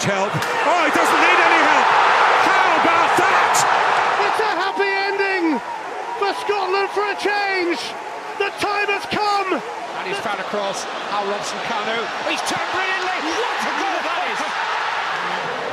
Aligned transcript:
much 0.00 0.08
help. 0.08 0.32
Oh, 0.32 0.80
he 0.88 0.92
doesn't 0.96 1.20
need 1.20 1.40
any 1.44 1.60
help. 1.60 1.88
How 2.48 2.68
about 2.80 3.10
that? 3.20 3.56
It's 4.24 4.40
a 4.40 4.52
happy 4.56 4.88
ending 5.12 5.60
for 6.16 6.32
Scotland 6.40 6.88
for 6.96 7.04
a 7.04 7.16
change. 7.20 7.76
The 8.40 8.48
time 8.64 8.88
has 8.88 9.04
come. 9.12 9.60
And 9.60 10.04
he's 10.08 10.16
found 10.24 10.40
across. 10.40 10.88
Al 11.12 11.28
Robson 11.28 11.60
Kanu. 11.68 12.00
He's 12.32 12.40
turned 12.48 12.64
brilliantly. 12.72 13.28
What 13.28 13.60
a 13.60 13.72
goal 13.76 13.98
that 14.00 14.20
is! 14.32 14.40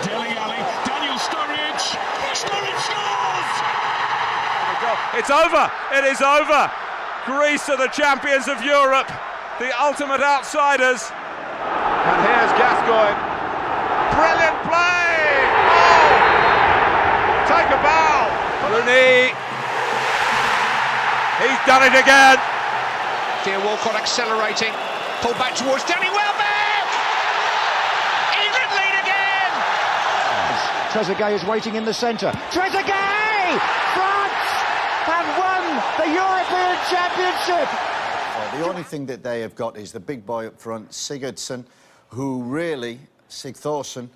Dele 0.04 0.36
Alli, 0.36 0.60
Daniel 0.84 1.16
Sturridge. 1.24 1.96
Sturridge 2.36 2.82
scores! 2.84 3.52
Oh 4.88 5.16
it's 5.16 5.32
over. 5.32 5.72
It 5.96 6.04
is 6.04 6.20
over. 6.20 6.68
Greece 7.24 7.70
are 7.72 7.80
the 7.80 7.92
champions 7.96 8.48
of 8.48 8.60
Europe, 8.64 9.08
the 9.60 9.72
ultimate 9.80 10.20
outsiders. 10.20 11.12
And 11.16 12.20
here's 12.28 12.52
Gascoigne. 12.60 13.38
Brilliant 14.18 14.58
play. 14.66 15.46
Oh! 15.70 16.10
Take 17.46 17.70
a 17.70 17.78
bow. 17.86 18.26
Rooney. 18.78 19.34
He's 21.42 21.62
done 21.66 21.82
it 21.82 21.98
again. 21.98 22.38
Theo 23.44 23.66
Walcott 23.66 23.96
accelerating. 23.96 24.74
Pulled 25.22 25.38
back 25.38 25.56
towards 25.56 25.84
Danny 25.86 26.10
Welbeck. 26.10 26.86
England 28.38 28.72
lead 28.78 28.96
again. 29.02 29.52
Trezeguet 30.94 31.34
is 31.34 31.44
waiting 31.46 31.74
in 31.74 31.86
the 31.86 31.94
centre. 31.94 32.32
Trezeguet! 32.52 33.58
France 33.98 34.46
have 35.10 35.26
won 35.42 35.64
the 35.98 36.14
European 36.14 36.78
Championship! 36.86 37.68
Uh, 37.74 38.60
the 38.60 38.68
only 38.68 38.84
thing 38.84 39.08
that 39.08 39.24
they 39.24 39.42
have 39.42 39.56
got 39.56 39.76
is 39.76 39.92
the 39.92 40.00
big 40.00 40.24
boy 40.24 40.46
up 40.46 40.60
front, 40.60 40.92
Sigurdsson, 40.92 41.66
who 42.10 42.44
really, 42.44 43.00
Sigthorsson, 43.28 44.10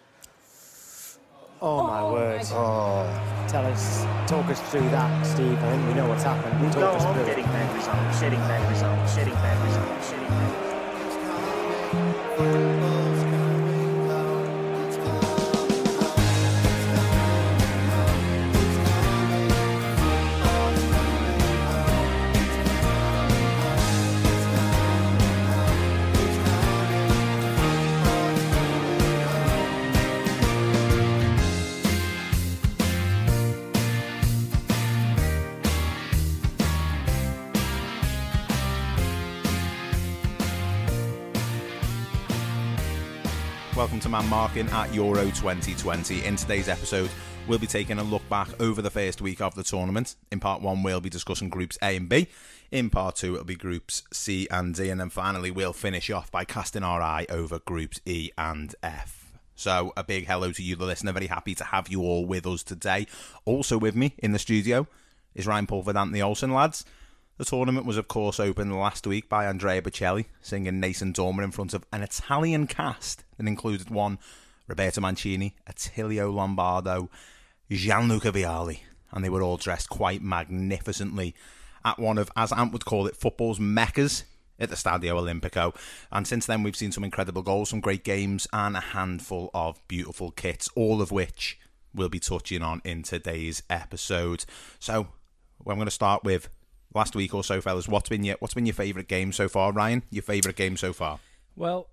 Oh 1.63 1.83
my 1.83 2.03
word. 2.03 3.41
Tell 3.52 3.66
us, 3.66 4.05
talk 4.27 4.45
us 4.45 4.61
through 4.71 4.89
that, 4.91 5.25
Steve. 5.25 5.61
I 5.61 5.71
think 5.71 5.85
we 5.85 5.94
know 5.94 6.07
what's 6.07 6.23
happened. 6.23 6.71
Talk 6.71 6.95
us 6.95 7.03
through 7.03 7.25
Shitting 7.25 7.44
it. 7.44 7.52
bad 7.52 7.75
result, 7.75 7.97
shitting 8.16 8.47
bad 8.47 8.71
result, 8.71 8.99
shitting 9.09 9.33
bad 9.33 9.61
result, 9.66 9.89
shitting 10.07 10.30
bad 10.30 10.52
Welcome 12.39 12.80
Man 44.11 44.27
Marking 44.27 44.67
at 44.71 44.93
Euro 44.93 45.23
2020. 45.23 46.25
In 46.25 46.35
today's 46.35 46.67
episode, 46.67 47.09
we'll 47.47 47.59
be 47.59 47.65
taking 47.65 47.97
a 47.97 48.03
look 48.03 48.27
back 48.27 48.49
over 48.59 48.81
the 48.81 48.89
first 48.89 49.21
week 49.21 49.39
of 49.39 49.55
the 49.55 49.63
tournament. 49.63 50.15
In 50.33 50.41
part 50.41 50.61
one, 50.61 50.83
we'll 50.83 50.99
be 50.99 51.09
discussing 51.09 51.47
groups 51.47 51.77
A 51.81 51.95
and 51.95 52.09
B. 52.09 52.27
In 52.71 52.89
part 52.89 53.15
two, 53.15 53.35
it'll 53.35 53.45
be 53.45 53.55
groups 53.55 54.03
C 54.11 54.49
and 54.51 54.75
D. 54.75 54.89
And 54.89 54.99
then 54.99 55.09
finally, 55.09 55.49
we'll 55.49 55.71
finish 55.71 56.11
off 56.11 56.29
by 56.29 56.44
casting 56.44 56.83
our 56.83 57.01
eye 57.01 57.25
over 57.29 57.59
groups 57.59 58.01
E 58.05 58.31
and 58.38 58.75
F. 58.83 59.31
So, 59.55 59.94
a 59.95 60.03
big 60.03 60.27
hello 60.27 60.51
to 60.51 60.61
you, 60.61 60.75
the 60.75 60.85
listener. 60.85 61.13
Very 61.13 61.27
happy 61.27 61.55
to 61.55 61.63
have 61.63 61.88
you 61.88 62.01
all 62.01 62.25
with 62.25 62.45
us 62.45 62.63
today. 62.63 63.07
Also, 63.45 63.77
with 63.77 63.95
me 63.95 64.13
in 64.17 64.33
the 64.33 64.39
studio 64.39 64.88
is 65.33 65.47
Ryan 65.47 65.67
Pulford, 65.67 65.95
Anthony 65.95 66.21
Olsen, 66.21 66.53
lads. 66.53 66.83
The 67.41 67.46
tournament 67.46 67.88
was, 67.88 67.97
of 67.97 68.07
course, 68.07 68.40
opened 68.40 68.78
last 68.78 69.07
week 69.07 69.28
by 69.28 69.47
Andrea 69.47 69.81
Bocelli 69.81 70.25
singing 70.44 70.79
Nessun 70.79 71.12
Dorma 71.12 71.44
in 71.44 71.50
front 71.50 71.74
of 71.74 71.84
an 71.91 72.03
Italian 72.03 72.68
cast 72.68 73.24
that 73.35 73.47
included 73.47 73.90
one 73.90 74.19
Roberto 74.68 75.02
Mancini, 75.02 75.56
Attilio 75.68 76.31
Lombardo, 76.31 77.09
Gianluca 77.72 78.31
Vialli, 78.31 78.81
and 79.12 79.25
they 79.25 79.30
were 79.30 79.41
all 79.41 79.57
dressed 79.57 79.90
quite 79.90 80.22
magnificently 80.22 81.34
at 81.84 81.97
one 81.97 82.19
of, 82.19 82.30
as 82.35 82.51
Ant 82.51 82.74
would 82.74 82.85
call 82.85 83.07
it, 83.07 83.18
football's 83.18 83.59
meccas 83.59 84.24
at 84.59 84.69
the 84.69 84.75
Stadio 84.75 85.16
Olimpico. 85.16 85.75
And 86.12 86.28
since 86.28 86.46
then, 86.46 86.62
we've 86.62 86.75
seen 86.75 86.91
some 86.91 87.03
incredible 87.03 87.41
goals, 87.41 87.72
some 87.72 87.81
great 87.81 88.03
games, 88.03 88.46
and 88.53 88.78
a 88.78 88.81
handful 88.81 89.50
of 89.56 89.81
beautiful 89.88 90.30
kits, 90.30 90.69
all 90.75 91.01
of 91.01 91.12
which 91.12 91.59
we'll 91.91 92.07
be 92.07 92.19
touching 92.19 92.62
on 92.62 92.84
in 92.85 93.01
today's 93.01 93.63
episode. 93.68 94.46
So, 94.78 95.07
I'm 95.66 95.74
going 95.78 95.85
to 95.85 95.91
start 95.91 96.24
with 96.24 96.47
last 96.94 97.16
week 97.16 97.34
or 97.34 97.44
so, 97.44 97.62
fellas. 97.62 97.88
What's 97.88 98.09
been 98.09 98.24
your 98.24 98.35
What's 98.40 98.53
been 98.53 98.66
your 98.66 98.74
favourite 98.75 99.07
game 99.07 99.31
so 99.31 99.47
far, 99.47 99.72
Ryan? 99.72 100.03
Your 100.09 100.24
favourite 100.24 100.56
game 100.56 100.78
so 100.78 100.94
far? 100.94 101.19
Well, 101.56 101.90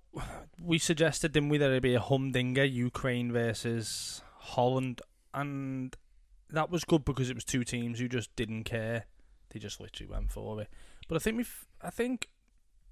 we 0.62 0.78
suggested, 0.78 1.32
didn't 1.32 1.48
we, 1.48 1.58
that 1.58 1.66
it'd 1.66 1.82
be 1.82 1.94
a 1.94 2.00
humdinger, 2.00 2.64
Ukraine 2.64 3.32
versus 3.32 4.22
Holland, 4.38 5.02
and 5.34 5.96
that 6.50 6.70
was 6.70 6.84
good 6.84 7.04
because 7.04 7.28
it 7.28 7.34
was 7.34 7.44
two 7.44 7.64
teams 7.64 7.98
who 7.98 8.08
just 8.08 8.34
didn't 8.36 8.64
care. 8.64 9.06
They 9.50 9.58
just 9.58 9.80
literally 9.80 10.10
went 10.10 10.30
for 10.32 10.60
it. 10.62 10.68
But 11.08 11.16
I 11.16 11.18
think 11.18 11.36
we, 11.38 11.44
I 11.82 11.90
think 11.90 12.28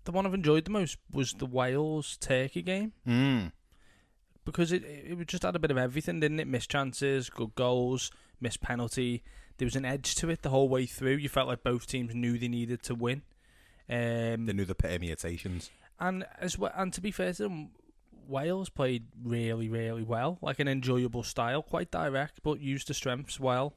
the 0.04 0.12
one 0.12 0.26
I've 0.26 0.34
enjoyed 0.34 0.64
the 0.64 0.70
most 0.70 0.98
was 1.12 1.32
the 1.32 1.46
Wales 1.46 2.16
Turkey 2.20 2.62
game 2.62 2.92
Mm. 3.06 3.52
because 4.44 4.72
it 4.72 4.82
it 4.84 5.28
just 5.28 5.42
had 5.42 5.56
a 5.56 5.58
bit 5.58 5.70
of 5.70 5.78
everything, 5.78 6.20
didn't 6.20 6.40
it? 6.40 6.46
Missed 6.48 6.70
chances, 6.70 7.30
good 7.30 7.54
goals, 7.54 8.10
missed 8.40 8.60
penalty. 8.60 9.22
There 9.58 9.66
was 9.66 9.76
an 9.76 9.84
edge 9.84 10.14
to 10.16 10.28
it 10.30 10.42
the 10.42 10.50
whole 10.50 10.68
way 10.68 10.86
through. 10.86 11.16
You 11.16 11.28
felt 11.28 11.48
like 11.48 11.62
both 11.62 11.86
teams 11.86 12.14
knew 12.14 12.38
they 12.38 12.48
needed 12.48 12.82
to 12.84 12.94
win. 12.94 13.22
Um, 13.88 14.46
They 14.46 14.52
knew 14.52 14.64
the 14.64 14.74
permutations. 14.74 15.70
and 15.98 16.26
as 16.38 16.58
well, 16.58 16.72
and 16.76 16.92
to 16.92 17.00
be 17.00 17.10
fair 17.10 17.32
to 17.34 17.42
them, 17.44 17.70
Wales 18.28 18.68
played 18.68 19.04
really, 19.22 19.68
really 19.68 20.02
well, 20.02 20.38
like 20.42 20.58
an 20.58 20.66
enjoyable 20.68 21.22
style, 21.22 21.62
quite 21.62 21.90
direct, 21.92 22.42
but 22.42 22.60
used 22.60 22.88
the 22.88 22.94
strengths 22.94 23.38
well. 23.38 23.74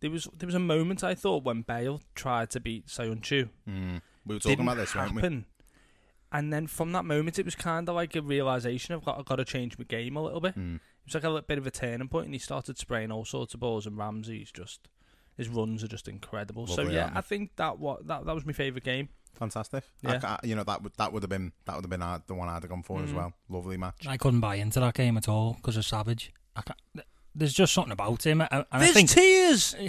There 0.00 0.10
was 0.10 0.26
there 0.36 0.46
was 0.46 0.54
a 0.54 0.58
moment 0.58 1.04
I 1.04 1.14
thought 1.14 1.44
when 1.44 1.62
Bale 1.62 2.00
tried 2.14 2.50
to 2.50 2.60
beat 2.60 2.86
Söyüncü. 2.86 3.50
Mm. 3.68 4.00
We 4.26 4.34
were 4.34 4.40
talking 4.40 4.56
Didn't 4.56 4.68
about 4.68 4.76
this, 4.78 4.94
weren't 4.94 5.14
we? 5.14 5.20
happen. 5.22 5.44
And 6.32 6.52
then 6.52 6.66
from 6.66 6.92
that 6.92 7.04
moment, 7.04 7.38
it 7.38 7.44
was 7.44 7.54
kind 7.54 7.88
of 7.88 7.94
like 7.94 8.16
a 8.16 8.22
realization 8.22 8.94
of 8.94 9.04
got 9.04 9.18
I've 9.18 9.26
got 9.26 9.36
to 9.36 9.44
change 9.44 9.78
my 9.78 9.84
game 9.84 10.16
a 10.16 10.22
little 10.22 10.40
bit. 10.40 10.56
Mm. 10.58 10.76
It 10.76 10.80
was 11.04 11.14
like 11.14 11.24
a 11.24 11.28
little 11.28 11.46
bit 11.46 11.58
of 11.58 11.66
a 11.66 11.70
turning 11.70 12.08
point, 12.08 12.24
and 12.26 12.34
he 12.34 12.38
started 12.38 12.78
spraying 12.78 13.12
all 13.12 13.24
sorts 13.26 13.52
of 13.54 13.60
balls. 13.60 13.86
And 13.86 13.98
Ramsey's 13.98 14.50
just 14.50 14.88
his 15.36 15.48
runs 15.48 15.82
are 15.84 15.88
just 15.88 16.08
incredible. 16.08 16.66
so 16.66 16.82
yeah. 16.82 17.10
I 17.14 17.20
think 17.20 17.56
that 17.56 17.78
what 17.78 18.06
that 18.08 18.24
that 18.26 18.34
was 18.34 18.44
my 18.46 18.52
favorite 18.52 18.84
game. 18.84 19.08
Fantastic. 19.34 19.84
Yeah. 20.02 20.12
I 20.12 20.18
ca- 20.18 20.40
you 20.44 20.54
know 20.54 20.62
that 20.64 20.82
would 20.82 20.92
that 20.98 21.12
would 21.12 21.22
have 21.22 21.30
been 21.30 21.52
that 21.64 21.74
would 21.76 21.84
have 21.84 21.90
been 21.90 22.20
the 22.26 22.34
one 22.34 22.48
I'd 22.48 22.62
have 22.62 22.68
gone 22.70 22.82
for 22.82 23.02
as 23.02 23.10
Mhm. 23.10 23.14
well. 23.14 23.32
Lovely 23.48 23.76
match. 23.76 24.06
I 24.06 24.16
couldn't 24.16 24.40
buy 24.40 24.56
into 24.56 24.78
that 24.80 24.94
game 24.94 25.16
at 25.16 25.28
all 25.28 25.54
because 25.54 25.76
of 25.76 25.84
Savage. 25.86 26.32
I 26.54 26.60
can't, 26.62 26.78
there's 27.34 27.54
just 27.54 27.72
something 27.72 27.92
about 27.92 28.26
him. 28.26 28.42
And 28.42 28.66
I 28.70 28.78
There's 28.78 28.92
think 28.92 29.08
tears. 29.08 29.74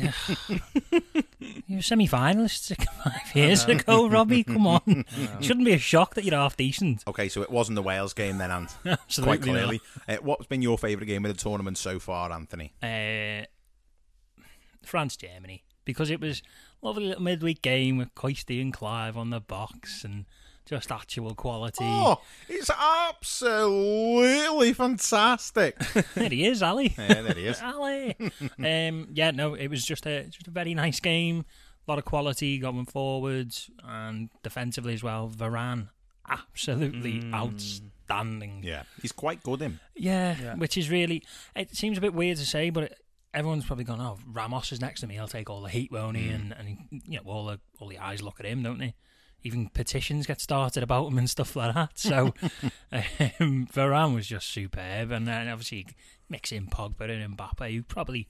you 1.67 1.75
were 1.75 1.81
semi-finalists 1.81 2.73
five 3.03 3.35
years 3.35 3.65
ago, 3.65 4.07
Robbie. 4.07 4.43
Come 4.45 4.65
on, 4.65 5.05
shouldn't 5.41 5.65
be 5.65 5.73
a 5.73 5.77
shock 5.77 6.15
that 6.15 6.23
you're 6.23 6.35
half 6.35 6.55
decent. 6.55 7.03
Okay, 7.07 7.27
so 7.27 7.41
it 7.41 7.49
wasn't 7.51 7.75
the 7.75 7.81
Wales 7.81 8.13
game 8.13 8.37
then, 8.37 8.49
Ant. 8.51 8.71
Absolutely 8.85 9.37
Quite 9.37 9.41
clearly. 9.41 9.81
Uh, 10.07 10.17
what's 10.21 10.45
been 10.47 10.61
your 10.61 10.77
favourite 10.77 11.07
game 11.07 11.25
of 11.25 11.35
the 11.35 11.41
tournament 11.41 11.77
so 11.77 11.99
far, 11.99 12.31
Anthony? 12.31 12.71
Uh, 12.81 13.45
France 14.83 15.15
Germany 15.17 15.63
because 15.85 16.09
it 16.09 16.19
was 16.21 16.41
a 16.81 16.85
lovely 16.87 17.05
little 17.07 17.23
midweek 17.23 17.61
game 17.61 17.97
with 17.97 18.13
Coisty 18.15 18.61
and 18.61 18.71
Clive 18.73 19.17
on 19.17 19.29
the 19.31 19.39
box 19.39 20.03
and 20.03 20.25
just 20.65 20.91
actual 20.91 21.35
quality. 21.35 21.83
Oh, 21.83 22.21
it's 22.47 22.69
absolutely 23.53 24.73
fantastic. 24.73 25.77
there 26.15 26.29
he 26.29 26.45
is, 26.45 26.63
Ali. 26.63 26.93
Yeah, 26.97 27.21
there 27.21 27.33
he 27.33 27.47
is. 27.47 27.61
Ali. 27.63 28.15
um, 28.59 29.07
yeah, 29.13 29.31
no, 29.31 29.53
it 29.55 29.67
was 29.67 29.85
just 29.85 30.05
a 30.05 30.23
just 30.25 30.47
a 30.47 30.51
very 30.51 30.73
nice 30.73 30.99
game. 30.99 31.45
A 31.87 31.91
lot 31.91 31.99
of 31.99 32.05
quality 32.05 32.59
going 32.59 32.85
forwards 32.85 33.69
and 33.83 34.29
defensively 34.41 34.93
as 34.93 35.03
well. 35.03 35.29
Varane, 35.29 35.89
absolutely 36.29 37.19
Mm. 37.21 37.33
outstanding. 37.33 38.61
Yeah, 38.63 38.83
he's 39.01 39.11
quite 39.11 39.43
good. 39.43 39.59
Him. 39.61 39.79
Yeah, 39.95 40.35
Yeah. 40.41 40.55
which 40.55 40.77
is 40.77 40.89
really. 40.89 41.23
It 41.55 41.75
seems 41.75 41.97
a 41.97 42.01
bit 42.01 42.13
weird 42.13 42.37
to 42.37 42.45
say, 42.45 42.69
but 42.69 42.83
it, 42.85 42.97
everyone's 43.33 43.65
probably 43.65 43.85
gone, 43.85 44.01
"Oh, 44.01 44.19
Ramos 44.31 44.71
is 44.71 44.81
next 44.81 45.01
to 45.01 45.07
me. 45.07 45.15
He'll 45.15 45.27
take 45.27 45.49
all 45.49 45.61
the 45.61 45.69
heat, 45.69 45.91
won't 45.91 46.17
he?" 46.17 46.29
And 46.29 46.53
and 46.53 46.77
you 47.05 47.17
know, 47.17 47.23
all 47.25 47.45
the 47.45 47.59
all 47.79 47.87
the 47.87 47.99
eyes 47.99 48.21
look 48.21 48.39
at 48.39 48.45
him, 48.45 48.63
don't 48.63 48.79
they? 48.79 48.95
Even 49.43 49.67
petitions 49.67 50.25
get 50.25 50.39
started 50.39 50.83
about 50.83 51.07
him 51.07 51.17
and 51.17 51.29
stuff 51.29 51.55
like 51.55 51.75
that. 51.75 51.99
So, 51.99 52.33
um, 52.91 53.67
Varane 53.73 54.15
was 54.15 54.27
just 54.27 54.49
superb, 54.49 55.11
and 55.11 55.27
then 55.27 55.47
obviously 55.49 55.87
mix 56.29 56.51
in 56.51 56.67
Pogba 56.67 57.09
and 57.09 57.37
Mbappe, 57.37 57.73
who 57.73 57.83
probably 57.83 58.27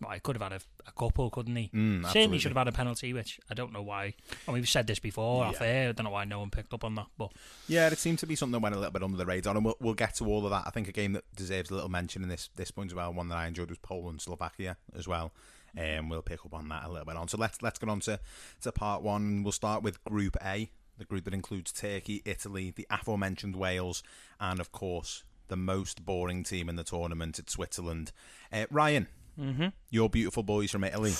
Well, 0.00 0.12
he 0.12 0.20
could 0.20 0.36
have 0.36 0.52
had 0.52 0.60
a, 0.60 0.88
a 0.88 0.92
couple, 0.92 1.28
couldn't 1.28 1.56
he? 1.56 1.64
Mm, 1.64 1.72
Certainly 1.72 2.06
absolutely. 2.06 2.38
should 2.38 2.50
have 2.52 2.56
had 2.58 2.68
a 2.68 2.72
penalty, 2.72 3.12
which 3.12 3.40
I 3.50 3.54
don't 3.54 3.72
know 3.72 3.82
why. 3.82 4.04
I 4.46 4.52
mean, 4.52 4.54
we've 4.60 4.68
said 4.68 4.86
this 4.86 5.00
before 5.00 5.44
off 5.44 5.56
Yeah. 5.60 5.66
air. 5.66 5.88
I 5.88 5.92
don't 5.92 6.04
know 6.04 6.10
why 6.10 6.24
no 6.24 6.38
one 6.38 6.50
picked 6.50 6.72
up 6.72 6.84
on 6.84 6.94
that. 6.94 7.06
But 7.18 7.32
Yeah, 7.66 7.88
it 7.88 7.98
seemed 7.98 8.20
to 8.20 8.26
be 8.26 8.36
something 8.36 8.52
that 8.52 8.60
went 8.62 8.76
a 8.76 8.78
little 8.78 8.92
bit 8.92 9.02
under 9.02 9.16
the 9.16 9.26
radar, 9.26 9.56
and 9.56 9.64
we'll, 9.64 9.76
we'll 9.80 9.94
get 9.94 10.14
to 10.16 10.24
all 10.26 10.44
of 10.44 10.50
that. 10.52 10.64
I 10.66 10.70
think 10.70 10.86
a 10.86 10.92
game 10.92 11.14
that 11.14 11.24
deserves 11.34 11.70
a 11.70 11.74
little 11.74 11.88
mention 11.90 12.22
in 12.22 12.28
this 12.28 12.48
this 12.54 12.70
point 12.70 12.92
as 12.92 12.94
well. 12.94 13.12
One 13.12 13.28
that 13.30 13.38
I 13.38 13.46
enjoyed 13.48 13.70
was 13.70 13.78
Poland 13.78 14.20
Slovakia 14.20 14.76
as 14.96 15.08
well. 15.08 15.32
Um, 15.76 16.08
we'll 16.08 16.22
pick 16.22 16.44
up 16.46 16.54
on 16.54 16.68
that 16.68 16.84
a 16.84 16.88
little 16.88 17.04
bit 17.04 17.16
on. 17.16 17.26
So 17.28 17.36
let's 17.36 17.60
let's 17.60 17.78
get 17.80 17.88
on 17.88 18.00
to, 18.00 18.20
to 18.62 18.70
part 18.72 19.02
one. 19.02 19.42
We'll 19.42 19.52
start 19.52 19.82
with 19.82 20.02
Group 20.04 20.36
A, 20.44 20.70
the 20.96 21.04
group 21.06 21.24
that 21.24 21.34
includes 21.34 21.72
Turkey, 21.72 22.22
Italy, 22.24 22.72
the 22.74 22.86
aforementioned 22.88 23.56
Wales, 23.56 24.02
and 24.40 24.60
of 24.60 24.70
course 24.70 25.24
the 25.48 25.56
most 25.56 26.04
boring 26.04 26.44
team 26.44 26.68
in 26.68 26.76
the 26.76 26.84
tournament, 26.84 27.38
it's 27.38 27.54
Switzerland. 27.54 28.12
Uh, 28.52 28.66
Ryan, 28.70 29.08
Mhm. 29.38 29.72
your 29.90 30.10
beautiful 30.10 30.42
boys 30.42 30.70
from 30.70 30.84
Italy, 30.84 31.14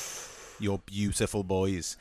your 0.58 0.78
beautiful 0.80 1.44
boys. 1.44 1.96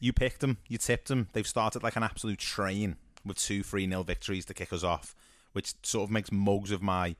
You 0.00 0.12
picked 0.12 0.40
them, 0.40 0.58
you 0.68 0.78
tipped 0.78 1.08
them. 1.08 1.28
They've 1.32 1.46
started 1.46 1.82
like 1.82 1.94
an 1.96 2.02
absolute 2.02 2.38
train 2.40 2.96
with 3.24 3.38
two 3.38 3.62
3 3.62 3.88
0 3.88 4.02
victories 4.02 4.44
to 4.46 4.54
kick 4.54 4.72
us 4.72 4.82
off, 4.82 5.14
which 5.52 5.74
sort 5.84 6.04
of 6.04 6.10
makes 6.10 6.32
mugs 6.32 6.70
of 6.72 6.82
my, 6.82 7.14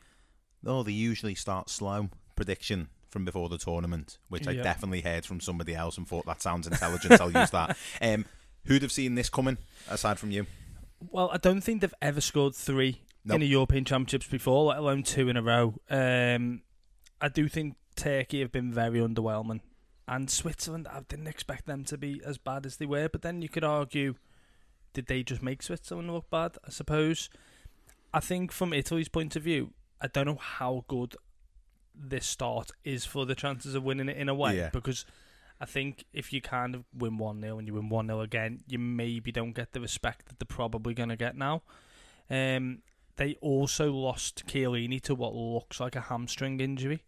oh, 0.67 0.83
they 0.83 0.91
usually 0.93 1.35
start 1.37 1.71
slow 1.71 2.11
prediction 2.35 2.89
from 3.09 3.25
before 3.25 3.49
the 3.49 3.59
tournament, 3.59 4.19
which 4.29 4.49
I 4.49 4.55
definitely 4.55 5.03
heard 5.03 5.25
from 5.27 5.39
somebody 5.41 5.75
else 5.75 5.97
and 5.99 6.09
thought 6.09 6.27
that 6.27 6.41
sounds 6.43 6.67
intelligent. 6.67 7.21
I'll 7.21 7.31
use 7.31 7.51
that. 7.51 7.77
Um, 8.01 8.25
who'd 8.65 8.83
have 8.83 8.91
seen 8.93 9.15
this 9.15 9.29
coming 9.29 9.59
aside 9.89 10.19
from 10.19 10.31
you? 10.33 10.47
Well, 11.11 11.31
I 11.33 11.37
don't 11.37 11.61
think 11.61 11.81
they've 11.83 11.95
ever 12.01 12.21
scored 12.21 12.55
three 12.55 13.03
Nope. 13.25 13.37
in 13.37 13.43
a 13.43 13.45
European 13.45 13.85
Championships 13.85 14.27
before, 14.27 14.65
let 14.65 14.79
alone 14.79 15.03
two 15.03 15.29
in 15.29 15.37
a 15.37 15.43
row. 15.43 15.75
Um, 15.91 16.63
I 17.21 17.29
do 17.29 17.49
think 17.49 17.77
Turkey 17.97 18.41
have 18.41 18.53
been 18.53 18.73
very 18.73 19.01
underwhelming, 19.01 19.61
and 20.09 20.31
Switzerland. 20.31 20.89
I 20.89 21.01
didn't 21.09 21.27
expect 21.29 21.67
them 21.67 21.85
to 21.85 21.97
be 21.99 22.21
as 22.25 22.39
bad 22.39 22.67
as 22.67 22.77
they 22.77 22.87
were. 22.87 23.09
But 23.09 23.23
then 23.23 23.43
you 23.43 23.49
could 23.49 23.65
argue, 23.65 24.15
did 24.93 25.07
they 25.07 25.23
just 25.23 25.43
make 25.43 25.63
Switzerland 25.63 26.11
look 26.13 26.29
bad? 26.31 26.57
I 26.67 26.71
suppose. 26.71 27.29
I 28.15 28.21
think 28.21 28.53
from 28.53 28.73
Italy's 28.73 29.09
point 29.09 29.37
of 29.37 29.43
view, 29.43 29.73
I 30.01 30.07
don't 30.09 30.27
know 30.27 30.39
how 30.41 30.85
good 30.89 31.17
this 31.95 32.27
start 32.27 32.71
is 32.85 33.05
for 33.05 33.25
the 33.27 33.35
chances 33.35 33.75
of 33.75 33.83
winning 33.85 34.09
it 34.09 34.17
in 34.17 34.29
a 34.29 34.35
way 34.35 34.57
Yeah. 34.57 34.71
because 34.71 35.05
I 35.61 35.65
think 35.67 36.05
if 36.13 36.33
you 36.33 36.41
kind 36.41 36.75
of 36.75 36.85
win 36.93 37.19
1 37.19 37.41
0 37.41 37.59
and 37.59 37.69
you 37.69 37.75
win 37.75 37.89
1 37.89 38.07
0 38.07 38.21
again, 38.21 38.63
you 38.67 38.79
maybe 38.79 39.31
don't 39.31 39.53
get 39.53 39.73
the 39.73 39.81
respect 39.81 40.27
that 40.27 40.39
they're 40.39 40.47
probably 40.57 40.93
going 40.95 41.11
to 41.11 41.17
get 41.17 41.37
now. 41.37 41.63
Um, 42.29 42.83
they 43.17 43.35
also 43.41 43.93
lost 43.93 44.45
Chiellini 44.47 45.01
to 45.03 45.15
what 45.15 45.35
looks 45.35 45.81
like 45.81 45.95
a 45.95 46.01
hamstring 46.01 46.61
injury. 46.61 47.03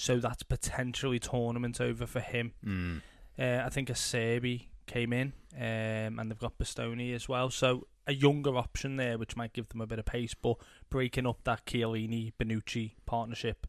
So 0.00 0.20
that's 0.20 0.44
potentially 0.44 1.18
tournament 1.18 1.80
over 1.80 2.06
for 2.06 2.20
him. 2.20 2.52
Mm. 2.64 3.02
Uh, 3.36 3.64
I 3.66 3.68
think 3.68 3.88
Acerbi 3.88 4.66
came 4.86 5.12
in, 5.12 5.32
um, 5.56 6.20
and 6.20 6.30
they've 6.30 6.38
got 6.38 6.56
Bastoni 6.56 7.16
as 7.16 7.28
well. 7.28 7.50
So 7.50 7.88
a 8.06 8.14
younger 8.14 8.56
option 8.56 8.94
there, 8.94 9.18
which 9.18 9.36
might 9.36 9.52
give 9.52 9.68
them 9.70 9.80
a 9.80 9.88
bit 9.88 9.98
of 9.98 10.04
pace. 10.04 10.34
But 10.34 10.58
breaking 10.88 11.26
up 11.26 11.40
that 11.42 11.66
Chiellini 11.66 12.32
Bonucci 12.40 12.92
partnership 13.06 13.66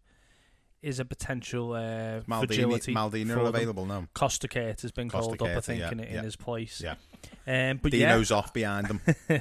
is 0.83 0.99
a 0.99 1.05
potential 1.05 1.73
uh, 1.73 2.21
Maldini- 2.21 2.45
fragility. 2.45 2.93
Maldini 2.93 3.35
are 3.35 3.47
available 3.47 3.87
now. 3.87 4.05
Costa 4.13 4.47
Kate 4.47 4.79
has 4.81 4.91
been 4.91 5.09
Costa 5.09 5.35
called 5.35 5.49
up, 5.49 5.57
I 5.57 5.61
think, 5.61 5.79
yeah, 5.79 5.91
in, 5.91 5.99
in 5.99 6.13
yeah. 6.13 6.21
his 6.21 6.35
place. 6.35 6.79
Yeah. 6.79 6.93
Um, 7.47 7.79
but 7.81 7.91
Dino's 7.91 8.29
yeah, 8.29 8.37
off 8.37 8.53
behind 8.53 8.85
them. 8.85 9.01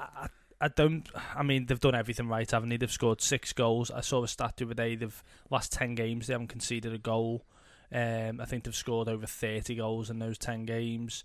I, 0.00 0.28
I 0.62 0.68
don't. 0.68 1.08
I 1.34 1.42
mean, 1.42 1.66
they've 1.66 1.80
done 1.80 1.96
everything 1.96 2.28
right, 2.28 2.48
haven't 2.48 2.68
they? 2.68 2.76
They've 2.76 2.90
scored 2.90 3.20
six 3.20 3.52
goals. 3.52 3.90
I 3.90 4.00
saw 4.00 4.22
a 4.22 4.28
stat 4.28 4.56
the 4.56 4.64
other 4.64 4.74
day. 4.74 4.94
They've 4.94 5.22
last 5.50 5.72
ten 5.72 5.96
games 5.96 6.28
they 6.28 6.34
haven't 6.34 6.48
conceded 6.48 6.94
a 6.94 6.98
goal. 6.98 7.44
Um, 7.92 8.40
I 8.40 8.44
think 8.44 8.62
they've 8.62 8.74
scored 8.74 9.08
over 9.08 9.26
thirty 9.26 9.74
goals 9.74 10.08
in 10.08 10.20
those 10.20 10.38
ten 10.38 10.64
games. 10.64 11.24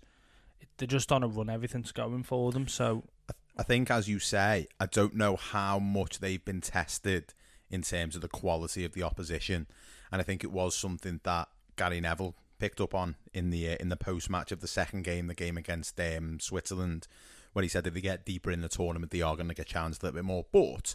They're 0.76 0.88
just 0.88 1.12
on 1.12 1.22
a 1.22 1.28
run. 1.28 1.48
Everything's 1.48 1.92
going 1.92 2.24
for 2.24 2.50
them. 2.50 2.66
So 2.66 3.04
I 3.56 3.62
think, 3.62 3.92
as 3.92 4.08
you 4.08 4.18
say, 4.18 4.66
I 4.80 4.86
don't 4.86 5.14
know 5.14 5.36
how 5.36 5.78
much 5.78 6.18
they've 6.18 6.44
been 6.44 6.60
tested 6.60 7.32
in 7.70 7.82
terms 7.82 8.16
of 8.16 8.22
the 8.22 8.28
quality 8.28 8.84
of 8.84 8.92
the 8.92 9.04
opposition, 9.04 9.68
and 10.10 10.20
I 10.20 10.24
think 10.24 10.42
it 10.42 10.50
was 10.50 10.76
something 10.76 11.20
that 11.22 11.48
Gary 11.76 12.00
Neville 12.00 12.34
picked 12.58 12.80
up 12.80 12.92
on 12.92 13.14
in 13.32 13.50
the 13.50 13.70
uh, 13.70 13.76
in 13.78 13.88
the 13.88 13.96
post 13.96 14.28
match 14.28 14.50
of 14.50 14.60
the 14.60 14.66
second 14.66 15.04
game, 15.04 15.28
the 15.28 15.34
game 15.34 15.56
against 15.56 16.00
um, 16.00 16.40
Switzerland, 16.40 17.06
where 17.52 17.62
he 17.62 17.68
said 17.68 17.86
if 17.86 17.94
they 17.94 18.00
get 18.00 18.24
deeper 18.24 18.50
in 18.50 18.60
the 18.60 18.68
tournament, 18.68 19.12
they 19.12 19.22
are 19.22 19.36
going 19.36 19.48
to 19.48 19.54
get 19.54 19.66
challenged 19.66 20.02
a 20.02 20.06
little 20.06 20.18
bit 20.18 20.24
more. 20.24 20.46
But 20.52 20.94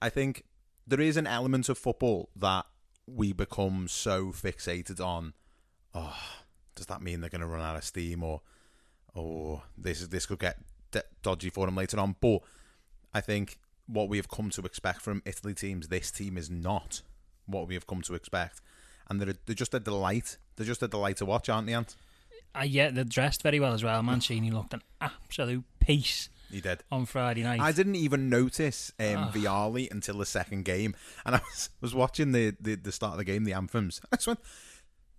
I 0.00 0.08
think 0.08 0.44
there 0.86 1.00
is 1.00 1.16
an 1.16 1.26
element 1.26 1.68
of 1.68 1.78
football 1.78 2.30
that 2.36 2.66
we 3.06 3.32
become 3.32 3.88
so 3.88 4.26
fixated 4.26 5.04
on. 5.04 5.34
Oh, 5.94 6.16
does 6.74 6.86
that 6.86 7.02
mean 7.02 7.20
they're 7.20 7.30
going 7.30 7.40
to 7.40 7.46
run 7.46 7.64
out 7.64 7.76
of 7.76 7.84
steam, 7.84 8.22
or 8.22 8.40
or 9.14 9.62
this 9.76 10.00
is 10.00 10.08
this 10.08 10.26
could 10.26 10.40
get 10.40 10.58
dodgy 11.22 11.50
for 11.50 11.66
them 11.66 11.76
later 11.76 11.98
on? 11.98 12.16
But 12.20 12.40
I 13.12 13.20
think 13.20 13.58
what 13.86 14.08
we 14.08 14.16
have 14.16 14.28
come 14.28 14.50
to 14.50 14.62
expect 14.62 15.02
from 15.02 15.22
Italy 15.24 15.54
teams, 15.54 15.88
this 15.88 16.10
team 16.10 16.36
is 16.36 16.50
not 16.50 17.02
what 17.46 17.68
we 17.68 17.74
have 17.74 17.86
come 17.86 18.02
to 18.02 18.14
expect, 18.14 18.60
and 19.08 19.20
they're 19.20 19.34
they're 19.46 19.54
just 19.54 19.74
a 19.74 19.80
delight. 19.80 20.38
They're 20.56 20.66
just 20.66 20.82
a 20.82 20.88
delight 20.88 21.18
to 21.18 21.26
watch, 21.26 21.48
aren't 21.48 21.66
they, 21.66 21.74
Ant? 21.74 21.96
Uh, 22.56 22.62
yeah, 22.62 22.90
they're 22.90 23.04
dressed 23.04 23.42
very 23.42 23.58
well 23.60 23.72
as 23.72 23.82
well. 23.82 24.02
Mancini 24.02 24.50
looked 24.50 24.74
an 24.74 24.82
absolute 25.00 25.64
piece 25.80 26.28
He 26.50 26.60
did. 26.60 26.82
on 26.92 27.04
Friday 27.06 27.42
night. 27.42 27.60
I 27.60 27.72
didn't 27.72 27.96
even 27.96 28.28
notice 28.28 28.92
um. 29.00 29.30
Vialli 29.32 29.90
until 29.90 30.18
the 30.18 30.26
second 30.26 30.64
game, 30.64 30.94
and 31.26 31.34
I 31.36 31.40
was, 31.40 31.70
was 31.80 31.94
watching 31.94 32.32
the, 32.32 32.54
the, 32.60 32.76
the 32.76 32.92
start 32.92 33.12
of 33.12 33.18
the 33.18 33.24
game, 33.24 33.44
the 33.44 33.52
anthems. 33.54 34.00
I 34.12 34.16
just 34.16 34.26
went, 34.26 34.40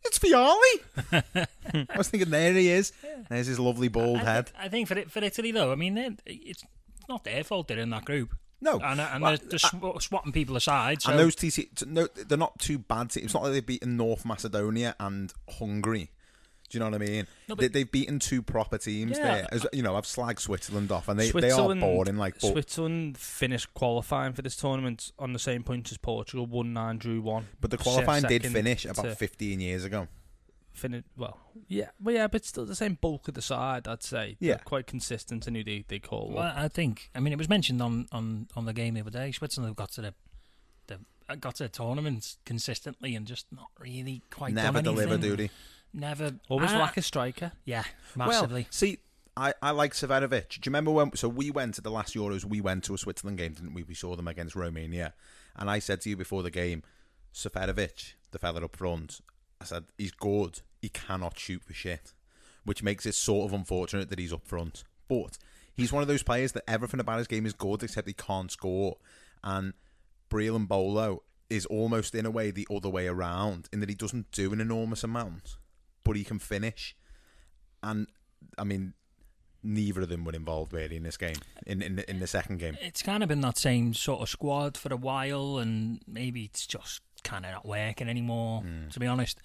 "It's 0.05 0.19
Vialli." 0.19 0.81
I 1.89 1.97
was 1.97 2.09
thinking, 2.09 2.29
there 2.29 2.53
he 2.53 2.69
is. 2.69 2.93
There's 3.29 3.47
his 3.47 3.59
lovely 3.59 3.87
bald 3.89 4.19
I 4.19 4.23
head. 4.23 4.49
Think, 4.49 4.57
I 4.65 4.69
think 4.69 4.87
for 4.87 4.97
it, 4.97 5.11
for 5.11 5.23
Italy 5.23 5.51
though, 5.51 5.71
I 5.71 5.75
mean, 5.75 6.17
it's 6.25 6.63
not 7.09 7.23
their 7.23 7.43
fault 7.43 7.67
they're 7.67 7.79
in 7.79 7.89
that 7.89 8.05
group. 8.05 8.33
No, 8.61 8.79
and, 8.79 8.99
and 9.01 9.21
Well, 9.21 9.37
they're, 9.37 9.49
they're 9.49 9.59
sw- 9.59 10.03
swatting 10.03 10.31
people 10.31 10.55
aside. 10.55 11.01
So 11.01 11.11
And 11.11 11.19
those 11.19 11.35
TC, 11.35 11.85
no, 11.85 12.07
they're 12.07 12.37
not 12.37 12.57
too 12.57 12.79
bad. 12.79 13.15
It's 13.15 13.33
not 13.33 13.43
like 13.43 13.51
they've 13.51 13.65
beaten 13.65 13.97
North 13.97 14.25
Macedonia 14.25 14.95
and 14.99 15.31
Hungary. 15.59 16.09
Do 16.69 16.77
you 16.77 16.79
know 16.79 16.89
what 16.89 17.01
I 17.01 17.06
mean? 17.06 17.27
No, 17.47 17.56
but- 17.56 17.59
they, 17.59 17.67
they've 17.67 17.91
beaten 17.91 18.17
two 18.19 18.41
proper 18.41 18.77
teams 18.77 19.17
Yeah. 19.17 19.23
there. 19.23 19.47
As 19.51 19.67
you 19.71 19.83
know, 19.83 19.95
I've 19.95 20.06
slagged 20.06 20.39
Switzerland 20.39 20.91
off, 20.91 21.07
and 21.07 21.19
they, 21.19 21.29
they 21.29 21.47
are 21.47 21.51
Switzerland- 21.51 21.81
boring. 21.81 22.17
Like, 22.17 22.39
but, 22.41 22.51
Switzerland 22.51 23.17
finished 23.17 23.73
qualifying 23.73 24.33
for 24.33 24.41
this 24.41 24.56
tournament 24.56 25.12
on 25.19 25.33
the 25.33 25.39
same 25.39 25.63
points 25.63 25.91
as 25.91 25.97
Portugal, 25.97 26.45
one 26.47 26.73
nine, 26.73 26.97
drew 26.97 27.21
one. 27.21 27.47
but 27.62 27.69
the 27.71 27.77
qualifying 27.77 28.23
did 28.23 28.41
second 28.41 28.53
finish 28.53 28.85
about 28.85 29.03
to 29.03 29.15
15 29.15 29.59
years 29.59 29.83
ago. 29.83 30.07
Finish 30.73 31.04
well, 31.16 31.37
yeah, 31.69 31.92
well, 32.04 32.13
yeah, 32.16 32.28
but 32.28 32.44
still 32.44 32.66
the 32.66 32.75
same 32.75 32.97
bulk 32.99 33.30
of 33.30 33.33
the 33.33 33.42
side. 33.42 33.87
I'd 33.87 34.04
say. 34.04 34.35
They're 34.42 34.49
Yeah. 34.49 34.57
quite 34.57 34.87
consistent 34.87 35.47
in 35.47 35.56
who 35.56 35.63
they 35.63 35.85
they 35.87 35.99
call. 35.99 36.31
Well, 36.33 36.44
up. 36.47 36.57
I 36.57 36.68
think. 36.68 37.09
I 37.16 37.21
mean, 37.21 37.31
it 37.31 37.37
was 37.37 37.47
mentioned 37.47 37.81
on, 37.81 38.07
on, 38.11 38.47
on 38.57 38.66
the 38.66 38.73
game 38.73 38.95
the 38.95 38.99
other 38.99 39.09
day. 39.09 39.31
Switzerland 39.31 39.69
have 39.69 39.78
got 39.78 39.92
to 39.94 40.01
the, 40.01 40.13
the 40.87 40.99
uh, 41.30 41.35
got 41.35 41.56
to 41.56 41.63
the 41.63 41.69
tournaments 41.69 42.40
consistently 42.44 43.16
and 43.16 43.25
just 43.25 43.45
not 43.54 43.68
really 43.80 44.21
quite 44.30 44.54
Never 44.54 44.81
done 44.81 44.95
deliver, 44.95 45.13
anything. 45.13 45.30
do 45.30 45.35
they? 45.37 45.49
Never. 45.95 46.33
Always 46.49 46.71
Ah, 46.73 46.80
lack 46.80 46.97
a 46.97 47.02
striker. 47.02 47.54
Yeah, 47.64 47.83
massively. 48.16 48.64
Well, 48.64 48.69
see, 48.71 48.99
I, 49.37 49.54
I 49.61 49.71
like 49.71 49.94
Seferovic. 49.94 50.49
Do 50.49 50.57
you 50.57 50.61
remember 50.68 50.92
when? 50.92 51.16
So 51.16 51.30
we 51.30 51.49
went 51.52 51.73
to 51.75 51.81
the 51.81 51.90
last 51.90 52.14
Euros. 52.16 52.44
We 52.45 52.59
went 52.61 52.83
to 52.85 52.94
a 52.94 52.97
Switzerland 52.97 53.37
game, 53.37 53.54
didn't 53.54 53.73
we? 53.73 53.83
We 53.83 53.94
saw 53.95 54.16
them 54.16 54.28
against 54.28 54.56
Romania, 54.56 55.14
and 55.56 55.69
I 55.69 55.80
said 55.80 56.02
to 56.02 56.09
you 56.09 56.18
before 56.18 56.44
the 56.44 56.52
game, 56.52 56.83
Seferovic, 57.33 58.14
the 58.31 58.40
fella 58.40 58.64
up 58.64 58.75
front, 58.75 59.21
I 59.61 59.66
said 59.66 59.85
he's 59.97 60.11
good. 60.11 60.61
He 60.81 60.90
cannot 60.90 61.40
shoot 61.40 61.64
for 61.64 61.73
shit, 61.73 62.14
which 62.66 62.83
makes 62.83 63.06
it 63.06 63.16
sort 63.16 63.49
of 63.49 63.54
unfortunate 63.57 64.09
that 64.09 64.19
he's 64.19 64.33
up 64.33 64.45
front. 64.45 64.83
But 65.07 65.37
he's 65.73 65.92
one 65.94 66.02
of 66.02 66.07
those 66.07 66.23
players 66.23 66.52
that 66.54 66.69
everything 66.69 66.99
about 66.99 67.18
his 67.19 67.28
game 67.28 67.45
is 67.45 67.54
good 67.54 67.83
except 67.83 68.07
he 68.07 68.14
can't 68.14 68.52
score. 68.52 68.97
And 69.44 69.73
Breel 70.30 70.57
Embolo 70.57 71.19
is 71.49 71.66
almost 71.68 72.16
in 72.16 72.25
a 72.25 72.31
way 72.31 72.52
the 72.52 72.68
other 72.73 72.90
way 72.90 73.07
around 73.07 73.69
in 73.71 73.80
that 73.80 73.90
he 73.90 73.95
doesn't 73.95 74.31
do 74.31 74.52
an 74.54 74.59
enormous 74.61 75.04
amount, 75.04 75.57
but 76.06 76.16
he 76.16 76.24
can 76.24 76.40
finish. 76.40 76.95
And 77.83 78.07
I 78.57 78.64
mean, 78.64 78.94
neither 79.62 80.02
of 80.02 80.09
them 80.09 80.24
were 80.24 80.31
involved 80.33 80.71
really 80.71 80.95
in 80.95 81.04
this 81.04 81.18
game. 81.18 81.35
In 81.68 81.81
in, 81.81 82.00
in 82.07 82.19
the 82.19 82.28
second 82.28 82.59
game, 82.59 82.78
it's 82.81 83.02
kind 83.02 83.21
of 83.24 83.28
been 83.30 83.42
that 83.42 83.57
same 83.57 83.94
sort 83.94 84.21
of 84.21 84.30
squad 84.30 84.78
for 84.78 84.94
a 84.94 84.97
while, 84.97 85.57
and 85.57 86.00
maybe 86.07 86.45
it's 86.45 86.66
just 86.66 87.02
kind 87.24 87.45
of 87.45 87.52
not 87.52 87.66
working 87.66 88.07
anymore. 88.07 88.62
Hmm. 88.62 88.88
To 88.90 89.00
be 89.00 89.07
honest, 89.07 89.40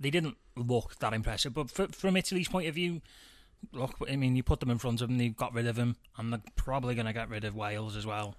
they 0.00 0.10
didn't 0.10 0.36
look 0.56 0.98
that 0.98 1.12
impressive. 1.12 1.54
But 1.54 1.70
fr 1.70 1.84
from 1.92 2.16
Italy's 2.16 2.48
point 2.48 2.66
of 2.66 2.74
view, 2.74 3.02
look, 3.72 3.94
I 4.10 4.16
mean, 4.16 4.34
you 4.36 4.42
put 4.42 4.60
them 4.60 4.70
in 4.70 4.78
front 4.78 5.00
of 5.02 5.08
them, 5.08 5.18
they 5.18 5.28
got 5.28 5.54
rid 5.54 5.66
of 5.66 5.76
them, 5.76 5.96
and 6.16 6.32
they're 6.32 6.42
probably 6.56 6.94
going 6.94 7.06
to 7.06 7.12
get 7.12 7.28
rid 7.28 7.44
of 7.44 7.54
Wales 7.54 7.96
as 7.96 8.04
well. 8.06 8.34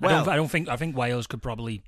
I 0.00 0.06
Well- 0.06 0.24
don't, 0.24 0.32
I 0.32 0.36
don't 0.36 0.48
think. 0.50 0.68
I 0.68 0.76
think 0.76 0.96
Wales 0.96 1.26
could 1.26 1.42
probably 1.42 1.82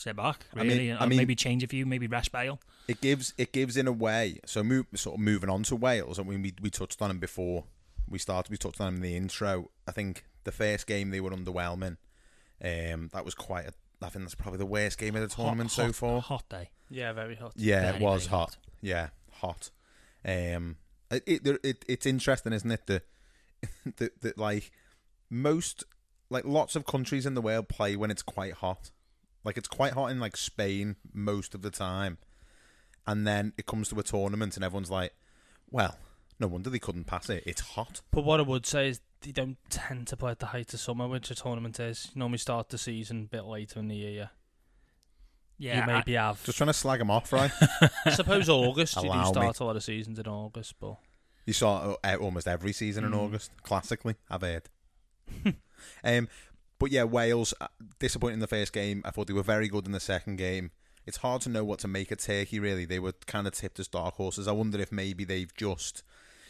sit 0.00 0.16
back, 0.16 0.44
I 0.54 0.60
mean- 0.62 0.68
really, 0.68 0.92
I 0.92 0.96
and 0.98 1.10
mean- 1.10 1.16
maybe 1.18 1.34
change 1.34 1.62
a 1.62 1.66
few, 1.68 1.86
maybe 1.86 2.06
rest 2.06 2.32
Bale. 2.32 2.58
it 2.88 3.00
gives 3.00 3.34
it 3.38 3.52
gives 3.52 3.76
in 3.76 3.86
a 3.86 3.92
way. 3.92 4.40
So 4.46 4.62
move, 4.64 4.86
sort 4.94 5.14
of 5.16 5.20
moving 5.20 5.50
on 5.50 5.62
to 5.64 5.76
Wales. 5.76 6.18
I 6.18 6.22
mean, 6.22 6.42
we 6.42 6.54
we 6.60 6.70
touched 6.70 7.00
on 7.02 7.10
him 7.10 7.18
before 7.18 7.64
we 8.08 8.18
started. 8.18 8.50
We 8.50 8.56
touched 8.56 8.80
on 8.80 8.88
him 8.88 8.96
in 8.96 9.02
the 9.02 9.16
intro. 9.16 9.70
I 9.86 9.92
think 9.92 10.24
the 10.44 10.52
first 10.52 10.86
game 10.86 11.10
they 11.10 11.20
were 11.20 11.30
underwhelming. 11.30 11.96
Um, 12.62 13.08
that 13.12 13.24
was 13.24 13.34
quite 13.34 13.66
a 13.66 13.72
I 14.02 14.08
think 14.08 14.24
that's 14.24 14.34
probably 14.34 14.58
the 14.58 14.66
worst 14.66 14.98
game 14.98 15.14
of 15.14 15.20
the 15.22 15.28
tournament 15.34 15.70
hot, 15.70 15.76
so 15.76 15.84
hot, 15.84 15.94
far. 15.94 16.20
Hot 16.22 16.48
day. 16.48 16.70
Yeah, 16.88 17.12
very 17.12 17.36
hot. 17.36 17.52
Yeah, 17.56 17.92
Very, 17.92 17.96
it 17.96 18.00
was 18.02 18.26
very 18.26 18.38
hot. 18.38 18.56
Yeah, 18.80 19.08
hot. 19.34 19.70
Um, 20.24 20.76
it, 21.10 21.22
it, 21.26 21.60
it 21.62 21.84
it's 21.86 22.06
interesting, 22.06 22.52
isn't 22.52 22.70
it? 22.70 22.86
That 22.86 23.02
that 23.96 24.20
that 24.22 24.38
like 24.38 24.72
most 25.28 25.84
like 26.30 26.44
lots 26.44 26.76
of 26.76 26.86
countries 26.86 27.26
in 27.26 27.34
the 27.34 27.40
world 27.42 27.68
play 27.68 27.94
when 27.96 28.10
it's 28.10 28.22
quite 28.22 28.54
hot. 28.54 28.90
Like 29.44 29.56
it's 29.56 29.68
quite 29.68 29.92
hot 29.94 30.10
in 30.10 30.20
like 30.20 30.36
Spain 30.36 30.96
most 31.12 31.54
of 31.54 31.62
the 31.62 31.70
time, 31.70 32.18
and 33.06 33.26
then 33.26 33.52
it 33.56 33.66
comes 33.66 33.88
to 33.88 33.98
a 33.98 34.02
tournament 34.02 34.56
and 34.56 34.64
everyone's 34.64 34.90
like, 34.90 35.14
"Well, 35.70 35.96
no 36.38 36.46
wonder 36.46 36.68
they 36.70 36.78
couldn't 36.78 37.04
pass 37.04 37.28
it. 37.30 37.42
It's 37.46 37.60
hot." 37.60 38.02
But 38.10 38.24
what 38.24 38.40
I 38.40 38.42
would 38.42 38.66
say 38.66 38.88
is 38.88 39.00
they 39.22 39.32
don't 39.32 39.56
tend 39.70 40.06
to 40.08 40.16
play 40.16 40.30
at 40.32 40.38
the 40.40 40.46
height 40.46 40.72
of 40.74 40.80
summer, 40.80 41.06
which 41.08 41.30
a 41.30 41.34
tournament 41.34 41.80
is. 41.80 42.10
You 42.14 42.18
normally 42.20 42.38
start 42.38 42.68
the 42.68 42.78
season 42.78 43.22
a 43.32 43.36
bit 43.36 43.44
later 43.44 43.78
in 43.80 43.88
the 43.88 43.96
year. 43.96 44.30
Yeah, 45.58 45.80
you 45.80 45.92
maybe 45.92 46.14
have. 46.14 46.42
Just 46.44 46.56
trying 46.56 46.68
to 46.68 46.72
slag 46.74 47.00
them 47.00 47.10
off, 47.10 47.32
right? 47.34 47.50
I 48.06 48.10
suppose 48.14 48.48
August. 48.48 48.96
you 48.96 49.02
do 49.02 49.08
Allow 49.08 49.24
me. 49.24 49.32
start 49.32 49.60
a 49.60 49.64
lot 49.64 49.76
of 49.76 49.82
seasons 49.84 50.18
in 50.18 50.26
August, 50.26 50.74
but 50.80 50.96
You 51.44 51.52
saw 51.52 51.96
uh, 52.02 52.16
almost 52.16 52.48
every 52.48 52.72
season 52.72 53.04
in 53.04 53.12
Mm. 53.12 53.18
August, 53.18 53.50
classically, 53.62 54.14
I've 54.30 54.40
heard. 54.40 54.62
um, 56.04 56.28
but 56.80 56.90
yeah, 56.90 57.04
Wales, 57.04 57.54
uh, 57.60 57.68
disappointing 58.00 58.34
in 58.34 58.40
the 58.40 58.48
first 58.48 58.72
game. 58.72 59.02
I 59.04 59.10
thought 59.10 59.28
they 59.28 59.32
were 59.32 59.44
very 59.44 59.68
good 59.68 59.86
in 59.86 59.92
the 59.92 60.00
second 60.00 60.36
game. 60.36 60.72
It's 61.06 61.18
hard 61.18 61.42
to 61.42 61.48
know 61.48 61.62
what 61.62 61.78
to 61.80 61.88
make 61.88 62.10
of 62.10 62.18
Turkey, 62.18 62.58
really. 62.58 62.84
They 62.84 62.98
were 62.98 63.12
kind 63.26 63.46
of 63.46 63.52
tipped 63.52 63.78
as 63.78 63.86
dark 63.86 64.14
horses. 64.14 64.48
I 64.48 64.52
wonder 64.52 64.80
if 64.80 64.90
maybe 64.90 65.24
they've 65.24 65.54
just. 65.54 66.02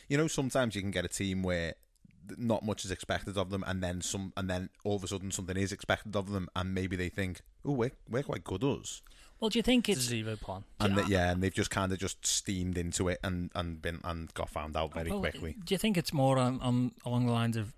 You 0.09 0.17
know, 0.17 0.29
sometimes 0.29 0.75
you 0.75 0.81
can 0.81 0.91
get 0.91 1.05
a 1.05 1.09
team 1.09 1.43
where 1.43 1.75
not 2.37 2.65
much 2.65 2.85
is 2.85 2.91
expected 2.91 3.37
of 3.37 3.51
them, 3.51 3.65
and 3.67 3.83
then 3.83 4.01
some, 4.01 4.33
and 4.37 4.49
then 4.49 4.71
all 4.85 4.97
of 4.97 5.05
a 5.05 5.09
sudden 5.09 5.31
something 5.31 5.57
is 5.57 5.73
expected 5.73 6.17
of 6.17 6.31
them, 6.31 6.49
and 6.55 6.75
maybe 6.75 6.97
they 6.97 7.09
think, 7.09 7.41
"Oh, 7.65 7.73
we're 7.73 7.93
we're 8.09 8.23
quite 8.23 8.45
good 8.45 8.65
us," 8.65 9.03
Well, 9.41 9.49
do 9.49 9.59
you 9.59 9.63
think 9.63 9.89
it's 9.89 9.99
it's 9.99 10.09
zero 10.09 10.37
plan. 10.37 10.65
and 10.81 10.99
that, 10.99 11.09
yeah, 11.09 11.31
and 11.31 11.43
they've 11.43 11.55
just 11.55 11.71
kind 11.71 11.93
of 11.93 11.99
just 11.99 12.27
steamed 12.27 12.77
into 12.77 13.09
it 13.09 13.19
and 13.25 13.51
and 13.55 13.81
been 13.81 14.01
and 14.05 14.33
got 14.35 14.51
found 14.51 14.77
out 14.77 14.93
very 14.93 15.11
Well, 15.11 15.21
quickly. 15.21 15.57
Do 15.65 15.75
you 15.75 15.79
think 15.79 15.97
it's 15.97 16.13
more 16.13 16.39
on, 16.39 16.61
on 16.61 16.93
along 17.05 17.27
the 17.27 17.33
lines 17.33 17.57
of? 17.57 17.73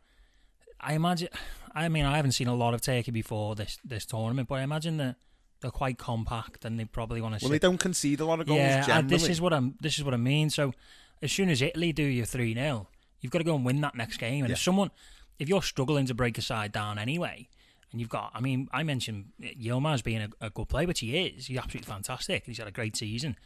I 0.82 0.94
imagine. 0.94 1.28
I 1.74 1.88
mean, 1.88 2.04
I 2.04 2.16
haven't 2.16 2.32
seen 2.32 2.48
a 2.48 2.54
lot 2.54 2.74
of 2.74 2.80
Turkey 2.80 3.10
before 3.10 3.54
this 3.54 3.78
this 3.84 4.04
tournament, 4.04 4.48
but 4.48 4.56
I 4.56 4.62
imagine 4.62 4.96
that 4.98 5.16
they're 5.60 5.70
quite 5.70 5.98
compact 5.98 6.64
and 6.64 6.78
they 6.78 6.84
probably 6.84 7.20
want 7.20 7.38
to. 7.38 7.44
Well, 7.44 7.52
they 7.52 7.58
don't 7.58 7.78
concede 7.78 8.20
a 8.20 8.24
lot 8.24 8.40
of 8.40 8.46
goals. 8.46 8.58
Yeah, 8.58 8.86
generally. 8.86 9.08
this 9.08 9.28
is 9.28 9.40
what 9.40 9.52
I'm. 9.52 9.76
This 9.80 9.98
is 9.98 10.04
what 10.04 10.14
I 10.14 10.18
mean. 10.18 10.50
So, 10.50 10.74
as 11.22 11.32
soon 11.32 11.48
as 11.48 11.62
Italy 11.62 11.92
do 11.92 12.02
you 12.02 12.24
three 12.24 12.54
0 12.54 12.88
you've 13.22 13.32
got 13.32 13.38
to 13.38 13.44
go 13.44 13.54
and 13.54 13.64
win 13.64 13.80
that 13.80 13.94
next 13.94 14.18
game. 14.18 14.44
And 14.44 14.52
if 14.52 14.58
someone, 14.58 14.90
if 15.38 15.48
you're 15.48 15.62
struggling 15.62 16.06
to 16.06 16.14
break 16.14 16.36
a 16.36 16.42
side 16.42 16.72
down 16.72 16.98
anyway, 16.98 17.48
and 17.90 18.00
you've 18.00 18.10
got, 18.10 18.32
I 18.34 18.40
mean, 18.40 18.68
I 18.72 18.82
mentioned 18.82 19.26
Yilmaz 19.40 20.04
being 20.04 20.22
a, 20.22 20.46
a 20.46 20.50
good 20.50 20.68
player, 20.68 20.86
which 20.86 21.00
he 21.00 21.16
is. 21.16 21.46
He's 21.46 21.56
absolutely 21.56 21.90
fantastic. 21.90 22.44
He's 22.44 22.58
had 22.58 22.68
a 22.68 22.72
great 22.72 22.96
season. 22.96 23.36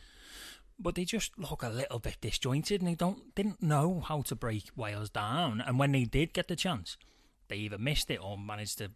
But 0.78 0.94
they 0.94 1.04
just 1.04 1.38
look 1.38 1.62
a 1.62 1.68
little 1.68 1.98
bit 1.98 2.16
disjointed, 2.20 2.80
and 2.80 2.88
they 2.88 2.94
don't 2.94 3.34
didn't 3.34 3.62
know 3.62 4.00
how 4.00 4.22
to 4.22 4.34
break 4.34 4.64
Wales 4.76 5.08
down. 5.08 5.62
And 5.66 5.78
when 5.78 5.92
they 5.92 6.04
did 6.04 6.32
get 6.32 6.48
the 6.48 6.56
chance, 6.56 6.96
they 7.48 7.56
either 7.56 7.78
missed 7.78 8.10
it 8.10 8.22
or 8.22 8.36
managed 8.38 8.78
to 8.78 8.90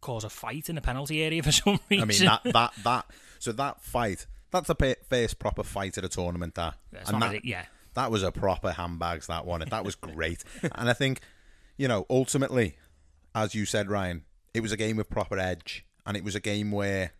cause 0.00 0.24
a 0.24 0.30
fight 0.30 0.68
in 0.68 0.74
the 0.74 0.80
penalty 0.80 1.22
area 1.22 1.42
for 1.42 1.52
some 1.52 1.80
reason. 1.88 2.28
I 2.28 2.38
mean 2.42 2.42
that 2.44 2.52
that 2.52 2.72
that 2.84 3.06
so 3.38 3.52
that 3.52 3.80
fight 3.80 4.26
that's 4.50 4.68
the 4.68 4.96
first 5.08 5.38
proper 5.38 5.64
fight 5.64 5.98
at 5.98 6.04
a 6.04 6.08
tournament 6.08 6.54
that. 6.54 6.74
And 7.06 7.20
that, 7.20 7.32
really- 7.32 7.40
yeah. 7.42 7.64
that 7.94 8.10
was 8.10 8.22
a 8.22 8.30
proper 8.30 8.72
handbags 8.72 9.26
that 9.26 9.44
one. 9.44 9.64
That 9.68 9.84
was 9.84 9.96
great. 9.96 10.44
And 10.74 10.88
I 10.88 10.92
think 10.92 11.20
you 11.76 11.88
know 11.88 12.06
ultimately 12.08 12.76
as 13.34 13.54
you 13.54 13.66
said 13.66 13.90
Ryan 13.90 14.24
it 14.52 14.60
was 14.60 14.70
a 14.70 14.76
game 14.76 14.96
with 14.96 15.10
proper 15.10 15.38
edge 15.38 15.84
and 16.06 16.16
it 16.16 16.22
was 16.22 16.34
a 16.34 16.40
game 16.40 16.70
where 16.70 17.12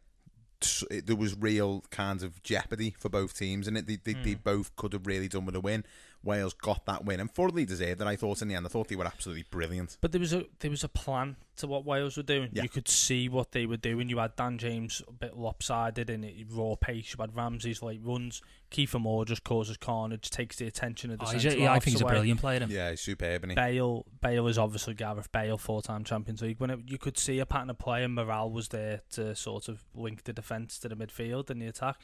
there 0.90 1.16
was 1.16 1.36
real 1.36 1.84
kinds 1.90 2.22
of 2.22 2.42
jeopardy 2.42 2.94
for 2.98 3.08
both 3.08 3.36
teams 3.36 3.66
and 3.66 3.76
it 3.76 3.86
they, 3.86 3.96
they, 3.96 4.14
they 4.14 4.32
hmm. 4.32 4.40
both 4.42 4.74
could 4.76 4.92
have 4.92 5.06
really 5.06 5.28
done 5.28 5.44
with 5.44 5.56
a 5.56 5.60
win 5.60 5.84
Wales 6.24 6.54
got 6.54 6.84
that 6.86 7.04
win 7.04 7.20
and 7.20 7.30
thoroughly 7.30 7.64
deserved 7.64 8.00
it 8.00 8.06
I 8.06 8.16
thought 8.16 8.42
in 8.42 8.48
the 8.48 8.54
end 8.54 8.66
I 8.66 8.68
thought 8.68 8.88
they 8.88 8.96
were 8.96 9.06
absolutely 9.06 9.44
brilliant 9.50 9.98
But 10.00 10.12
there 10.12 10.20
was 10.20 10.32
a 10.32 10.44
there 10.60 10.70
was 10.70 10.84
a 10.84 10.88
plan 10.88 11.36
to 11.56 11.66
what 11.68 11.84
Wales 11.84 12.16
were 12.16 12.24
doing. 12.24 12.48
Yeah. 12.52 12.64
You 12.64 12.68
could 12.68 12.88
see 12.88 13.28
what 13.28 13.52
they 13.52 13.64
were 13.64 13.76
doing. 13.76 14.08
You 14.08 14.18
had 14.18 14.34
Dan 14.34 14.58
James 14.58 15.00
a 15.06 15.12
bit 15.12 15.36
lopsided 15.36 16.10
in 16.10 16.24
it, 16.24 16.34
raw 16.50 16.74
pace. 16.74 17.14
You 17.16 17.22
had 17.22 17.36
Ramsey's 17.36 17.80
like 17.80 18.00
runs. 18.02 18.42
Kiefer 18.72 19.00
Moore 19.00 19.24
just 19.24 19.44
causes 19.44 19.76
carnage, 19.76 20.30
takes 20.30 20.56
the 20.56 20.66
attention 20.66 21.12
of 21.12 21.20
the 21.20 21.26
Oh, 21.26 21.28
he's 21.28 21.42
centre 21.42 21.56
a, 21.56 21.60
yeah, 21.60 21.70
I 21.70 21.72
halves 21.74 21.84
think 21.84 21.94
he's 21.94 22.02
a 22.02 22.06
brilliant 22.06 22.40
player. 22.40 22.58
him. 22.58 22.70
yeah 22.72 22.90
he's 22.90 23.00
superb 23.02 23.44
isn't 23.44 23.50
he? 23.50 23.54
Bale, 23.54 24.04
Bale 24.20 24.48
is 24.48 24.58
obviously 24.58 24.94
Gareth 24.94 25.30
Bale, 25.30 25.56
four-time 25.56 26.02
Champions 26.02 26.42
League. 26.42 26.58
When 26.58 26.70
it, 26.70 26.80
you 26.86 26.98
could 26.98 27.16
see 27.18 27.38
a 27.38 27.46
pattern 27.46 27.70
of 27.70 27.78
play, 27.78 28.02
and 28.02 28.14
morale 28.16 28.50
was 28.50 28.68
there 28.68 29.02
to 29.12 29.36
sort 29.36 29.68
of 29.68 29.84
link 29.94 30.24
the 30.24 30.32
defence 30.32 30.78
to 30.80 30.88
the 30.88 30.96
midfield 30.96 31.50
and 31.50 31.62
the 31.62 31.66
attack. 31.66 32.00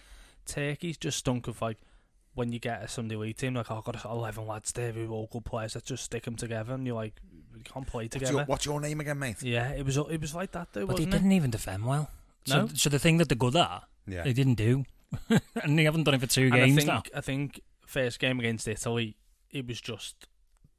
Turkey's 0.46 0.96
just 0.96 1.18
stunk 1.18 1.48
of 1.48 1.60
like 1.60 1.78
when 2.40 2.52
you 2.52 2.58
get 2.58 2.82
a 2.82 2.88
Sunday 2.88 3.16
league 3.16 3.36
team, 3.36 3.54
like 3.54 3.70
oh, 3.70 3.76
I've 3.76 3.84
got 3.84 4.02
eleven 4.04 4.46
lads 4.46 4.72
there 4.72 4.92
who 4.92 5.06
are 5.10 5.12
all 5.14 5.28
good 5.30 5.44
players. 5.44 5.74
Let's 5.74 5.86
just 5.86 6.04
stick 6.04 6.24
them 6.24 6.36
together, 6.36 6.72
and 6.74 6.86
you're 6.86 6.96
like, 6.96 7.14
we 7.54 7.60
can't 7.60 7.86
play 7.86 8.04
what's, 8.04 8.14
together. 8.14 8.32
your, 8.32 8.44
what's 8.46 8.64
your 8.66 8.80
name 8.80 9.00
again 9.00 9.18
mate 9.18 9.42
Yeah, 9.42 9.70
it 9.72 9.84
was 9.84 9.96
it 9.98 10.20
was 10.20 10.34
like 10.34 10.52
that 10.52 10.68
though, 10.72 10.86
But 10.86 10.96
they 10.96 11.04
wasn't 11.04 11.12
didn't 11.12 11.32
it? 11.32 11.36
even 11.36 11.50
defend 11.50 11.84
well. 11.84 12.10
So, 12.46 12.62
No? 12.62 12.68
so 12.74 12.88
the 12.88 12.98
thing 12.98 13.18
that 13.18 13.28
they're 13.28 13.36
good 13.36 13.54
at, 13.56 13.82
Yeah. 14.06 14.22
they 14.24 14.32
didn't 14.32 14.54
do, 14.54 14.84
and 15.62 15.78
they 15.78 15.84
haven't 15.84 16.04
done 16.04 16.14
it 16.14 16.20
for 16.20 16.26
two 16.26 16.46
And 16.46 16.54
I 16.54 16.58
games 16.66 16.76
think 16.76 16.88
now. 16.88 17.02
I 17.14 17.20
think 17.20 17.60
first 17.86 18.18
game 18.18 18.38
against 18.40 18.66
Italy, 18.66 19.16
it 19.50 19.66
was 19.66 19.80
just 19.80 20.26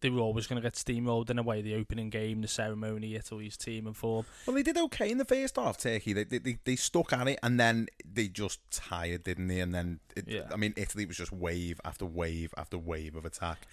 they 0.02 0.10
were 0.10 0.20
always 0.20 0.48
going 0.48 0.62
to 0.62 0.66
get 0.66 0.74
steamrolled 0.74 1.30
in 1.30 1.40
a 1.40 1.44
way. 1.44 1.62
The 1.62 1.76
opening 1.76 2.10
game, 2.10 2.42
the 2.42 2.48
ceremony, 2.48 3.16
Italy's 3.16 3.56
team 3.58 3.88
and 3.88 3.96
form. 3.96 4.26
Well, 4.46 4.56
they 4.56 4.64
did 4.64 4.78
okay 4.78 5.10
in 5.10 5.18
the 5.18 5.26
first 5.26 5.56
half, 5.56 5.78
Turkey. 5.78 6.14
They 6.14 6.24
they, 6.24 6.58
they, 6.64 6.76
stuck 6.76 7.14
at 7.14 7.28
it, 7.28 7.40
and 7.44 7.60
then 7.60 7.88
they 8.06 8.28
just 8.28 8.60
tired, 8.72 9.24
didn't 9.24 9.48
they? 9.48 9.60
And 9.60 9.74
then, 9.74 10.00
it, 10.16 10.28
Yeah. 10.28 10.50
I 10.52 10.58
mean, 10.58 10.74
Italy 10.76 11.06
was 11.06 11.18
just 11.18 11.32
wave 11.32 11.80
after 11.86 12.06
wave 12.06 12.54
after 12.58 12.78
wave 12.78 13.16
of 13.16 13.26
attack. 13.26 13.68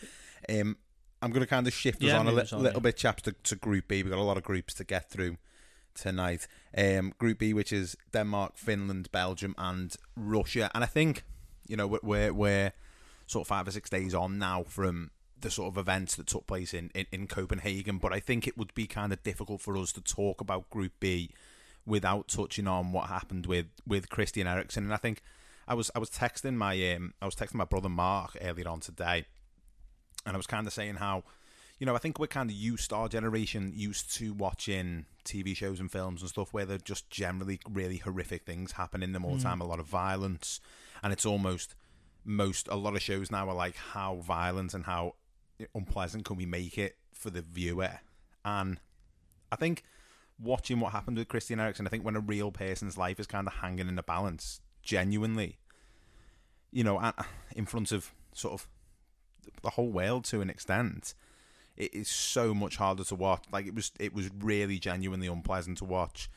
Um, 0.49 0.77
I'm 1.21 1.31
going 1.33 1.41
to 1.43 1.49
kind 1.49 1.67
of 1.67 1.73
shift 1.73 2.03
us 2.03 2.09
Yeah, 2.09 2.19
on 2.19 2.29
a 2.29 2.33
li- 2.33 2.45
on, 2.53 2.63
little 2.63 2.81
yeah. 2.81 2.85
bit, 2.85 2.97
chaps, 2.97 3.23
to, 3.23 3.33
to 3.33 3.57
Group 3.57 3.89
B. 3.89 4.03
We've 4.03 4.11
got 4.13 4.21
a 4.21 4.23
lot 4.23 4.37
of 4.37 4.45
groups 4.45 4.73
to 4.75 4.85
get 4.85 5.11
through 5.11 5.37
tonight. 5.95 6.47
Um, 6.77 7.13
group 7.19 7.39
B, 7.39 7.53
which 7.53 7.73
is 7.73 7.97
Denmark, 8.13 8.57
Finland, 8.57 9.11
Belgium, 9.11 9.55
and 9.59 9.95
Russia. 10.17 10.71
And 10.75 10.85
I 10.85 10.87
think, 10.87 11.25
you 11.67 11.77
know, 11.77 11.87
we're, 11.89 11.99
we're, 12.03 12.33
we're 12.33 12.73
sort 13.27 13.45
of 13.45 13.49
five 13.49 13.67
or 13.67 13.71
six 13.73 13.91
days 13.91 14.15
on 14.15 14.39
now 14.39 14.63
from 14.63 15.11
the 15.41 15.51
sort 15.51 15.69
of 15.73 15.79
events 15.79 16.17
that 16.17 16.27
took 16.27 16.47
place 16.47 16.75
in, 16.75 16.91
in, 16.95 17.07
in 17.13 17.27
Copenhagen. 17.27 17.99
But 17.99 18.13
I 18.13 18.21
think 18.21 18.47
it 18.47 18.57
would 18.59 18.75
be 18.75 18.87
kind 18.87 19.13
of 19.13 19.23
difficult 19.23 19.61
for 19.61 19.77
us 19.77 19.93
to 19.93 20.01
talk 20.01 20.41
about 20.41 20.71
Group 20.71 20.93
B 21.01 21.31
without 21.87 22.29
touching 22.29 22.67
on 22.67 22.93
what 22.93 23.09
happened 23.09 23.47
with, 23.47 23.67
with 23.87 24.11
Christian 24.11 24.47
Eriksen. 24.47 24.85
And 24.85 24.93
I 24.93 24.99
think 24.99 25.23
I 25.67 25.75
was 25.75 25.91
I 25.95 25.99
was 25.99 26.11
texting 26.11 26.55
my 26.57 26.95
um 26.95 27.15
I 27.21 27.27
was 27.27 27.35
texting 27.35 27.55
my 27.57 27.65
brother 27.65 27.89
Mark 27.89 28.37
earlier 28.41 28.69
on 28.69 28.81
today, 28.81 29.27
and 30.25 30.35
I 30.35 30.37
was 30.37 30.47
kind 30.47 30.67
of 30.67 30.73
saying 30.73 30.97
how, 30.97 31.25
you 31.79 31.87
know, 31.87 31.95
I 31.95 31.99
think 31.99 32.19
we're 32.19 32.27
kind 32.27 32.51
of 32.51 32.57
used, 32.57 32.93
our 32.93 33.09
generation 33.09 33.73
used 33.75 34.15
to 34.17 34.33
watching 34.33 35.07
TV 35.25 35.55
shows 35.55 35.79
and 35.79 35.91
films 35.93 36.23
and 36.23 36.31
stuff 36.31 36.53
where 36.53 36.65
they're 36.65 36.79
just 36.79 37.11
generally 37.11 37.61
really 37.71 37.99
horrific 37.99 38.45
things 38.45 38.73
happen 38.73 39.03
in 39.03 39.13
them 39.13 39.25
all 39.25 39.33
the 39.33 39.39
Mm. 39.41 39.43
time, 39.43 39.61
a 39.61 39.67
lot 39.67 39.79
of 39.79 39.87
violence, 39.87 40.61
and 41.03 41.13
it's 41.13 41.27
almost 41.27 41.75
most 42.25 42.67
a 42.69 42.77
lot 42.77 42.95
of 42.97 43.03
shows 43.03 43.31
now 43.31 43.49
are 43.49 43.55
like 43.55 43.77
how 43.77 44.17
violent 44.17 44.75
and 44.75 44.85
how 44.87 45.15
unpleasant 45.75 46.25
can 46.25 46.37
we 46.37 46.47
make 46.47 46.79
it 46.79 46.97
for 47.13 47.31
the 47.31 47.43
viewer, 47.43 48.01
and 48.45 48.79
I 49.51 49.57
think 49.57 49.83
watching 50.39 50.81
what 50.81 50.93
happened 50.93 51.17
with 51.17 51.29
Christian 51.29 51.61
Eriksen, 51.61 51.87
I 51.87 51.91
think 51.91 52.05
when 52.05 52.17
a 52.17 52.21
real 52.21 52.53
person's 52.53 52.97
life 52.97 53.19
is 53.19 53.27
kind 53.27 53.47
of 53.47 53.55
hanging 53.55 53.89
in 53.89 53.97
the 53.97 54.03
balance, 54.03 54.61
genuinely, 54.83 55.59
you 56.71 56.85
know, 56.85 57.13
in 57.57 57.67
front 57.67 57.93
of 57.93 58.13
sort 58.33 58.55
of 58.55 58.69
the 59.63 59.71
whole 59.71 59.91
world 59.91 60.25
to 60.27 60.41
an 60.41 60.51
extent, 60.51 61.15
it 61.77 61.93
is 61.95 62.09
so 62.09 62.55
much 62.55 62.77
harder 62.77 63.05
to 63.05 63.15
watch. 63.15 63.45
Like 63.51 63.67
it 63.67 63.75
was, 63.75 63.93
it 63.99 64.15
was 64.15 64.31
really 64.39 64.79
genuinely 64.79 65.27
unpleasant 65.27 65.79
to 65.79 65.85
watch. 65.85 66.31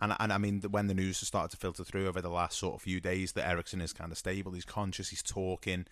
And 0.00 0.14
and 0.20 0.32
I 0.32 0.38
mean, 0.38 0.60
when 0.70 0.86
the 0.86 0.94
news 0.94 1.18
has 1.20 1.28
started 1.28 1.50
to 1.50 1.56
filter 1.56 1.82
through 1.82 2.06
over 2.06 2.20
the 2.20 2.28
last 2.28 2.58
sort 2.58 2.76
of 2.76 2.82
few 2.82 3.00
days, 3.00 3.32
that 3.32 3.48
Eriksen 3.48 3.80
is 3.80 3.92
kind 3.92 4.12
of 4.12 4.18
stable. 4.18 4.52
He's 4.52 4.64
conscious. 4.64 5.08
He's 5.08 5.22
talking. 5.22 5.86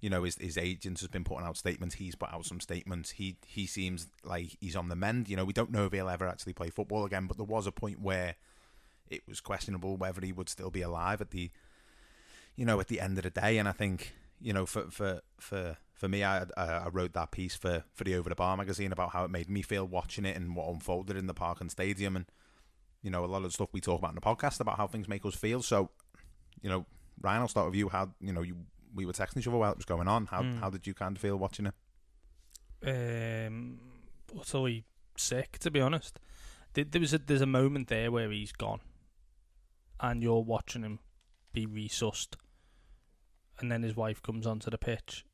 You 0.00 0.10
know, 0.10 0.22
his 0.22 0.36
his 0.36 0.56
agent 0.56 1.00
has 1.00 1.08
been 1.08 1.24
putting 1.24 1.46
out 1.46 1.56
statements. 1.56 1.96
He's 1.96 2.14
put 2.14 2.32
out 2.32 2.44
some 2.44 2.60
statements. 2.60 3.10
He 3.10 3.36
he 3.46 3.66
seems 3.66 4.06
like 4.24 4.56
he's 4.60 4.76
on 4.76 4.88
the 4.88 4.96
mend. 4.96 5.28
You 5.28 5.36
know, 5.36 5.44
we 5.44 5.52
don't 5.52 5.72
know 5.72 5.86
if 5.86 5.92
he'll 5.92 6.08
ever 6.08 6.28
actually 6.28 6.52
play 6.52 6.70
football 6.70 7.04
again. 7.04 7.26
But 7.26 7.36
there 7.36 7.46
was 7.46 7.66
a 7.66 7.72
point 7.72 8.00
where 8.00 8.36
it 9.08 9.22
was 9.26 9.40
questionable 9.40 9.96
whether 9.96 10.20
he 10.24 10.32
would 10.32 10.48
still 10.48 10.70
be 10.70 10.82
alive 10.82 11.20
at 11.20 11.30
the 11.30 11.50
you 12.58 12.64
know, 12.64 12.80
at 12.80 12.88
the 12.88 13.00
end 13.00 13.16
of 13.18 13.24
the 13.24 13.30
day. 13.30 13.56
And 13.58 13.68
I 13.68 13.72
think, 13.72 14.14
you 14.40 14.52
know, 14.52 14.66
for 14.66 14.90
for 14.90 15.20
for 15.38 15.76
for 15.94 16.08
me, 16.08 16.24
I 16.24 16.44
I 16.56 16.88
wrote 16.92 17.12
that 17.14 17.30
piece 17.30 17.54
for 17.54 17.84
for 17.94 18.04
the 18.04 18.16
Over 18.16 18.28
the 18.28 18.34
Bar 18.34 18.56
magazine 18.56 18.92
about 18.92 19.10
how 19.10 19.24
it 19.24 19.30
made 19.30 19.48
me 19.48 19.62
feel 19.62 19.86
watching 19.86 20.24
it 20.24 20.36
and 20.36 20.54
what 20.56 20.68
unfolded 20.68 21.16
in 21.16 21.28
the 21.28 21.34
Parken 21.34 21.70
stadium, 21.70 22.16
and 22.16 22.26
you 23.00 23.10
know, 23.10 23.24
a 23.24 23.26
lot 23.26 23.44
of 23.44 23.52
stuff 23.52 23.68
we 23.72 23.80
talk 23.80 24.00
about 24.00 24.10
in 24.10 24.16
the 24.16 24.20
podcast 24.20 24.60
about 24.60 24.76
how 24.76 24.88
things 24.88 25.08
make 25.08 25.24
us 25.24 25.36
feel. 25.36 25.62
So, 25.62 25.90
you 26.60 26.68
know, 26.68 26.84
Ryan, 27.20 27.42
I'll 27.42 27.48
start 27.48 27.66
with 27.66 27.76
you. 27.76 27.88
How 27.88 28.10
you 28.20 28.32
know 28.32 28.42
you 28.42 28.56
we 28.98 29.06
were 29.06 29.12
texting 29.12 29.38
each 29.38 29.46
other 29.48 29.56
while 29.56 29.70
it 29.72 29.78
was 29.78 29.84
going 29.86 30.08
on. 30.08 30.26
How 30.26 30.42
Mm. 30.42 30.58
how 30.60 30.70
did 30.70 30.86
you 30.86 30.92
kind 30.94 31.16
of 31.16 31.22
feel 31.22 31.36
watching 31.36 31.66
it? 31.66 31.74
um, 32.86 33.80
utterly 34.38 34.84
sick, 35.16 35.58
to 35.58 35.70
be 35.70 35.80
honest. 35.80 36.20
There, 36.74 36.84
there 36.84 37.00
was 37.00 37.12
a, 37.14 37.18
there's 37.18 37.40
a 37.40 37.46
moment 37.46 37.88
there 37.88 38.10
where 38.12 38.30
he's 38.30 38.52
gone, 38.52 38.80
and 40.00 40.22
you're 40.22 40.44
watching 40.44 40.82
him 40.82 41.00
be 41.52 41.66
resussed, 41.66 42.36
and 43.58 43.70
then 43.72 43.82
his 43.82 43.96
wife 43.96 44.22
comes 44.22 44.46
onto 44.46 44.70
the 44.70 44.78
pitch, 44.78 45.24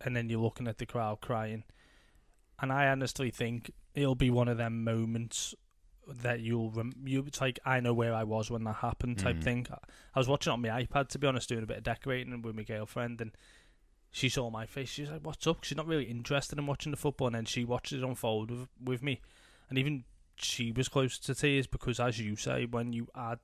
and 0.00 0.14
then 0.16 0.28
you're 0.28 0.40
looking 0.40 0.68
at 0.68 0.78
the 0.78 0.86
crowd 0.86 1.20
crying, 1.20 1.64
and 2.60 2.72
I 2.72 2.86
honestly 2.88 3.30
think 3.30 3.72
it'll 3.94 4.14
be 4.14 4.30
one 4.30 4.48
of 4.48 4.58
them 4.58 4.84
moments 4.84 5.54
that 6.08 6.40
you'll 6.40 6.70
rem- 6.70 6.92
you 7.04 7.24
it's 7.26 7.40
like 7.40 7.58
I 7.64 7.80
know 7.80 7.92
where 7.92 8.14
I 8.14 8.22
was 8.24 8.50
when 8.50 8.64
that 8.64 8.76
happened 8.76 9.18
type 9.18 9.36
Mm. 9.36 9.44
thing. 9.44 9.66
I 10.14 10.18
was 10.18 10.28
watching 10.28 10.52
on 10.52 10.60
my 10.62 10.68
iPad 10.84 11.08
to 11.08 11.18
be 11.18 11.26
honest, 11.26 11.48
doing 11.48 11.62
a 11.64 11.66
bit 11.66 11.78
of 11.78 11.82
decorating 11.82 12.40
with 12.42 12.54
my 12.54 12.62
girlfriend, 12.62 13.20
and 13.20 13.32
she 14.12 14.28
saw 14.28 14.48
my 14.50 14.66
face. 14.66 14.88
She's 14.88 15.10
like, 15.10 15.24
"What's 15.26 15.46
up?" 15.46 15.64
She's 15.64 15.76
not 15.76 15.86
really 15.86 16.04
interested 16.04 16.58
in 16.58 16.66
watching 16.66 16.90
the 16.92 16.96
football, 16.96 17.26
and 17.28 17.34
then 17.36 17.44
she 17.44 17.64
watches 17.64 18.02
it 18.02 18.04
unfold 18.06 18.50
with, 18.50 18.68
with 18.82 19.02
me, 19.02 19.20
and 19.68 19.78
even 19.78 20.04
she 20.36 20.70
was 20.70 20.88
close 20.88 21.18
to 21.18 21.34
tears 21.34 21.66
because, 21.66 21.98
as 21.98 22.20
you 22.20 22.36
say, 22.36 22.66
when 22.66 22.92
you 22.92 23.08
add 23.14 23.40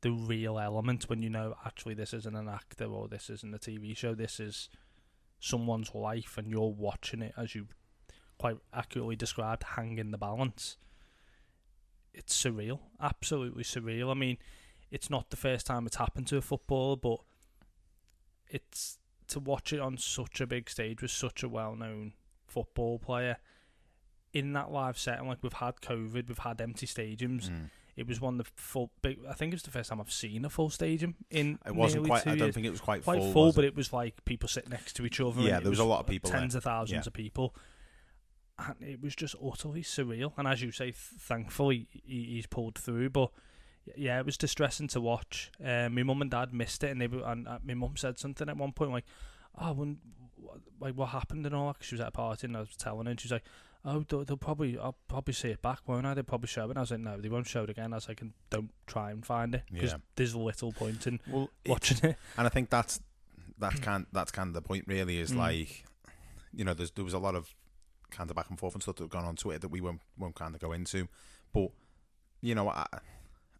the 0.00 0.10
real 0.10 0.58
element, 0.58 1.08
when 1.08 1.22
you 1.22 1.30
know 1.30 1.54
actually 1.64 1.94
this 1.94 2.12
isn't 2.12 2.34
an 2.36 2.48
actor 2.48 2.86
or 2.86 3.08
this 3.08 3.30
isn't 3.30 3.54
a 3.54 3.58
TV 3.58 3.94
show, 3.96 4.14
this 4.14 4.40
is 4.40 4.68
someone's 5.40 5.94
life, 5.94 6.36
and 6.38 6.48
you're 6.50 6.72
watching 6.72 7.22
it 7.22 7.34
as 7.36 7.54
you 7.54 7.68
quite 8.38 8.56
accurately 8.72 9.16
described, 9.16 9.62
hanging 9.62 10.10
the 10.10 10.18
balance. 10.18 10.76
It's 12.14 12.40
surreal, 12.40 12.78
absolutely 13.00 13.64
surreal. 13.64 14.10
I 14.10 14.14
mean, 14.14 14.38
it's 14.90 15.10
not 15.10 15.30
the 15.30 15.36
first 15.36 15.66
time 15.66 15.86
it's 15.86 15.96
happened 15.96 16.28
to 16.28 16.36
a 16.36 16.40
footballer, 16.40 16.96
but 16.96 17.18
it's 18.48 18.98
to 19.28 19.40
watch 19.40 19.72
it 19.72 19.80
on 19.80 19.96
such 19.98 20.40
a 20.40 20.46
big 20.46 20.68
stage 20.70 21.02
with 21.02 21.10
such 21.10 21.42
a 21.42 21.48
well-known 21.48 22.12
football 22.46 22.98
player 22.98 23.38
in 24.32 24.52
that 24.52 24.70
live 24.70 24.98
setting. 24.98 25.26
Like 25.26 25.38
we've 25.42 25.52
had 25.54 25.76
COVID, 25.80 26.28
we've 26.28 26.38
had 26.38 26.60
empty 26.60 26.86
stadiums. 26.86 27.48
Mm. 27.48 27.70
It 27.96 28.06
was 28.08 28.20
one 28.20 28.40
of 28.40 28.46
the 28.46 28.50
full 28.56 28.90
big. 29.02 29.18
I 29.28 29.32
think 29.34 29.52
it 29.52 29.56
was 29.56 29.62
the 29.62 29.70
first 29.70 29.88
time 29.90 30.00
I've 30.00 30.12
seen 30.12 30.44
a 30.44 30.50
full 30.50 30.68
stadium 30.68 31.14
in. 31.30 31.58
It 31.64 31.74
wasn't 31.74 32.06
quite- 32.06 32.26
I 32.26 32.30
don't 32.30 32.38
years. 32.40 32.54
think 32.54 32.66
it 32.66 32.70
was 32.70 32.80
quite 32.80 33.04
quite 33.04 33.20
full, 33.20 33.32
full, 33.32 33.46
was 33.46 33.54
but 33.54 33.64
it? 33.64 33.68
it 33.68 33.76
was 33.76 33.92
like 33.92 34.24
people 34.24 34.48
sitting 34.48 34.70
next 34.70 34.94
to 34.96 35.06
each 35.06 35.20
other. 35.20 35.40
Yeah, 35.40 35.60
there 35.60 35.70
was 35.70 35.78
a 35.78 35.84
lot 35.84 36.00
of 36.00 36.06
people 36.06 36.30
there. 36.30 36.40
tens 36.40 36.54
of 36.56 36.64
thousands 36.64 37.04
Yeah. 37.06 37.08
of 37.08 37.12
people, 37.12 37.54
and 38.58 38.76
it 38.80 39.02
was 39.02 39.14
just 39.16 39.34
utterly 39.44 39.82
surreal. 39.82 40.32
And 40.36 40.46
as 40.46 40.62
you 40.62 40.70
say, 40.70 40.86
th- 40.86 40.96
thankfully 41.18 41.88
he, 41.90 42.24
he's 42.34 42.46
pulled 42.46 42.76
through. 42.78 43.10
But 43.10 43.30
yeah, 43.96 44.18
it 44.20 44.26
was 44.26 44.36
distressing 44.38 44.88
to 44.88 45.00
watch. 45.00 45.50
Um, 45.64 45.94
my 45.94 46.02
mum 46.02 46.22
and 46.22 46.30
dad 46.30 46.52
missed 46.54 46.84
it, 46.84 46.90
and 46.90 47.00
they 47.00 47.06
were, 47.06 47.22
and 47.24 47.46
uh, 47.48 47.58
my 47.64 47.74
mum 47.74 47.96
said 47.96 48.18
something 48.18 48.48
at 48.48 48.56
one 48.56 48.72
point 48.72 48.92
like, 48.92 49.04
"Oh, 49.58 49.72
when, 49.72 49.98
like 50.80 50.94
what 50.94 51.10
happened 51.10 51.44
and 51.46 51.54
all 51.54 51.66
that." 51.68 51.78
'cause 51.78 51.86
she 51.86 51.94
was 51.94 52.00
at 52.00 52.08
a 52.08 52.12
party, 52.12 52.46
and 52.46 52.56
I 52.56 52.60
was 52.60 52.76
telling 52.76 53.06
her, 53.06 53.10
and 53.10 53.20
she 53.20 53.26
was 53.26 53.32
like, 53.32 53.44
"Oh, 53.84 54.04
they'll, 54.08 54.24
they'll 54.24 54.36
probably, 54.36 54.78
I'll 54.78 54.96
probably 55.08 55.34
see 55.34 55.48
it 55.48 55.60
back, 55.60 55.80
won't 55.86 56.06
I? 56.06 56.14
They'll 56.14 56.24
probably 56.24 56.48
show 56.48 56.64
it." 56.64 56.70
And 56.70 56.78
I 56.78 56.82
was 56.82 56.90
like, 56.92 57.00
"No, 57.00 57.20
they 57.20 57.28
won't 57.28 57.46
show 57.46 57.64
it 57.64 57.70
again." 57.70 57.92
I 57.92 57.96
was 57.96 58.08
like, 58.08 58.22
don't 58.50 58.70
try 58.86 59.10
and 59.10 59.24
find 59.26 59.54
it 59.54 59.64
because 59.70 59.90
Yeah. 59.92 59.98
there's 60.16 60.34
little 60.34 60.72
point 60.72 61.06
in 61.06 61.20
Well, 61.26 61.50
watching 61.66 61.98
it." 62.10 62.16
and 62.38 62.46
I 62.46 62.50
think 62.50 62.70
that's 62.70 63.00
that's 63.58 63.78
kind 63.80 64.06
that's 64.12 64.30
kind 64.30 64.48
of 64.48 64.54
the 64.54 64.62
point. 64.62 64.84
Really, 64.86 65.18
is 65.18 65.32
Mm. 65.32 65.36
like 65.38 65.84
you 66.54 66.64
know, 66.64 66.72
there's 66.72 66.92
there 66.92 67.04
was 67.04 67.14
a 67.14 67.18
lot 67.18 67.34
of 67.34 67.54
kind 68.14 68.30
of 68.30 68.36
back 68.36 68.48
and 68.50 68.58
forth 68.58 68.74
and 68.74 68.82
stuff 68.82 68.96
that 68.96 69.04
have 69.04 69.10
gone 69.10 69.24
on 69.24 69.36
Twitter 69.36 69.58
that 69.60 69.68
we 69.68 69.80
won't 69.80 70.00
won't 70.18 70.34
kind 70.34 70.54
of 70.54 70.60
go 70.60 70.72
into, 70.72 71.08
but 71.52 71.68
you 72.40 72.54
know, 72.54 72.68
I 72.68 72.86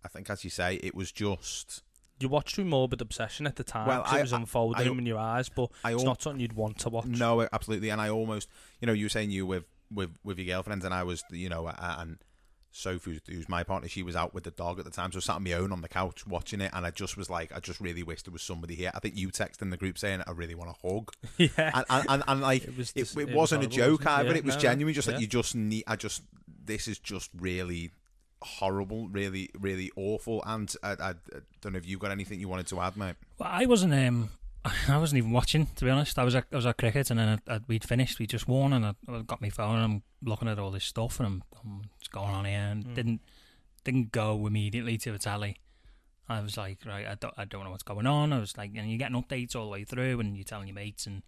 I 0.05 0.09
think 0.09 0.29
as 0.31 0.45
you 0.45 0.51
say, 0.51 0.77
it 0.77 0.95
was 0.95 1.11
just 1.13 1.83
You 2.21 2.29
watched 2.29 2.55
through 2.55 2.67
morbid 2.67 3.01
obsession 3.01 3.47
at 3.47 3.57
the 3.57 3.65
time. 3.65 3.89
Well, 3.89 4.03
I- 4.07 4.19
it 4.19 4.23
was 4.23 4.33
unfolding 4.33 4.87
I- 4.89 4.91
in 4.91 5.07
your 5.07 5.19
eyes, 5.19 5.49
but 5.49 5.71
I 5.83 5.93
it's 5.95 6.05
not 6.05 6.23
something 6.23 6.41
you'd 6.41 6.53
want 6.53 6.79
to 6.81 6.89
watch. 6.91 7.07
No, 7.07 7.47
absolutely, 7.53 7.91
and 7.91 8.01
I 8.01 8.09
almost, 8.09 8.49
you 8.81 8.87
know, 8.87 8.93
you 8.93 9.07
were 9.07 9.11
saying 9.11 9.31
you 9.31 9.47
with 9.47 9.65
with 9.91 10.11
with 10.25 10.39
your 10.39 10.47
girlfriends, 10.57 10.85
and 10.85 10.95
I 10.95 11.03
was, 11.03 11.25
you 11.31 11.49
know, 11.49 11.67
and 11.69 12.19
Sophie, 12.77 13.13
who's, 13.13 13.21
who's 13.29 13.49
my 13.49 13.63
partner, 13.63 13.89
she 13.89 14.03
was 14.03 14.17
out 14.17 14.35
with 14.35 14.43
the 14.45 14.51
dog 14.51 14.79
at 14.81 14.85
the 14.85 14.91
time, 14.91 15.13
so 15.13 15.19
I 15.19 15.21
sat 15.21 15.37
on 15.37 15.45
my 15.45 15.53
own 15.53 15.71
on 15.73 15.81
the 15.81 15.89
couch 15.89 16.27
watching 16.27 16.61
it, 16.61 16.73
and 16.75 16.85
I 16.85 16.91
just 16.91 17.17
was 17.17 17.31
like, 17.31 17.55
I 17.55 17.61
just 17.61 17.81
really 17.81 18.03
wish 18.03 18.23
there 18.23 18.33
was 18.33 18.43
somebody 18.43 18.75
here. 18.75 18.91
I 18.95 18.99
think 18.99 19.17
you 19.17 19.29
texted 19.29 19.63
in 19.63 19.71
the 19.71 19.77
group 19.77 19.97
saying, 19.97 20.23
I 20.27 20.33
really 20.33 20.55
want 20.57 20.71
a 20.71 20.87
hug. 20.89 21.13
Yeah. 21.39 21.49
and 21.75 21.85
and, 21.89 22.07
and, 22.09 22.23
and 22.27 22.41
like 22.41 22.65
It 22.65 22.71
it, 22.71 22.77
was 22.77 22.91
it, 22.91 22.95
dis- 22.95 23.17
it 23.17 23.27
was 23.29 23.35
wasn't 23.35 23.65
a 23.65 23.67
joke 23.69 24.01
wasn't 24.05 24.09
it? 24.09 24.11
either. 24.11 24.29
Yeah, 24.31 24.39
it 24.39 24.45
was 24.45 24.55
no, 24.55 24.59
no. 24.59 24.63
genuine, 24.63 24.95
just 24.95 25.07
Yeah. 25.09 25.15
like 25.15 25.21
you 25.21 25.27
just 25.29 25.55
need. 25.55 25.85
I 25.87 25.97
just 25.97 26.23
this 26.67 26.89
is 26.89 26.99
just 26.99 27.31
really 27.39 27.93
horrible, 28.43 29.09
really, 29.09 29.51
really 29.59 29.91
awful. 29.97 30.43
And 30.47 30.75
I, 30.83 30.91
I, 30.93 31.11
I 31.11 31.15
don't 31.61 31.73
know 31.73 31.79
if 31.79 31.87
you've 31.87 32.01
got 32.01 32.11
anything 32.11 32.41
you 32.41 32.49
wanted 32.49 32.67
to 32.69 32.81
add, 32.81 32.97
mate. 32.97 33.15
Well, 33.39 33.49
I 33.53 33.67
wasn't. 33.67 33.95
Um, 33.95 34.31
I 34.89 34.97
wasn't 34.99 35.19
even 35.19 35.31
watching 35.33 35.67
to 35.77 35.85
be 35.85 35.91
honest. 35.91 36.19
I 36.19 36.25
was 36.25 36.35
at 36.35 36.47
I 36.53 36.57
was 36.57 36.67
at 36.67 36.79
cricket 36.79 37.11
and 37.11 37.19
then 37.21 37.41
I, 37.49 37.55
I, 37.55 37.61
we'd 37.69 37.85
finished. 37.85 38.19
We 38.19 38.27
just 38.27 38.49
won 38.49 38.73
and 38.73 38.87
I, 38.87 38.95
I 39.09 39.23
got 39.23 39.43
my 39.43 39.51
phone 39.51 39.77
and 39.77 39.85
I'm 39.85 40.03
looking 40.23 40.49
at 40.49 40.59
all 40.59 40.71
this 40.71 40.85
stuff 40.85 41.21
and 41.21 41.27
I'm, 41.27 41.43
I'm 41.63 41.83
what's 41.97 42.09
going 42.09 42.31
on 42.31 42.45
here 42.47 42.59
and 42.59 42.85
Mm. 42.85 42.95
didn't 42.95 43.21
didn't 43.85 44.13
go 44.13 44.47
immediately 44.47 44.97
to 44.99 45.13
a 45.15 45.19
tally. 45.19 45.59
I 46.27 46.41
was 46.41 46.57
like, 46.57 46.79
right, 46.87 47.07
I 47.07 47.17
don't 47.17 47.35
I 47.37 47.45
don't 47.45 47.65
know 47.65 47.71
what's 47.71 47.83
going 47.83 48.07
on. 48.07 48.33
I 48.33 48.39
was 48.39 48.57
like, 48.57 48.71
and 48.75 48.89
you're 48.89 48.99
getting 48.99 49.21
updates 49.23 49.55
all 49.55 49.65
the 49.67 49.71
way 49.71 49.85
through 49.85 50.21
and 50.21 50.35
you're 50.37 50.45
telling 50.45 50.69
your 50.69 50.75
mates 50.75 51.07
and 51.07 51.23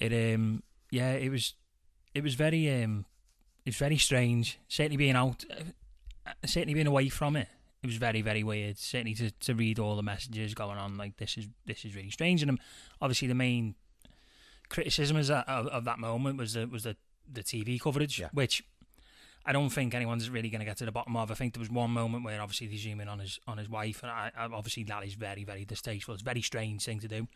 it 0.00 0.34
um 0.34 0.62
yeah 0.90 1.12
it 1.12 1.30
was 1.30 1.54
it 2.14 2.22
was 2.22 2.34
very 2.34 2.82
um 2.82 3.04
it's 3.64 3.76
very 3.76 3.98
strange. 3.98 4.58
Certainly 4.68 4.96
being 4.96 5.16
out, 5.16 5.44
uh, 5.50 6.30
certainly 6.44 6.74
being 6.74 6.86
away 6.86 7.08
from 7.08 7.36
it 7.36 7.48
it 7.86 7.90
was 7.90 7.98
very 7.98 8.20
very 8.20 8.42
weird 8.42 8.76
certainly 8.76 9.14
to, 9.14 9.30
to 9.30 9.54
read 9.54 9.78
all 9.78 9.94
the 9.94 10.02
messages 10.02 10.54
going 10.54 10.76
on 10.76 10.96
like 10.96 11.16
this 11.18 11.38
is 11.38 11.46
this 11.66 11.84
is 11.84 11.94
really 11.94 12.10
strange. 12.10 12.42
And 12.42 12.50
um, 12.50 12.58
obviously 13.00 13.28
the 13.28 13.34
main 13.34 13.76
criticism 14.68 15.16
is 15.16 15.28
that, 15.28 15.48
of, 15.48 15.68
of 15.68 15.84
that 15.84 16.00
moment 16.00 16.36
was 16.36 16.54
the 16.54 16.66
was 16.66 16.82
the 16.82 16.96
the 17.32 17.42
TV 17.42 17.80
coverage 17.80 18.20
which 18.32 18.64
I 19.44 19.52
don't 19.52 19.70
think 19.70 19.94
anyone's 19.94 20.28
really 20.28 20.50
going 20.50 20.58
to 20.58 20.64
get 20.64 20.76
to 20.78 20.84
the 20.84 20.90
bottom 20.90 21.16
of. 21.16 21.30
I 21.30 21.34
think 21.34 21.54
there 21.54 21.60
was 21.60 21.70
one 21.70 21.92
moment 21.92 22.24
where 22.24 22.42
obviously 22.42 22.66
they 22.66 22.76
zoom 22.76 23.00
in 23.00 23.08
on 23.08 23.20
his 23.20 23.38
on 23.46 23.58
his 23.58 23.68
wife 23.68 24.02
and 24.02 24.10
I, 24.10 24.32
I 24.36 24.46
obviously 24.46 24.82
that 24.84 25.04
is 25.04 25.14
very 25.14 25.44
very 25.44 25.64
distasteful. 25.64 26.14
It's 26.14 26.22
a 26.22 26.24
very 26.24 26.42
strange 26.42 26.84
thing 26.84 26.98
to 27.00 27.08
do. 27.08 27.28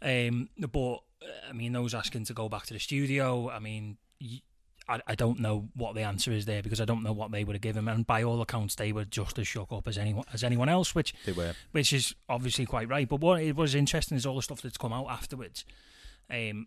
Um 0.00 0.48
but 0.58 1.02
uh, 1.20 1.50
I 1.50 1.52
mean 1.52 1.72
those 1.72 1.94
asking 1.94 2.24
to 2.24 2.34
go 2.34 2.48
back 2.48 2.64
to 2.66 2.74
the 2.74 2.80
studio 2.80 3.50
I 3.50 3.58
mean 3.58 3.98
y 4.20 4.40
I, 4.88 5.00
I 5.06 5.14
don't 5.14 5.40
know 5.40 5.68
what 5.74 5.94
the 5.94 6.02
answer 6.02 6.30
is 6.32 6.44
there 6.46 6.62
because 6.62 6.80
I 6.80 6.84
don't 6.84 7.02
know 7.02 7.12
what 7.12 7.30
they 7.32 7.44
would 7.44 7.54
have 7.56 7.62
given, 7.62 7.88
and 7.88 8.06
by 8.06 8.22
all 8.22 8.40
accounts, 8.40 8.74
they 8.76 8.92
were 8.92 9.04
just 9.04 9.38
as 9.38 9.48
shook 9.48 9.72
up 9.72 9.88
as 9.88 9.98
anyone 9.98 10.24
as 10.32 10.44
anyone 10.44 10.68
else, 10.68 10.94
which 10.94 11.14
They 11.24 11.32
were. 11.32 11.54
which 11.72 11.92
is 11.92 12.14
obviously 12.28 12.66
quite 12.66 12.88
right. 12.88 13.08
But 13.08 13.20
what 13.20 13.42
it 13.42 13.56
was 13.56 13.74
interesting 13.74 14.16
is 14.16 14.24
all 14.26 14.36
the 14.36 14.42
stuff 14.42 14.62
that's 14.62 14.78
come 14.78 14.92
out 14.92 15.08
afterwards 15.08 15.64
um, 16.30 16.66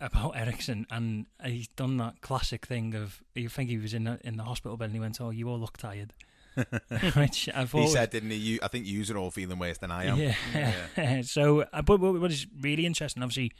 about 0.00 0.30
Eriksen, 0.36 0.86
and 0.90 1.26
he's 1.44 1.68
done 1.68 1.96
that 1.98 2.20
classic 2.20 2.66
thing 2.66 2.94
of 2.94 3.22
you 3.34 3.48
think 3.48 3.70
he 3.70 3.78
was 3.78 3.94
in 3.94 4.04
the, 4.04 4.18
in 4.24 4.36
the 4.36 4.44
hospital 4.44 4.76
bed 4.76 4.86
and 4.86 4.94
he 4.94 5.00
went, 5.00 5.20
"Oh, 5.20 5.30
you 5.30 5.48
all 5.48 5.58
look 5.58 5.76
tired," 5.76 6.12
which 7.14 7.48
I 7.54 7.64
thought 7.64 7.82
he 7.82 7.88
said, 7.88 8.10
didn't 8.10 8.30
he? 8.30 8.36
You, 8.36 8.58
I 8.62 8.68
think 8.68 8.86
you 8.86 9.04
are 9.14 9.16
all 9.18 9.30
feeling 9.30 9.58
worse 9.58 9.78
than 9.78 9.90
I 9.90 10.06
am. 10.06 10.18
yeah. 10.18 11.22
so, 11.22 11.62
uh, 11.72 11.82
but 11.82 12.00
what 12.00 12.30
is 12.30 12.46
really 12.60 12.86
interesting, 12.86 13.22
obviously, 13.22 13.52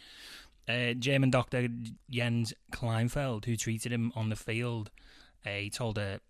uh, 0.70 0.94
German 0.94 1.30
doctor 1.30 1.68
Jens 2.08 2.54
Kleinefeld, 2.72 3.44
who 3.44 3.56
treated 3.56 3.92
him 3.92 4.12
on 4.14 4.28
the 4.28 4.36
field, 4.36 4.90
uh, 5.44 5.50
he 5.50 5.70
told 5.70 5.98
a 5.98 6.20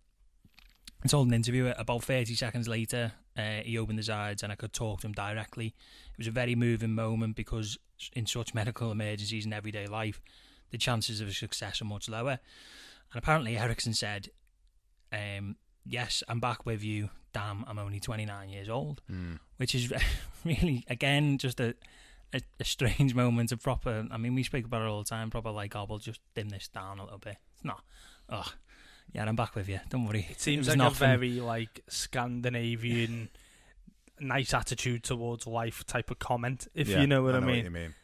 he 1.03 1.09
told 1.09 1.29
an 1.29 1.35
interviewer 1.35 1.74
about 1.79 2.05
30 2.05 2.35
seconds 2.35 2.68
later, 2.68 3.12
uh, 3.37 3.62
he 3.64 3.79
opened 3.79 3.98
his 3.98 4.11
eyes 4.11 4.42
and 4.42 4.53
I 4.53 4.55
could 4.55 4.72
talk 4.72 5.00
to 5.00 5.07
him 5.07 5.12
directly. 5.14 5.68
It 6.12 6.18
was 6.18 6.26
a 6.26 6.33
very 6.33 6.55
moving 6.55 6.94
moment 6.94 7.37
because 7.37 7.79
in 8.12 8.26
such 8.26 8.55
medical 8.55 8.90
emergencies 8.90 9.46
in 9.46 9.53
everyday 9.53 9.87
life, 9.87 10.20
the 10.70 10.79
chances 10.79 11.20
of 11.20 11.29
a 11.29 11.33
success 11.33 11.81
are 11.81 11.87
much 11.87 12.09
lower. 12.09 12.38
And 13.12 13.22
apparently, 13.22 13.57
Eriksen 13.57 13.94
said, 13.94 14.29
um, 15.12 15.57
Yes, 15.87 16.22
I'm 16.29 16.40
back 16.40 16.66
with 16.66 16.85
you. 16.85 17.09
Damn, 17.33 17.64
I'm 17.66 17.79
only 17.79 18.00
29 18.00 18.48
years 18.50 18.68
old. 18.68 19.00
Mm. 19.11 19.38
Which 19.57 19.74
is 19.74 19.92
really, 20.44 20.85
again, 20.88 21.38
just 21.38 21.59
a, 21.61 21.74
a, 22.32 22.40
a 22.58 22.64
strange 22.64 23.14
moment 23.22 23.52
of 23.52 23.62
proper. 23.62 24.06
I 24.10 24.16
mean, 24.16 24.34
we 24.34 24.42
speak 24.42 24.64
about 24.66 24.82
it 24.82 24.88
all 24.88 25.02
the 25.02 25.08
time, 25.08 25.30
proper 25.30 25.50
like, 25.50 25.74
oh, 25.76 25.86
we'll 25.88 25.98
just 25.98 26.20
dim 26.34 26.48
this 26.48 26.68
down 26.68 26.98
a 26.98 27.04
little 27.04 27.18
bit. 27.18 27.36
It's 27.54 27.64
not. 27.64 27.82
Oh, 28.28 28.52
yeah, 29.12 29.24
I'm 29.24 29.36
back 29.36 29.54
with 29.56 29.68
you. 29.68 29.80
Don't 29.88 30.06
worry. 30.06 30.26
It 30.30 30.40
seems 30.40 30.66
was 30.66 30.68
like 30.68 30.78
nothing. 30.78 31.04
a 31.08 31.16
very 31.16 31.40
like 31.40 31.80
Scandinavian, 31.88 33.28
nice 34.20 34.54
attitude 34.54 35.02
towards 35.02 35.46
life 35.46 35.84
type 35.86 36.10
of 36.10 36.18
comment, 36.18 36.68
if 36.74 36.88
Yeah, 36.88 37.00
you 37.00 37.06
know 37.06 37.22
what 37.22 37.34
I, 37.34 37.38
I 37.38 37.40
know 37.40 37.46
what 37.46 37.52
mean. 37.54 37.64
you 37.64 37.70
mean. 37.70 37.94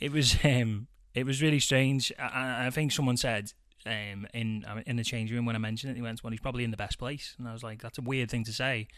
It 0.00 0.12
was 0.12 0.36
um, 0.44 0.86
it 1.14 1.24
was 1.26 1.42
really 1.42 1.60
strange. 1.60 2.12
I- 2.18 2.22
I, 2.62 2.66
I 2.66 2.70
think 2.70 2.92
someone 2.92 3.16
said 3.16 3.52
um, 3.86 4.26
in 4.34 4.64
uh, 4.64 4.82
in 4.86 4.96
the 4.96 5.04
change 5.04 5.30
room 5.32 5.44
when 5.44 5.56
I 5.56 5.58
mentioned 5.58 5.92
it, 5.92 5.96
he 5.96 6.02
went, 6.02 6.22
"Well, 6.22 6.30
he's 6.30 6.40
probably 6.40 6.64
in 6.64 6.70
the 6.70 6.76
best 6.76 6.98
place," 6.98 7.34
and 7.38 7.46
I 7.48 7.52
was 7.52 7.62
like, 7.62 7.80
"That's 7.82 7.98
a 7.98 8.02
weird 8.02 8.30
thing 8.30 8.44
to 8.44 8.52
say," 8.52 8.88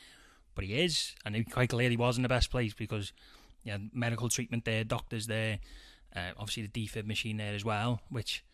but 0.55 0.65
he 0.65 0.75
is, 0.81 1.15
and 1.25 1.35
he 1.37 1.45
quite 1.45 1.71
clearly 1.71 1.97
was 1.97 2.17
in 2.17 2.23
the 2.23 2.29
best 2.29 2.51
place 2.51 2.75
because 2.75 3.13
yeah, 3.65 3.79
medical 3.93 4.29
treatment 4.29 4.65
there, 4.65 4.85
doctors 4.85 5.27
there, 5.27 5.59
uh, 6.17 6.31
obviously 6.39 6.67
the 6.67 6.87
defib 6.87 7.07
machine 7.07 7.37
there 7.37 7.55
as 7.55 7.65
well, 7.65 8.01
which 8.11 8.45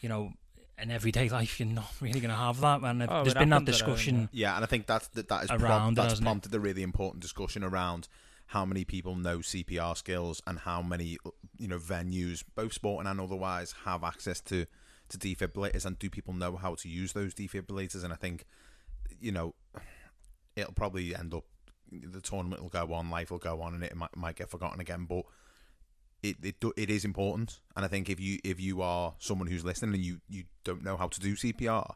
you 0.00 0.08
know. 0.08 0.32
In 0.78 0.90
everyday 0.90 1.28
life, 1.38 1.58
you're 1.58 1.70
not 1.70 1.90
really 2.02 2.20
going 2.20 2.28
to 2.30 2.36
have 2.36 2.60
that, 2.60 2.82
and 2.82 3.02
Oh, 3.04 3.22
there's 3.24 3.28
it 3.32 3.38
been 3.38 3.48
that 3.48 3.54
happens 3.62 3.80
around, 3.80 3.88
discussion. 3.94 4.28
Yeah, 4.30 4.56
and 4.56 4.62
I 4.62 4.66
think 4.66 4.86
that's 4.86 5.08
that, 5.08 5.26
that 5.28 5.44
is 5.44 5.50
Around 5.50 5.58
prom- 5.60 5.92
it, 5.92 5.94
that's 5.96 6.08
hasn't 6.12 6.20
it? 6.26 6.28
prompted 6.28 6.54
a 6.54 6.60
really 6.60 6.82
important 6.82 7.22
discussion 7.22 7.64
around 7.64 8.08
how 8.48 8.66
many 8.66 8.84
people 8.84 9.14
know 9.16 9.38
CPR 9.38 9.96
skills 9.96 10.42
and 10.46 10.58
how 10.58 10.82
many 10.82 11.16
you 11.58 11.66
know 11.66 11.78
venues, 11.78 12.44
both 12.54 12.74
sporting 12.74 13.10
and 13.10 13.18
otherwise, 13.18 13.74
have 13.86 14.04
access 14.04 14.42
to 14.42 14.66
to 15.08 15.16
defibrillators, 15.16 15.86
and 15.86 15.98
do 15.98 16.10
people 16.10 16.34
know 16.34 16.56
how 16.56 16.74
to 16.74 16.90
use 16.90 17.14
those 17.14 17.32
defibrillators? 17.32 18.04
And 18.04 18.12
I 18.12 18.16
think 18.16 18.44
you 19.18 19.32
know 19.32 19.54
it'll 20.56 20.74
probably 20.74 21.14
end 21.16 21.32
up 21.32 21.44
the 21.90 22.20
tournament 22.20 22.62
will 22.62 22.68
go 22.68 22.92
on, 22.92 23.10
life 23.10 23.30
will 23.30 23.38
go 23.38 23.60
on, 23.62 23.74
and 23.74 23.84
it 23.84 23.94
might, 23.96 24.16
might 24.16 24.36
get 24.36 24.50
forgotten 24.50 24.80
again. 24.80 25.06
But 25.08 25.24
it, 26.22 26.36
it 26.42 26.56
it 26.76 26.90
is 26.90 27.04
important, 27.04 27.60
and 27.74 27.84
I 27.84 27.88
think 27.88 28.08
if 28.08 28.20
you 28.20 28.38
if 28.44 28.60
you 28.60 28.82
are 28.82 29.14
someone 29.18 29.48
who's 29.48 29.64
listening 29.64 29.94
and 29.94 30.04
you, 30.04 30.20
you 30.28 30.44
don't 30.64 30.84
know 30.84 30.96
how 30.96 31.08
to 31.08 31.20
do 31.20 31.34
CPR, 31.34 31.94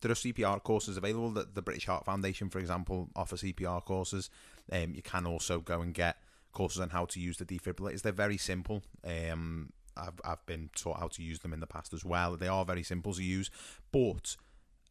there 0.00 0.10
are 0.10 0.14
CPR 0.14 0.62
courses 0.62 0.96
available. 0.96 1.30
That 1.30 1.54
the 1.54 1.62
British 1.62 1.86
Heart 1.86 2.04
Foundation, 2.04 2.48
for 2.48 2.58
example, 2.58 3.08
offer 3.14 3.36
CPR 3.36 3.84
courses. 3.84 4.30
Um, 4.72 4.94
you 4.94 5.02
can 5.02 5.26
also 5.26 5.60
go 5.60 5.80
and 5.80 5.92
get 5.92 6.16
courses 6.52 6.80
on 6.80 6.90
how 6.90 7.04
to 7.06 7.20
use 7.20 7.36
the 7.36 7.44
defibrillators. 7.44 8.02
They're 8.02 8.12
very 8.12 8.38
simple. 8.38 8.82
Um, 9.04 9.72
I've 9.96 10.20
I've 10.24 10.46
been 10.46 10.70
taught 10.74 10.98
how 10.98 11.08
to 11.08 11.22
use 11.22 11.40
them 11.40 11.52
in 11.52 11.60
the 11.60 11.66
past 11.66 11.92
as 11.92 12.04
well. 12.04 12.36
They 12.36 12.48
are 12.48 12.64
very 12.64 12.82
simple 12.82 13.12
to 13.14 13.22
use, 13.22 13.50
but 13.92 14.36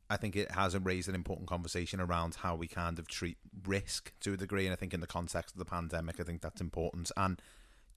I 0.10 0.18
think 0.18 0.36
it 0.36 0.52
has 0.52 0.76
raised 0.78 1.08
an 1.08 1.16
important 1.16 1.48
conversation 1.48 2.00
around 2.00 2.36
how 2.36 2.56
we 2.56 2.68
kind 2.68 2.98
of 2.98 3.08
treat 3.08 3.38
risk 3.66 4.12
to 4.22 4.34
a 4.34 4.38
degree. 4.38 4.66
And 4.66 4.74
I 4.74 4.76
think 4.76 4.94
in 4.94 5.02
the 5.02 5.08
context 5.08 5.54
of 5.54 5.60
the 5.60 5.66
pandemic, 5.66 6.20
I 6.20 6.24
think 6.24 6.42
that's 6.42 6.62
important. 6.62 7.12
And 7.16 7.40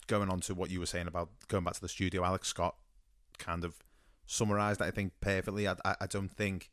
going 0.06 0.28
on 0.28 0.40
to 0.40 0.54
what 0.54 0.70
you 0.70 0.78
were 0.78 0.86
saying 0.86 1.06
about 1.06 1.30
going 1.48 1.64
back 1.64 1.74
to 1.74 1.80
the 1.80 1.88
studio, 1.88 2.24
Alex 2.24 2.48
Scott 2.48 2.76
kind 3.38 3.64
of 3.64 3.76
summarised 4.26 4.80
that 4.80 4.88
I 4.88 4.90
think 4.90 5.12
perfectly. 5.20 5.66
I, 5.66 5.76
I, 5.84 5.96
I 6.02 6.06
don't 6.06 6.30
think 6.30 6.70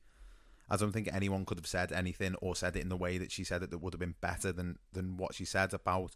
I 0.70 0.76
don't 0.76 0.92
think 0.92 1.10
anyone 1.12 1.46
could 1.46 1.58
have 1.58 1.68
said 1.68 1.92
anything 1.92 2.36
or 2.42 2.56
said 2.56 2.76
it 2.76 2.82
in 2.82 2.90
the 2.90 2.98
way 2.98 3.18
that 3.18 3.32
she 3.32 3.44
said 3.44 3.64
it 3.64 3.72
that 3.72 3.80
would 3.80 3.94
have 3.94 4.00
been 4.00 4.16
better 4.22 4.52
than 4.52 4.78
than 4.94 5.18
what 5.18 5.34
she 5.34 5.46
said 5.46 5.74
about. 5.74 6.12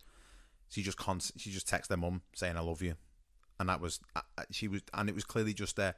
She 0.69 0.83
just 0.83 0.97
const- 0.97 1.39
she 1.39 1.51
just 1.51 1.67
texted 1.67 1.87
their 1.87 1.97
mum 1.97 2.21
saying 2.35 2.57
I 2.57 2.61
love 2.61 2.81
you, 2.81 2.95
and 3.59 3.69
that 3.69 3.79
was 3.79 3.99
she 4.51 4.67
was 4.67 4.81
and 4.93 5.07
it 5.07 5.15
was 5.15 5.23
clearly 5.23 5.53
just 5.53 5.75
there 5.75 5.95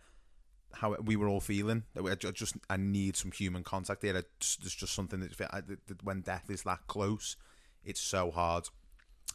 how 0.76 0.96
we 1.04 1.16
were 1.16 1.28
all 1.28 1.40
feeling. 1.40 1.84
I 1.96 2.16
just 2.16 2.56
I 2.70 2.78
need 2.78 3.16
some 3.16 3.32
human 3.32 3.64
contact 3.64 4.02
here. 4.04 4.18
I 4.18 4.24
just- 4.40 4.62
There's 4.62 4.76
just 4.76 4.94
something 4.94 5.20
that 5.20 6.04
when 6.04 6.22
death 6.22 6.50
is 6.50 6.64
that 6.64 6.88
close, 6.88 7.36
it's 7.84 8.02
so 8.02 8.32
hard. 8.32 8.70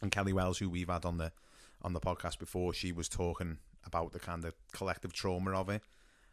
And 0.01 0.11
Kelly 0.11 0.33
Wells, 0.33 0.59
who 0.59 0.69
we've 0.69 0.89
had 0.89 1.05
on 1.05 1.17
the 1.17 1.31
on 1.81 1.93
the 1.93 1.99
podcast 1.99 2.37
before, 2.39 2.73
she 2.73 2.91
was 2.91 3.09
talking 3.09 3.57
about 3.85 4.13
the 4.13 4.19
kind 4.19 4.45
of 4.45 4.53
collective 4.71 5.11
trauma 5.13 5.51
of 5.51 5.67
it, 5.69 5.81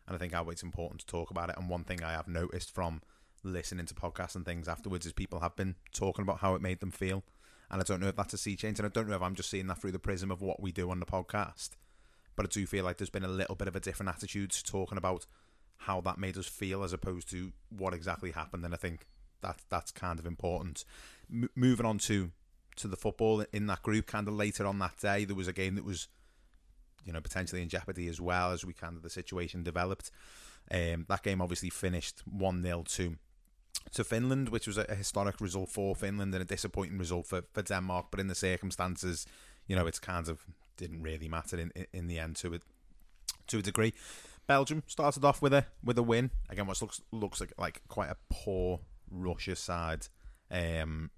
and 0.06 0.14
I 0.14 0.18
think 0.18 0.34
how 0.34 0.48
it's 0.50 0.62
important 0.62 1.00
to 1.00 1.06
talk 1.06 1.30
about 1.30 1.48
it. 1.48 1.56
And 1.58 1.68
one 1.68 1.84
thing 1.84 2.02
I 2.04 2.12
have 2.12 2.28
noticed 2.28 2.74
from 2.74 3.00
listening 3.42 3.86
to 3.86 3.94
podcasts 3.94 4.36
and 4.36 4.44
things 4.44 4.68
afterwards 4.68 5.06
is 5.06 5.12
people 5.12 5.40
have 5.40 5.56
been 5.56 5.76
talking 5.92 6.22
about 6.22 6.40
how 6.40 6.54
it 6.54 6.60
made 6.60 6.80
them 6.80 6.90
feel. 6.90 7.22
And 7.70 7.80
I 7.80 7.84
don't 7.84 8.00
know 8.00 8.08
if 8.08 8.16
that's 8.16 8.34
a 8.34 8.38
sea 8.38 8.56
change, 8.56 8.78
and 8.78 8.86
I 8.86 8.90
don't 8.90 9.08
know 9.08 9.16
if 9.16 9.22
I'm 9.22 9.34
just 9.34 9.50
seeing 9.50 9.66
that 9.68 9.78
through 9.78 9.92
the 9.92 9.98
prism 9.98 10.30
of 10.30 10.42
what 10.42 10.60
we 10.60 10.72
do 10.72 10.90
on 10.90 11.00
the 11.00 11.06
podcast. 11.06 11.70
But 12.38 12.46
I 12.46 12.50
do 12.50 12.66
feel 12.66 12.84
like 12.84 12.98
there's 12.98 13.10
been 13.10 13.24
a 13.24 13.28
little 13.28 13.56
bit 13.56 13.66
of 13.66 13.74
a 13.74 13.80
different 13.80 14.10
attitude 14.10 14.52
to 14.52 14.62
talking 14.62 14.96
about 14.96 15.26
how 15.78 16.00
that 16.02 16.18
made 16.18 16.38
us 16.38 16.46
feel 16.46 16.84
as 16.84 16.92
opposed 16.92 17.28
to 17.30 17.50
what 17.68 17.92
exactly 17.92 18.30
happened. 18.30 18.64
And 18.64 18.72
I 18.72 18.76
think 18.76 19.08
that 19.40 19.58
that's 19.68 19.90
kind 19.90 20.20
of 20.20 20.24
important. 20.24 20.84
M- 21.28 21.50
moving 21.56 21.84
on 21.84 21.98
to 21.98 22.30
to 22.76 22.86
the 22.86 22.96
football 22.96 23.44
in 23.52 23.66
that 23.66 23.82
group, 23.82 24.06
kind 24.06 24.28
of 24.28 24.34
later 24.34 24.64
on 24.66 24.78
that 24.78 24.98
day, 24.98 25.24
there 25.24 25.34
was 25.34 25.48
a 25.48 25.52
game 25.52 25.74
that 25.74 25.84
was, 25.84 26.06
you 27.04 27.12
know, 27.12 27.20
potentially 27.20 27.60
in 27.60 27.68
jeopardy 27.68 28.06
as 28.06 28.20
well 28.20 28.52
as 28.52 28.64
we 28.64 28.72
kind 28.72 28.96
of 28.96 29.02
the 29.02 29.10
situation 29.10 29.64
developed. 29.64 30.12
Um, 30.70 31.06
that 31.08 31.24
game 31.24 31.42
obviously 31.42 31.70
finished 31.70 32.22
one 32.24 32.62
0 32.62 32.84
to 32.90 33.16
to 33.94 34.04
Finland, 34.04 34.50
which 34.50 34.68
was 34.68 34.78
a 34.78 34.94
historic 34.94 35.40
result 35.40 35.70
for 35.70 35.96
Finland 35.96 36.32
and 36.34 36.42
a 36.42 36.46
disappointing 36.46 36.98
result 36.98 37.26
for, 37.26 37.42
for 37.52 37.62
Denmark. 37.62 38.12
But 38.12 38.20
in 38.20 38.28
the 38.28 38.36
circumstances, 38.36 39.26
you 39.66 39.74
know, 39.74 39.88
it's 39.88 39.98
kind 39.98 40.28
of 40.28 40.46
didn't 40.78 41.02
really 41.02 41.28
matter 41.28 41.58
in, 41.58 41.70
in, 41.76 41.86
in 41.92 42.06
the 42.06 42.18
end 42.18 42.36
to 42.36 42.54
it 42.54 42.62
to 43.48 43.58
a 43.58 43.62
degree. 43.62 43.92
Belgium 44.46 44.82
started 44.86 45.24
off 45.24 45.42
with 45.42 45.52
a 45.52 45.66
with 45.84 45.98
a 45.98 46.02
win 46.02 46.30
again, 46.48 46.66
which 46.66 46.80
looks 46.80 47.02
looks 47.12 47.40
like 47.40 47.52
like 47.58 47.82
quite 47.88 48.10
a 48.10 48.16
poor 48.30 48.80
Russia 49.10 49.54
side. 49.54 50.06
Um, 50.50 51.10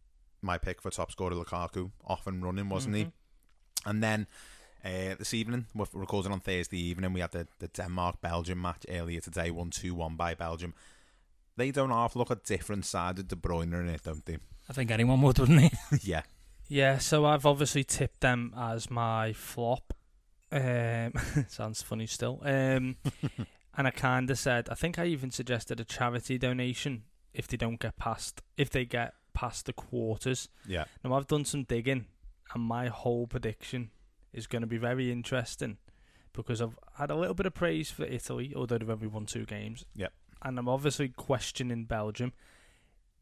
my 0.43 0.59
pick 0.59 0.83
for 0.83 0.91
top 0.91 1.13
scorer 1.13 1.35
Lukaku, 1.35 1.93
off 2.05 2.27
and 2.27 2.45
running, 2.45 2.69
wasn't 2.69 2.97
he? 2.97 3.09
And 3.85 4.03
then 4.03 4.27
uh, 4.85 5.15
this 5.19 5.35
evening, 5.35 5.67
we're 5.75 5.87
recording 5.93 6.33
on 6.33 6.41
Thursday 6.41 6.79
evening, 6.79 7.13
we 7.13 7.21
had 7.21 7.33
the, 7.33 7.47
the 7.59 7.69
Denmark 7.69 8.21
Belgium 8.21 8.61
match 8.61 8.87
earlier 8.89 9.21
today, 9.21 9.51
1 9.51 9.71
2 9.71 9.95
1 9.95 10.17
by 10.17 10.35
Belgium. 10.35 10.75
They 11.57 11.71
don't 11.71 11.91
half 11.91 12.17
look 12.17 12.31
a 12.31 12.37
different 12.37 12.87
side 12.87 13.19
of 13.19 13.29
De 13.29 13.37
Bruyne 13.37 13.75
in 13.79 13.89
it, 13.89 14.03
don't 14.03 14.25
they? 14.25 14.39
I 14.69 14.73
think 14.73 14.91
anyone 14.91 15.21
would, 15.23 15.39
wouldn't 15.39 15.61
he? 15.61 15.71
yeah. 16.03 16.23
Yeah, 16.71 16.99
so 16.99 17.27
I've 17.27 17.45
obviously 17.45 17.83
tipped 17.83 18.21
them 18.21 18.55
as 18.57 18.89
my 18.89 19.33
flop. 19.33 19.93
Um, 20.53 21.13
sounds 21.49 21.83
funny 21.83 22.07
still. 22.07 22.41
Um, 22.45 22.97
and 23.77 23.89
I 23.89 23.91
kind 23.91 24.31
of 24.31 24.39
said, 24.39 24.69
I 24.71 24.77
think 24.77 24.97
I 24.97 25.07
even 25.07 25.33
suggested 25.33 25.81
a 25.81 25.85
charity 25.85 26.39
donation 26.39 27.03
if 27.35 27.49
they 27.49 27.57
don't 27.57 27.81
get 27.81 27.97
past, 27.97 28.43
if 28.57 28.71
they 28.71 28.85
get 28.85 29.15
past 29.35 29.67
the 29.67 29.73
quarters. 29.73 30.49
Yeah. 30.65 30.85
Now 31.03 31.15
I've 31.15 31.27
done 31.27 31.45
some 31.45 31.65
digging, 31.65 32.07
and 32.55 32.63
my 32.63 32.87
whole 32.87 33.27
prediction 33.27 33.91
is 34.33 34.47
going 34.47 34.63
to 34.63 34.69
be 34.69 34.79
very 34.79 35.11
interesting 35.11 35.79
because 36.33 36.63
I've 36.63 36.79
had 36.99 37.11
a 37.11 37.17
little 37.17 37.35
bit 37.35 37.47
of 37.47 37.55
praise 37.55 37.91
for 37.91 38.05
Italy, 38.05 38.53
although 38.55 38.79
they've 38.79 38.89
only 38.89 39.09
won 39.09 39.27
two 39.27 39.45
games. 39.45 39.85
Yep. 39.97 40.13
And 40.43 40.57
I'm 40.57 40.69
obviously 40.69 41.09
questioning 41.09 41.87
Belgium. 41.87 42.33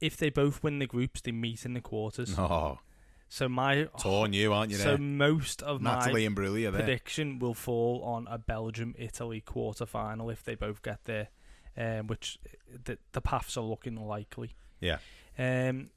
If 0.03 0.19
they 0.19 0.29
both 0.29 0.63
win 0.63 0.81
the 0.81 0.87
groups, 0.87 1.23
they 1.23 1.33
meet 1.33 1.65
in 1.65 1.73
the 1.73 1.81
quarters. 1.81 2.39
Oh. 2.39 2.81
So 3.29 3.49
my 3.49 3.89
Torn 3.99 4.33
you, 4.33 4.53
aren't 4.53 4.71
you? 4.71 4.79
so 4.79 4.91
there? 4.91 4.99
most 4.99 5.63
of 5.63 5.83
Natalie 5.83 6.23
my 6.23 6.27
and 6.27 6.37
Bruley 6.37 6.67
are 6.67 6.73
prediction 6.73 7.39
will 7.39 7.55
fall 7.55 8.03
on 8.03 8.27
a 8.29 8.39
Belgium 8.39 8.95
Italy 8.99 9.41
quarter 9.41 9.85
final 9.85 10.31
if 10.31 10.43
they 10.43 10.55
both 10.55 10.83
get 10.83 11.05
there, 11.05 11.29
um, 11.77 12.07
which 12.07 12.39
the 12.85 12.99
the 13.13 13.21
paths 13.21 13.57
are 13.57 13.65
looking 13.65 13.97
likely. 13.97 14.55
Yeah. 14.81 14.99
Um, 15.39 15.91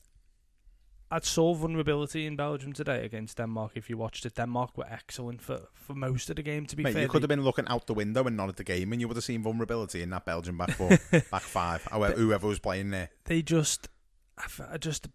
I'd 1.13 1.25
saw 1.25 1.53
vulnerability 1.53 2.25
in 2.25 2.37
Belgium 2.37 2.71
today 2.71 3.03
against 3.03 3.35
Denmark. 3.35 3.73
If 3.75 3.89
you 3.89 3.97
watched 3.97 4.25
it, 4.25 4.35
Denmark 4.35 4.77
were 4.77 4.87
excellent 4.89 5.41
for, 5.41 5.67
for 5.73 5.93
most 5.93 6.29
of 6.29 6.37
the 6.37 6.41
game. 6.41 6.65
To 6.67 6.75
be 6.77 6.83
Mate, 6.83 6.93
fair, 6.93 7.01
you 7.01 7.09
could 7.09 7.21
have 7.21 7.27
been 7.29 7.43
looking 7.43 7.67
out 7.67 7.85
the 7.85 7.93
window 7.93 8.23
and 8.23 8.37
not 8.37 8.47
at 8.47 8.55
the 8.55 8.63
game, 8.63 8.93
and 8.93 9.01
you 9.01 9.09
would 9.09 9.17
have 9.17 9.23
seen 9.25 9.43
vulnerability 9.43 10.01
in 10.01 10.09
that 10.11 10.25
Belgian 10.25 10.55
back 10.57 10.71
four, 10.71 10.87
back 11.11 11.41
five, 11.41 11.83
however, 11.91 12.15
whoever 12.15 12.47
was 12.47 12.59
playing 12.59 12.91
there. 12.91 13.09
they 13.25 13.41
just, 13.41 13.89
I 14.37 14.77
just 14.77 15.09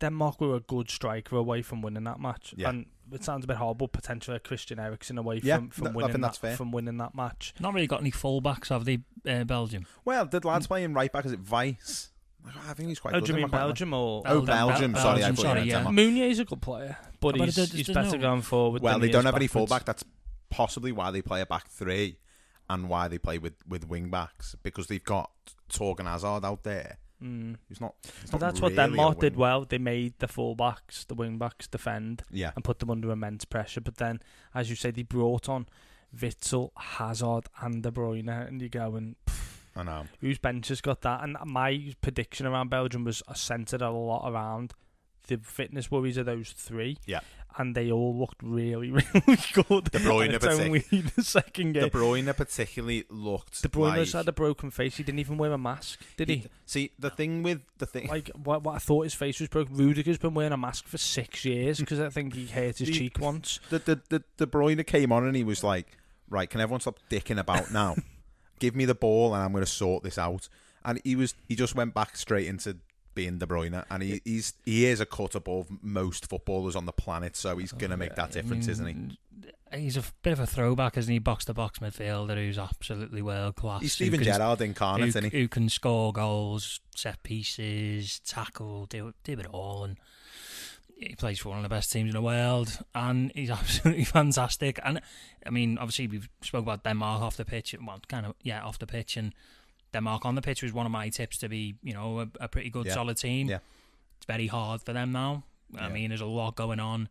Denmark 0.00 0.40
were 0.40 0.56
a 0.56 0.60
good 0.60 0.90
striker 0.90 1.36
away 1.36 1.62
from 1.62 1.82
winning 1.82 2.04
that 2.04 2.20
match, 2.20 2.54
Yeah. 2.56 2.70
and 2.70 2.86
it 3.12 3.24
sounds 3.24 3.44
a 3.44 3.48
bit 3.48 3.56
horrible. 3.56 3.88
Potentially 3.88 4.36
a 4.36 4.40
Christian 4.40 4.78
Eriksen 4.78 5.18
away 5.18 5.40
Yeah, 5.42 5.56
from, 5.56 5.70
from 5.70 5.94
winning 5.94 6.12
that 6.12 6.20
that's 6.20 6.38
fair. 6.38 6.56
from 6.56 6.72
winning 6.72 6.96
that 6.98 7.14
match. 7.14 7.54
Not 7.60 7.74
really 7.74 7.86
got 7.86 8.00
any 8.00 8.10
fullbacks, 8.12 8.68
have 8.68 8.84
they, 8.84 8.98
uh, 9.28 9.44
Belgium? 9.44 9.86
Well, 10.04 10.26
the 10.26 10.40
lads 10.46 10.66
playing 10.66 10.94
right 10.94 11.12
back 11.12 11.24
is 11.26 11.32
it 11.32 11.40
Vice? 11.40 12.10
I 12.68 12.72
think 12.72 12.88
he's 12.88 12.98
quite 12.98 13.14
Oh, 13.14 13.20
good. 13.20 13.26
do 13.26 13.32
you 13.32 13.36
mean 13.36 13.42
not 13.42 13.50
quite- 13.50 13.58
Belgium 13.58 13.92
or? 13.94 14.22
Oh, 14.26 14.40
Belgium. 14.42 14.92
Bel- 14.92 15.02
sorry, 15.02 15.18
I 15.18 15.20
Belgium, 15.28 15.36
thought 15.36 15.42
sorry, 15.42 15.54
meant 15.60 15.66
yeah. 15.68 15.74
Denmark. 15.76 15.94
Meunier's 15.94 16.38
a 16.38 16.44
good 16.46 16.62
player, 16.62 16.96
but 17.20 17.36
But 17.36 17.44
he's, 17.46 17.54
there's- 17.56 17.72
he's 17.72 17.86
there's 17.86 17.94
better 17.94 18.16
no- 18.16 18.22
going 18.22 18.42
forward. 18.42 18.82
Well, 18.82 18.94
than 18.94 19.00
they 19.02 19.06
he 19.08 19.12
don't 19.12 19.20
is 19.20 19.24
have 19.26 19.34
any 19.36 19.46
backwards. 19.46 19.68
fullback. 19.70 19.84
That's 19.84 20.04
possibly 20.48 20.90
why 20.90 21.10
they 21.10 21.20
play 21.22 21.42
a 21.42 21.46
back 21.46 21.68
three, 21.68 22.16
and 22.70 22.88
why 22.88 23.08
they 23.08 23.18
play 23.18 23.36
with 23.38 23.54
with 23.68 23.86
wing 23.88 24.10
backs 24.10 24.56
because 24.62 24.86
they've 24.86 25.04
got 25.04 25.30
Torgan 25.68 26.06
Hazard 26.06 26.44
out 26.44 26.62
there. 26.64 26.98
Mm. 27.22 27.56
He's 27.68 27.80
not. 27.80 27.94
But 28.30 28.32
not 28.32 28.40
that's 28.40 28.60
what 28.60 28.72
really 28.72 28.82
a 28.84 28.86
Denmark 28.88 29.20
did 29.20 29.36
well. 29.36 29.64
They 29.64 29.78
made 29.78 30.14
the 30.18 30.26
fullbacks, 30.26 31.06
the 31.06 31.14
wing 31.14 31.38
backs 31.38 31.66
defend 31.66 32.22
Yeah. 32.30 32.52
and 32.54 32.64
put 32.64 32.78
them 32.78 32.90
under 32.90 33.10
immense 33.10 33.44
pressure. 33.44 33.80
But 33.80 33.96
then, 33.96 34.20
as 34.54 34.70
you 34.70 34.76
say, 34.76 34.90
they 34.90 35.02
brought 35.02 35.48
on 35.48 35.66
Witsel, 36.18 36.70
Hazard, 36.76 37.46
and 37.60 37.82
De 37.82 37.90
Bruyne, 37.90 38.28
and 38.48 38.60
you're 38.60 38.68
going, 38.68 39.16
I 39.76 39.82
know. 39.84 40.04
whose 40.20 40.38
bench 40.38 40.68
has 40.68 40.80
got 40.80 41.02
that? 41.02 41.22
And 41.22 41.36
my 41.44 41.94
prediction 42.00 42.46
around 42.46 42.70
Belgium 42.70 43.04
was 43.04 43.22
centered 43.34 43.82
a 43.82 43.90
lot 43.90 44.28
around 44.30 44.72
the 45.28 45.36
fitness 45.38 45.90
worries 45.90 46.16
of 46.16 46.26
those 46.26 46.52
three. 46.52 46.96
Yeah. 47.06 47.20
And 47.58 47.74
they 47.74 47.90
all 47.90 48.16
looked 48.16 48.42
really, 48.42 48.90
really 48.92 49.04
good. 49.52 49.90
De 49.90 49.98
Bruyne 49.98 50.32
it's 50.32 50.46
only 50.46 50.78
the 50.80 51.22
second 51.22 51.72
game. 51.72 51.82
De 51.82 51.90
Bruyne 51.90 52.34
particularly 52.34 53.04
looked. 53.10 53.62
De 53.62 53.68
Bruyne 53.68 53.98
like, 53.98 54.12
had 54.12 54.28
a 54.28 54.32
broken 54.32 54.70
face. 54.70 54.96
He 54.96 55.02
didn't 55.02 55.18
even 55.18 55.36
wear 55.36 55.52
a 55.52 55.58
mask, 55.58 56.00
did 56.16 56.28
he? 56.28 56.44
See, 56.64 56.92
the 56.98 57.10
thing 57.10 57.42
with 57.42 57.60
the 57.78 57.86
thing, 57.86 58.08
Like 58.08 58.30
what, 58.42 58.62
what 58.62 58.76
I 58.76 58.78
thought 58.78 59.02
his 59.04 59.14
face 59.14 59.40
was 59.40 59.48
broken. 59.48 59.76
Rudiger's 59.76 60.18
been 60.18 60.32
wearing 60.34 60.52
a 60.52 60.56
mask 60.56 60.86
for 60.86 60.96
six 60.98 61.44
years 61.44 61.80
because 61.80 62.00
I 62.00 62.08
think 62.08 62.34
he 62.34 62.46
hurt 62.46 62.78
his 62.78 62.88
The- 62.88 62.92
cheek 62.94 63.18
once. 63.18 63.58
the, 63.68 63.78
the 63.80 64.00
the 64.08 64.22
De 64.36 64.46
Bruyne 64.46 64.86
came 64.86 65.10
on 65.12 65.26
and 65.26 65.34
he 65.36 65.44
was 65.44 65.62
like, 65.64 65.86
"Right, 66.28 66.48
can 66.48 66.60
everyone 66.60 66.80
stop 66.80 66.98
dicking 67.10 67.38
about 67.38 67.72
now? 67.72 67.96
Give 68.60 68.76
me 68.76 68.84
the 68.84 68.94
ball 68.94 69.34
and 69.34 69.42
I'm 69.42 69.52
going 69.52 69.64
to 69.64 69.70
sort 69.70 70.04
this 70.04 70.18
out." 70.18 70.48
And 70.84 71.00
he 71.04 71.16
was 71.16 71.34
he 71.48 71.56
just 71.56 71.74
went 71.74 71.94
back 71.94 72.16
straight 72.16 72.46
into 72.46 72.76
being 73.14 73.38
De 73.38 73.46
Bruyne, 73.46 73.84
and 73.90 74.02
he 74.02 74.20
he's 74.24 74.54
he 74.64 74.86
is 74.86 75.00
a 75.00 75.06
cut 75.06 75.34
above 75.34 75.68
most 75.82 76.28
footballers 76.28 76.76
on 76.76 76.86
the 76.86 76.92
planet, 76.92 77.36
so 77.36 77.56
he's 77.56 77.72
going 77.72 77.90
to 77.90 77.96
make 77.96 78.14
that 78.16 78.30
oh, 78.30 78.32
difference, 78.32 78.68
isn't 78.68 78.86
he? 78.86 79.18
He's 79.72 79.96
a 79.96 80.02
bit 80.22 80.32
of 80.32 80.40
a 80.40 80.46
throwback, 80.46 80.96
isn't 80.96 81.12
he? 81.12 81.20
Box 81.20 81.44
to 81.44 81.54
box 81.54 81.78
midfielder 81.78 82.34
who's 82.34 82.58
absolutely 82.58 83.22
world 83.22 83.54
class. 83.54 83.82
He's 83.82 83.92
Steven 83.92 84.20
can- 84.20 84.32
Gerrard 84.32 84.60
incarnate, 84.60 85.02
who, 85.02 85.08
isn't 85.08 85.24
he? 85.30 85.40
who 85.40 85.48
can 85.48 85.68
score 85.68 86.12
goals, 86.12 86.80
set 86.96 87.22
pieces, 87.22 88.20
tackle, 88.20 88.86
do 88.86 89.14
do 89.24 89.32
it 89.34 89.46
all, 89.46 89.84
and 89.84 89.96
he 91.00 91.14
plays 91.14 91.38
for 91.38 91.50
one 91.50 91.58
of 91.58 91.62
the 91.62 91.68
best 91.68 91.90
teams 91.92 92.10
in 92.10 92.14
the 92.14 92.22
world, 92.22 92.78
and 92.94 93.32
he's 93.34 93.50
absolutely 93.50 94.04
fantastic. 94.04 94.78
And 94.84 95.00
I 95.46 95.50
mean, 95.50 95.78
obviously, 95.78 96.06
we've 96.06 96.28
spoke 96.42 96.62
about 96.62 96.84
Denmark 96.84 97.22
off 97.22 97.36
the 97.36 97.44
pitch, 97.44 97.74
well, 97.84 98.00
kind 98.08 98.26
of 98.26 98.34
yeah, 98.42 98.62
off 98.62 98.78
the 98.78 98.86
pitch, 98.86 99.16
and 99.16 99.32
Denmark 99.92 100.24
on 100.24 100.34
the 100.34 100.42
pitch 100.42 100.62
was 100.62 100.72
one 100.72 100.86
of 100.86 100.92
my 100.92 101.08
tips 101.08 101.38
to 101.38 101.48
be, 101.48 101.74
you 101.82 101.92
know, 101.94 102.20
a, 102.20 102.28
a 102.40 102.48
pretty 102.48 102.70
good 102.70 102.86
Yeah. 102.86 102.94
solid 102.94 103.16
team. 103.16 103.48
Yeah. 103.48 103.58
it's 104.16 104.26
very 104.26 104.46
hard 104.48 104.82
for 104.82 104.92
them 104.92 105.12
now. 105.12 105.44
I 105.76 105.86
Yeah. 105.86 105.92
mean, 105.94 106.08
there's 106.10 106.20
a 106.20 106.26
lot 106.26 106.54
going 106.56 106.78
on. 106.80 107.08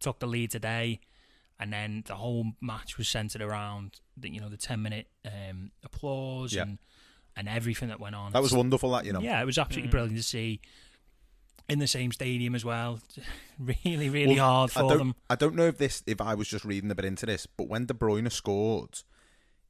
Took 0.00 0.18
the 0.20 0.26
lead 0.26 0.50
today, 0.50 1.00
and 1.58 1.72
then 1.72 2.02
the 2.06 2.14
whole 2.16 2.52
match 2.60 2.96
was 2.98 3.08
centered 3.08 3.40
around 3.42 4.00
the 4.16 4.28
you 4.28 4.40
know 4.40 4.48
the 4.48 4.56
ten 4.56 4.80
minute 4.82 5.06
um, 5.24 5.70
applause 5.82 6.52
Yeah. 6.52 6.62
and 6.62 6.78
and 7.36 7.48
everything 7.48 7.88
that 7.88 7.98
went 8.00 8.14
on. 8.14 8.32
That 8.32 8.42
was 8.42 8.52
It's- 8.52 8.58
wonderful, 8.58 8.90
that, 8.92 9.04
you 9.04 9.12
know. 9.12 9.20
Yeah, 9.20 9.40
it 9.42 9.44
was 9.46 9.58
absolutely 9.58 9.88
Mm. 9.88 9.90
brilliant 9.90 10.16
to 10.18 10.22
see. 10.22 10.60
In 11.68 11.78
the 11.78 11.86
same 11.86 12.12
stadium 12.12 12.54
as 12.54 12.64
well, 12.64 13.00
really, 13.58 14.08
really 14.10 14.36
Well, 14.36 14.44
hard 14.44 14.70
I 14.70 14.72
for 14.74 14.88
don't, 14.90 14.98
them. 14.98 15.14
I 15.30 15.34
don't 15.34 15.54
know 15.56 15.66
if 15.66 15.78
this, 15.78 16.02
if 16.06 16.20
I 16.20 16.34
was 16.34 16.46
just 16.46 16.64
reading 16.64 16.90
a 16.90 16.94
bit 16.94 17.04
into 17.06 17.24
this, 17.26 17.46
but 17.46 17.68
when 17.68 17.86
De 17.86 17.94
Bruyne 17.94 18.30
scored, 18.30 19.00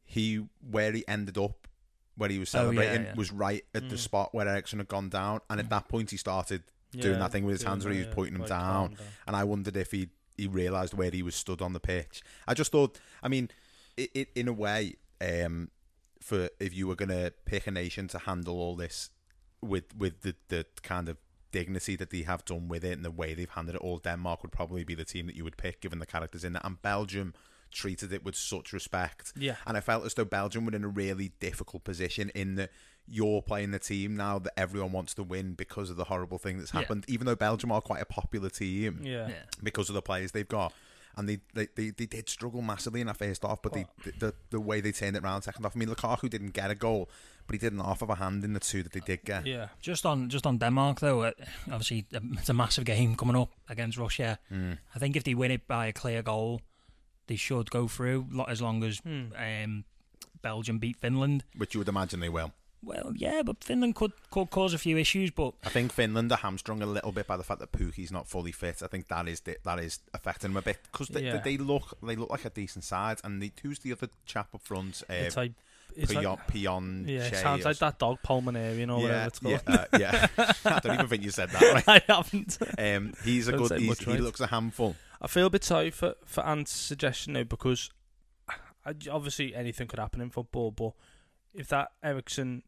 he 0.05 0.45
where 0.61 0.93
he 0.93 1.05
ended 1.07 1.39
up, 1.39 1.69
where 2.17 2.31
he 2.31 2.39
was 2.39 2.55
Oh, 2.55 2.59
yeah, 2.59 2.63
celebrating, 2.77 3.05
yeah. 3.07 3.15
was 3.15 3.33
right 3.33 3.65
at 3.75 3.89
the 3.89 3.97
Mm. 3.97 3.99
spot 3.99 4.35
where 4.35 4.47
Eriksen 4.49 4.79
had 4.79 4.89
gone 4.89 5.09
down, 5.09 5.41
and 5.51 5.59
at 5.61 5.69
that 5.71 5.89
point 5.89 6.11
he 6.11 6.17
started 6.17 6.63
doing 6.93 7.19
that 7.19 7.33
thing 7.33 7.45
with 7.45 7.55
his 7.55 7.61
doing 7.63 7.71
hands 7.71 7.85
where 7.85 7.93
he 7.95 7.99
was 8.01 8.09
yeah, 8.09 8.15
pointing 8.15 8.37
him 8.37 8.47
down, 8.47 8.91
down. 8.91 8.99
and 9.27 9.37
I 9.37 9.45
wondered 9.45 9.77
if 9.77 9.91
he 9.91 10.09
he 10.37 10.49
realised 10.49 10.95
where 10.95 11.11
he 11.11 11.23
was 11.23 11.35
stood 11.37 11.61
on 11.63 11.73
the 11.73 11.81
pitch. 11.81 12.23
I 12.49 12.55
just 12.55 12.73
thought, 12.73 12.99
I 13.23 13.29
mean, 13.29 13.51
it, 13.97 14.11
it 14.15 14.29
in 14.35 14.49
a 14.49 14.53
way, 14.53 14.97
um, 15.21 15.71
for 16.21 16.49
if 16.59 16.75
you 16.75 16.87
were 16.89 16.97
going 16.97 17.11
to 17.11 17.33
pick 17.45 17.67
a 17.67 17.71
nation 17.71 18.09
to 18.09 18.19
handle 18.19 18.57
all 18.61 18.75
this 18.77 19.11
with 19.61 19.85
with 19.97 20.23
the 20.23 20.35
the 20.49 20.67
kind 20.83 21.09
of 21.09 21.17
dignity 21.53 21.95
that 21.97 22.11
they 22.11 22.23
have 22.23 22.45
done 22.45 22.67
with 22.69 22.85
it 22.85 22.93
and 22.97 23.05
the 23.05 23.11
way 23.13 23.33
they've 23.35 23.51
handled 23.51 23.77
it 23.77 23.81
all, 23.83 23.99
Denmark 23.99 24.43
would 24.43 24.51
probably 24.53 24.83
be 24.85 24.95
the 24.97 25.05
team 25.05 25.27
that 25.27 25.37
you 25.37 25.45
would 25.45 25.57
pick 25.57 25.81
given 25.81 26.01
the 26.01 26.07
characters 26.07 26.43
in 26.45 26.57
it. 26.57 26.63
And 26.65 26.83
Belgium 26.83 27.33
treated 27.75 28.13
it 28.13 28.25
with 28.25 28.37
such 28.37 28.73
respect. 28.73 29.33
Yeah. 29.37 29.57
And 29.67 29.77
I 29.77 29.81
felt 29.81 30.07
as 30.07 30.15
though 30.15 30.25
Belgium 30.25 30.65
were 30.67 30.75
in 30.75 30.85
a 30.85 30.89
really 30.89 31.33
difficult 31.41 31.85
position 31.85 32.31
in 32.35 32.55
that 32.55 32.71
you're 33.07 33.43
playing 33.43 33.71
the 33.73 33.79
team 33.79 34.17
now 34.17 34.39
that 34.39 34.59
everyone 34.59 34.93
wants 34.93 35.13
to 35.15 35.23
win 35.23 35.53
because 35.53 35.91
of 35.91 35.97
the 35.97 36.05
horrible 36.05 36.39
thing 36.39 36.59
that's 36.59 36.73
Yeah. 36.73 36.81
happened. 36.81 37.05
Even 37.09 37.27
though 37.27 37.37
Belgium 37.37 37.71
are 37.73 37.83
quite 37.83 38.01
a 38.01 38.07
popular 38.07 38.49
team 38.49 39.01
Yeah. 39.03 39.29
Yeah. 39.29 39.43
because 39.63 39.91
of 39.91 39.95
the 39.95 40.03
players 40.03 40.33
they've 40.33 40.49
got. 40.49 40.73
And 41.17 41.29
they, 41.29 41.39
they, 41.55 41.69
they, 41.77 41.91
they 41.91 42.07
did 42.07 42.29
struggle 42.29 42.61
massively 42.61 43.01
in 43.01 43.07
that 43.07 43.17
first 43.19 43.43
half, 43.45 43.63
but 43.63 43.73
they, 43.73 43.87
the 44.19 44.35
the 44.51 44.59
way 44.61 44.81
they 44.81 44.91
turned 44.91 45.15
it 45.17 45.23
around 45.23 45.43
second 45.43 45.63
half. 45.63 45.77
I 45.77 45.79
mean, 45.79 45.89
Lukaku 45.89 46.29
didn't 46.29 46.55
get 46.55 46.73
a 46.73 46.75
goal, 46.75 47.09
but 47.47 47.55
he 47.55 47.59
did 47.59 47.73
an 47.73 47.79
half 47.79 48.03
of 48.03 48.11
a 48.11 48.17
hand 48.17 48.43
in 48.43 48.53
the 48.53 48.59
two 48.59 48.83
that 48.83 48.91
they 48.93 48.99
did 48.99 49.23
get. 49.25 49.47
Yeah. 49.47 49.69
Just 49.81 50.05
on 50.07 50.29
just 50.29 50.45
on 50.45 50.59
Denmark 50.59 50.99
though, 50.99 51.23
uh, 51.23 51.31
obviously 51.71 52.07
um, 52.17 52.35
it's 52.41 52.49
a 52.49 52.53
massive 52.53 52.85
game 52.85 53.15
coming 53.15 53.37
up 53.37 53.51
against 53.69 53.97
Russia. 53.97 54.41
Mm. 54.53 54.79
I 54.93 54.99
think 54.99 55.15
if 55.15 55.23
they 55.23 55.35
win 55.35 55.53
it 55.53 55.69
by 55.69 55.87
a 55.87 55.93
clear 55.93 56.21
goal, 56.21 56.61
they 57.27 57.37
should 57.37 57.71
go 57.71 57.89
through. 57.89 58.27
As 58.49 58.61
long 58.61 58.83
as 58.85 58.99
Hmm. 59.01 59.27
um, 59.37 59.85
Belgium 60.43 60.79
beat 60.79 60.97
Finland. 60.99 61.45
Which 61.57 61.75
you 61.75 61.81
would 61.81 61.89
imagine 61.89 62.21
they 62.21 62.29
will. 62.29 62.53
Well, 62.83 63.13
yeah, 63.17 63.41
but 63.43 63.65
Finland 63.65 63.95
could 63.95 64.13
could 64.31 64.51
cause 64.51 64.75
a 64.75 64.79
few 64.79 64.99
issues. 64.99 65.31
But 65.31 65.55
I 65.65 65.71
think 65.71 65.91
Finland 65.91 66.31
are 66.33 66.37
hamstrung 66.39 66.83
a 66.83 66.87
little 66.87 67.13
bit 67.13 67.27
by 67.27 67.39
the 67.39 67.43
fact 67.43 67.61
that 67.61 67.73
Pukki's 67.73 68.13
not 68.13 68.29
fully 68.29 68.53
fit. 68.53 68.83
I 68.83 68.89
think 68.89 69.09
that 69.09 69.27
is 69.27 69.41
that 69.41 69.79
is 69.79 70.01
affecting 70.13 70.51
them 70.51 70.59
a 70.59 70.63
bit 70.63 70.79
because 70.93 71.09
they, 71.09 71.25
Yeah. 71.25 71.39
they 71.39 71.57
look 71.57 71.97
they 72.03 72.15
look 72.15 72.29
like 72.29 72.45
a 72.45 72.51
decent 72.51 72.85
side. 72.85 73.21
And 73.25 73.41
the, 73.41 73.53
who's 73.63 73.79
the 73.79 73.93
other 73.93 74.11
chap 74.27 74.55
up 74.55 74.61
front? 74.61 75.03
Uh, 75.09 75.15
It's 75.15 75.37
like 75.37 75.53
it's 75.97 76.13
Pion, 76.13 76.25
like, 76.25 76.47
Pion 76.49 77.05
yeah, 77.09 77.21
it 77.25 77.37
sounds 77.37 77.65
or 77.65 77.69
like 77.71 77.79
that 77.79 77.99
dog 77.99 78.19
pulmonarian 78.23 78.91
or 78.91 79.01
whatever 79.01 79.13
yeah, 79.19 79.27
it's 79.29 79.39
called. 79.39 79.61
yeah, 79.67 79.75
uh, 79.93 79.99
yeah. 79.99 80.29
I 80.67 80.81
don't 80.81 80.95
even 80.95 81.09
think 81.09 81.23
you 81.23 81.31
said 81.31 81.51
that. 81.51 81.63
Right? 81.63 81.89
I 82.09 82.13
haven't. 82.13 82.59
Um, 82.77 83.15
he's 83.25 83.49
a 83.49 83.53
Don't 83.53 83.69
good. 83.69 83.81
He's, 83.81 83.89
much, 83.89 84.05
He 84.05 84.19
looks 84.19 84.41
a 84.41 84.49
handful. 84.49 84.95
I 85.25 85.27
feel 85.27 85.47
a 85.47 85.51
bit 85.51 85.65
sorry 85.65 85.91
for 85.91 86.15
for 86.27 86.45
Ant's 86.45 86.71
suggestion 86.71 87.33
though 87.33 87.45
because 87.45 87.91
I, 88.85 88.95
obviously 89.11 89.55
anything 89.55 89.89
could 89.89 89.99
happen 89.99 90.21
in 90.21 90.29
football, 90.29 90.71
but 90.71 90.93
if 91.55 91.69
that 91.69 91.93
Eriksen 92.03 92.63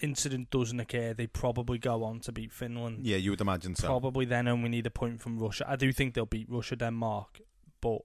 incident 0.00 0.50
doesn't 0.50 0.78
occur, 0.78 1.12
they 1.12 1.26
probably 1.26 1.78
go 1.78 2.04
on 2.04 2.20
to 2.20 2.30
beat 2.32 2.52
Finland. 2.52 3.04
Yeah, 3.04 3.16
you 3.16 3.30
would 3.30 3.40
imagine 3.40 3.74
so. 3.74 3.88
Probably 3.88 4.24
then 4.24 4.46
and 4.46 4.62
we 4.62 4.68
need 4.68 4.86
a 4.86 4.90
point 4.90 5.20
from 5.20 5.40
Russia. 5.40 5.64
I 5.68 5.74
do 5.74 5.92
think 5.92 6.14
they'll 6.14 6.26
beat 6.26 6.48
Russia, 6.48 6.76
Denmark, 6.76 7.40
but 7.80 8.02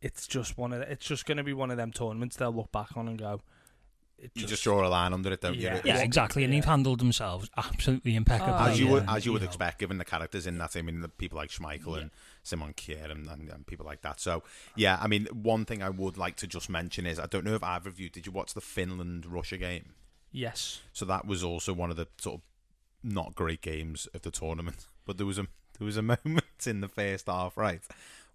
it's 0.00 0.26
just 0.26 0.58
one 0.58 0.72
of 0.72 0.80
the, 0.80 0.90
it's 0.90 1.06
just 1.06 1.26
going 1.26 1.38
to 1.38 1.44
be 1.44 1.52
one 1.52 1.70
of 1.70 1.76
them 1.76 1.92
tournaments 1.92 2.36
they'll 2.36 2.52
look 2.52 2.72
back 2.72 2.96
on 2.96 3.06
and 3.06 3.18
go. 3.18 3.42
It 4.20 4.32
You 4.34 4.46
just 4.46 4.64
draw 4.64 4.84
a 4.84 4.88
line 4.88 5.12
under 5.12 5.32
it, 5.32 5.40
don't 5.40 5.54
Yeah. 5.54 5.76
you? 5.76 5.82
yeah, 5.84 5.98
exactly, 5.98 6.42
and 6.42 6.52
yeah. 6.52 6.58
they've 6.60 6.64
handled 6.68 6.98
themselves 6.98 7.48
absolutely 7.56 8.16
impeccably. 8.16 8.54
Oh, 8.54 8.70
as 8.70 8.80
you 8.80 8.86
yeah. 8.86 8.92
would 8.92 9.04
as 9.08 9.24
you 9.26 9.32
would 9.32 9.42
know. 9.42 9.46
expect, 9.48 9.78
given 9.78 9.98
the 9.98 10.04
characters 10.04 10.46
in 10.46 10.58
that. 10.58 10.76
I 10.76 10.82
mean, 10.82 11.00
the 11.02 11.08
people 11.08 11.36
like 11.36 11.50
Schmeichel 11.50 12.00
and 12.00 12.10
Simon 12.42 12.74
Kjær 12.74 13.10
and, 13.12 13.28
and, 13.28 13.48
and 13.48 13.66
people 13.66 13.86
like 13.86 14.02
that. 14.02 14.18
So, 14.20 14.42
yeah, 14.74 14.98
I 15.00 15.06
mean, 15.06 15.26
one 15.32 15.64
thing 15.64 15.82
I 15.82 15.88
would 15.90 16.18
like 16.18 16.34
to 16.36 16.46
just 16.48 16.68
mention 16.68 17.06
is 17.06 17.18
I 17.20 17.26
don't 17.26 17.44
know 17.44 17.54
if 17.54 17.62
either 17.62 17.88
of 17.88 18.00
you 18.00 18.08
did 18.08 18.26
you 18.26 18.32
watch 18.32 18.54
the 18.54 18.60
Finland 18.60 19.24
Russia 19.24 19.56
game. 19.56 19.94
Yes. 20.32 20.80
So 20.92 21.04
that 21.04 21.24
was 21.26 21.44
also 21.44 21.72
one 21.72 21.90
of 21.90 21.96
the 21.96 22.08
sort 22.18 22.36
of 22.36 22.40
not 23.02 23.34
great 23.36 23.60
games 23.62 24.08
of 24.14 24.22
the 24.22 24.30
tournament. 24.30 24.86
But 25.06 25.16
there 25.16 25.26
was 25.26 25.38
a 25.38 25.46
there 25.78 25.86
was 25.86 25.96
a 25.96 26.02
moment 26.12 26.66
in 26.66 26.80
the 26.80 26.88
first 26.88 27.28
half, 27.28 27.56
right, 27.56 27.80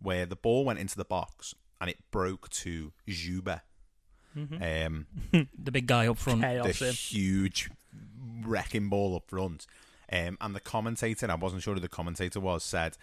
where 0.02 0.26
the 0.26 0.36
ball 0.36 0.66
went 0.66 0.80
into 0.80 0.96
the 0.96 1.06
box 1.06 1.54
and 1.80 1.88
it 1.90 1.98
broke 2.10 2.50
to 2.50 2.94
Dzyuba. 4.36 4.86
Um, 4.86 5.08
the 5.64 5.72
big 5.72 5.88
guy 5.88 6.08
up 6.08 6.18
front. 6.18 6.42
Chaos 6.42 6.80
the 6.80 6.88
him. 6.88 6.94
huge 6.94 7.70
wrecking 8.44 8.90
ball 8.90 9.16
up 9.16 9.30
front. 9.30 9.66
Um, 10.12 10.38
and 10.42 10.56
the 10.56 10.60
commentator, 10.60 11.30
I 11.30 11.36
wasn't 11.36 11.64
sure 11.64 11.74
who 11.74 11.80
the 11.80 11.88
commentator 11.88 12.40
was, 12.40 12.64
said 12.64 12.98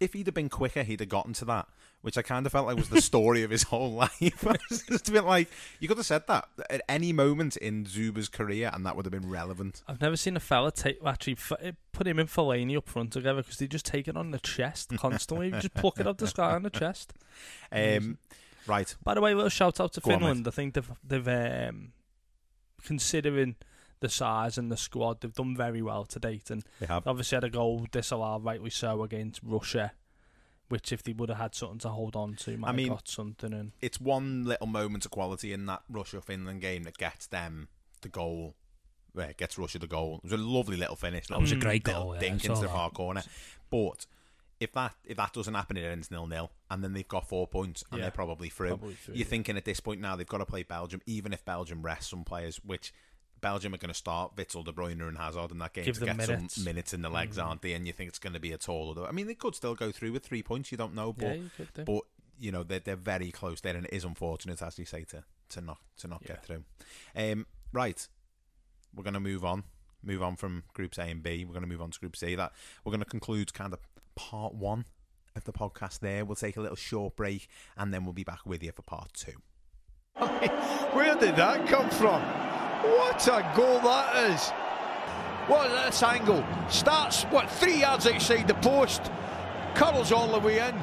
if 0.00 0.12
he'd 0.12 0.26
have 0.26 0.34
been 0.34 0.48
quicker, 0.48 0.82
he'd 0.82 1.00
have 1.00 1.08
gotten 1.08 1.32
to 1.34 1.44
that. 1.46 1.68
Which 2.02 2.16
I 2.16 2.22
kind 2.22 2.46
of 2.46 2.52
felt 2.52 2.66
like 2.66 2.76
was 2.76 2.88
the 2.88 3.00
story 3.02 3.42
of 3.42 3.50
his 3.50 3.64
whole 3.64 3.92
life. 3.94 4.46
I 4.46 4.56
was 4.70 4.82
just 4.82 5.08
a 5.08 5.12
bit 5.12 5.24
like, 5.24 5.48
you 5.80 5.88
could 5.88 5.96
have 5.96 6.06
said 6.06 6.26
that 6.28 6.46
at 6.70 6.82
any 6.88 7.12
moment 7.12 7.56
in 7.56 7.84
Dzyuba's 7.84 8.28
career, 8.28 8.70
and 8.72 8.86
that 8.86 8.94
would 8.94 9.06
have 9.06 9.12
been 9.12 9.28
relevant. 9.28 9.82
I've 9.88 10.00
never 10.00 10.16
seen 10.16 10.36
a 10.36 10.40
fella 10.40 10.70
take 10.70 10.98
actually 11.04 11.36
put 11.92 12.06
him 12.06 12.18
in 12.20 12.28
Fellaini 12.28 12.76
up 12.76 12.86
front 12.86 13.12
together 13.12 13.42
because 13.42 13.56
they 13.56 13.66
just 13.66 13.86
take 13.86 14.06
it 14.06 14.16
on 14.16 14.30
the 14.30 14.38
chest 14.38 14.96
constantly. 14.96 15.50
just 15.50 15.74
pluck 15.74 15.98
it 15.98 16.06
up 16.06 16.18
the 16.18 16.28
sky 16.28 16.52
on 16.54 16.62
the 16.62 16.70
chest. 16.70 17.12
Um, 17.72 18.18
right. 18.66 18.94
By 19.02 19.14
the 19.14 19.20
way, 19.20 19.32
a 19.32 19.34
little 19.36 19.48
shout 19.50 19.80
out 19.80 19.92
to 19.94 20.00
Go 20.00 20.12
on, 20.12 20.18
Finland. 20.18 20.40
mate. 20.40 20.48
I 20.48 20.50
think 20.50 20.74
they've 20.74 20.90
they've 21.04 21.28
um, 21.68 21.92
considering 22.82 23.56
the 24.00 24.08
size 24.08 24.58
and 24.58 24.70
the 24.70 24.76
squad, 24.76 25.20
they've 25.20 25.32
done 25.32 25.56
very 25.56 25.82
well 25.82 26.04
to 26.04 26.18
date, 26.18 26.50
and 26.50 26.62
They 26.80 26.86
have. 26.86 27.06
obviously 27.06 27.36
had 27.36 27.44
a 27.44 27.50
goal 27.50 27.86
disallowed, 27.90 28.44
rightly 28.44 28.70
so, 28.70 29.02
against 29.02 29.40
Russia. 29.42 29.92
Which, 30.68 30.90
if 30.90 31.04
they 31.04 31.12
would 31.12 31.28
have 31.28 31.38
had 31.38 31.54
something 31.54 31.78
to 31.78 31.90
hold 31.90 32.16
on 32.16 32.34
to, 32.40 32.56
might 32.56 32.70
I 32.70 32.72
mean, 32.72 32.88
have 32.88 32.96
got 32.96 33.08
something. 33.08 33.52
And 33.52 33.70
It's 33.80 34.00
one 34.00 34.44
little 34.44 34.66
moment 34.66 35.04
of 35.04 35.12
quality 35.12 35.52
in 35.52 35.66
that 35.66 35.82
Russia 35.88 36.20
Finland 36.20 36.60
game 36.60 36.82
that 36.82 36.98
gets 36.98 37.28
them 37.28 37.68
the 38.02 38.08
goal. 38.08 38.56
Where 39.12 39.30
it 39.30 39.36
gets 39.38 39.56
Russia 39.56 39.78
the 39.78 39.86
goal. 39.86 40.16
It 40.16 40.24
was 40.24 40.32
a 40.32 40.36
lovely 40.36 40.76
little 40.76 40.96
finish. 40.96 41.28
That 41.28 41.40
was 41.40 41.52
a 41.52 41.56
great 41.56 41.84
goal, 41.84 42.12
yeah, 42.14 42.18
I 42.18 42.20
dink 42.20 42.40
saw 42.42 42.48
into 42.48 42.60
the 42.62 42.66
that. 42.66 42.72
far 42.74 42.90
corner. 42.90 43.22
But 43.70 44.06
if 44.60 44.72
that 44.72 44.94
if 45.04 45.16
that 45.18 45.32
doesn't 45.32 45.54
happen, 45.54 45.76
it 45.76 45.84
ends 45.84 46.10
nil 46.10 46.26
nil, 46.26 46.50
and 46.70 46.82
then 46.82 46.92
they've 46.94 47.06
got 47.08 47.28
four 47.28 47.46
points, 47.46 47.84
and 47.90 47.98
Yeah, 47.98 48.04
they're 48.06 48.10
probably 48.12 48.48
through. 48.48 48.68
probably 48.68 48.94
through, 48.94 49.14
You're 49.14 49.24
yeah. 49.24 49.30
thinking 49.30 49.56
at 49.56 49.64
this 49.64 49.80
point 49.80 50.00
now 50.00 50.16
they've 50.16 50.26
got 50.26 50.38
to 50.38 50.46
play 50.46 50.62
Belgium, 50.62 51.00
even 51.06 51.32
if 51.32 51.44
Belgium 51.44 51.82
rests 51.82 52.10
some 52.10 52.24
players, 52.24 52.56
which 52.64 52.92
Belgium 53.42 53.74
are 53.74 53.78
going 53.78 53.88
to 53.90 53.94
start 53.94 54.34
Witsel, 54.36 54.64
De 54.64 54.72
Bruyne, 54.72 55.06
and 55.06 55.18
Hazard 55.18 55.50
in 55.50 55.58
that 55.58 55.74
game 55.74 55.84
Give 55.84 55.98
to 55.98 56.04
get 56.06 56.16
minutes. 56.16 56.54
some 56.54 56.64
minutes 56.64 56.94
in 56.94 57.02
the 57.02 57.10
legs, 57.10 57.36
Mm. 57.36 57.44
aren't 57.44 57.62
they? 57.62 57.74
And 57.74 57.86
you 57.86 57.92
think 57.92 58.08
it's 58.08 58.18
going 58.18 58.32
to 58.32 58.40
be 58.40 58.52
a 58.52 58.58
tall. 58.58 58.88
Although 58.88 59.06
I 59.06 59.12
mean, 59.12 59.26
they 59.26 59.34
could 59.34 59.54
still 59.54 59.74
go 59.74 59.92
through 59.92 60.12
with 60.12 60.24
three 60.24 60.42
points. 60.42 60.72
You 60.72 60.78
don't 60.78 60.94
know, 60.94 61.12
but 61.12 61.26
Yeah, 61.36 61.42
you 61.58 61.84
but 61.84 62.02
you 62.38 62.50
know 62.50 62.62
they're 62.62 62.80
they're 62.80 62.96
very 62.96 63.30
close 63.30 63.60
there, 63.60 63.76
and 63.76 63.84
it 63.86 63.92
is 63.92 64.04
unfortunate, 64.04 64.62
as 64.62 64.78
you 64.78 64.86
say, 64.86 65.04
to 65.04 65.22
to 65.50 65.60
not 65.60 65.78
to 65.98 66.08
not 66.08 66.24
get 66.24 66.44
through. 66.46 66.64
Um, 67.14 67.46
right, 67.72 68.08
we're 68.94 69.04
going 69.04 69.14
to 69.14 69.20
move 69.20 69.44
on. 69.44 69.64
Move 70.02 70.22
on 70.22 70.36
from 70.36 70.62
groups 70.72 70.98
A 70.98 71.02
and 71.02 71.22
B. 71.22 71.44
We're 71.44 71.52
going 71.52 71.62
to 71.64 71.68
move 71.68 71.82
on 71.82 71.90
to 71.90 71.98
Group 72.00 72.16
C. 72.16 72.34
That 72.36 72.52
we're 72.84 72.90
going 72.92 73.00
to 73.04 73.08
conclude 73.10 73.52
kind 73.52 73.72
of 73.74 73.80
part 74.16 74.54
one 74.54 74.86
of 75.36 75.44
the 75.44 75.52
podcast. 75.52 76.00
There, 76.00 76.24
we'll 76.24 76.34
take 76.34 76.56
a 76.56 76.60
little 76.60 76.76
short 76.76 77.14
break, 77.14 77.46
and 77.76 77.94
then 77.94 78.04
we'll 78.04 78.12
be 78.12 78.24
back 78.24 78.44
with 78.44 78.62
you 78.62 78.72
for 78.72 78.82
part 78.82 79.12
two. 79.12 79.34
Where 80.16 81.14
did 81.14 81.36
that 81.36 81.68
come 81.68 81.88
from? 81.90 82.22
What 82.22 83.26
a 83.28 83.52
goal 83.54 83.80
that 83.80 84.30
is! 84.30 84.50
What 85.48 85.70
is 85.70 85.84
this 85.84 86.02
angle? 86.02 86.44
Starts, 86.68 87.22
what, 87.24 87.48
three 87.48 87.80
yards 87.80 88.06
outside 88.06 88.48
the 88.48 88.54
post, 88.54 89.12
curls 89.74 90.10
all 90.10 90.32
the 90.32 90.40
way 90.40 90.58
in. 90.58 90.74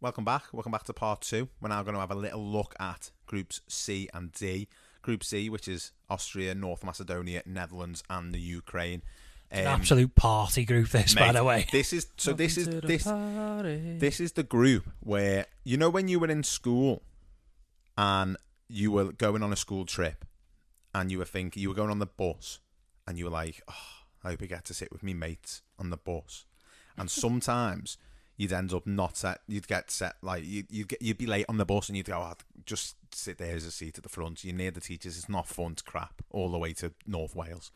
Welcome 0.00 0.24
back. 0.24 0.44
Welcome 0.52 0.72
back 0.72 0.84
to 0.84 0.92
part 0.92 1.22
two. 1.22 1.48
We're 1.60 1.70
now 1.70 1.82
going 1.82 1.94
to 1.94 2.00
have 2.00 2.10
a 2.10 2.14
little 2.14 2.44
look 2.44 2.74
at 2.78 3.10
groups 3.26 3.60
C 3.68 4.08
and 4.14 4.32
D. 4.32 4.68
Group 5.02 5.22
C, 5.24 5.50
which 5.50 5.68
is 5.68 5.92
Austria, 6.08 6.54
North 6.54 6.82
Macedonia, 6.82 7.42
Netherlands, 7.44 8.02
and 8.08 8.32
the 8.32 8.40
Ukraine. 8.40 9.02
An 9.54 9.66
Um, 9.66 9.80
absolute 9.80 10.14
party 10.14 10.64
group, 10.64 10.88
this, 10.88 11.14
by 11.14 11.32
the 11.32 11.44
way. 11.44 11.66
This 11.70 11.92
is 11.92 12.08
so. 12.16 12.32
This 12.32 12.56
is 12.58 12.66
the 12.68 12.80
this. 12.80 13.04
party. 13.04 13.98
This 13.98 14.18
is 14.20 14.32
the 14.32 14.42
group 14.42 14.90
where 15.00 15.46
you 15.64 15.76
know 15.76 15.90
when 15.90 16.08
you 16.08 16.18
were 16.18 16.28
in 16.30 16.42
school, 16.42 17.02
and 17.96 18.36
you 18.68 18.90
were 18.90 19.12
going 19.12 19.42
on 19.42 19.52
a 19.52 19.56
school 19.56 19.84
trip, 19.84 20.24
and 20.94 21.10
you 21.12 21.18
were 21.18 21.24
thinking 21.24 21.62
you 21.62 21.68
were 21.68 21.74
going 21.74 21.90
on 21.90 21.98
the 21.98 22.06
bus, 22.06 22.58
and 23.06 23.16
you 23.18 23.24
were 23.26 23.30
like, 23.30 23.62
"Oh, 23.68 23.74
I 24.24 24.30
hope 24.30 24.42
I 24.42 24.46
get 24.46 24.64
to 24.66 24.74
sit 24.74 24.90
with 24.92 25.02
me 25.02 25.14
mates 25.14 25.62
on 25.78 25.90
the 25.90 25.96
bus," 25.96 26.44
and 26.96 27.10
sometimes. 27.24 27.96
You'd 28.36 28.52
end 28.52 28.74
up 28.74 28.84
not 28.84 29.16
set. 29.16 29.42
You'd 29.46 29.68
get 29.68 29.92
set 29.92 30.16
like 30.20 30.42
you. 30.44 30.64
You'd 30.68 30.88
get. 30.88 31.00
You'd 31.00 31.18
be 31.18 31.26
late 31.26 31.46
on 31.48 31.56
the 31.56 31.64
bus, 31.64 31.88
and 31.88 31.96
you'd 31.96 32.06
go, 32.06 32.18
oh, 32.18 32.34
"Just 32.66 32.96
sit 33.14 33.38
there 33.38 33.54
as 33.54 33.64
a 33.64 33.70
seat 33.70 33.96
at 33.96 34.02
the 34.02 34.08
front. 34.08 34.42
You're 34.42 34.56
near 34.56 34.72
the 34.72 34.80
teachers. 34.80 35.16
It's 35.16 35.28
not 35.28 35.46
fun. 35.46 35.70
It's 35.74 35.82
crap 35.82 36.14
all 36.30 36.50
the 36.50 36.58
way 36.58 36.72
to 36.72 36.92
North 37.06 37.36
Wales." 37.36 37.70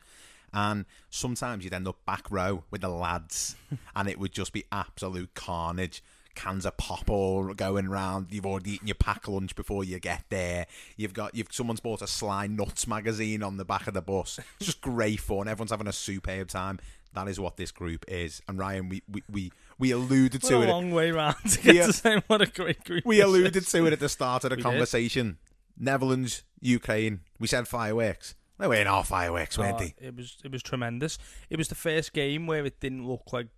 And 0.52 0.86
sometimes 1.10 1.64
you'd 1.64 1.74
end 1.74 1.88
up 1.88 2.04
back 2.06 2.30
row 2.30 2.64
with 2.70 2.80
the 2.80 2.88
lads, 2.88 3.56
and 3.96 4.08
it 4.08 4.18
would 4.18 4.32
just 4.32 4.52
be 4.52 4.64
absolute 4.72 5.34
carnage. 5.34 6.02
Cans 6.34 6.64
of 6.64 6.76
pop 6.76 7.10
all 7.10 7.52
going 7.52 7.88
round. 7.88 8.28
You've 8.30 8.46
already 8.46 8.74
eaten 8.74 8.86
your 8.86 8.94
pack 8.94 9.26
lunch 9.26 9.56
before 9.56 9.82
you 9.82 9.98
get 9.98 10.22
there. 10.28 10.66
You've 10.96 11.12
got 11.12 11.34
you've 11.34 11.48
someone's 11.50 11.80
bought 11.80 12.00
a 12.00 12.06
Sly 12.06 12.46
Nuts 12.46 12.86
magazine 12.86 13.42
on 13.42 13.56
the 13.56 13.64
back 13.64 13.88
of 13.88 13.94
the 13.94 14.00
bus. 14.02 14.38
It's 14.58 14.66
just 14.66 14.80
great 14.80 15.18
fun. 15.28 15.48
Everyone's 15.48 15.72
having 15.72 15.88
a 15.88 15.92
superb 15.92 16.48
time. 16.48 16.78
That 17.14 17.26
is 17.26 17.40
what 17.40 17.56
this 17.56 17.72
group 17.72 18.04
is. 18.06 18.40
And 18.46 18.56
Ryan, 18.56 18.88
we 18.88 19.02
we, 19.10 19.22
we, 19.28 19.52
we 19.80 19.90
alluded 19.90 20.44
What 20.44 20.48
to 20.50 20.56
a 20.58 20.60
it. 20.60 20.68
long 20.68 20.92
way 20.92 21.10
round 21.10 21.34
to 21.50 21.60
get 21.62 21.74
We- 21.74 21.80
to 21.86 21.92
saying 21.92 22.22
what 22.28 22.40
a 22.40 22.46
great 22.46 22.84
group 22.84 23.04
we 23.04 23.20
alluded 23.20 23.56
is. 23.56 23.72
to 23.72 23.86
it 23.86 23.92
at 23.92 23.98
the 23.98 24.08
start 24.08 24.44
of 24.44 24.50
the 24.50 24.56
We 24.56 24.62
did. 24.62 24.68
conversation. 24.68 25.38
Netherlands, 25.76 26.44
Ukraine. 26.60 27.20
We 27.40 27.48
said 27.48 27.66
fireworks. 27.66 28.36
They 28.58 28.66
weren't 28.66 28.88
our 28.88 29.04
fireworks, 29.04 29.56
weren't 29.56 29.78
they? 29.78 29.94
It 29.98 30.16
was 30.16 30.36
it 30.44 30.50
was 30.50 30.62
tremendous. 30.62 31.18
It 31.48 31.58
was 31.58 31.68
the 31.68 31.74
first 31.74 32.12
game 32.12 32.46
where 32.46 32.66
it 32.66 32.80
didn't 32.80 33.06
look 33.06 33.32
like 33.32 33.48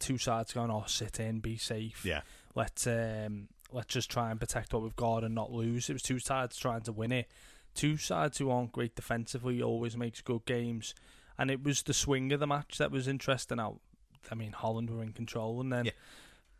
two 0.00 0.18
sides 0.18 0.52
going, 0.52 0.70
"Oh, 0.70 0.84
sit 0.86 1.20
in, 1.20 1.38
be 1.38 1.56
safe." 1.56 2.04
Yeah. 2.04 2.22
Let's 2.54 2.86
um, 2.86 3.48
let's 3.70 3.92
just 3.94 4.10
try 4.10 4.30
and 4.30 4.40
protect 4.40 4.72
what 4.74 4.82
we've 4.82 4.96
got 4.96 5.22
and 5.22 5.34
not 5.34 5.52
lose. 5.52 5.88
It 5.88 5.92
was 5.92 6.02
two 6.02 6.18
sides 6.18 6.56
trying 6.56 6.82
to 6.82 6.92
win 6.92 7.12
it. 7.12 7.28
Two 7.74 7.96
sides 7.96 8.38
who 8.38 8.50
aren't 8.50 8.72
great 8.72 8.96
defensively 8.96 9.62
always 9.62 9.96
makes 9.96 10.20
good 10.20 10.44
games, 10.46 10.94
and 11.38 11.50
it 11.50 11.62
was 11.62 11.82
the 11.82 11.94
swing 11.94 12.32
of 12.32 12.40
the 12.40 12.46
match 12.46 12.78
that 12.78 12.90
was 12.90 13.06
interesting. 13.06 13.60
Out, 13.60 13.80
I 14.32 14.34
mean, 14.34 14.50
Holland 14.52 14.90
were 14.90 15.02
in 15.02 15.12
control, 15.12 15.60
and 15.60 15.72
then. 15.72 15.90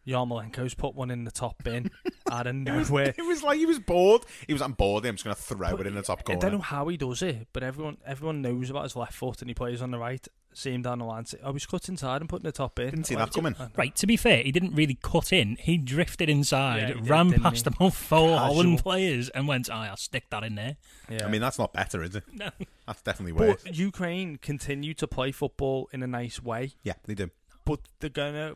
Yarmolenko's 0.06 0.72
put 0.72 0.94
one 0.94 1.10
in 1.10 1.24
the 1.24 1.30
top 1.30 1.62
bin 1.62 1.90
out 2.30 2.46
of 2.46 2.54
It 2.66 2.70
was, 2.74 2.90
nowhere. 2.90 3.14
it 3.16 3.26
was 3.26 3.42
like 3.42 3.58
he 3.58 3.66
was 3.66 3.78
bored. 3.78 4.22
He 4.46 4.52
was, 4.52 4.62
I'm 4.62 4.72
bored. 4.72 5.04
I'm 5.06 5.14
just 5.14 5.24
going 5.24 5.36
to 5.36 5.42
throw 5.42 5.76
it 5.76 5.86
in 5.86 5.94
the 5.94 6.02
top 6.02 6.24
corner. 6.24 6.38
I 6.38 6.40
don't 6.40 6.52
know 6.58 6.62
how 6.64 6.88
he 6.88 6.96
does 6.96 7.22
it, 7.22 7.48
but 7.52 7.62
everyone 7.62 7.98
everyone 8.06 8.42
knows 8.42 8.70
about 8.70 8.84
his 8.84 8.96
left 8.96 9.14
foot 9.14 9.40
and 9.42 9.50
he 9.50 9.54
plays 9.54 9.82
on 9.82 9.90
the 9.90 9.98
right. 9.98 10.26
See 10.52 10.72
him 10.72 10.82
down 10.82 10.98
the 10.98 11.04
line. 11.04 11.26
Say, 11.26 11.38
oh, 11.44 11.52
he's 11.52 11.64
cut 11.64 11.88
inside 11.88 12.20
and 12.22 12.28
putting 12.28 12.42
the 12.44 12.50
top 12.50 12.76
in. 12.80 12.86
Didn't 12.90 13.04
see 13.06 13.14
that 13.14 13.32
coming. 13.32 13.54
Right, 13.76 13.94
to 13.94 14.04
be 14.04 14.16
fair, 14.16 14.42
he 14.42 14.50
didn't 14.50 14.74
really 14.74 14.98
cut 15.00 15.32
in. 15.32 15.54
He 15.60 15.76
drifted 15.78 16.28
inside, 16.28 16.88
Yeah, 16.88 16.94
he 16.94 17.08
ran 17.08 17.28
didn't 17.28 17.44
past 17.44 17.66
he? 17.66 17.72
about 17.72 17.94
four 17.94 18.36
Casual. 18.36 18.38
Holland 18.54 18.78
players, 18.80 19.28
and 19.28 19.46
went, 19.46 19.70
"Aye, 19.70 19.86
I'll 19.88 19.96
stick 19.96 20.24
that 20.30 20.42
in 20.42 20.56
there." 20.56 20.76
Yeah. 21.08 21.24
I 21.24 21.30
mean, 21.30 21.40
that's 21.40 21.56
not 21.56 21.72
better, 21.72 22.02
is 22.02 22.16
it? 22.16 22.24
No. 22.32 22.50
That's 22.84 23.00
definitely 23.02 23.30
worse. 23.34 23.62
But 23.62 23.76
Ukraine 23.78 24.38
continue 24.38 24.92
to 24.94 25.06
play 25.06 25.30
football 25.30 25.88
in 25.92 26.02
a 26.02 26.08
nice 26.08 26.42
way. 26.42 26.72
Yeah, 26.82 26.94
they 27.04 27.14
do. 27.14 27.30
But 27.64 27.78
they're 28.00 28.10
gonna, 28.10 28.54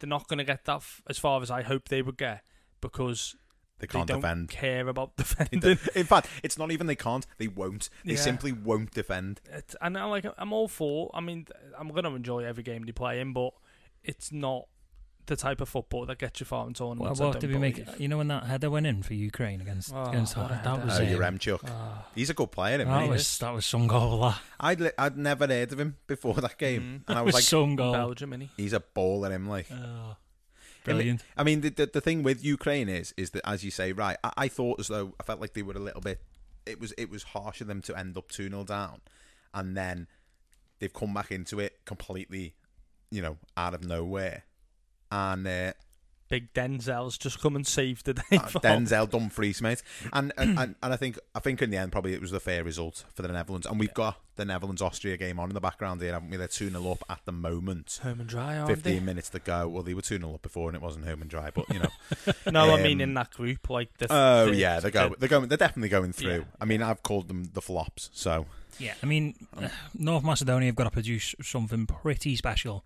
they're 0.00 0.08
not 0.08 0.26
gonna 0.26 0.42
get 0.42 0.64
that 0.64 0.78
f- 0.78 1.02
as 1.08 1.18
far 1.18 1.40
as 1.40 1.52
I 1.52 1.62
hope 1.62 1.88
they 1.88 2.02
would 2.02 2.16
get 2.18 2.42
because 2.90 3.36
They 3.78 3.86
can't 3.86 4.06
don't 4.08 4.20
defend. 4.20 4.48
Care 4.48 4.88
about 4.88 5.16
defending. 5.16 5.78
In 5.94 6.04
fact, 6.04 6.28
it's 6.42 6.56
not 6.58 6.70
even 6.72 6.86
they 6.86 6.96
can't. 6.96 7.26
They 7.38 7.48
won't. 7.48 7.88
They 8.04 8.14
Yeah. 8.14 8.20
simply 8.20 8.52
won't 8.52 8.92
defend. 8.92 9.40
It, 9.52 9.74
and 9.80 9.96
I'm 9.98 10.10
like, 10.10 10.26
I'm 10.38 10.52
all 10.52 10.68
for. 10.68 11.10
I 11.14 11.20
mean, 11.20 11.46
I'm 11.78 11.88
gonna 11.88 12.14
enjoy 12.14 12.44
every 12.44 12.62
game 12.62 12.84
they 12.86 12.92
play 12.92 13.20
in, 13.20 13.32
but 13.32 13.52
it's 14.02 14.32
not 14.32 14.66
the 15.26 15.34
type 15.34 15.60
of 15.60 15.68
football 15.68 16.06
that 16.06 16.18
gets 16.18 16.38
you 16.38 16.46
far 16.46 16.60
in 16.68 16.74
Well, 16.78 16.94
tournaments. 16.94 17.20
I 17.20 17.24
what 17.24 17.32
don't 17.32 17.40
did 17.40 17.50
we 17.50 17.58
make? 17.58 17.98
You 17.98 18.06
know 18.06 18.18
when 18.18 18.28
that 18.28 18.44
header 18.44 18.70
went 18.70 18.86
in 18.86 19.02
for 19.02 19.12
Ukraine 19.14 19.60
against 19.60 19.92
Oh, 19.92 20.04
against 20.04 20.36
what 20.36 20.52
a 20.52 20.54
Holland? 20.54 20.82
That 20.82 20.86
was 20.86 21.00
Oh, 21.00 21.02
um, 21.02 21.08
Yaremchuk. 21.08 21.60
Ah. 21.68 22.06
He's 22.14 22.30
a 22.30 22.34
good 22.34 22.52
player, 22.52 22.76
isn't 22.76 22.86
that 22.86 23.02
he? 23.02 23.08
was 23.10 23.38
that 23.38 23.50
was 23.52 23.66
some 23.66 23.88
goal. 23.88 24.20
That 24.20 24.38
I'd 24.60 24.80
li- 24.80 24.92
I'd 24.96 25.16
never 25.18 25.48
heard 25.48 25.72
of 25.72 25.80
him 25.80 25.96
before 26.06 26.34
that 26.34 26.56
game, 26.58 26.80
Mm. 27.04 27.08
and 27.08 27.18
I 27.18 27.22
was 27.22 27.34
was 27.34 27.34
like, 27.34 27.44
some 27.44 27.74
goal. 27.74 27.92
Belgium, 27.92 28.30
innit? 28.30 28.50
he's 28.56 28.72
a 28.72 28.78
baller, 28.80 29.32
him 29.32 29.48
like. 29.48 29.66
Oh, 29.72 29.74
I 29.74 29.78
mean- 29.80 30.16
brilliant. 30.94 31.22
I 31.36 31.44
mean, 31.44 31.60
the, 31.60 31.70
the 31.70 31.86
the 31.86 32.00
thing 32.00 32.22
with 32.22 32.44
Ukraine 32.44 32.88
is 32.88 33.12
is 33.16 33.30
that 33.30 33.46
as 33.48 33.64
you 33.64 33.70
say, 33.70 33.92
right? 33.92 34.16
I, 34.24 34.32
I 34.36 34.48
thought 34.48 34.80
as 34.80 34.88
though 34.88 35.14
I 35.20 35.22
felt 35.22 35.40
like 35.40 35.54
they 35.54 35.62
were 35.62 35.74
a 35.74 35.78
little 35.78 36.00
bit. 36.00 36.20
It 36.64 36.80
was 36.80 36.92
it 36.98 37.10
was 37.10 37.22
harsh 37.22 37.60
of 37.60 37.66
them 37.66 37.82
to 37.82 37.96
end 37.96 38.16
up 38.16 38.30
two 38.30 38.48
0 38.48 38.64
down, 38.64 39.00
and 39.54 39.76
then 39.76 40.08
they've 40.78 40.92
come 40.92 41.14
back 41.14 41.30
into 41.30 41.60
it 41.60 41.78
completely, 41.84 42.54
you 43.10 43.22
know, 43.22 43.36
out 43.56 43.74
of 43.74 43.84
nowhere, 43.84 44.44
and. 45.10 45.46
Uh, 45.46 45.72
Big 46.28 46.52
Denzel's 46.54 47.16
just 47.18 47.40
come 47.40 47.54
and 47.54 47.64
saved 47.66 48.04
the 48.06 48.14
day. 48.14 48.22
uh, 48.32 48.38
for 48.46 48.58
Denzel 48.60 49.08
Dumfries, 49.08 49.62
mate, 49.62 49.82
and 50.12 50.32
and, 50.36 50.58
and 50.58 50.74
and 50.82 50.92
I 50.92 50.96
think 50.96 51.18
I 51.34 51.38
think 51.40 51.62
in 51.62 51.70
the 51.70 51.76
end 51.76 51.92
probably 51.92 52.14
it 52.14 52.20
was 52.20 52.30
the 52.32 52.40
fair 52.40 52.64
result 52.64 53.04
for 53.14 53.22
the 53.22 53.28
Netherlands, 53.28 53.66
and 53.66 53.78
we've 53.78 53.94
got 53.94 54.20
the 54.34 54.44
Netherlands 54.44 54.82
Austria 54.82 55.16
game 55.16 55.38
on 55.38 55.48
in 55.50 55.54
the 55.54 55.60
background 55.60 56.00
here, 56.02 56.12
haven't 56.12 56.28
we? 56.28 56.36
They're 56.36 56.48
two 56.48 56.68
0 56.68 56.90
up 56.90 57.04
at 57.08 57.20
the 57.24 57.32
moment. 57.32 58.00
Home 58.02 58.20
and 58.20 58.28
dry, 58.28 58.56
aren't 58.58 58.68
Fifteen 58.70 58.94
they? 58.98 59.00
minutes 59.04 59.28
to 59.30 59.38
go. 59.38 59.68
Well, 59.68 59.82
they 59.82 59.94
were 59.94 60.02
two 60.02 60.18
0 60.18 60.34
up 60.34 60.42
before, 60.42 60.68
and 60.68 60.76
it 60.76 60.82
wasn't 60.82 61.06
home 61.06 61.22
and 61.22 61.30
dry, 61.30 61.50
but 61.54 61.68
you 61.72 61.78
know. 61.78 61.88
No, 62.50 62.70
I 62.70 62.74
Um, 62.74 62.82
mean 62.82 63.00
in 63.00 63.14
that 63.14 63.30
group, 63.30 63.70
like 63.70 63.96
the. 63.98 64.06
Oh 64.10 64.46
the- 64.46 64.56
yeah, 64.56 64.80
they're 64.80 64.90
going. 64.90 65.10
the- 65.12 65.16
They're 65.18 65.28
going. 65.28 65.48
They're 65.48 65.56
definitely 65.58 65.88
going 65.90 66.12
through. 66.12 66.30
Yeah. 66.38 66.44
I 66.60 66.64
mean, 66.64 66.82
I've 66.82 67.02
called 67.02 67.28
them 67.28 67.50
the 67.54 67.62
flops. 67.62 68.10
So 68.12 68.46
Yeah, 68.78 68.94
I 69.02 69.06
mean, 69.06 69.34
uh, 69.56 69.68
North 69.94 70.24
Macedonia 70.24 70.66
have 70.66 70.76
got 70.76 70.84
to 70.84 70.90
produce 70.90 71.34
something 71.40 71.86
pretty 71.86 72.34
special 72.36 72.84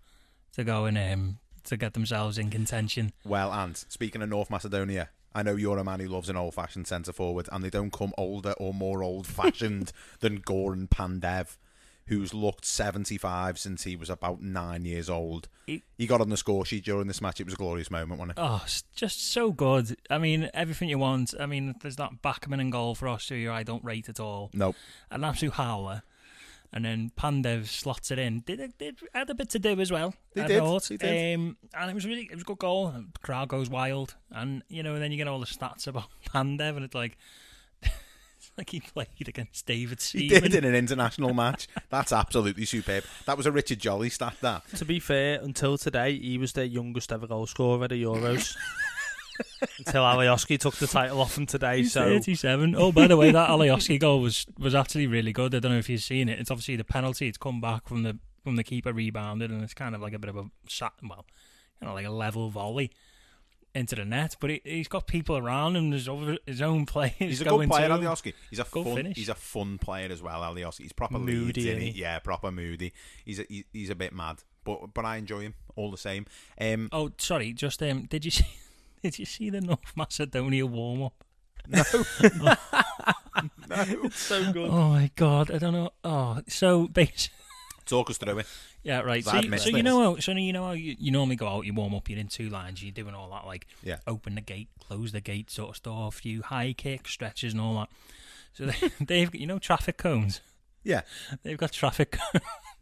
to 0.53 0.63
go 0.63 0.85
and 0.85 0.97
um, 0.97 1.39
to 1.65 1.77
get 1.77 1.93
themselves 1.93 2.37
in 2.37 2.49
contention. 2.49 3.13
well, 3.25 3.51
and 3.51 3.77
speaking 3.77 4.21
of 4.21 4.29
North 4.29 4.49
Macedonia, 4.49 5.09
I 5.33 5.43
know 5.43 5.55
you're 5.55 5.77
a 5.77 5.83
man 5.83 5.99
who 6.01 6.07
loves 6.07 6.29
an 6.29 6.35
old-fashioned 6.35 6.87
centre 6.87 7.13
forward, 7.13 7.47
and 7.51 7.63
they 7.63 7.69
don't 7.69 7.93
come 7.93 8.13
older 8.17 8.51
or 8.57 8.73
more 8.73 9.01
old-fashioned 9.03 9.91
than 10.19 10.41
Goran 10.41 10.89
Pandev, 10.89 11.55
who's 12.07 12.33
looked 12.33 12.65
75 12.65 13.57
since 13.57 13.83
he 13.83 13.95
was 13.95 14.09
about 14.09 14.41
nine 14.41 14.83
years 14.83 15.09
old. 15.09 15.47
He- 15.67 15.83
He 15.97 16.07
got 16.07 16.19
on 16.19 16.29
the 16.29 16.35
score 16.35 16.65
sheet 16.65 16.83
during 16.83 17.07
this 17.07 17.21
match. 17.21 17.39
It 17.39 17.45
was 17.45 17.53
a 17.53 17.57
glorious 17.57 17.89
moment, 17.89 18.19
wasn't 18.19 18.37
it? 18.37 18.41
Oh, 18.41 18.65
just 18.95 19.31
so 19.31 19.51
good. 19.53 19.95
I 20.09 20.17
mean, 20.17 20.49
everything 20.53 20.89
you 20.89 20.97
want. 20.97 21.33
I 21.39 21.45
mean, 21.45 21.75
there's 21.81 21.95
that 21.95 22.21
Bachmann 22.21 22.59
in 22.59 22.69
goal 22.69 22.95
for 22.95 23.07
Austria 23.07 23.53
I 23.53 23.63
don't 23.63 23.83
rate 23.85 24.09
at 24.09 24.19
all. 24.19 24.49
Nope. 24.53 24.75
An 25.11 25.23
absolute 25.23 25.53
howler. 25.53 26.03
And 26.73 26.85
then 26.85 27.11
Pandev 27.19 27.67
slots 27.67 28.11
it 28.11 28.19
in. 28.19 28.41
Did 28.45 28.77
did 28.77 28.99
had 29.13 29.29
a 29.29 29.35
bit 29.35 29.49
to 29.49 29.59
do 29.59 29.79
as 29.81 29.91
well. 29.91 30.13
They 30.33 30.43
I 30.43 30.47
did, 30.47 30.59
thought. 30.59 30.83
they 30.83 30.97
did. 30.97 31.35
Um, 31.35 31.57
and 31.73 31.91
it 31.91 31.93
was 31.93 32.05
really 32.05 32.23
it 32.23 32.33
was 32.33 32.43
a 32.43 32.45
good 32.45 32.59
goal. 32.59 32.87
And 32.87 33.13
the 33.13 33.19
crowd 33.19 33.49
goes 33.49 33.69
wild, 33.69 34.15
and 34.31 34.63
you 34.69 34.81
know, 34.81 34.93
and 34.93 35.03
then 35.03 35.11
you 35.11 35.17
get 35.17 35.27
all 35.27 35.39
the 35.39 35.45
stats 35.45 35.87
about 35.87 36.05
Pandev, 36.29 36.77
and 36.77 36.85
it's 36.85 36.95
like 36.95 37.17
it's 37.83 38.51
like 38.57 38.69
he 38.69 38.79
played 38.79 39.27
against 39.27 39.65
David 39.65 40.01
He 40.01 40.29
did 40.29 40.55
in 40.55 40.63
an 40.63 40.75
international 40.75 41.33
match. 41.33 41.67
That's 41.89 42.13
absolutely 42.13 42.63
superb. 42.63 43.03
That 43.25 43.35
was 43.35 43.45
a 43.45 43.51
Richard 43.51 43.79
Jolly 43.79 44.09
stat. 44.09 44.37
That 44.39 44.63
To 44.77 44.85
be 44.85 44.99
fair, 45.01 45.41
until 45.41 45.77
today, 45.77 46.17
he 46.17 46.37
was 46.37 46.53
their 46.53 46.63
youngest 46.63 47.11
ever 47.11 47.27
goal 47.27 47.47
scorer 47.47 47.83
at 47.83 47.89
the 47.89 48.01
Euros. 48.01 48.55
until 49.79 50.03
Alioski 50.03 50.57
took 50.59 50.75
the 50.75 50.87
title 50.87 51.21
off 51.21 51.37
him 51.37 51.45
today. 51.45 51.77
He's 51.77 51.93
so 51.93 52.03
37. 52.05 52.75
Oh, 52.77 52.91
by 52.91 53.07
the 53.07 53.17
way, 53.17 53.31
that 53.31 53.49
Alioski 53.51 53.99
goal 53.99 54.21
was 54.21 54.45
was 54.57 54.73
actually 54.75 55.07
really 55.07 55.33
good. 55.33 55.53
I 55.55 55.59
don't 55.59 55.71
know 55.71 55.77
if 55.77 55.89
you've 55.89 56.01
seen 56.01 56.29
it. 56.29 56.39
It's 56.39 56.51
obviously 56.51 56.75
the 56.75 56.83
penalty. 56.83 57.27
It's 57.27 57.37
come 57.37 57.61
back 57.61 57.87
from 57.87 58.03
the 58.03 58.17
from 58.43 58.55
the 58.55 58.63
keeper 58.63 58.91
rebounded, 58.93 59.51
and 59.51 59.63
it's 59.63 59.73
kind 59.73 59.93
of 59.95 60.01
like 60.01 60.13
a 60.13 60.19
bit 60.19 60.29
of 60.29 60.37
a 60.37 60.45
sat, 60.67 60.93
well, 61.07 61.25
you 61.81 61.87
know, 61.87 61.93
like 61.93 62.05
a 62.05 62.09
level 62.11 62.49
volley 62.49 62.91
into 63.73 63.95
the 63.95 64.03
net. 64.03 64.35
But 64.39 64.49
he, 64.49 64.61
he's 64.65 64.87
got 64.87 65.05
people 65.07 65.37
around 65.37 65.75
him. 65.75 65.91
There's 65.91 66.07
over 66.09 66.37
his 66.45 66.61
own 66.61 66.85
players. 66.87 67.13
He's 67.19 67.41
a 67.41 67.45
going 67.45 67.69
good 67.69 67.75
player, 67.75 67.87
to 67.89 67.95
him. 67.95 68.01
Alioski. 68.01 68.33
He's 68.49 68.59
a 68.59 68.63
Good 68.69 68.83
fun. 68.85 68.95
finish. 68.95 69.17
He's 69.17 69.29
a 69.29 69.35
fun 69.35 69.77
player 69.77 70.09
as 70.11 70.21
well, 70.23 70.41
Alioski. 70.41 70.81
He's 70.81 70.91
proper 70.93 71.19
Moody, 71.19 71.45
Leeds, 71.45 71.57
isn't 71.65 71.81
he? 71.81 71.89
Yeah, 71.91 72.17
proper 72.19 72.51
moody. 72.51 72.93
He's 73.25 73.39
a, 73.39 73.45
he, 73.47 73.65
he's 73.71 73.89
a 73.91 73.95
bit 73.95 74.11
mad, 74.13 74.37
but 74.63 74.93
but 74.93 75.05
I 75.05 75.17
enjoy 75.17 75.41
him 75.41 75.53
all 75.75 75.91
the 75.91 75.97
same. 75.97 76.25
Um, 76.59 76.89
Oh, 76.91 77.11
sorry. 77.19 77.53
Just 77.53 77.81
um, 77.83 78.05
did 78.07 78.25
you 78.25 78.31
see? 78.31 78.47
Did 79.03 79.19
you 79.19 79.25
see 79.25 79.49
the 79.49 79.61
North 79.61 79.93
Macedonia 79.95 80.65
warm 80.65 81.03
up? 81.03 81.23
no, 81.67 81.83
it's 83.71 84.19
so 84.19 84.51
good. 84.51 84.69
Oh 84.69 84.89
my 84.89 85.11
god, 85.15 85.51
I 85.51 85.57
don't 85.57 85.73
know. 85.73 85.91
Oh, 86.03 86.39
so 86.47 86.87
basically. 86.87 87.37
talk 87.85 88.09
us 88.09 88.17
through 88.17 88.39
it. 88.39 88.47
Yeah, 88.83 89.01
right. 89.01 89.23
So, 89.23 89.35
you, 89.39 89.57
so 89.57 89.69
you 89.69 89.83
know 89.83 90.01
how 90.01 90.19
so 90.19 90.31
you 90.31 90.53
know 90.53 90.65
how 90.65 90.71
you, 90.71 90.95
you 90.97 91.11
normally 91.11 91.35
go 91.35 91.47
out, 91.47 91.65
you 91.65 91.73
warm 91.73 91.93
up, 91.93 92.09
you're 92.09 92.19
in 92.19 92.27
two 92.27 92.49
lines, 92.49 92.81
you're 92.83 92.91
doing 92.91 93.13
all 93.13 93.29
that 93.29 93.45
like 93.45 93.67
Yeah. 93.83 93.97
open 94.07 94.35
the 94.35 94.41
gate, 94.41 94.69
close 94.79 95.11
the 95.11 95.21
gate 95.21 95.51
sort 95.51 95.69
of 95.71 95.75
stuff, 95.77 96.25
you 96.25 96.41
high 96.41 96.73
kick, 96.73 97.07
stretches, 97.07 97.53
and 97.53 97.61
all 97.61 97.75
that. 97.75 97.89
So 98.53 98.65
they, 98.65 98.91
they've 99.05 99.31
got 99.31 99.39
you 99.39 99.47
know 99.47 99.59
traffic 99.59 99.97
cones. 99.97 100.41
Yeah. 100.83 101.01
They've 101.43 101.57
got 101.57 101.71
traffic. 101.71 102.17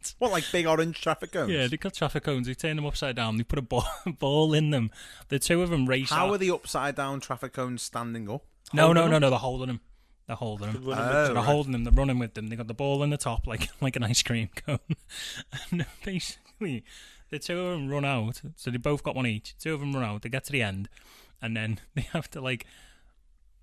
Cones. 0.02 0.14
What 0.18 0.30
like 0.32 0.44
big 0.52 0.66
orange 0.66 1.00
traffic 1.00 1.32
cones? 1.32 1.50
yeah, 1.50 1.66
they've 1.66 1.78
got 1.80 1.94
traffic 1.94 2.24
cones. 2.24 2.46
They 2.46 2.54
turn 2.54 2.76
them 2.76 2.86
upside 2.86 3.16
down. 3.16 3.36
They 3.36 3.44
put 3.44 3.58
a 3.58 3.62
ball, 3.62 3.84
ball 4.18 4.52
in 4.54 4.70
them. 4.70 4.90
The 5.28 5.38
two 5.38 5.62
of 5.62 5.70
them 5.70 5.86
race. 5.86 6.10
How 6.10 6.26
out. 6.28 6.34
are 6.34 6.38
the 6.38 6.50
upside 6.50 6.94
down 6.96 7.20
traffic 7.20 7.52
cones 7.52 7.82
standing 7.82 8.30
up? 8.30 8.42
No, 8.72 8.86
Holding 8.86 8.94
no, 8.94 9.06
no, 9.08 9.10
them? 9.14 9.20
no. 9.22 9.30
They're 9.30 9.38
holding 9.38 9.66
them. 9.68 9.80
They're 10.26 10.36
holding 10.36 10.72
them. 10.72 10.84
They're 10.84 10.94
running 10.94 11.06
with 11.06 11.14
So 11.14 11.24
them. 11.24 11.34
they're 11.34 11.42
Oh, 11.42 11.46
holding 11.46 11.72
them. 11.72 11.84
They're 11.84 11.92
running 11.92 12.18
with 12.18 12.34
them. 12.34 12.46
They 12.48 12.56
got 12.56 12.68
the 12.68 12.74
ball 12.74 13.02
in 13.02 13.10
the 13.10 13.16
top, 13.16 13.46
like 13.46 13.68
like 13.80 13.96
an 13.96 14.02
ice 14.04 14.22
cream 14.22 14.48
cone. 14.54 14.78
and 15.70 15.86
basically, 16.04 16.84
the 17.30 17.38
two 17.38 17.58
of 17.60 17.72
them 17.78 17.88
run 17.88 18.04
out. 18.04 18.40
So 18.56 18.70
they 18.70 18.76
both 18.78 19.02
got 19.02 19.16
one 19.16 19.26
each. 19.26 19.56
Two 19.58 19.74
of 19.74 19.80
them 19.80 19.92
run 19.94 20.04
out. 20.04 20.22
They 20.22 20.28
get 20.28 20.44
to 20.44 20.52
the 20.52 20.62
end, 20.62 20.88
and 21.42 21.56
then 21.56 21.80
they 21.94 22.02
have 22.12 22.30
to 22.30 22.40
like 22.40 22.64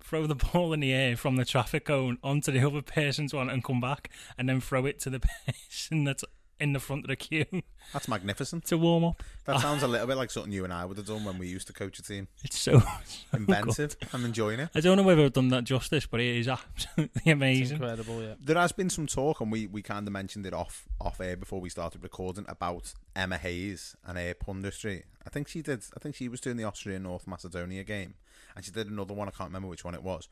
throw 0.08 0.26
the 0.26 0.34
ball 0.52 0.72
in 0.72 0.80
the 0.80 0.92
air 0.92 1.16
from 1.16 1.36
the 1.36 1.44
traffic 1.44 1.84
cone 1.84 2.18
onto 2.22 2.50
the 2.50 2.66
other 2.66 2.82
person's 2.82 3.34
one 3.34 3.50
and 3.50 3.62
come 3.62 3.80
back, 3.80 4.10
and 4.38 4.48
then 4.48 4.60
throw 4.60 4.86
it 4.86 4.98
to 5.00 5.10
the 5.10 5.20
person 5.46 6.04
that's 6.04 6.24
in 6.60 6.72
the 6.72 6.80
front 6.80 7.04
of 7.04 7.08
the 7.08 7.14
queue 7.14 7.62
That's 7.92 8.08
magnificent. 8.08 8.64
to 8.64 8.76
warm 8.78 9.04
up. 9.04 9.22
That 9.44 9.60
sounds 9.60 9.84
a 9.84 9.86
little 9.86 10.08
bit 10.08 10.16
like 10.16 10.30
something 10.30 10.50
you 10.50 10.64
and 10.64 10.72
I 10.72 10.84
would 10.84 10.96
have 10.96 11.06
done 11.06 11.24
when 11.24 11.38
we 11.38 11.46
used 11.46 11.68
to 11.68 11.72
coach 11.72 12.00
a 12.00 12.02
team. 12.02 12.26
It's 12.42 12.58
so, 12.58 12.80
so 12.80 12.86
Inventive. 13.32 13.96
good. 14.00 14.08
I'm 14.12 14.24
enjoying 14.24 14.58
it. 14.58 14.70
I 14.74 14.80
don't 14.80 14.96
know 14.96 15.04
whether 15.04 15.24
I've 15.24 15.32
done 15.34 15.50
that 15.50 15.62
justice, 15.64 16.06
but 16.06 16.18
it 16.20 16.36
is 16.36 16.48
absolutely 16.48 17.30
amazing. 17.30 17.76
incredible, 17.76 18.20
yeah. 18.22 18.34
There 18.40 18.56
has 18.56 18.72
been 18.72 18.90
some 18.90 19.06
talk, 19.06 19.40
and 19.40 19.52
we, 19.52 19.68
we 19.68 19.82
kind 19.82 20.06
of 20.08 20.12
mentioned 20.12 20.46
it 20.46 20.52
off 20.52 20.88
off 21.00 21.20
air 21.20 21.36
before 21.36 21.60
we 21.60 21.68
started 21.68 22.02
recording 22.02 22.44
about 22.48 22.92
Emma 23.14 23.38
Hayes 23.38 23.94
and 24.04 24.18
her 24.18 24.34
punditry. 24.34 25.04
I 25.24 25.30
think 25.30 25.46
she 25.46 25.62
did. 25.62 25.84
I 25.96 26.00
think 26.00 26.16
she 26.16 26.28
was 26.28 26.40
doing 26.40 26.56
the 26.56 26.64
Austria 26.64 26.98
North 26.98 27.26
Macedonia 27.28 27.84
game, 27.84 28.14
and 28.58 28.64
she 28.64 28.72
did 28.72 28.88
another 28.90 29.14
one. 29.14 29.28
I 29.28 29.30
can't 29.30 29.48
remember 29.50 29.68
which 29.68 29.84
one 29.84 29.94
it 29.94 30.02
was, 30.02 30.28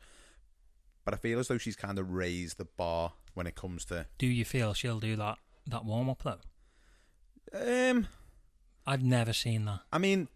but 1.05 1.13
I 1.13 1.17
feel 1.17 1.39
as 1.39 1.47
though 1.47 1.57
she's 1.57 1.77
kind 1.77 1.97
of 1.97 2.11
raised 2.11 2.57
the 2.57 2.65
bar 2.65 3.13
when 3.33 3.47
it 3.47 3.55
comes 3.55 3.85
to. 3.85 4.05
Do 4.17 4.27
you 4.27 4.43
feel 4.43 4.73
she'll 4.73 4.99
do 4.99 5.15
that 5.15 5.37
that 5.67 5.85
warm 5.85 6.09
up 6.09 6.23
though? 6.23 7.89
Um, 7.89 8.07
I've 8.85 9.01
never 9.01 9.31
seen 9.33 9.63
that. 9.65 9.79
I 9.93 9.97
mean, 9.97 10.27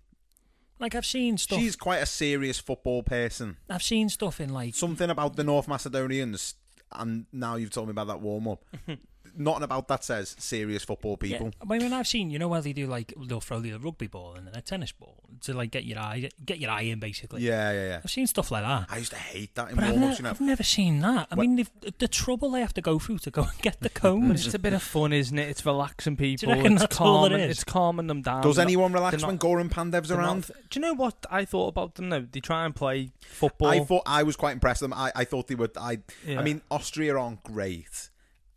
Like 0.80 0.96
I've 0.96 1.06
seen 1.06 1.38
stuff. 1.38 1.60
she's 1.60 1.76
quite 1.76 2.02
a 2.02 2.06
serious 2.06 2.60
football 2.60 3.04
person. 3.04 3.58
I've 3.70 3.84
seen 3.84 4.08
stuff 4.08 4.40
in 4.40 4.50
like 4.50 4.74
Something 4.76 5.10
about 5.10 5.36
the 5.36 5.44
North 5.44 5.68
Macedonians, 5.68 6.56
and 6.94 7.26
now 7.34 7.56
you've 7.56 7.72
told 7.72 7.88
me 7.88 7.92
about 7.92 8.08
that 8.08 8.22
warm 8.22 8.48
up. 8.48 8.64
Nothing 9.38 9.64
about 9.64 9.88
that 9.88 10.04
says 10.04 10.36
serious 10.40 10.84
football 10.84 11.18
people. 11.18 11.48
Yeah. 11.48 11.76
I 11.76 11.78
mean, 11.78 11.94
I've 11.94 12.08
seen 12.08 12.30
you 12.30 12.40
know 12.40 12.48
where 12.48 12.62
they 12.62 12.74
do 12.74 12.88
like 12.88 13.14
they'll 13.28 13.40
throw 13.42 13.60
the 13.60 13.74
rugby 13.74 14.08
ball 14.08 14.36
and 14.36 14.48
then 14.48 14.56
a 14.56 14.62
tennis 14.62 14.92
ball 14.92 15.16
to 15.42 15.54
like 15.54 15.72
get 15.72 15.86
your 15.86 16.00
eye 16.00 16.30
get 16.46 16.60
your 16.60 16.72
eye 16.72 16.82
in 16.82 17.00
basically. 17.00 17.42
Yeah, 17.42 17.72
yeah, 17.72 17.88
yeah. 17.88 18.02
I've 18.04 18.12
seen 18.12 18.28
stuff 18.28 18.52
like 18.52 18.64
that. 18.64 18.88
I 18.90 18.98
used 18.98 19.12
to 19.12 19.18
hate 19.18 19.56
that 19.56 19.70
in 19.70 19.76
But 19.76 19.84
I've, 19.86 19.98
ne- 19.98 20.16
You 20.16 20.24
know, 20.24 20.30
I've 20.32 20.42
never 20.42 20.64
seen 20.64 21.00
that. 21.02 21.28
I 21.32 21.36
What- 21.36 21.48
mean, 21.48 21.66
the 22.00 22.08
trouble 22.08 22.52
they 22.52 22.62
have 22.62 22.74
to 22.74 22.82
go 22.82 23.00
through 23.00 23.20
to 23.20 23.32
go 23.32 23.42
and 23.52 23.62
get 23.62 23.80
the 23.80 23.90
But 23.90 23.94
cones. 24.02 24.46
it's 24.46 24.56
a 24.56 24.60
bit 24.60 24.74
of 24.74 24.84
fun, 24.84 25.14
isn't 25.14 25.38
it? 25.38 25.50
It's 25.50 25.66
relaxing 25.66 26.18
people. 26.18 26.50
reckon 26.54 26.74
it's 26.74 26.82
that's 26.82 27.00
all 27.00 27.26
it 27.26 27.30
calming. 27.30 27.40
is? 27.50 27.52
It's 27.58 27.64
calming 27.64 28.08
them 28.08 28.22
down. 28.22 28.42
Does 28.44 28.56
They're 28.58 28.66
not- 28.66 28.70
anyone 28.70 28.94
relax 28.94 29.24
when 29.24 29.36
not- 29.36 29.42
Goran 29.42 29.70
Pandev's 29.72 30.10
they're 30.10 30.18
not- 30.18 30.26
around? 30.28 30.52
do 30.70 30.80
you 30.80 30.82
know 30.82 30.94
what 30.94 31.26
I 31.30 31.46
thought 31.46 31.70
about 31.70 31.96
them? 31.96 32.10
though? 32.10 32.28
they 32.32 32.40
try 32.40 32.66
and 32.66 32.76
play 32.76 33.12
football. 33.22 33.70
I 33.70 33.80
thought 33.84 34.04
I 34.06 34.24
was 34.24 34.36
quite 34.36 34.52
impressed 34.54 34.82
with 34.82 34.92
them. 34.92 35.00
I, 35.00 35.12
I 35.16 35.24
thought 35.26 35.48
they 35.48 35.56
would. 35.56 35.78
I 35.78 36.00
Yeah. 36.26 36.40
I 36.40 36.44
mean, 36.44 36.62
Austria 36.70 37.18
aren't 37.18 37.44
great. 37.44 38.10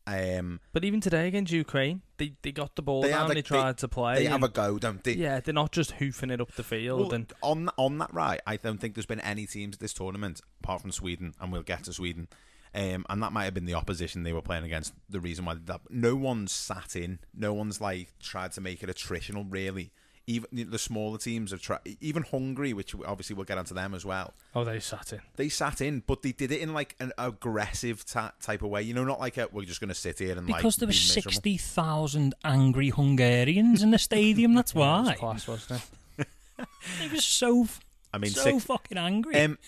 Um, 0.07 0.61
But 0.72 0.84
even 0.84 1.00
today 1.00 1.26
against 1.28 1.50
Ukraine, 1.52 2.02
they 2.18 2.34
they 2.42 2.52
got 2.52 2.76
the 2.76 2.82
ball 2.82 3.02
They 3.02 3.09
down. 3.09 3.30
a- 3.30 3.34
they 3.34 3.42
tried 3.42 3.76
they- 3.76 3.80
to 3.80 3.88
play. 3.88 4.14
they 4.16 4.24
have 4.26 4.42
a 4.42 4.48
go, 4.48 4.78
don't 4.78 5.02
they? 5.02 5.14
Yeah, 5.14 5.40
they're 5.40 5.55
not 5.55 5.72
just 5.72 5.92
hoofing 5.92 6.30
it 6.30 6.40
up 6.40 6.52
the 6.52 6.62
field. 6.62 7.00
well, 7.00 7.12
and 7.14 7.32
on 7.42 7.70
on 7.78 7.98
that 7.98 8.12
right, 8.12 8.40
I 8.46 8.57
don't 8.59 8.78
think 8.78 8.94
there's 8.94 9.07
been 9.07 9.20
any 9.20 9.46
teams 9.46 9.76
at 9.76 9.80
this 9.80 9.94
tournament 9.94 10.40
apart 10.62 10.82
from 10.82 10.92
Sweden, 10.92 11.32
and 11.40 11.50
we'll 11.50 11.62
get 11.62 11.84
to 11.84 11.92
Sweden. 11.92 12.28
Um, 12.74 13.07
and 13.09 13.22
that 13.22 13.32
might 13.32 13.44
have 13.44 13.55
been 13.55 13.66
the 13.66 13.74
opposition 13.74 14.24
they 14.24 14.32
were 14.32 14.42
playing 14.42 14.64
against. 14.64 14.92
The 15.09 15.20
reason 15.20 15.44
why 15.44 15.55
that 15.55 15.80
no 15.90 16.16
one's 16.16 16.52
sat 16.52 16.96
in, 16.96 17.20
no 17.32 17.55
one's 17.55 17.80
like 17.80 18.12
tried 18.18 18.52
to 18.52 18.61
make 18.61 18.82
it 18.82 18.88
attritional. 18.90 19.46
Really, 19.48 19.92
even 20.27 20.49
the 20.70 20.79
smaller 20.79 21.18
teams 21.18 21.51
have 21.51 21.61
tried. 21.61 21.81
Even 22.01 22.22
Hungary, 22.22 22.72
which 22.72 22.95
obviously 23.07 23.37
we'll 23.37 23.45
get 23.45 23.59
onto 23.59 23.75
them 23.75 23.95
as 23.95 24.05
well. 24.07 24.33
oh, 24.55 24.64
they 24.64 24.81
sat 24.81 25.12
in. 25.12 25.20
They 25.37 25.49
sat 25.51 25.81
in, 25.81 26.03
but 26.07 26.22
they 26.22 26.33
did 26.33 26.51
it 26.51 26.61
in 26.61 26.72
like 26.72 26.97
an 26.99 27.12
aggressive 27.18 28.05
ta- 28.07 28.33
type 28.41 28.62
of 28.62 28.70
way. 28.70 28.83
You 28.83 28.95
know, 28.95 29.05
not 29.05 29.20
like 29.20 29.37
a, 29.37 29.49
we're 29.53 29.64
just 29.64 29.81
going 29.81 29.89
to 29.89 29.95
sit 29.95 30.18
here 30.18 30.37
and 30.39 30.49
like 30.49 30.59
because 30.59 30.77
there 30.77 30.87
were 30.87 30.93
be 30.93 30.97
miserable. 30.99 31.33
sixty 31.33 31.57
thousand 31.59 32.35
angry 32.43 32.89
Hungarians 32.91 33.83
in 33.83 33.91
the 33.91 33.99
stadium. 33.99 34.55
That's 34.55 34.75
Yeah, 34.75 34.99
it 34.99 35.01
was 35.01 35.07
why 35.09 35.14
class, 35.16 35.49
wasn't 35.49 35.83
it? 36.18 36.27
it 37.03 37.12
was 37.12 37.25
so. 37.25 37.66
I 38.12 38.18
mean, 38.18 38.31
so 38.31 38.43
six- 38.45 38.64
fucking 38.64 38.97
angry. 38.97 39.39
Um, 39.41 39.59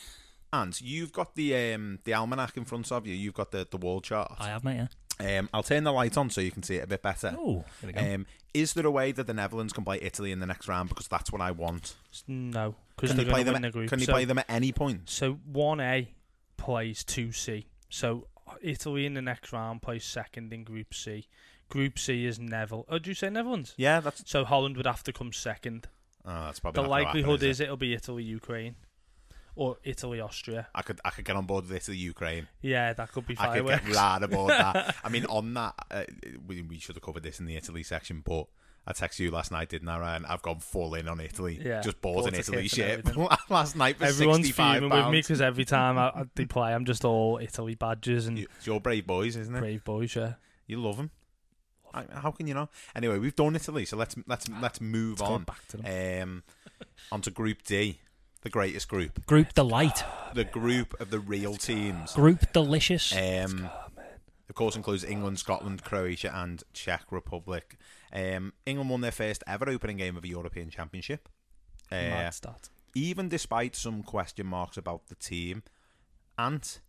and 0.53 0.81
you've 0.81 1.13
got 1.13 1.35
the 1.35 1.75
um 1.75 1.99
the 2.05 2.15
almanac 2.15 2.57
in 2.57 2.65
front 2.65 2.91
of 2.93 3.07
you. 3.07 3.15
You've 3.15 3.35
got 3.35 3.51
the 3.51 3.67
the 3.71 3.77
wall 3.77 4.01
chart. 4.01 4.33
I 4.39 4.49
have, 4.49 4.65
mate. 4.65 4.77
Yeah. 4.77 4.87
Um, 5.19 5.49
I'll 5.55 5.63
turn 5.63 5.85
the 5.85 5.93
light 5.93 6.17
on 6.17 6.29
so 6.31 6.41
you 6.41 6.51
can 6.51 6.63
see 6.63 6.77
it 6.77 6.85
a 6.85 6.87
bit 6.87 7.03
better. 7.03 7.35
Oh, 7.39 7.65
here 7.81 7.87
we 7.87 7.93
go. 7.93 8.01
Um, 8.15 8.27
is 8.53 8.75
there 8.75 8.87
a 8.87 8.91
way 8.91 9.13
that 9.13 9.27
the 9.27 9.35
Netherlands 9.35 9.73
can 9.73 9.85
play 9.85 9.99
Italy 10.03 10.31
in 10.33 10.41
the 10.41 10.47
next 10.47 10.69
round? 10.69 10.89
Because 10.89 11.09
that's 11.09 11.33
what 11.33 11.41
I 11.41 11.51
want. 11.51 11.95
No, 12.27 12.75
because 12.95 13.11
Can 13.11 13.17
they're 13.19 13.27
you 13.27 13.33
play 13.33 13.45
going 13.45 13.47
to 13.47 13.53
them? 13.53 13.55
win 13.55 13.63
the 13.63 13.69
At, 13.69 13.73
group. 13.73 13.89
can 13.91 13.99
you 14.01 14.07
so, 14.07 14.13
play 14.13 14.25
them 14.25 14.39
at 14.39 14.47
any 14.49 14.73
point? 14.73 15.09
So 15.09 15.35
one 15.51 15.81
A 15.81 16.09
plays 16.57 17.03
two 17.05 17.33
C. 17.33 17.67
So 17.89 18.27
Italy 18.63 19.07
in 19.07 19.15
the 19.15 19.23
next 19.23 19.53
round 19.53 19.83
plays 19.83 20.05
second 20.05 20.53
in 20.53 20.65
Group 20.65 20.95
C. 20.95 21.27
Group 21.69 21.99
C 21.99 22.25
is 22.27 22.39
Neville. 22.39 22.87
Oh, 22.89 22.99
do 22.99 23.11
you 23.11 23.15
say 23.15 23.29
Netherlands? 23.29 23.75
Yeah, 23.77 24.01
that's. 24.01 24.23
So 24.31 24.45
Holland 24.45 24.77
would 24.77 24.87
have 24.87 25.03
to 25.05 25.13
come 25.13 25.33
second. 25.33 25.89
Oh, 26.25 26.45
that's 26.47 26.61
probably 26.61 26.77
The 26.83 26.83
not 26.83 26.89
gonna 26.89 27.05
happen, 27.07 27.21
likelihood 27.23 27.43
is 27.43 27.57
is 27.57 27.61
it'll 27.61 27.77
be 27.77 27.93
Italy 27.95 28.23
Ukraine 28.25 28.77
or 29.57 29.79
Italy 29.83 30.21
Austria. 30.21 30.69
I 30.75 30.83
could 30.83 31.01
I 31.05 31.11
could 31.11 31.25
get 31.25 31.35
on 31.35 31.47
board 31.47 31.65
with 31.67 31.77
Italy 31.77 31.97
Ukraine. 31.97 32.47
Yeah, 32.63 32.93
that 32.93 33.11
could 33.13 33.27
be 33.27 33.35
I 33.39 33.59
could 33.59 33.67
get 33.67 33.89
right 33.95 34.23
aboard 34.23 34.51
that. 34.51 34.95
I 35.05 35.09
mean, 35.09 35.25
on 35.27 35.55
that, 35.55 35.75
uh, 35.91 36.05
we, 36.47 36.63
we 36.63 36.79
should 36.79 36.95
have 36.95 37.03
covered 37.03 37.23
this 37.25 37.41
in 37.41 37.47
the 37.47 37.57
Italy 37.57 37.83
section, 37.83 38.23
but 38.25 38.47
I 38.87 38.93
texted 38.93 39.19
you 39.21 39.31
last 39.33 39.51
night, 39.51 39.69
didn't 39.69 39.89
I, 39.89 39.99
Ryan? 39.99 40.25
I've 40.27 40.43
gone 40.43 40.61
full 40.61 40.95
in 40.95 41.09
on 41.09 41.19
Italy. 41.19 41.61
Yeah, 41.61 41.81
Just 41.81 42.01
bought 42.01 42.29
an 42.29 42.35
Italy 42.37 42.69
shit 42.69 43.05
last 43.51 43.75
night 43.75 43.97
for 43.97 44.05
Everyone's 44.05 44.47
65 44.47 44.81
fuming 44.81 44.91
with 44.97 45.07
me 45.11 45.19
because 45.19 45.41
every 45.41 45.65
time 45.65 45.99
I, 45.99 46.09
I, 46.09 46.25
they 46.37 46.45
play, 46.47 46.73
I'm 46.73 46.85
just 46.85 47.05
all 47.05 47.41
Italy 47.43 47.75
badges 47.75 48.29
and 48.29 48.39
It's 48.39 48.67
your 48.67 48.81
brave 48.81 49.05
boys, 49.07 49.35
isn't 49.37 49.57
it? 49.57 49.59
brave 49.59 49.83
boys. 49.83 50.15
Yeah, 50.15 50.35
You 50.69 50.81
love 50.81 50.99
them. 50.99 51.11
How 52.13 52.31
can 52.31 52.47
you 52.47 52.53
not? 52.53 52.71
Anyway, 52.95 53.19
we've 53.19 53.35
done 53.35 53.57
Italy, 53.57 53.87
so 53.87 53.97
let's 53.97 54.15
let's 54.27 54.47
let's 54.61 54.83
move 54.83 55.21
Let's 55.21 55.31
on. 55.33 55.45
back 55.45 55.67
to 55.69 55.79
them. 55.79 56.23
Um, 56.23 56.43
onto 57.11 57.31
Group 57.31 57.63
D, 57.63 58.01
the 58.47 58.51
greatest 58.51 58.87
group, 58.87 59.27
Group 59.27 59.55
delight. 59.55 60.05
the 60.33 60.45
group 60.45 60.95
of 61.01 61.11
the 61.11 61.19
real 61.19 61.57
teams. 61.57 62.13
Group 62.13 62.53
delicious. 62.53 63.13
Um, 63.13 63.69
of 64.49 64.55
course, 64.55 64.77
includes 64.77 65.03
England, 65.03 65.41
Scotland, 65.41 65.83
Croatia, 65.83 66.31
and 66.33 66.63
Czech 66.73 67.07
Republic. 67.11 67.77
Um, 68.13 68.53
England 68.65 68.89
won 68.89 69.01
their 69.01 69.11
first 69.11 69.43
ever 69.49 69.69
opening 69.69 69.97
game 69.97 70.17
of 70.17 70.23
a 70.23 70.29
European 70.29 70.71
Championship. 70.71 71.29
Uh, 71.91 72.31
even 72.95 73.29
despite 73.29 73.75
some 73.75 74.05
question 74.05 74.47
marks 74.47 74.77
about 74.77 75.09
the 75.09 75.17
team, 75.17 75.65
Ant 76.39 76.81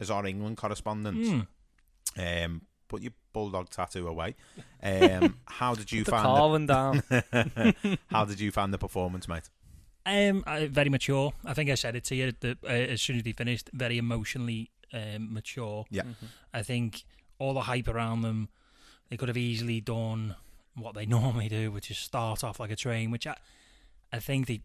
is 0.00 0.10
our 0.10 0.24
England 0.24 0.56
correspondent. 0.56 1.46
Mm. 2.16 2.44
Um, 2.44 2.62
put 2.88 3.02
your 3.02 3.12
bulldog 3.34 3.68
tattoo 3.68 4.08
away. 4.08 4.34
Um, 4.84 5.38
how 5.44 5.76
did 5.76 5.92
you 5.92 6.02
the 6.02 6.10
find 6.10 6.24
Carlin 6.24 6.66
down. 6.66 7.04
how 8.10 8.24
did 8.24 8.40
you 8.40 8.50
find 8.50 8.74
the 8.74 8.78
performance, 8.78 9.28
mate? 9.28 9.48
Um, 10.04 10.42
uh, 10.46 10.66
very 10.66 10.90
mature. 10.90 11.32
I 11.44 11.54
think 11.54 11.70
I 11.70 11.74
said 11.74 11.94
it 11.96 12.04
to 12.04 12.14
you 12.14 12.32
the, 12.40 12.58
uh, 12.64 12.68
as 12.68 13.00
soon 13.00 13.16
as 13.16 13.22
they 13.22 13.32
finished. 13.32 13.70
Very 13.72 13.98
emotionally 13.98 14.70
um, 14.92 15.32
mature. 15.32 15.84
Yeah. 15.90 16.02
I 16.52 16.62
think 16.62 17.04
all 17.38 17.54
the 17.54 17.62
hype 17.62 17.88
around 17.88 18.22
them, 18.22 18.48
they 19.08 19.16
could 19.16 19.28
have 19.28 19.36
easily 19.36 19.80
done 19.80 20.34
what 20.74 20.94
they 20.94 21.06
normally 21.18 21.48
do, 21.48 21.70
which 21.70 21.90
is 21.90 21.98
start 21.98 22.42
off 22.42 22.60
like 22.60 22.70
a 22.70 22.76
train. 22.76 23.10
Which 23.10 23.26
I, 23.26 23.36
I 24.12 24.18
think 24.18 24.46
they 24.46 24.62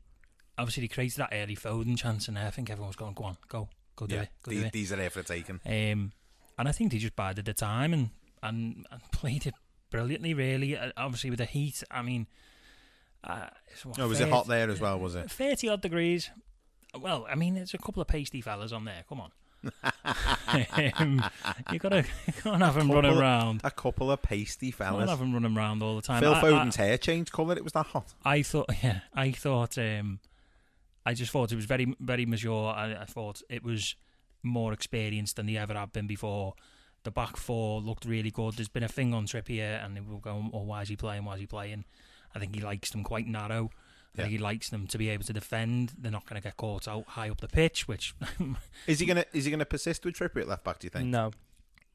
obviously 0.58 0.82
they 0.82 0.88
created 0.88 1.18
that 1.18 1.30
early 1.32 1.56
Foden 1.56 1.98
chance, 1.98 2.28
and 2.28 2.38
I 2.38 2.50
think 2.50 2.70
everyone 2.70 2.90
was 2.90 2.96
going, 2.96 3.14
"Go 3.14 3.26
on, 3.26 3.38
go, 3.48 3.70
go 3.96 4.08
do 4.08 4.16
yeah, 4.16 4.22
it, 4.24 4.30
go 4.44 4.52
these, 4.52 4.60
do 4.62 4.66
it." 4.66 4.74
these 4.74 4.92
are 4.92 4.98
there 4.98 5.10
for 5.10 5.22
the 5.22 5.28
taking. 5.28 5.60
Um, 5.66 6.12
and 6.58 6.68
I 6.68 6.72
think 6.72 6.92
they 6.92 6.98
just 6.98 7.16
bided 7.16 7.46
the 7.46 7.54
time 7.54 7.94
and, 7.94 8.10
and, 8.42 8.88
and 8.90 9.02
played 9.12 9.46
it 9.46 9.54
brilliantly, 9.92 10.34
really. 10.34 10.76
Uh, 10.76 10.92
obviously, 10.98 11.30
with 11.30 11.40
the 11.40 11.46
heat, 11.46 11.84
I 11.92 12.02
mean. 12.02 12.28
Uh, 13.28 13.48
what, 13.84 14.00
Oh, 14.00 14.08
was 14.08 14.20
it 14.22 14.30
hot 14.30 14.48
there 14.48 14.70
as 14.70 14.80
well? 14.80 14.98
Was 15.00 15.16
it? 15.16 15.30
30 15.30 15.70
odd 15.70 15.82
degrees. 15.82 16.30
Well, 17.00 17.28
I 17.30 17.36
mean, 17.36 17.56
there's 17.56 17.74
a 17.74 17.78
couple 17.78 18.02
of 18.02 18.08
pasty 18.08 18.42
fellas 18.42 18.72
on 18.72 18.86
there. 18.86 19.04
Come 19.10 19.22
on. 19.22 19.32
um, 20.98 21.24
you 21.72 21.80
gotta, 21.80 22.06
you 22.26 22.34
can't 22.34 22.62
have 22.62 22.76
them 22.76 22.92
running 22.92 23.18
around. 23.18 23.62
A 23.64 23.72
couple 23.72 24.12
of 24.12 24.22
pasty 24.22 24.68
Can't 24.72 24.76
fellas. 24.76 25.10
have 25.10 25.20
them 25.20 25.34
running 25.34 25.56
around 25.58 25.84
all 25.84 25.96
the 25.96 26.02
time. 26.02 26.22
Phil 26.22 26.34
I- 26.34 26.42
Foden's 26.42 26.78
I, 26.80 26.84
hair 26.84 26.98
changed 26.98 27.32
colour. 27.32 27.56
It 27.56 27.64
was 27.64 27.74
that 27.74 27.88
hot. 27.88 28.14
I 28.24 28.42
thought, 28.44 28.70
yeah, 28.84 29.02
I 29.14 29.32
thought, 29.32 29.78
um, 29.78 30.20
I 31.06 31.14
just 31.14 31.32
thought 31.32 31.52
it 31.52 31.56
was 31.56 31.66
very, 31.66 31.94
very 32.00 32.26
mature. 32.26 32.70
I, 32.74 32.94
I 33.02 33.06
thought 33.06 33.42
it 33.50 33.64
was 33.64 33.96
more 34.44 34.72
experienced 34.74 35.36
than 35.36 35.48
they 35.48 35.58
ever 35.58 35.74
have 35.74 35.92
been 35.92 36.08
before. 36.08 36.54
The 37.04 37.12
back 37.12 37.38
four 37.38 37.82
looked 37.82 38.06
really 38.06 38.32
good. 38.32 38.56
There's 38.56 38.68
been 38.70 38.84
a 38.84 38.88
thing 38.90 39.14
on 39.14 39.26
Trippier, 39.28 39.84
and 39.84 39.96
they 39.96 40.02
were 40.02 40.20
going, 40.20 40.50
"Oh, 40.54 40.64
why 40.64 40.82
is 40.82 40.90
he 40.90 40.96
playing? 40.98 41.24
Why 41.26 41.36
is 41.36 41.40
he 41.40 41.46
playing?" 41.48 41.86
I 42.36 42.40
think 42.40 42.54
he 42.56 42.62
likes 42.62 42.90
them 42.92 43.04
quite 43.04 43.28
narrow. 43.28 43.72
I 44.14 44.22
think 44.22 44.32
he 44.32 44.38
likes 44.40 44.70
them 44.70 44.88
to 44.88 44.98
be 44.98 45.10
able 45.10 45.26
to 45.26 45.34
defend. 45.34 45.94
They're 45.96 46.12
not 46.12 46.26
going 46.26 46.42
to 46.42 46.44
get 46.48 46.58
caught 46.58 46.88
out 46.88 47.06
high 47.10 47.30
up 47.30 47.40
the 47.40 47.48
pitch, 47.48 47.88
which 47.88 48.16
Is 48.88 49.00
he 49.00 49.06
gonna 49.06 49.26
Is 49.32 49.46
he 49.46 49.52
gonna 49.52 49.64
persist 49.66 50.04
with 50.06 50.16
Trippier 50.16 50.42
at 50.42 50.48
left 50.48 50.64
back? 50.64 50.80
Do 50.80 50.86
you 50.88 50.90
think? 50.90 51.08
No, 51.10 51.30
Do 51.30 51.38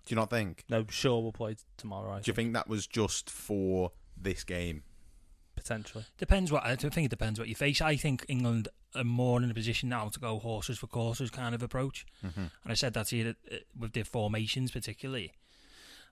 you 0.06 0.16
not 0.16 0.30
think? 0.30 0.64
no, 0.68 0.86
sure 0.88 1.20
we'll 1.20 1.32
play 1.32 1.56
tomorrow. 1.76 2.12
I 2.12 2.20
Do 2.20 2.30
you 2.30 2.34
think 2.34 2.52
that 2.52 2.68
was 2.68 2.86
just 2.86 3.28
for 3.28 3.90
this 4.16 4.44
game? 4.44 4.84
potentially. 5.56 6.04
Depends 6.18 6.50
what 6.50 6.64
I 6.64 6.74
think. 6.76 6.96
It 7.06 7.08
depends 7.10 7.38
what 7.38 7.48
you 7.48 7.54
face. 7.54 7.80
I 7.80 7.96
think 7.96 8.24
England 8.28 8.68
are 8.94 9.04
more 9.04 9.42
in 9.42 9.50
a 9.50 9.54
position 9.54 9.88
now 9.88 10.08
to 10.08 10.18
go 10.18 10.38
horses 10.38 10.78
for 10.78 10.86
courses 10.86 11.30
kind 11.30 11.54
of 11.54 11.62
approach. 11.62 12.06
Mhm. 12.24 12.36
And 12.36 12.50
I 12.66 12.74
said 12.74 12.94
that 12.94 13.08
to 13.08 13.16
you 13.16 13.34
uh, 13.50 13.56
with 13.78 13.92
their 13.92 14.04
formations, 14.04 14.70
particularly. 14.70 15.32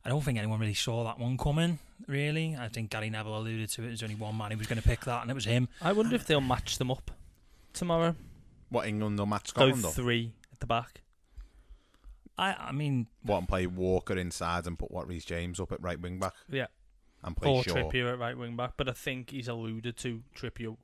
I 0.04 0.08
don't 0.08 0.22
think 0.22 0.38
anyone 0.38 0.60
really 0.60 0.74
saw 0.74 1.04
that 1.04 1.18
one 1.18 1.36
coming. 1.36 1.78
Really, 2.06 2.56
I 2.58 2.68
think 2.68 2.90
Gary 2.90 3.10
Neville 3.10 3.36
alluded 3.36 3.68
to 3.70 3.82
it. 3.82 3.86
There's 3.88 4.02
only 4.02 4.14
one 4.14 4.36
man 4.36 4.50
who 4.50 4.58
was 4.58 4.66
going 4.66 4.80
to 4.80 4.86
pick 4.88 5.00
that, 5.04 5.22
and 5.22 5.30
it 5.30 5.34
was 5.34 5.44
him. 5.44 5.68
I 5.82 5.92
wonder 5.92 6.14
if 6.16 6.26
they'll 6.26 6.40
match 6.40 6.78
them 6.78 6.90
up 6.90 7.10
tomorrow. 7.72 8.14
What 8.70 8.86
England 8.86 9.18
will 9.18 9.26
match 9.26 9.52
Go 9.52 9.66
Scotland? 9.68 9.84
or 9.84 9.90
three 9.92 10.32
at 10.52 10.60
the 10.60 10.66
back. 10.66 11.02
I, 12.38 12.54
I 12.54 12.72
mean, 12.72 13.06
What 13.22 13.38
and 13.38 13.48
play 13.48 13.66
Walker 13.66 14.16
inside 14.16 14.66
and 14.66 14.78
put 14.78 14.90
what 14.90 15.06
Reece 15.06 15.26
James 15.26 15.60
up 15.60 15.72
at 15.72 15.82
right 15.82 16.00
wing 16.00 16.18
back? 16.18 16.32
Yeah. 16.48 16.66
and 17.22 17.36
play 17.36 17.50
or 17.50 17.62
Shaw. 17.62 17.74
Trippier 17.74 18.10
at 18.12 18.18
right 18.18 18.36
wing 18.38 18.56
back. 18.56 18.72
But 18.78 18.88
I 18.88 18.92
think 18.92 19.30
he's 19.30 19.48
alluded 19.48 19.96
to 19.98 20.22
Trippier 20.34 20.76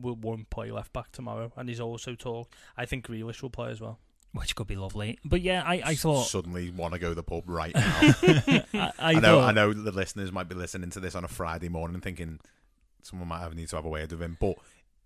will 0.00 0.16
won't 0.16 0.48
play 0.48 0.70
left 0.70 0.92
back 0.94 1.12
tomorrow, 1.12 1.52
and 1.56 1.68
he's 1.68 1.80
also 1.80 2.14
talked. 2.14 2.54
I 2.76 2.86
think 2.86 3.06
Grealish 3.06 3.42
will 3.42 3.50
play 3.50 3.70
as 3.70 3.80
well. 3.80 3.98
Which 4.32 4.54
could 4.54 4.66
be 4.66 4.76
lovely. 4.76 5.18
But 5.24 5.40
yeah, 5.40 5.62
I, 5.64 5.82
I 5.84 5.94
thought 5.94 6.24
suddenly 6.26 6.70
want 6.70 6.92
to 6.92 6.98
go 7.00 7.08
to 7.10 7.14
the 7.14 7.22
pub 7.22 7.44
right 7.48 7.74
now. 7.74 7.82
I, 8.74 8.92
I 8.98 9.12
know. 9.14 9.40
thought- 9.40 9.48
I 9.48 9.52
know 9.52 9.72
the 9.72 9.90
listeners 9.92 10.30
might 10.30 10.48
be 10.48 10.54
listening 10.54 10.90
to 10.90 11.00
this 11.00 11.14
on 11.14 11.24
a 11.24 11.28
Friday 11.28 11.68
morning, 11.68 12.00
thinking 12.00 12.38
someone 13.02 13.28
might 13.28 13.40
have 13.40 13.54
need 13.54 13.68
to 13.68 13.76
have 13.76 13.84
a 13.84 13.88
word 13.88 14.10
with 14.12 14.20
him. 14.22 14.36
But 14.40 14.56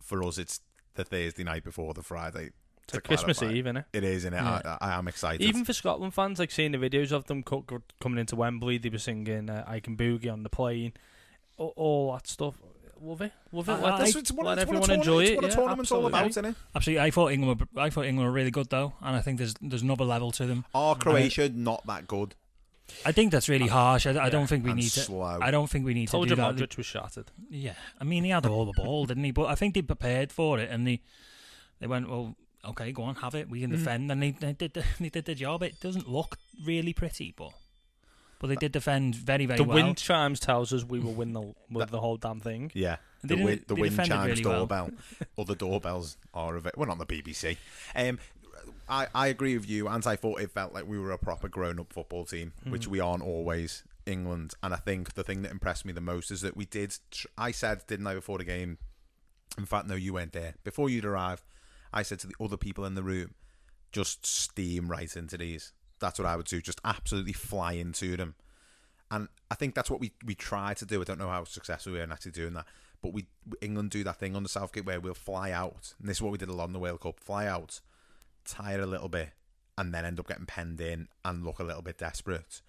for 0.00 0.22
us, 0.24 0.38
it's 0.38 0.60
the 0.94 1.04
Thursday 1.04 1.44
night 1.44 1.62
before 1.64 1.94
the 1.94 2.02
Friday. 2.02 2.50
It's 2.84 2.94
a 2.94 2.96
to 2.96 3.00
Christmas 3.00 3.38
clarify. 3.38 3.56
Eve, 3.56 3.64
innit? 3.66 3.84
It 3.92 4.02
is, 4.02 4.24
innit? 4.24 4.32
Yeah. 4.42 4.76
I, 4.80 4.88
I 4.90 4.98
am 4.98 5.06
excited. 5.06 5.40
Even 5.42 5.64
for 5.64 5.72
Scotland 5.72 6.14
fans, 6.14 6.40
like 6.40 6.50
seeing 6.50 6.72
the 6.72 6.78
videos 6.78 7.12
of 7.12 7.26
them 7.26 7.44
co- 7.44 7.62
co- 7.62 7.82
coming 8.00 8.18
into 8.18 8.34
Wembley, 8.34 8.76
they 8.78 8.88
were 8.88 8.98
singing 8.98 9.48
uh, 9.48 9.64
"I 9.68 9.78
Can 9.78 9.96
Boogie" 9.96 10.30
on 10.32 10.42
the 10.42 10.48
plane, 10.50 10.94
all, 11.58 11.72
all 11.76 12.12
that 12.14 12.26
stuff. 12.26 12.56
Love 13.05 13.20
it, 13.22 13.32
love 13.50 13.68
it. 13.68 13.72
I- 13.72 13.80
Let, 13.80 13.92
I- 13.94 14.05
it's 14.05 14.14
what- 14.14 14.14
let 14.14 14.22
it's 14.22 14.32
what 14.32 14.46
a 14.59 14.61
everyone 14.61 14.82
tournament- 14.88 15.07
enjoy 15.09 15.20
it's 15.22 15.30
it. 15.30 15.34
what 15.36 15.44
a 15.44 15.48
yeah, 15.48 15.55
tournament's 15.57 15.90
all 15.92 16.07
absolutely. 16.14 16.50
about, 16.50 16.57
Absolutely, 16.76 17.00
I 17.05 17.11
thought 17.11 17.32
England 17.32 17.61
were 17.74 17.80
I 17.82 17.90
thought 17.90 18.05
England 18.07 18.28
were 18.28 18.32
really 18.32 18.50
good 18.53 18.70
though, 18.70 18.92
and 19.03 19.16
I 19.16 19.20
think 19.20 19.38
there's 19.38 19.55
there's 19.61 19.82
another 19.82 20.05
level 20.05 20.30
to 20.32 20.46
them. 20.46 20.64
Are 20.74 20.92
And 20.94 21.00
I- 21.00 21.05
Croatia 21.05 21.48
not 21.48 21.84
that 21.86 22.07
good? 22.07 22.34
I 23.07 23.11
think 23.12 23.32
that's 23.32 23.48
really 23.48 23.68
harsh. 23.68 24.07
I, 24.07 24.24
I 24.26 24.28
don't 24.28 24.46
think 24.46 24.64
we 24.64 24.70
And 24.70 24.78
need 24.80 24.90
to. 24.90 25.20
I 25.40 25.50
don't 25.50 25.68
think 25.70 25.84
we 25.84 25.94
need 25.94 26.09
Told 26.09 26.26
to 26.28 26.30
you 26.30 26.36
do 26.36 26.42
that. 26.42 26.57
Modric 26.57 26.76
was 26.76 26.84
shattered. 26.86 27.30
Yeah, 27.50 27.74
I 28.00 28.05
mean 28.05 28.22
he 28.24 28.30
had 28.30 28.46
all 28.46 28.66
the 28.66 28.72
ball, 28.72 29.07
didn't 29.07 29.24
he? 29.24 29.30
But 29.30 29.46
I 29.46 29.55
think 29.55 29.74
they 29.74 29.82
prepared 29.82 30.30
for 30.30 30.59
it, 30.61 30.70
and 30.70 30.86
they 30.86 31.00
they 31.80 31.86
went, 31.88 32.09
well, 32.09 32.36
okay, 32.64 32.92
go 32.92 33.03
on, 33.05 33.16
have 33.16 33.34
it. 33.34 33.48
We 33.48 33.62
can 33.62 33.70
Mhm. 33.70 33.78
defend, 33.78 34.12
and 34.12 34.22
they, 34.22 34.30
they 34.32 34.53
did 34.53 34.74
the, 34.74 34.84
they 35.00 35.09
did 35.09 35.24
the 35.24 35.34
job. 35.34 35.62
It 35.64 35.80
doesn't 35.80 36.09
look 36.09 36.38
really 36.64 36.92
pretty, 36.92 37.32
but 37.36 37.50
but 38.43 38.49
they 38.49 38.57
did 38.57 38.72
defend 38.72 39.14
very 39.14 39.47
very 39.47 39.57
The 39.57 39.64
well. 39.64 39.78
The 39.78 39.82
wind 39.84 39.97
chimes 39.97 40.38
tells 40.38 40.72
us 40.74 40.84
we 40.84 40.99
will 41.01 41.14
win 41.14 41.32
the 41.32 41.55
with 41.70 41.88
the 41.90 42.01
whole 42.01 42.18
damn 42.18 42.40
thing. 42.40 42.70
Yeah. 42.74 42.97
The, 43.22 43.28
didn't- 43.28 43.45
wind, 43.45 43.64
the 43.68 43.74
wind 43.76 43.97
chimes 44.05 44.28
really 44.28 44.45
well. 44.45 44.59
doorbell. 44.66 44.90
Other 45.38 45.55
doorbells 45.55 46.18
are 46.34 46.57
of 46.57 46.66
it. 46.66 46.76
Well, 46.76 46.88
not 46.88 46.99
the 46.99 47.07
BBC. 47.07 47.57
Um, 47.97 48.18
I, 48.88 49.07
I 49.14 49.28
agree 49.28 49.57
with 49.57 49.70
you. 49.70 49.88
And 49.88 50.07
I 50.07 50.16
thought 50.16 50.40
it 50.40 50.51
felt 50.51 50.74
like 50.74 50.86
we 50.86 50.99
were 50.99 51.12
a 51.12 51.18
proper 51.18 51.49
grown 51.49 51.78
up 51.80 51.93
football 51.93 52.24
team, 52.26 52.53
which 52.68 52.86
Mhm. 52.88 52.90
we 52.90 53.01
aren't 53.01 53.22
always. 53.22 53.84
England. 54.05 54.53
And 54.64 54.74
I 54.74 54.78
think 54.78 55.14
the 55.14 55.22
thing 55.22 55.43
that 55.43 55.53
impressed 55.53 55.84
me 55.84 55.93
the 55.93 56.01
most 56.01 56.32
is 56.32 56.40
that 56.40 56.57
we 56.57 56.64
did. 56.64 56.97
Tr- 57.12 57.28
I 57.38 57.53
said, 57.53 57.86
didn't 57.86 58.09
I, 58.09 58.14
before 58.14 58.38
the 58.38 58.45
game? 58.45 58.78
In 59.57 59.64
fact, 59.66 59.86
no, 59.86 59.95
you 59.95 60.14
weren't 60.14 60.32
there. 60.32 60.55
Before 60.64 60.90
you'd 60.90 61.05
arrived, 61.05 61.45
I 61.93 62.03
said 62.03 62.18
to 62.20 62.26
the 62.26 62.34
other 62.40 62.57
people 62.57 62.84
in 62.84 62.97
the 62.97 63.05
room, 63.05 63.34
just 63.93 64.26
steam 64.26 64.90
right 64.90 65.14
into 65.16 65.38
these. 65.38 65.72
That's 66.03 66.18
what 66.18 66.28
I 66.28 66.36
would 66.36 66.46
do. 66.46 66.61
Just 66.61 66.80
absolutely 66.84 67.32
fly 67.32 67.72
into 67.72 68.16
them. 68.18 68.34
And 69.11 69.28
I 69.50 69.55
think 69.55 69.74
that's 69.74 69.90
what 69.90 70.00
we, 70.00 70.12
we 70.24 70.34
try 70.34 70.74
to 70.74 70.84
do. 70.84 71.00
I 71.00 71.05
don't 71.05 71.18
know 71.18 71.28
how 71.28 71.44
successful 71.44 71.92
we 71.92 72.00
are 72.00 72.03
in 72.03 72.12
actually 72.12 72.32
doing 72.32 72.53
that. 72.55 72.66
But 73.00 73.12
we 73.12 73.26
England 73.61 73.90
do 73.90 74.05
that 74.05 74.18
thing 74.18 74.36
on 74.36 74.42
the 74.42 74.48
Southgate 74.48 74.84
where 74.84 75.00
we'll 75.00 75.14
fly 75.14 75.50
out. 75.50 75.94
And 75.98 76.09
this 76.09 76.18
is 76.18 76.22
what 76.22 76.32
we 76.32 76.38
did 76.38 76.48
a 76.48 76.53
lot 76.53 76.66
in 76.66 76.72
the 76.72 76.78
World 76.78 77.00
Cup. 77.00 77.18
Fly 77.20 77.46
out, 77.46 77.80
tire 78.44 78.80
a 78.80 78.86
little 78.86 79.09
bit, 79.09 79.30
and 79.78 79.92
then 79.92 80.05
end 80.05 80.20
up 80.20 80.28
getting 80.28 80.46
penned 80.46 80.80
in 80.80 81.09
and 81.24 81.44
look 81.44 81.59
a 81.59 81.64
little 81.64 81.82
bit 81.82 81.98
desperate. 81.98 82.62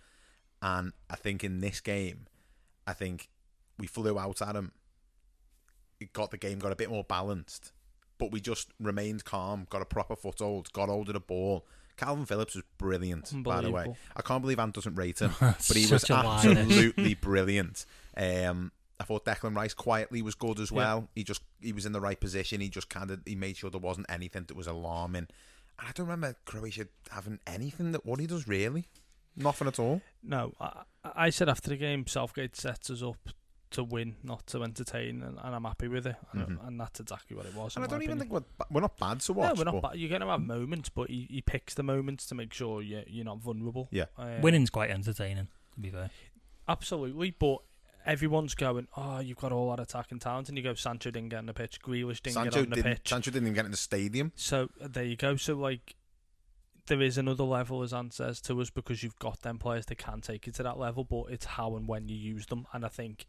And 0.61 0.93
I 1.09 1.15
think 1.15 1.43
in 1.43 1.59
this 1.59 1.81
game, 1.81 2.27
I 2.87 2.93
think 2.93 3.29
we 3.77 3.87
flew 3.87 4.17
out 4.17 4.41
at 4.41 4.53
them. 4.53 4.71
It 5.99 6.13
got 6.13 6.31
the 6.31 6.37
game 6.37 6.59
got 6.59 6.71
a 6.71 6.75
bit 6.77 6.89
more 6.89 7.03
balanced, 7.03 7.71
but 8.17 8.31
we 8.31 8.41
just 8.41 8.69
remained 8.79 9.25
calm, 9.25 9.67
got 9.69 9.81
a 9.81 9.85
proper 9.85 10.15
foothold, 10.15 10.71
got 10.73 10.89
hold 10.89 11.09
of 11.09 11.13
the 11.13 11.19
ball. 11.19 11.65
Kalvin 11.97 12.27
Phillips 12.27 12.55
was 12.55 12.63
brilliant, 12.77 13.31
by 13.43 13.61
the 13.61 13.71
way. 13.71 13.95
I 14.15 14.21
can't 14.21 14.41
believe 14.41 14.59
Ant 14.59 14.73
doesn't 14.73 14.95
rate 14.95 15.19
him, 15.19 15.33
but 15.39 15.61
he 15.75 15.81
was 15.91 16.01
such 16.01 16.09
a 16.09 16.15
absolutely 16.15 17.13
brilliant. 17.15 17.85
Um, 18.17 18.71
I 18.99 19.03
thought 19.05 19.25
Declan 19.25 19.55
Rice 19.55 19.73
quietly 19.73 20.21
was 20.21 20.35
good 20.35 20.59
as 20.59 20.71
Yeah. 20.71 20.77
well. 20.77 21.09
He 21.15 21.23
just 21.23 21.41
he 21.61 21.73
was 21.73 21.85
in 21.85 21.91
the 21.91 22.01
right 22.01 22.19
position. 22.19 22.61
He 22.61 22.69
just 22.69 22.89
kind 22.89 23.11
of 23.11 23.21
he 23.25 23.35
made 23.35 23.57
sure 23.57 23.69
there 23.69 23.79
wasn't 23.79 24.07
anything 24.09 24.45
that 24.47 24.55
was 24.55 24.67
alarming. 24.67 25.27
And 25.79 25.87
I 25.87 25.91
don't 25.93 26.05
remember 26.07 26.35
Croatia 26.45 26.87
having 27.11 27.39
anything 27.47 27.91
that 27.93 28.05
worried 28.05 28.31
us 28.31 28.47
really. 28.47 28.87
Nothing 29.35 29.67
at 29.67 29.79
all. 29.79 30.01
No, 30.21 30.53
I, 30.61 30.83
I 31.03 31.29
said 31.31 31.49
after 31.49 31.69
the 31.69 31.75
game, 31.77 32.05
Southgate 32.05 32.55
sets 32.55 32.89
us 32.91 33.01
up 33.01 33.29
to 33.73 33.83
win, 33.83 34.15
not 34.23 34.47
to 34.47 34.63
entertain, 34.63 35.21
and, 35.21 35.37
and 35.43 35.55
I'm 35.55 35.63
happy 35.65 35.87
with 35.87 36.07
it. 36.07 36.15
And, 36.31 36.47
Mhm. 36.59 36.67
and 36.67 36.79
that's 36.79 36.99
exactly 36.99 37.35
what 37.37 37.45
it 37.45 37.53
was. 37.53 37.75
And 37.75 37.83
I 37.85 37.87
don't 37.87 38.01
even 38.01 38.17
opinion. 38.17 38.31
think 38.43 38.57
we're, 38.59 38.65
we're 38.71 38.81
not 38.81 38.97
bad 38.97 39.19
to 39.21 39.33
watch. 39.33 39.55
No, 39.55 39.59
we're 39.65 39.71
not 39.71 39.81
bad. 39.81 39.95
You're 39.99 40.09
going 40.09 40.21
to 40.21 40.27
have 40.27 40.41
moments, 40.41 40.89
but 40.89 41.09
he, 41.09 41.27
he 41.29 41.41
picks 41.41 41.73
the 41.73 41.83
moments 41.83 42.25
to 42.27 42.35
make 42.35 42.53
sure 42.53 42.81
you're, 42.81 43.03
you're 43.07 43.25
not 43.25 43.39
vulnerable. 43.39 43.89
Yeah. 43.91 44.05
Uh, 44.17 44.37
Winning's 44.41 44.69
quite 44.69 44.89
entertaining, 44.89 45.47
to 45.75 45.79
be 45.79 45.89
fair. 45.89 46.09
Absolutely, 46.67 47.31
but 47.31 47.57
everyone's 48.05 48.55
going, 48.55 48.87
oh, 48.95 49.19
you've 49.19 49.37
got 49.37 49.51
all 49.51 49.69
that 49.75 49.81
attacking 49.81 50.19
talent, 50.19 50.49
and 50.49 50.57
you 50.57 50.63
go, 50.63 50.73
Sancho 50.73 51.11
didn't 51.11 51.29
get 51.29 51.37
on 51.39 51.45
the 51.45 51.53
pitch, 51.53 51.81
Grealish 51.81 52.21
didn't 52.21 52.33
Sancho 52.35 52.51
get 52.51 52.63
on 52.63 52.69
the 52.69 52.75
didn't. 52.77 52.93
pitch. 52.93 53.09
Sancho 53.09 53.31
didn't 53.31 53.47
even 53.47 53.53
get 53.55 53.65
in 53.65 53.71
the 53.71 53.77
stadium. 53.77 54.31
So 54.35 54.69
uh, 54.81 54.87
there 54.89 55.03
you 55.05 55.15
go. 55.17 55.35
So 55.35 55.55
like, 55.55 55.95
there 56.87 57.01
is 57.01 57.17
another 57.17 57.45
level, 57.45 57.81
as 57.81 57.93
Ant 57.93 58.13
says 58.13 58.41
to 58.41 58.59
us, 58.61 58.69
because 58.69 59.03
you've 59.03 59.17
got 59.19 59.41
them 59.41 59.57
players 59.57 59.85
that 59.85 59.97
can 59.97 60.19
take 60.19 60.45
you 60.47 60.51
to 60.53 60.63
that 60.63 60.77
level, 60.77 61.05
but 61.05 61.25
it's 61.29 61.45
how 61.45 61.75
and 61.77 61.87
when 61.87 62.09
you 62.09 62.15
use 62.17 62.47
them. 62.47 62.67
And 62.73 62.83
I 62.85 62.89
think, 62.89 63.25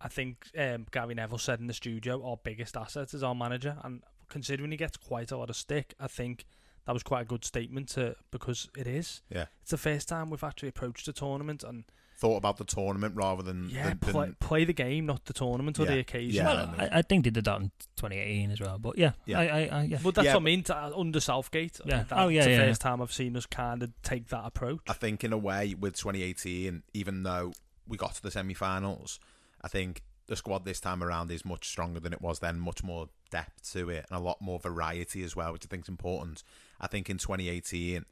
I 0.00 0.08
think 0.08 0.46
um, 0.56 0.86
Gary 0.90 1.14
Neville 1.14 1.38
said 1.38 1.60
in 1.60 1.66
the 1.66 1.74
studio, 1.74 2.24
our 2.26 2.36
biggest 2.42 2.76
asset 2.76 3.12
is 3.14 3.22
our 3.22 3.34
manager, 3.34 3.76
and 3.84 4.02
considering 4.28 4.70
he 4.70 4.76
gets 4.76 4.96
quite 4.96 5.30
a 5.30 5.36
lot 5.36 5.50
of 5.50 5.56
stick, 5.56 5.94
I 6.00 6.06
think. 6.06 6.44
That 6.86 6.92
was 6.94 7.02
quite 7.02 7.20
a 7.22 7.24
good 7.26 7.44
statement 7.44 7.90
to, 7.90 8.16
because 8.30 8.68
it 8.76 8.86
is. 8.86 9.20
Yeah. 9.28 9.44
It's 9.60 9.70
the 9.70 9.76
first 9.76 10.08
time 10.08 10.30
we've 10.30 10.42
actually 10.42 10.70
approached 10.70 11.06
a 11.08 11.12
tournament 11.12 11.62
and 11.62 11.84
Thought 12.16 12.36
about 12.38 12.56
the 12.56 12.64
tournament 12.64 13.14
rather 13.16 13.42
than 13.42 13.68
yeah, 13.70 13.88
than, 13.90 13.98
than- 14.00 14.12
play, 14.12 14.32
play 14.40 14.64
the 14.64 14.72
game, 14.72 15.06
not 15.06 15.24
the 15.26 15.32
tournament 15.34 15.78
or 15.78 15.84
Yeah. 15.84 15.90
the 15.92 15.98
occasion. 16.00 16.44
Yeah, 16.44 16.52
Well, 16.52 16.74
I, 16.78 16.98
I 16.98 17.02
think 17.02 17.24
they 17.24 17.30
did 17.30 17.44
that 17.44 17.60
in 17.60 17.70
2018 17.96 18.50
as 18.50 18.60
well. 18.60 18.78
But 18.78 18.98
yeah, 18.98 19.12
Yeah. 19.26 19.38
I, 19.40 19.42
I, 19.44 19.60
I, 19.80 19.82
yeah. 19.84 19.98
But 20.02 20.14
that's 20.16 20.24
Yeah. 20.26 20.34
what 20.34 20.40
I 20.40 20.44
mean. 20.44 20.62
To, 20.64 20.76
uh, 20.76 20.92
under 20.96 21.20
Southgate, 21.20 21.80
Yeah. 21.84 22.04
That, 22.04 22.18
Oh, 22.18 22.28
yeah, 22.28 22.38
it's 22.40 22.46
the 22.46 22.52
yeah, 22.52 22.58
first 22.66 22.80
time 22.80 23.00
I've 23.02 23.12
seen 23.12 23.36
us 23.36 23.46
kind 23.46 23.82
of 23.82 23.92
take 24.02 24.28
that 24.28 24.44
approach. 24.44 24.80
I 24.88 24.92
think 24.94 25.22
in 25.22 25.32
a 25.32 25.38
way 25.38 25.74
with 25.78 25.96
2018, 25.96 26.82
even 26.94 27.22
though 27.22 27.52
we 27.86 27.96
got 27.98 28.14
to 28.16 28.22
the 28.22 28.30
semi-finals, 28.30 29.18
I 29.62 29.68
think 29.68 30.02
the 30.26 30.36
squad 30.36 30.64
this 30.64 30.80
time 30.80 31.02
around 31.02 31.30
is 31.30 31.44
much 31.44 31.68
stronger 31.68 32.00
than 32.00 32.12
it 32.12 32.20
was 32.22 32.38
then. 32.38 32.58
Much 32.60 32.82
more 32.84 33.08
depth 33.30 33.72
to 33.72 33.90
it 33.90 34.06
and 34.10 34.18
a 34.18 34.22
lot 34.22 34.40
more 34.40 34.58
variety 34.58 35.22
as 35.22 35.34
well, 35.36 35.52
which 35.52 35.64
I 35.64 35.68
think 35.68 35.84
is 35.84 35.88
important. 35.88 36.42
I 36.80 36.86
think 36.86 37.10
in 37.10 37.18
2018, 37.18 38.04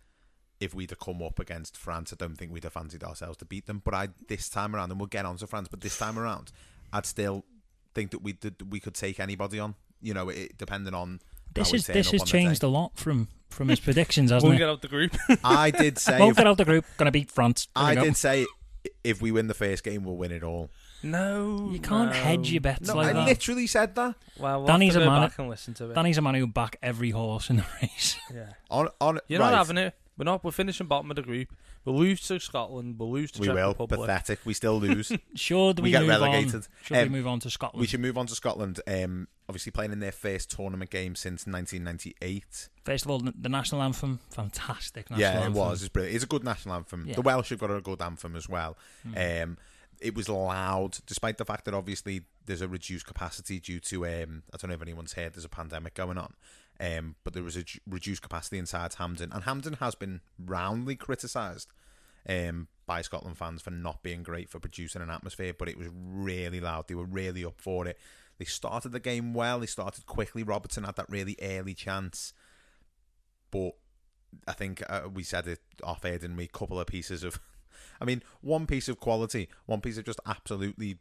if 0.60 0.74
we'd 0.74 0.90
have 0.90 0.98
come 0.98 1.22
up 1.22 1.38
against 1.38 1.76
France, 1.76 2.12
I 2.12 2.16
don't 2.16 2.36
think 2.36 2.52
we'd 2.52 2.64
have 2.64 2.72
fancied 2.72 3.04
ourselves 3.04 3.36
to 3.38 3.44
beat 3.44 3.66
them. 3.66 3.80
But 3.84 3.94
I 3.94 4.08
this 4.28 4.48
time 4.48 4.74
around, 4.74 4.90
and 4.90 4.98
we'll 4.98 5.06
get 5.06 5.24
on 5.24 5.36
to 5.36 5.46
France, 5.46 5.68
but 5.70 5.80
this 5.80 5.96
time 5.96 6.18
around, 6.18 6.50
I'd 6.92 7.06
still 7.06 7.44
think 7.94 8.10
that 8.10 8.22
we 8.22 8.32
did, 8.32 8.70
we 8.72 8.80
could 8.80 8.94
take 8.94 9.20
anybody 9.20 9.58
on. 9.60 9.74
You 10.02 10.14
know, 10.14 10.28
it, 10.28 10.58
depending 10.58 10.94
on 10.94 11.20
This 11.54 11.72
is 11.72 11.86
this 11.86 12.10
has 12.10 12.22
changed 12.24 12.62
a 12.62 12.68
lot 12.68 12.92
from 12.96 13.28
from 13.50 13.68
his 13.68 13.80
predictions, 13.80 14.30
hasn't 14.30 14.48
We'll 14.48 14.56
it? 14.56 14.58
get 14.58 14.68
out 14.68 14.82
the 14.82 14.88
group. 14.88 15.16
I 15.44 15.70
did 15.70 15.98
say 15.98 16.18
Won't 16.18 16.32
if- 16.32 16.36
get 16.38 16.46
out 16.46 16.56
the 16.58 16.64
group. 16.64 16.84
Gonna 16.96 17.10
beat 17.12 17.30
France. 17.30 17.68
There 17.76 17.84
I 17.84 17.94
go. 17.94 18.02
did 18.04 18.16
say 18.16 18.44
if 19.04 19.22
we 19.22 19.30
win 19.32 19.46
the 19.46 19.54
first 19.54 19.84
game, 19.84 20.04
we'll 20.04 20.16
win 20.16 20.32
it 20.32 20.42
all. 20.42 20.70
No, 21.02 21.68
You 21.72 21.78
can't 21.80 22.10
no. 22.10 22.16
hedge 22.16 22.50
your 22.50 22.60
bets 22.60 22.88
No, 22.88 22.96
like 22.96 23.08
I 23.08 23.12
that. 23.14 23.26
literally 23.26 23.66
said 23.66 23.94
that. 23.94 24.14
Well, 24.38 24.58
we'll 24.58 24.66
Danny's 24.66 24.94
have 24.94 25.02
a 25.02 25.04
to 25.04 25.08
go 25.10 25.12
man. 25.12 25.28
back 25.28 25.38
and 25.38 25.48
listen 25.48 25.74
to 25.74 25.90
it. 25.90 25.94
Danny's 25.94 26.18
a 26.18 26.22
man 26.22 26.34
who 26.34 26.46
back 26.46 26.76
every 26.82 27.10
horse 27.10 27.50
in 27.50 27.56
the 27.56 27.64
race. 27.82 28.16
yeah, 28.34 28.52
On 28.70 28.88
on 29.00 29.20
you're 29.28 29.40
right, 29.40 29.50
not 29.50 29.58
having 29.58 29.78
it. 29.78 29.94
We're 30.16 30.24
not. 30.24 30.42
We're 30.42 30.50
finishing 30.50 30.88
bottom 30.88 31.10
of 31.10 31.16
the 31.16 31.22
group. 31.22 31.54
We'll 31.84 31.94
lose 31.96 32.20
to 32.26 32.40
Scotland. 32.40 32.96
We'll 32.98 33.12
lose 33.12 33.30
to 33.32 33.40
We 33.40 33.46
Czech 33.46 33.54
will. 33.54 33.68
Republic. 33.68 34.00
Pathetic. 34.00 34.40
We 34.44 34.52
still 34.52 34.80
lose. 34.80 35.12
Should 35.36 35.78
We 35.78 35.84
we, 35.84 35.90
get 35.92 36.00
move 36.00 36.08
relegated. 36.10 36.54
on? 36.56 36.62
Should 36.82 36.96
Um, 36.96 37.02
we 37.04 37.08
move 37.10 37.26
on 37.28 37.38
to 37.40 37.50
Scotland? 37.50 37.80
we 37.80 37.86
should 37.86 38.00
move 38.00 38.18
on 38.18 38.26
to 38.26 38.34
Scotland. 38.34 38.80
Um, 38.88 39.28
obviously 39.48 39.70
playing 39.70 39.92
in 39.92 40.00
their 40.00 40.10
first 40.10 40.50
tournament 40.50 40.90
game 40.90 41.14
since 41.14 41.46
1998. 41.46 42.68
First 42.84 43.04
of 43.04 43.10
all, 43.12 43.20
the 43.20 43.32
the 43.40 43.48
national 43.48 43.80
anthem, 43.82 44.18
fantastic. 44.30 45.08
National 45.08 45.20
yeah, 45.20 45.34
it 45.38 45.44
anthem. 45.44 45.54
was. 45.54 45.82
It's 45.82 45.88
brilliant. 45.88 46.16
It's 46.16 46.24
a 46.24 46.28
good 46.28 46.42
national 46.44 46.74
anthem. 46.74 47.04
Yeah. 47.06 47.14
The 47.14 47.22
Welsh 47.22 47.50
have 47.50 47.60
got 47.60 47.70
a 47.70 47.80
good 47.80 48.02
anthem 48.02 48.34
as 48.34 48.48
well. 48.48 48.76
Mm. 49.06 49.42
Um, 49.44 49.58
it 50.00 50.14
was 50.14 50.28
loud, 50.28 50.98
despite 51.06 51.38
the 51.38 51.44
fact 51.44 51.64
that 51.64 51.74
obviously 51.74 52.22
there's 52.46 52.62
a 52.62 52.68
reduced 52.68 53.06
capacity 53.06 53.60
due 53.60 53.80
to 53.80 54.06
um, 54.06 54.42
I 54.52 54.56
don't 54.56 54.68
know 54.68 54.74
if 54.74 54.82
anyone's 54.82 55.14
heard 55.14 55.34
there's 55.34 55.44
a 55.44 55.48
pandemic 55.48 55.94
going 55.94 56.18
on. 56.18 56.34
Um, 56.80 57.16
but 57.24 57.32
there 57.34 57.42
was 57.42 57.56
a 57.56 57.64
reduced 57.88 58.22
capacity 58.22 58.56
inside 58.58 58.94
Hampden, 58.94 59.32
and 59.32 59.44
Hampden 59.44 59.74
has 59.74 59.94
been 59.94 60.20
roundly 60.38 60.94
criticised 60.94 61.72
um, 62.28 62.68
by 62.86 63.02
Scotland 63.02 63.36
fans 63.36 63.62
for 63.62 63.70
not 63.70 64.02
being 64.02 64.22
great 64.22 64.48
for 64.48 64.60
producing 64.60 65.02
an 65.02 65.10
atmosphere. 65.10 65.52
But 65.52 65.68
it 65.68 65.76
was 65.76 65.88
really 65.92 66.60
loud. 66.60 66.86
They 66.86 66.94
were 66.94 67.04
really 67.04 67.44
up 67.44 67.60
for 67.60 67.86
it. 67.88 67.98
They 68.38 68.44
started 68.44 68.92
the 68.92 69.00
game 69.00 69.34
well. 69.34 69.58
They 69.58 69.66
started 69.66 70.06
quickly. 70.06 70.44
Robertson 70.44 70.84
had 70.84 70.94
that 70.96 71.10
really 71.10 71.36
early 71.42 71.74
chance, 71.74 72.32
but 73.50 73.72
I 74.46 74.52
think 74.52 74.82
uh, 74.88 75.02
we 75.12 75.22
said 75.24 75.46
it 75.46 75.60
off 75.82 76.04
air, 76.04 76.18
didn't 76.18 76.36
we? 76.36 76.46
Couple 76.46 76.78
of 76.78 76.86
pieces 76.86 77.24
of, 77.24 77.40
I 78.00 78.04
mean, 78.04 78.22
one 78.40 78.66
piece 78.66 78.88
of 78.88 79.00
quality, 79.00 79.48
one 79.66 79.80
piece 79.80 79.98
of 79.98 80.04
just 80.04 80.20
absolutely 80.26 80.98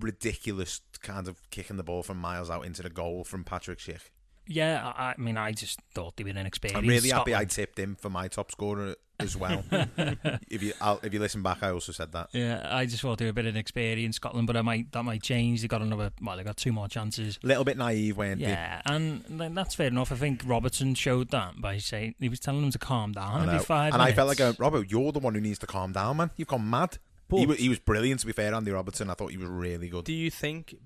ridiculous 0.00 0.80
kind 1.00 1.28
of 1.28 1.48
kicking 1.50 1.76
the 1.76 1.84
ball 1.84 2.02
from 2.02 2.18
miles 2.18 2.50
out 2.50 2.66
into 2.66 2.82
the 2.82 2.90
goal 2.90 3.24
from 3.24 3.44
Patrick 3.44 3.78
Schick. 3.78 4.10
Yeah, 4.46 4.92
I, 4.96 5.10
I 5.10 5.14
mean, 5.18 5.36
I 5.36 5.52
just 5.52 5.80
thought 5.92 6.16
they 6.16 6.24
were 6.24 6.30
an 6.30 6.36
inexperienced. 6.36 6.82
I'm 6.82 6.88
really 6.88 7.10
happy 7.10 7.34
I 7.34 7.44
tipped 7.44 7.78
him 7.78 7.96
for 7.96 8.10
my 8.10 8.28
top 8.28 8.52
scorer 8.52 8.94
as 9.18 9.36
well. 9.36 9.64
if 9.70 10.62
you 10.62 10.72
I'll, 10.80 11.00
if 11.02 11.12
you 11.12 11.20
listen 11.20 11.42
back, 11.42 11.62
I 11.62 11.70
also 11.70 11.92
said 11.92 12.12
that. 12.12 12.28
Yeah, 12.32 12.66
I 12.70 12.86
just 12.86 13.02
thought 13.02 13.18
they 13.18 13.24
were 13.24 13.30
a 13.30 13.34
bit 13.34 13.46
inexperienced, 13.46 14.16
Scotland, 14.16 14.46
but 14.46 14.56
I 14.56 14.62
might 14.62 14.92
that 14.92 15.02
might 15.02 15.22
change. 15.22 15.62
They 15.62 15.68
got 15.68 15.82
another, 15.82 16.12
well, 16.20 16.36
they 16.36 16.44
got 16.44 16.56
two 16.56 16.72
more 16.72 16.88
chances. 16.88 17.38
A 17.42 17.46
little 17.46 17.64
bit 17.64 17.76
naive, 17.76 18.16
weren't 18.16 18.40
Yeah, 18.40 18.82
and 18.86 19.24
that's 19.28 19.74
fair 19.74 19.88
enough. 19.88 20.12
I 20.12 20.16
think 20.16 20.42
Robertson 20.44 20.94
showed 20.94 21.30
that 21.30 21.60
by 21.60 21.78
saying 21.78 22.14
he 22.20 22.28
was 22.28 22.40
telling 22.40 22.62
them 22.62 22.70
to 22.70 22.78
calm 22.78 23.12
down 23.12 23.48
I 23.48 23.58
five 23.58 23.92
and 23.92 24.02
I 24.02 24.12
felt 24.12 24.28
like, 24.28 24.40
uh, 24.40 24.52
going, 24.52 24.72
Robbo, 24.72 24.90
you're 24.90 25.12
the 25.12 25.18
one 25.18 25.34
who 25.34 25.40
needs 25.40 25.58
to 25.60 25.66
calm 25.66 25.92
down, 25.92 26.18
man. 26.18 26.30
You've 26.36 26.48
gone 26.48 26.68
mad. 26.68 26.98
he, 27.30 27.46
was, 27.46 27.58
he 27.58 27.68
was 27.68 27.78
brilliant, 27.78 28.20
to 28.20 28.26
be 28.26 28.32
fair, 28.32 28.54
Andy 28.54 28.70
Robertson. 28.70 29.10
I 29.10 29.14
thought 29.14 29.30
he 29.30 29.36
was 29.36 29.48
really 29.48 29.88
good. 29.88 30.04
Do 30.04 30.12
you 30.12 30.30
think 30.30 30.76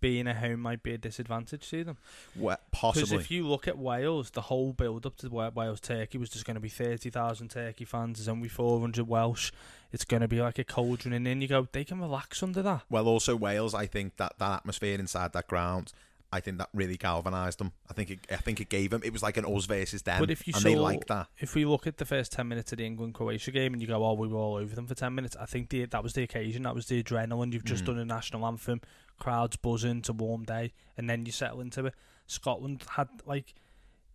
being 0.00 0.26
at 0.26 0.36
home 0.36 0.60
might 0.60 0.82
be 0.82 0.92
a 0.94 0.98
disadvantage 0.98 1.68
to 1.70 1.84
them? 1.84 1.96
Well, 2.36 2.58
possibly. 2.70 3.02
Because 3.08 3.24
if 3.24 3.30
you 3.30 3.46
look 3.48 3.66
at 3.68 3.78
Wales, 3.78 4.30
the 4.30 4.42
whole 4.42 4.72
build 4.72 5.06
up 5.06 5.16
to 5.18 5.28
Wa- 5.28 5.50
Wales 5.54 5.80
Turkey 5.80 6.18
was 6.18 6.30
just 6.30 6.44
going 6.44 6.54
to 6.56 6.60
be 6.60 6.68
30,000 6.68 7.48
Turkey 7.50 7.84
fans, 7.84 8.18
there's 8.18 8.28
only 8.28 8.48
400 8.48 9.06
Welsh. 9.08 9.50
It's 9.92 10.04
going 10.04 10.20
to 10.20 10.28
be 10.28 10.40
like 10.40 10.58
a 10.58 10.64
cauldron, 10.64 11.12
and 11.14 11.26
then 11.26 11.40
you 11.40 11.48
go, 11.48 11.66
they 11.72 11.84
can 11.84 12.00
relax 12.00 12.42
under 12.42 12.62
that. 12.62 12.82
Well, 12.90 13.08
also 13.08 13.34
Wales. 13.36 13.74
I 13.74 13.86
think 13.86 14.16
that 14.18 14.34
that 14.38 14.56
atmosphere 14.58 14.98
inside 14.98 15.32
that 15.32 15.46
ground, 15.46 15.92
I 16.30 16.40
think 16.40 16.58
that 16.58 16.68
really 16.74 16.98
galvanised 16.98 17.58
them. 17.58 17.72
I 17.88 17.94
think 17.94 18.10
it, 18.10 18.18
I 18.30 18.36
think 18.36 18.60
it 18.60 18.68
gave 18.68 18.90
them. 18.90 19.00
It 19.02 19.14
was 19.14 19.22
like 19.22 19.38
an 19.38 19.46
us 19.46 19.64
versus 19.64 20.02
them, 20.02 20.20
But 20.20 20.30
if 20.30 20.46
you 20.46 20.52
and 20.52 20.62
saw, 20.62 20.68
they 20.68 20.76
like 20.76 21.06
that. 21.06 21.28
if 21.38 21.54
we 21.54 21.64
look 21.64 21.86
at 21.86 21.96
the 21.96 22.04
first 22.04 22.32
ten 22.32 22.48
minutes 22.48 22.70
of 22.70 22.76
the 22.76 22.84
England 22.84 23.14
Croatia 23.14 23.50
game 23.50 23.72
and 23.72 23.80
you 23.80 23.88
go, 23.88 24.04
"Oh, 24.04 24.12
we 24.12 24.28
were 24.28 24.36
all 24.36 24.56
over 24.56 24.74
them 24.74 24.86
for 24.86 24.94
ten 24.94 25.14
minutes," 25.14 25.36
I 25.40 25.46
think 25.46 25.70
the, 25.70 25.86
that 25.86 26.02
was 26.02 26.12
the 26.12 26.22
occasion. 26.24 26.64
That 26.64 26.74
was 26.74 26.84
the 26.84 27.02
adrenaline. 27.02 27.54
You've 27.54 27.64
just 27.64 27.84
Mm. 27.84 27.86
done 27.86 27.98
a 28.00 28.04
national 28.04 28.44
anthem, 28.44 28.82
crowds 29.18 29.56
buzzing, 29.56 29.98
it's 29.98 30.08
a 30.08 30.12
warm 30.12 30.44
day, 30.44 30.72
and 30.96 31.08
then 31.08 31.26
you 31.26 31.32
settle 31.32 31.60
into 31.60 31.86
it. 31.86 31.94
Scotland 32.26 32.84
had 32.90 33.08
like. 33.26 33.54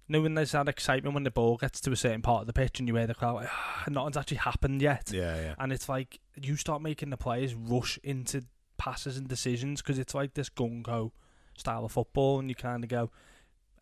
You 0.07 0.13
know 0.13 0.21
when 0.21 0.33
there's 0.33 0.51
that 0.51 0.67
excitement 0.67 1.13
when 1.13 1.23
the 1.23 1.31
ball 1.31 1.55
gets 1.55 1.79
to 1.79 1.91
a 1.93 1.95
certain 1.95 2.21
part 2.21 2.41
of 2.41 2.47
the 2.47 2.53
pitch 2.53 2.77
and 2.77 2.89
you 2.89 2.95
hear 2.95 3.07
the 3.07 3.15
crowd, 3.15 3.35
like, 3.35 3.47
"Ah," 3.49 3.85
nothing's 3.89 4.17
actually 4.17 4.37
happened 4.37 4.81
yet. 4.81 5.09
Yeah, 5.13 5.35
yeah. 5.37 5.55
And 5.57 5.71
it's 5.71 5.87
like 5.87 6.19
you 6.35 6.57
start 6.57 6.81
making 6.81 7.09
the 7.09 7.15
players 7.15 7.55
rush 7.55 7.97
into 8.03 8.43
passes 8.77 9.15
and 9.15 9.29
decisions 9.29 9.81
because 9.81 9.97
it's 9.97 10.13
like 10.13 10.33
this 10.33 10.49
gung 10.49 10.85
ho 10.85 11.13
style 11.57 11.85
of 11.85 11.93
football, 11.93 12.39
and 12.39 12.49
you 12.49 12.55
kind 12.55 12.83
of 12.83 12.89
go, 12.89 13.11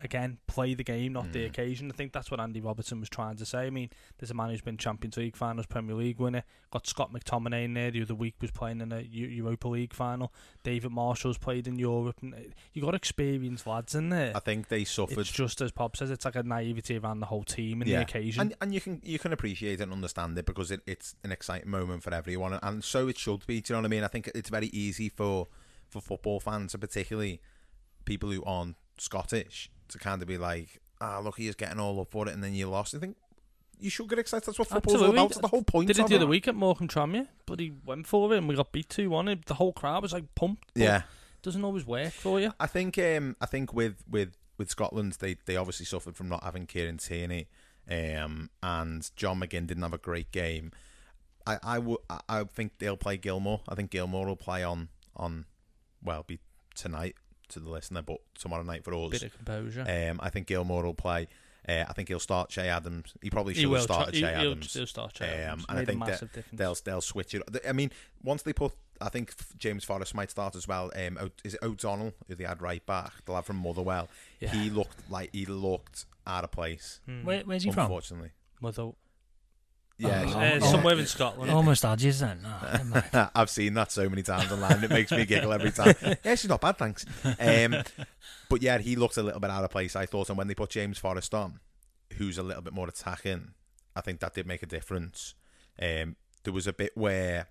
again, 0.02 0.38
play 0.46 0.74
the 0.74 0.84
game, 0.84 1.12
not 1.12 1.32
the 1.32 1.44
Mm. 1.44 1.46
occasion. 1.46 1.90
I 1.90 1.94
think 1.94 2.12
that's 2.12 2.30
what 2.30 2.40
Andy 2.40 2.60
Robertson 2.60 3.00
was 3.00 3.08
trying 3.08 3.36
to 3.36 3.46
say. 3.46 3.66
I 3.66 3.70
mean, 3.70 3.88
there's 4.18 4.30
a 4.30 4.34
man 4.34 4.50
who's 4.50 4.60
been 4.60 4.76
Champions 4.76 5.16
League 5.16 5.36
finals, 5.36 5.66
Premier 5.66 5.94
League 5.94 6.18
winner. 6.18 6.42
Got 6.70 6.86
Scott 6.86 7.12
McTominay 7.12 7.64
in 7.64 7.74
there 7.74 7.90
the 7.90 8.02
other 8.02 8.14
week, 8.14 8.34
was 8.40 8.50
playing 8.50 8.80
in 8.80 8.92
a 8.92 9.00
Europa 9.00 9.68
League 9.68 9.92
final. 9.94 10.32
David 10.62 10.90
Marshall's 10.90 11.38
played 11.38 11.68
in 11.68 11.78
Europe. 11.78 12.16
And 12.22 12.52
you 12.72 12.82
got 12.82 12.94
experienced 12.94 13.66
lads 13.66 13.94
in 13.94 14.08
there. 14.08 14.32
I 14.36 14.40
think 14.40 14.68
they 14.68 14.84
suffered. 14.84 15.18
It's 15.18 15.30
just 15.30 15.60
as 15.60 15.70
Pop 15.72 15.96
says, 15.96 16.10
it's 16.10 16.24
like 16.24 16.36
a 16.36 16.42
naivety 16.42 16.98
around 16.98 17.20
the 17.20 17.26
whole 17.26 17.44
team 17.44 17.80
and 17.82 17.90
the 17.90 17.94
occasion. 17.94 18.40
And 18.40 18.54
and 18.60 18.74
you 18.74 18.80
can 18.80 19.00
you 19.04 19.18
can 19.18 19.32
appreciate 19.32 19.80
and 19.80 19.92
understand 19.92 20.36
it 20.38 20.46
because 20.46 20.70
it, 20.70 20.80
it's 20.86 21.14
an 21.22 21.32
exciting 21.32 21.70
moment 21.70 22.02
for 22.02 22.12
everyone, 22.12 22.58
and 22.62 22.82
so 22.82 23.08
it 23.08 23.18
should 23.18 23.46
be. 23.46 23.60
Do 23.60 23.72
you 23.72 23.76
know 23.76 23.82
what 23.82 23.86
I 23.86 23.90
mean? 23.90 24.04
I 24.04 24.08
think 24.08 24.30
it's 24.34 24.50
very 24.50 24.66
easy 24.68 25.08
for 25.08 25.48
for 25.88 26.00
football 26.00 26.40
fans, 26.40 26.74
and 26.74 26.80
particularly 26.80 27.40
people 28.04 28.30
who 28.30 28.42
aren't 28.44 28.76
Scottish, 28.98 29.70
to 29.92 29.98
kind 29.98 30.22
of 30.22 30.28
be 30.28 30.38
like, 30.38 30.80
"Ah, 31.00 31.18
look, 31.18 31.36
he's 31.36 31.54
getting 31.54 31.80
all 31.80 32.00
up 32.00 32.10
for 32.10 32.28
it," 32.28 32.34
and 32.34 32.42
then 32.42 32.54
you 32.54 32.68
lost. 32.68 32.94
I 32.94 32.98
think 32.98 33.16
you 33.82 33.90
should 33.90 34.08
get 34.08 34.18
excited. 34.18 34.46
That's 34.46 34.58
what 34.58 34.68
football's 34.68 34.96
all 34.96 35.08
Absolutely. 35.08 35.20
about. 35.20 35.30
It's 35.30 35.40
the 35.40 35.48
whole 35.48 35.62
point. 35.62 35.88
Did 35.88 35.98
it 35.98 36.06
the 36.06 36.16
other 36.16 36.26
week 36.26 36.48
at 36.48 36.54
Morecambe 36.54 37.28
but 37.46 37.60
he 37.60 37.72
went 37.84 38.06
for 38.06 38.32
it 38.32 38.38
and 38.38 38.48
we 38.48 38.54
got 38.54 38.72
beat 38.72 38.88
2 38.88 39.10
1. 39.10 39.42
The 39.46 39.54
whole 39.54 39.72
crowd 39.72 40.02
was 40.02 40.12
like 40.12 40.34
pumped. 40.34 40.70
Yeah. 40.74 41.02
Doesn't 41.42 41.64
always 41.64 41.84
work 41.84 42.12
for 42.12 42.40
you. 42.40 42.52
I 42.60 42.66
think 42.68 42.96
um, 42.98 43.36
I 43.40 43.46
think 43.46 43.74
with 43.74 44.04
with 44.08 44.36
with 44.56 44.70
Scotland, 44.70 45.16
they 45.18 45.36
they 45.44 45.56
obviously 45.56 45.86
suffered 45.86 46.16
from 46.16 46.28
not 46.28 46.44
having 46.44 46.66
Kieran 46.66 46.98
Tierney, 46.98 47.48
um, 47.90 48.48
and 48.62 49.10
John 49.16 49.40
McGinn 49.40 49.66
didn't 49.66 49.82
have 49.82 49.92
a 49.92 49.98
great 49.98 50.30
game. 50.30 50.70
I 51.44 51.58
I 51.64 51.78
would 51.80 51.98
I 52.28 52.44
think 52.44 52.78
they'll 52.78 52.96
play 52.96 53.16
Gilmour. 53.16 53.62
I 53.68 53.74
think 53.74 53.90
Gilmour 53.90 54.26
will 54.26 54.36
play 54.36 54.62
on 54.62 54.88
on 55.16 55.46
well 56.00 56.22
be 56.24 56.38
tonight 56.76 57.16
to 57.52 57.60
the 57.60 57.70
listener, 57.70 58.02
but 58.02 58.18
tomorrow 58.38 58.62
night 58.62 58.84
for 58.84 58.94
us. 58.94 59.10
Bit 59.10 59.22
of 59.24 59.36
composure. 59.36 59.82
Um, 60.10 60.20
I 60.22 60.30
think 60.30 60.46
Gilmour 60.48 60.82
will 60.84 60.94
play. 60.94 61.28
Uh, 61.68 61.84
I 61.88 61.92
think 61.92 62.08
he'll 62.08 62.18
start 62.18 62.50
Che 62.50 62.68
Adams. 62.68 63.14
He 63.22 63.30
probably 63.30 63.54
He 63.54 63.60
should 63.60 63.68
will 63.70 63.76
have 63.76 63.84
started 63.84 64.14
try- 64.14 64.20
Che 64.30 64.34
he- 64.34 64.40
he'll- 64.40 64.50
Adams. 64.52 64.74
he'll 64.74 64.86
start 64.86 65.14
Che 65.14 65.24
Adams. 65.24 65.62
Um, 65.62 65.66
and 65.68 65.78
I 65.78 65.84
think 65.84 66.04
that 66.06 66.44
they'll 66.52 66.76
they'll 66.84 67.00
switch 67.00 67.34
it. 67.34 67.42
I 67.68 67.72
mean, 67.72 67.92
once 68.22 68.42
they 68.42 68.52
put, 68.52 68.72
I 69.00 69.08
think 69.10 69.32
James 69.58 69.84
Forrest 69.84 70.12
might 70.14 70.30
start 70.30 70.56
as 70.56 70.66
well. 70.66 70.90
Um, 70.96 71.18
O- 71.20 71.30
is 71.44 71.54
it 71.54 71.60
O'Donnell 71.62 72.14
who 72.26 72.34
they 72.34 72.44
had 72.44 72.60
right 72.60 72.84
back, 72.84 73.24
the 73.26 73.32
lad 73.32 73.44
from 73.44 73.56
Motherwell? 73.56 74.08
Yeah. 74.40 74.50
He 74.50 74.70
looked 74.70 75.08
like 75.08 75.30
he 75.32 75.46
looked 75.46 76.06
out 76.26 76.42
of 76.42 76.50
place. 76.50 77.00
Hmm. 77.06 77.22
Where- 77.24 77.42
where's 77.44 77.62
he 77.62 77.70
from? 77.70 77.84
Unfortunately, 77.84 78.30
Mother. 78.60 78.90
Yeah, 79.98 80.24
Oh, 80.26 80.38
Uh, 80.38 80.60
somewhere 80.60 80.98
in 80.98 81.06
Scotland. 81.06 81.50
Almost 81.50 81.84
Adges 81.84 82.20
then. 82.20 82.40
Oh, 82.44 82.80
never. 82.92 83.30
I've 83.34 83.50
seen 83.50 83.74
that 83.74 83.92
so 83.92 84.08
many 84.08 84.22
times 84.22 84.50
online. 84.50 84.82
It 84.82 84.90
makes 84.90 85.10
me 85.12 85.24
giggle 85.24 85.52
every 85.52 85.70
time. 85.70 85.94
yeah, 86.24 86.34
she's 86.34 86.48
not 86.48 86.60
bad, 86.60 86.78
thanks. 86.78 87.04
Um, 87.38 87.76
but 88.48 88.62
yeah, 88.62 88.78
he 88.78 88.96
looked 88.96 89.16
a 89.16 89.22
little 89.22 89.40
bit 89.40 89.50
out 89.50 89.64
of 89.64 89.70
place, 89.70 89.94
I 89.94 90.06
thought. 90.06 90.28
And 90.28 90.38
when 90.38 90.48
they 90.48 90.54
put 90.54 90.70
James 90.70 90.98
Forrest 90.98 91.34
on, 91.34 91.60
who's 92.14 92.38
a 92.38 92.42
little 92.42 92.62
bit 92.62 92.72
more 92.72 92.88
attacking, 92.88 93.52
I 93.94 94.00
think 94.00 94.20
that 94.20 94.34
did 94.34 94.46
make 94.46 94.62
a 94.62 94.66
difference. 94.66 95.34
Um, 95.80 96.16
there 96.44 96.52
was 96.52 96.66
a 96.66 96.72
bit 96.72 96.92
where 96.96 97.46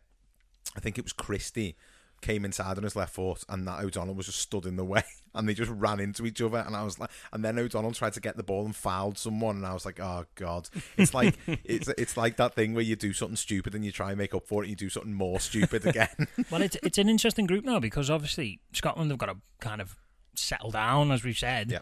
I 0.75 0.79
think 0.79 0.97
it 0.97 1.03
was 1.05 1.13
Christie 1.13 1.75
came 2.21 2.45
inside 2.45 2.77
on 2.77 2.83
his 2.83 2.95
left 2.95 3.13
foot, 3.15 3.43
and 3.49 3.67
that 3.67 3.83
O'Donnell 3.83 4.15
was 4.15 4.27
just 4.27 4.39
stood 4.39 4.65
in 4.65 4.75
the 4.75 4.85
way, 4.85 5.03
and 5.35 5.47
they 5.47 5.53
just 5.53 5.71
ran 5.71 5.99
into 5.99 6.25
each 6.25 6.41
other. 6.41 6.59
And 6.59 6.75
I 6.75 6.83
was 6.83 6.99
like, 6.99 7.09
and 7.33 7.43
then 7.43 7.57
O'Donnell 7.57 7.91
tried 7.91 8.13
to 8.13 8.21
get 8.21 8.37
the 8.37 8.43
ball 8.43 8.65
and 8.65 8.75
fouled 8.75 9.17
someone, 9.17 9.57
and 9.57 9.65
I 9.65 9.73
was 9.73 9.85
like, 9.85 9.99
oh 9.99 10.25
god, 10.35 10.69
it's 10.97 11.13
like 11.13 11.37
it's 11.63 11.87
it's 11.97 12.17
like 12.17 12.37
that 12.37 12.53
thing 12.53 12.73
where 12.73 12.83
you 12.83 12.95
do 12.95 13.13
something 13.13 13.35
stupid 13.35 13.75
and 13.75 13.83
you 13.83 13.91
try 13.91 14.09
and 14.09 14.17
make 14.17 14.33
up 14.33 14.47
for 14.47 14.63
it, 14.63 14.67
and 14.67 14.69
you 14.71 14.75
do 14.75 14.89
something 14.89 15.13
more 15.13 15.39
stupid 15.39 15.85
again. 15.85 16.27
well, 16.51 16.61
it's 16.61 16.77
it's 16.83 16.97
an 16.97 17.09
interesting 17.09 17.45
group 17.45 17.65
now 17.65 17.79
because 17.79 18.09
obviously 18.09 18.59
Scotland 18.73 19.11
have 19.11 19.19
got 19.19 19.27
to 19.27 19.37
kind 19.59 19.81
of 19.81 19.95
settle 20.35 20.71
down, 20.71 21.11
as 21.11 21.23
we've 21.23 21.37
said. 21.37 21.71
Yeah. 21.71 21.79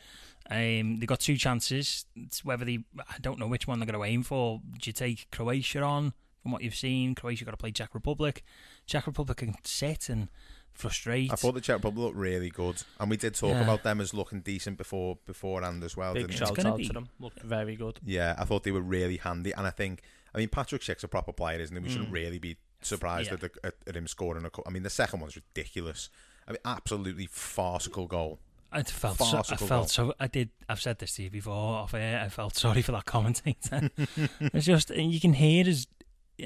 Um, 0.51 0.97
they 0.97 1.05
got 1.05 1.19
two 1.19 1.37
chances. 1.37 2.05
It's 2.15 2.43
whether 2.43 2.65
they, 2.65 2.79
I 2.97 3.19
don't 3.21 3.37
know 3.37 3.45
which 3.45 3.67
one 3.67 3.77
they're 3.77 3.85
going 3.85 3.99
to 3.99 4.03
aim 4.03 4.23
for. 4.23 4.59
Do 4.79 4.89
you 4.89 4.93
take 4.93 5.27
Croatia 5.31 5.83
on 5.83 6.13
from 6.41 6.51
what 6.51 6.61
you've 6.61 6.75
seen? 6.75 7.15
Croatia 7.15 7.45
got 7.45 7.51
to 7.51 7.57
play 7.57 7.71
Czech 7.71 7.93
Republic. 7.93 8.43
Czech 8.85 9.07
Republic 9.07 9.37
can 9.37 9.55
sit 9.63 10.09
and 10.09 10.29
frustrate. 10.73 11.31
I 11.31 11.35
thought 11.35 11.53
the 11.55 11.61
Czech 11.61 11.77
Republic 11.77 12.03
looked 12.05 12.17
really 12.17 12.49
good, 12.49 12.83
and 12.99 13.09
we 13.09 13.17
did 13.17 13.35
talk 13.35 13.51
Yeah. 13.51 13.63
about 13.63 13.83
them 13.83 13.99
as 13.99 14.13
looking 14.13 14.41
decent 14.41 14.77
before 14.77 15.17
beforehand 15.25 15.83
as 15.83 15.97
well. 15.97 16.13
Big 16.13 16.27
didn't 16.27 16.37
shout 16.37 16.65
out 16.65 16.77
be- 16.77 16.87
to 16.87 16.93
them. 16.93 17.09
Looked 17.19 17.41
very 17.41 17.75
good. 17.75 17.99
Yeah, 18.05 18.35
I 18.37 18.45
thought 18.45 18.63
they 18.63 18.71
were 18.71 18.81
really 18.81 19.17
handy, 19.17 19.51
and 19.53 19.67
I 19.67 19.71
think, 19.71 20.01
I 20.33 20.37
mean, 20.37 20.49
Patrick 20.49 20.81
Schick's 20.81 21.03
a 21.03 21.07
proper 21.07 21.33
player, 21.33 21.59
isn't 21.59 21.75
he? 21.75 21.81
We 21.83 21.89
shouldn't 21.89 22.09
Mm. 22.11 22.13
really 22.13 22.39
be 22.39 22.57
surprised 22.81 23.27
Yeah. 23.27 23.33
at, 23.33 23.39
the, 23.41 23.51
at, 23.63 23.73
at 23.87 23.95
him 23.97 24.07
scoring 24.07 24.45
a. 24.45 24.49
cou- 24.49 24.63
I 24.65 24.69
mean, 24.69 24.83
the 24.83 24.89
second 24.89 25.19
one's 25.19 25.35
ridiculous. 25.35 26.09
I 26.47 26.51
mean, 26.51 26.59
absolutely 26.65 27.25
farcical 27.27 28.07
goal. 28.07 28.39
I 28.71 28.83
felt 28.83 29.17
so, 29.17 29.39
I 29.39 29.43
felt 29.55 29.69
goal. 29.69 29.87
so. 29.87 30.13
I 30.19 30.27
did. 30.27 30.51
I've 30.69 30.79
said 30.79 30.99
this 30.99 31.15
to 31.15 31.23
you 31.23 31.31
before 31.31 31.53
off 31.79 31.95
air. 31.95 32.21
I 32.23 32.29
felt 32.29 32.55
sorry 32.55 32.83
for 32.83 32.91
that 32.91 33.05
commentator. 33.05 33.89
it's 34.39 34.65
just 34.67 34.91
you 34.91 35.19
can 35.19 35.33
hear 35.33 35.63
his. 35.65 35.87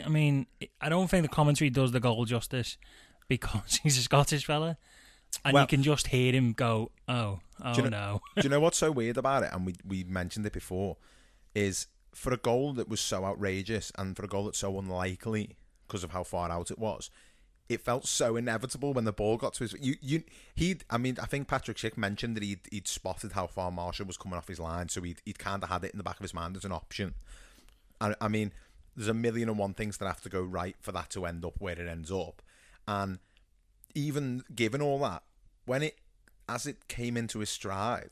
I 0.02 0.10
mean, 0.10 0.48
I 0.82 0.90
don't 0.90 1.10
think 1.10 1.24
the 1.24 1.30
commentary 1.30 1.70
does 1.70 1.92
the 1.92 2.00
goal 2.00 2.26
justice 2.26 2.78
because 3.28 3.78
he's 3.84 3.98
a 3.98 4.02
Scottish 4.02 4.46
fella, 4.46 4.78
and 5.44 5.54
Well- 5.54 5.64
you 5.64 5.68
can 5.68 5.84
just 5.84 6.08
hear 6.08 6.34
him 6.34 6.54
go, 6.54 6.92
"Oh, 7.08 7.40
oh 7.64 7.74
do 7.74 7.84
you 7.84 7.90
know, 7.90 7.90
no." 7.90 8.22
do 8.42 8.44
you 8.44 8.50
know 8.50 8.60
what's 8.60 8.78
so 8.78 8.92
weird 9.00 9.18
about 9.18 9.44
it? 9.44 9.50
And 9.54 9.66
we 9.66 9.76
we 9.86 10.04
mentioned 10.04 10.46
it 10.46 10.54
before, 10.54 10.98
is 11.54 11.88
for 12.14 12.34
a 12.34 12.38
goal 12.38 12.74
that 12.74 12.88
was 12.88 13.00
so 13.00 13.26
outrageous 13.26 13.92
and 13.98 14.16
for 14.16 14.24
a 14.24 14.28
goal 14.28 14.46
that's 14.46 14.60
so 14.60 14.78
unlikely 14.78 15.58
because 15.88 16.04
of 16.04 16.12
how 16.12 16.24
far 16.24 16.52
out 16.52 16.72
it 16.72 16.80
was. 16.80 17.10
It 17.70 17.82
felt 17.82 18.06
so 18.06 18.36
inevitable 18.36 18.94
when 18.94 19.06
the 19.06 19.14
ball 19.14 19.38
got 19.38 19.54
to 19.56 19.64
his. 19.64 19.74
You, 19.80 19.96
you, 20.02 20.24
he. 20.54 20.78
I 20.90 20.98
mean, 20.98 21.18
I 21.22 21.26
think 21.26 21.48
Patrick 21.48 21.78
Schick 21.78 21.98
mentioned 21.98 22.36
that 22.36 22.44
he'd, 22.44 22.60
he'd 22.70 22.88
spotted 22.88 23.32
how 23.32 23.48
far 23.48 23.72
Marshall 23.72 24.06
was 24.06 24.18
coming 24.18 24.38
off 24.38 24.48
his 24.50 24.60
line, 24.60 24.90
so 24.90 25.02
he'd, 25.02 25.22
he'd 25.26 25.40
kind 25.40 25.64
of 25.64 25.70
had 25.70 25.84
it 25.86 25.92
in 25.92 25.98
the 25.98 26.04
back 26.04 26.18
of 26.18 26.24
his 26.24 26.34
mind 26.34 26.58
as 26.58 26.66
an 26.66 26.74
option. 26.74 27.14
I, 28.02 28.16
I 28.20 28.28
mean, 28.28 28.52
there's 28.96 29.08
a 29.08 29.14
million 29.14 29.50
and 29.50 29.58
one 29.58 29.74
things 29.74 29.98
that 29.98 30.08
have 30.08 30.22
to 30.22 30.30
go 30.30 30.42
right 30.42 30.76
for 30.80 30.92
that 30.92 31.10
to 31.12 31.26
end 31.26 31.44
up 31.46 31.54
where 31.60 31.80
it 31.80 31.88
ends 31.88 32.12
up, 32.12 32.42
and 32.88 33.20
even 33.96 34.44
given 34.56 34.82
all 34.82 35.00
that, 35.00 35.24
when 35.66 35.84
it 35.84 35.98
as 36.50 36.66
it 36.68 36.88
came 36.88 37.16
into 37.16 37.40
his 37.40 37.50
stride, 37.50 38.12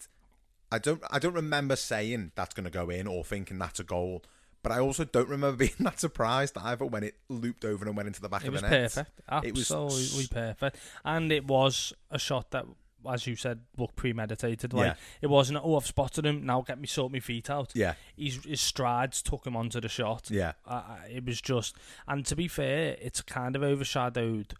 I 0.72 0.80
don't 0.80 1.02
I 1.10 1.20
don't 1.20 1.34
remember 1.34 1.76
saying 1.76 2.32
that's 2.36 2.54
going 2.54 2.64
to 2.66 2.70
go 2.70 2.90
in 2.90 3.08
or 3.08 3.24
thinking 3.24 3.58
that's 3.60 3.80
a 3.80 3.84
goal. 3.84 4.24
But 4.64 4.72
I 4.72 4.80
also 4.80 5.06
don't 5.06 5.28
remember 5.28 5.58
being 5.66 5.72
that 5.80 6.00
surprised 6.00 6.56
either 6.58 6.86
when 6.86 7.04
it 7.04 7.16
looped 7.30 7.66
over 7.66 7.84
and 7.86 7.98
went 7.98 8.08
into 8.08 8.22
the 8.22 8.30
back 8.30 8.44
It 8.46 8.50
of 8.50 8.54
the 8.54 8.62
net. 8.62 8.70
perfect. 8.70 9.10
It 9.44 9.56
was 9.56 9.72
Absolutely 9.72 10.28
perfect. 10.28 10.78
And 11.04 11.32
it 11.32 11.46
was 11.46 11.94
a 12.12 12.20
shot 12.20 12.52
that, 12.52 12.66
as 13.10 13.28
you 13.28 13.36
said, 13.36 13.62
look 13.78 13.96
premeditated. 13.96 14.74
Like 14.74 14.86
Yeah. 14.86 14.96
it 15.22 15.28
wasn't, 15.28 15.60
oh, 15.64 15.78
I've 15.78 15.86
spotted 15.86 16.26
him. 16.26 16.46
Now 16.46 16.62
get 16.62 16.80
me 16.80 16.88
sort 16.88 17.12
my 17.12 17.20
feet 17.20 17.50
out. 17.50 17.72
Yeah. 17.74 17.94
His, 18.16 18.44
his 18.44 18.62
strides 18.62 19.22
took 19.22 19.46
him 19.46 19.56
onto 19.56 19.80
the 19.80 19.90
shot. 19.90 20.30
Yeah. 20.30 20.54
I, 20.68 21.08
it 21.10 21.26
was 21.26 21.42
just, 21.42 21.76
and 22.08 22.26
to 22.26 22.36
be 22.36 22.48
fair, 22.48 22.98
it's 23.02 23.22
kind 23.22 23.56
of 23.56 23.64
overshadowed, 23.64 24.54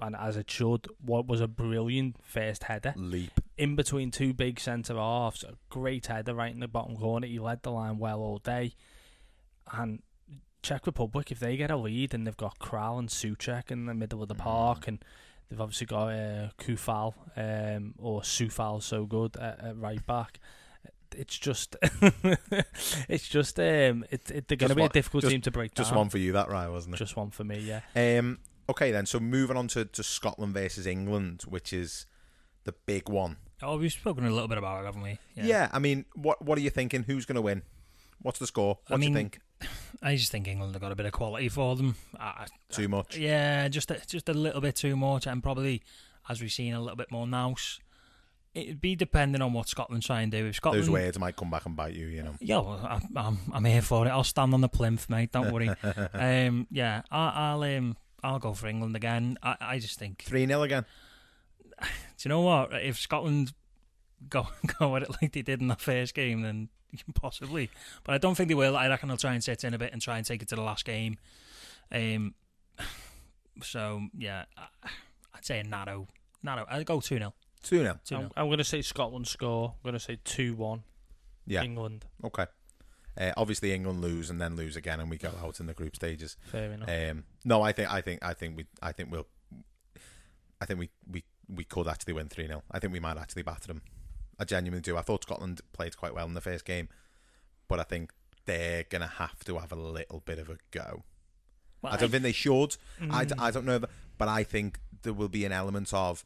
and 0.00 0.16
as 0.16 0.36
it 0.36 0.50
should, 0.50 0.88
what 1.04 1.26
was 1.26 1.40
a 1.40 1.48
brilliant 1.48 2.16
first 2.22 2.64
header. 2.64 2.94
Leap. 2.96 3.32
in 3.56 3.76
between 3.76 4.10
two 4.10 4.32
big 4.32 4.58
centre 4.58 4.96
halves. 4.96 5.44
A 5.44 5.54
great 5.68 6.06
header 6.06 6.34
right 6.34 6.52
in 6.52 6.60
the 6.60 6.68
bottom 6.68 6.96
corner. 6.96 7.26
He 7.26 7.38
led 7.38 7.62
the 7.62 7.70
line 7.70 7.98
well 7.98 8.18
all 8.20 8.38
day. 8.38 8.74
And 9.72 10.02
Czech 10.62 10.86
Republic, 10.86 11.30
if 11.30 11.38
they 11.38 11.56
get 11.56 11.70
a 11.70 11.76
lead 11.76 12.14
and 12.14 12.26
they've 12.26 12.36
got 12.36 12.58
Kral 12.58 12.98
and 12.98 13.08
Soucek 13.08 13.70
in 13.70 13.86
the 13.86 13.94
middle 13.94 14.22
of 14.22 14.28
the 14.28 14.34
mm. 14.34 14.38
park, 14.38 14.88
and 14.88 15.04
they've 15.52 15.60
obviously 15.60 15.86
got 15.86 16.06
uh, 16.08 16.48
Coufal 16.58 17.12
um, 17.36 17.92
or 17.98 18.22
Sufal, 18.22 18.82
so 18.82 19.04
good 19.04 19.36
at, 19.36 19.62
at 19.62 19.76
right 19.78 20.04
back. 20.06 20.40
It's 21.14 21.38
just, 21.38 21.76
it's 23.06 23.28
just, 23.28 23.58
um, 23.60 24.04
it, 24.10 24.30
it, 24.30 24.48
they're 24.48 24.56
going 24.56 24.68
to 24.70 24.74
Just 24.74 24.76
be 24.76 24.84
a 24.84 24.88
difficult 24.88 25.20
just- 25.22 25.30
team 25.30 25.40
to 25.42 25.50
break 25.50 25.74
Just 25.74 25.90
down. 25.90 25.98
one 25.98 26.08
for 26.08 26.16
you, 26.16 26.32
that 26.32 26.48
right, 26.48 26.68
wasn't 26.68 26.94
it? 26.94 26.98
Just 26.98 27.16
one 27.16 27.30
for 27.30 27.44
me, 27.44 27.58
yeah. 27.58 27.80
Um, 27.94 28.38
okay, 28.70 28.90
then. 28.92 29.04
So 29.04 29.20
moving 29.20 29.58
on 29.58 29.68
to, 29.68 29.84
to 29.84 30.02
Scotland 30.02 30.54
versus 30.54 30.86
England, 30.86 31.42
which 31.46 31.74
is 31.74 32.06
the 32.64 32.72
big 32.86 33.10
one. 33.10 33.36
Oh, 33.62 33.76
we've 33.76 33.92
spoken 33.92 34.24
a 34.24 34.30
little 34.30 34.48
bit 34.48 34.56
about 34.58 34.82
it, 34.82 34.86
haven't 34.86 35.02
we? 35.02 35.18
Yeah. 35.36 35.68
I 35.72 35.78
mean, 35.78 36.06
what 36.14 36.42
what 36.42 36.56
are 36.58 36.62
you 36.62 36.70
thinking? 36.70 37.02
Who's 37.04 37.26
going 37.26 37.36
to 37.36 37.42
win? 37.42 37.62
What's 38.22 38.38
the 38.38 38.46
score? 38.46 38.78
What 38.86 38.96
I 38.96 39.00
do 39.00 39.08
you 39.08 39.14
think? 39.14 39.40
I 40.02 40.16
just 40.16 40.32
think 40.32 40.48
England 40.48 40.74
have 40.74 40.82
got 40.82 40.92
a 40.92 40.96
bit 40.96 41.06
of 41.06 41.12
quality 41.12 41.48
for 41.48 41.76
them. 41.76 41.96
I, 42.18 42.46
Too 42.70 42.88
much. 42.88 43.16
Yeah, 43.16 43.68
just 43.68 43.90
a, 43.90 44.00
just 44.06 44.28
a 44.28 44.34
little 44.34 44.60
bit 44.60 44.76
too 44.76 44.96
much, 44.96 45.26
and 45.26 45.42
probably 45.42 45.82
as 46.28 46.40
we've 46.40 46.52
seen 46.52 46.74
a 46.74 46.80
little 46.80 46.96
bit 46.96 47.10
more 47.10 47.26
now. 47.26 47.54
It'd 48.54 48.82
be 48.82 48.94
depending 48.94 49.40
on 49.40 49.54
what 49.54 49.66
Scotland 49.68 50.02
try 50.02 50.20
and 50.20 50.30
do. 50.30 50.46
If 50.46 50.56
Scotland, 50.56 50.82
Those 50.82 50.90
words 50.90 51.18
might 51.18 51.36
come 51.36 51.50
back 51.50 51.64
and 51.64 51.74
bite 51.74 51.94
you. 51.94 52.06
You 52.06 52.22
know. 52.22 52.34
Yeah, 52.38 52.58
well, 52.58 52.80
I, 52.84 53.00
I'm 53.16 53.38
I'm 53.50 53.64
here 53.64 53.80
for 53.80 54.06
it. 54.06 54.10
I'll 54.10 54.24
stand 54.24 54.52
on 54.52 54.60
the 54.60 54.68
plinth, 54.68 55.08
mate. 55.08 55.32
Don't 55.32 55.52
worry. 55.52 55.70
um, 56.12 56.66
yeah, 56.70 57.00
I, 57.10 57.28
I'll 57.34 57.62
um, 57.62 57.96
I'll 58.22 58.38
go 58.38 58.52
for 58.52 58.66
England 58.66 58.94
again. 58.94 59.38
I, 59.42 59.56
I 59.60 59.78
just 59.78 59.98
think 59.98 60.22
three 60.22 60.46
0 60.46 60.62
again. 60.62 60.84
Do 61.80 61.86
you 62.20 62.28
know 62.28 62.42
what? 62.42 62.74
If 62.74 62.98
Scotland 62.98 63.52
go 64.28 64.48
go 64.78 64.96
at 64.96 65.02
it 65.02 65.10
like 65.22 65.32
they 65.32 65.42
did 65.42 65.62
in 65.62 65.68
the 65.68 65.76
first 65.76 66.14
game, 66.14 66.42
then 66.42 66.68
possibly. 67.14 67.70
But 68.04 68.14
I 68.14 68.18
don't 68.18 68.34
think 68.34 68.48
they 68.48 68.54
will. 68.54 68.76
I 68.76 68.88
reckon 68.88 69.08
they'll 69.08 69.16
try 69.18 69.34
and 69.34 69.42
sit 69.42 69.64
in 69.64 69.74
a 69.74 69.78
bit 69.78 69.92
and 69.92 70.00
try 70.02 70.16
and 70.18 70.26
take 70.26 70.42
it 70.42 70.48
to 70.48 70.56
the 70.56 70.62
last 70.62 70.84
game. 70.84 71.18
Um. 71.90 72.34
So 73.62 74.00
yeah, 74.16 74.44
I- 74.56 74.88
I'd 75.34 75.44
say 75.44 75.58
a 75.60 75.62
narrow, 75.64 76.08
narrow. 76.42 76.64
I'd 76.70 76.86
go 76.86 77.00
two 77.00 77.18
0 77.18 77.34
Two 77.62 77.78
0 77.80 77.98
Two 78.04 78.16
I'm, 78.16 78.30
I'm 78.36 78.46
going 78.46 78.58
to 78.58 78.64
say 78.64 78.80
Scotland 78.82 79.26
score. 79.28 79.74
I'm 79.76 79.90
going 79.90 79.92
to 79.92 80.00
say 80.00 80.18
2 80.24 80.54
1 80.54 80.82
Yeah. 81.46 81.62
England. 81.62 82.06
Okay. 82.24 82.46
Uh, 83.20 83.32
obviously, 83.36 83.72
England 83.74 84.00
lose 84.00 84.30
and 84.30 84.40
then 84.40 84.56
lose 84.56 84.74
again, 84.74 84.98
and 85.00 85.10
we 85.10 85.18
go 85.18 85.30
out 85.44 85.60
in 85.60 85.66
the 85.66 85.74
group 85.74 85.94
stages. 85.94 86.36
Fair 86.46 86.72
enough. 86.72 86.88
Um, 86.88 87.24
no, 87.44 87.60
I 87.60 87.72
think, 87.72 87.92
I 87.92 88.00
think, 88.00 88.24
I 88.24 88.32
think 88.32 88.56
we, 88.56 88.64
I 88.82 88.92
think 88.92 89.12
we'll, 89.12 89.26
I 90.60 90.64
think 90.64 90.80
we, 90.80 90.88
we, 91.10 91.22
we 91.46 91.64
could 91.64 91.86
actually 91.88 92.14
win 92.14 92.28
three 92.28 92.46
0 92.46 92.62
I 92.70 92.78
think 92.78 92.92
we 92.92 93.00
might 93.00 93.18
actually 93.18 93.42
batter 93.42 93.66
them. 93.66 93.82
I 94.38 94.44
genuinely 94.44 94.80
do. 94.82 94.96
I 94.96 95.02
thought 95.02 95.22
Scotland 95.24 95.60
played 95.72 95.96
quite 95.96 96.14
well 96.14 96.26
in 96.26 96.34
the 96.34 96.40
first 96.40 96.64
game, 96.64 96.88
but 97.68 97.78
I 97.78 97.84
think 97.84 98.12
they're 98.46 98.84
gonna 98.84 99.06
have 99.06 99.44
to 99.44 99.58
have 99.58 99.72
a 99.72 99.76
little 99.76 100.20
bit 100.24 100.38
of 100.38 100.48
a 100.50 100.58
go. 100.70 101.04
Well, 101.80 101.92
I 101.92 101.96
don't 101.96 102.08
I- 102.08 102.12
think 102.12 102.22
they 102.24 102.32
should. 102.32 102.76
I, 103.10 103.24
d- 103.24 103.34
Mm. 103.34 103.40
I 103.42 103.50
don't 103.50 103.66
know, 103.66 103.80
but 104.18 104.28
I 104.28 104.42
think 104.44 104.78
there 105.02 105.12
will 105.12 105.28
be 105.28 105.44
an 105.44 105.52
element 105.52 105.92
of. 105.92 106.24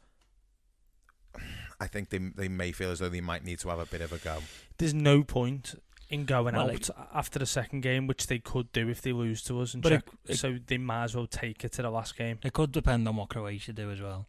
I 1.79 1.87
think 1.87 2.09
they 2.09 2.17
they 2.17 2.47
may 2.47 2.71
feel 2.71 2.91
as 2.91 2.99
though 2.99 3.09
they 3.09 3.21
might 3.21 3.43
need 3.43 3.59
to 3.59 3.69
have 3.69 3.79
a 3.79 3.85
bit 3.85 4.01
of 4.01 4.11
a 4.11 4.17
go. 4.17 4.39
There's 4.77 4.93
no 4.93 5.23
point 5.23 5.75
in 6.09 6.25
going 6.25 6.55
Well, 6.55 6.63
out 6.71 6.89
like- 6.89 6.89
after 7.13 7.37
the 7.37 7.45
second 7.45 7.81
game, 7.81 8.07
which 8.07 8.27
they 8.27 8.39
could 8.39 8.71
do 8.71 8.87
if 8.89 9.01
they 9.01 9.11
lose 9.11 9.41
to 9.43 9.59
us 9.61 9.73
and 9.73 9.83
But 9.83 9.91
it- 9.91 10.09
it- 10.25 10.37
so 10.37 10.57
they 10.65 10.77
might 10.77 11.03
as 11.03 11.15
well 11.15 11.27
take 11.27 11.63
it 11.65 11.73
to 11.73 11.81
the 11.81 11.89
last 11.91 12.15
game. 12.15 12.39
It 12.43 12.53
could 12.53 12.71
depend 12.71 13.07
on 13.07 13.17
what 13.17 13.29
Croatia 13.29 13.73
do 13.73 13.91
as 13.91 13.99
well, 14.01 14.27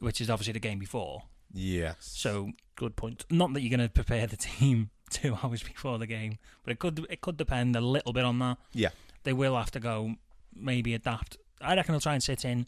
which 0.00 0.20
is 0.20 0.28
obviously 0.28 0.52
the 0.54 0.58
game 0.60 0.78
before. 0.80 1.22
Yes. 1.52 1.96
So 2.00 2.52
good 2.76 2.96
point. 2.96 3.24
Not 3.30 3.52
that 3.54 3.62
you're 3.62 3.76
going 3.76 3.86
to 3.88 3.92
prepare 3.92 4.26
the 4.26 4.36
team 4.36 4.90
two 5.10 5.36
hours 5.42 5.62
before 5.62 5.98
the 5.98 6.06
game, 6.06 6.38
but 6.64 6.72
it 6.72 6.78
could 6.78 7.06
it 7.10 7.20
could 7.20 7.36
depend 7.36 7.74
a 7.76 7.80
little 7.80 8.12
bit 8.12 8.24
on 8.24 8.38
that. 8.40 8.58
Yeah. 8.72 8.90
They 9.24 9.32
will 9.32 9.56
have 9.56 9.70
to 9.72 9.80
go 9.80 10.14
maybe 10.54 10.94
adapt. 10.94 11.36
I 11.60 11.74
reckon 11.74 11.92
they'll 11.92 12.00
try 12.00 12.14
and 12.14 12.22
sit 12.22 12.44
in, 12.44 12.66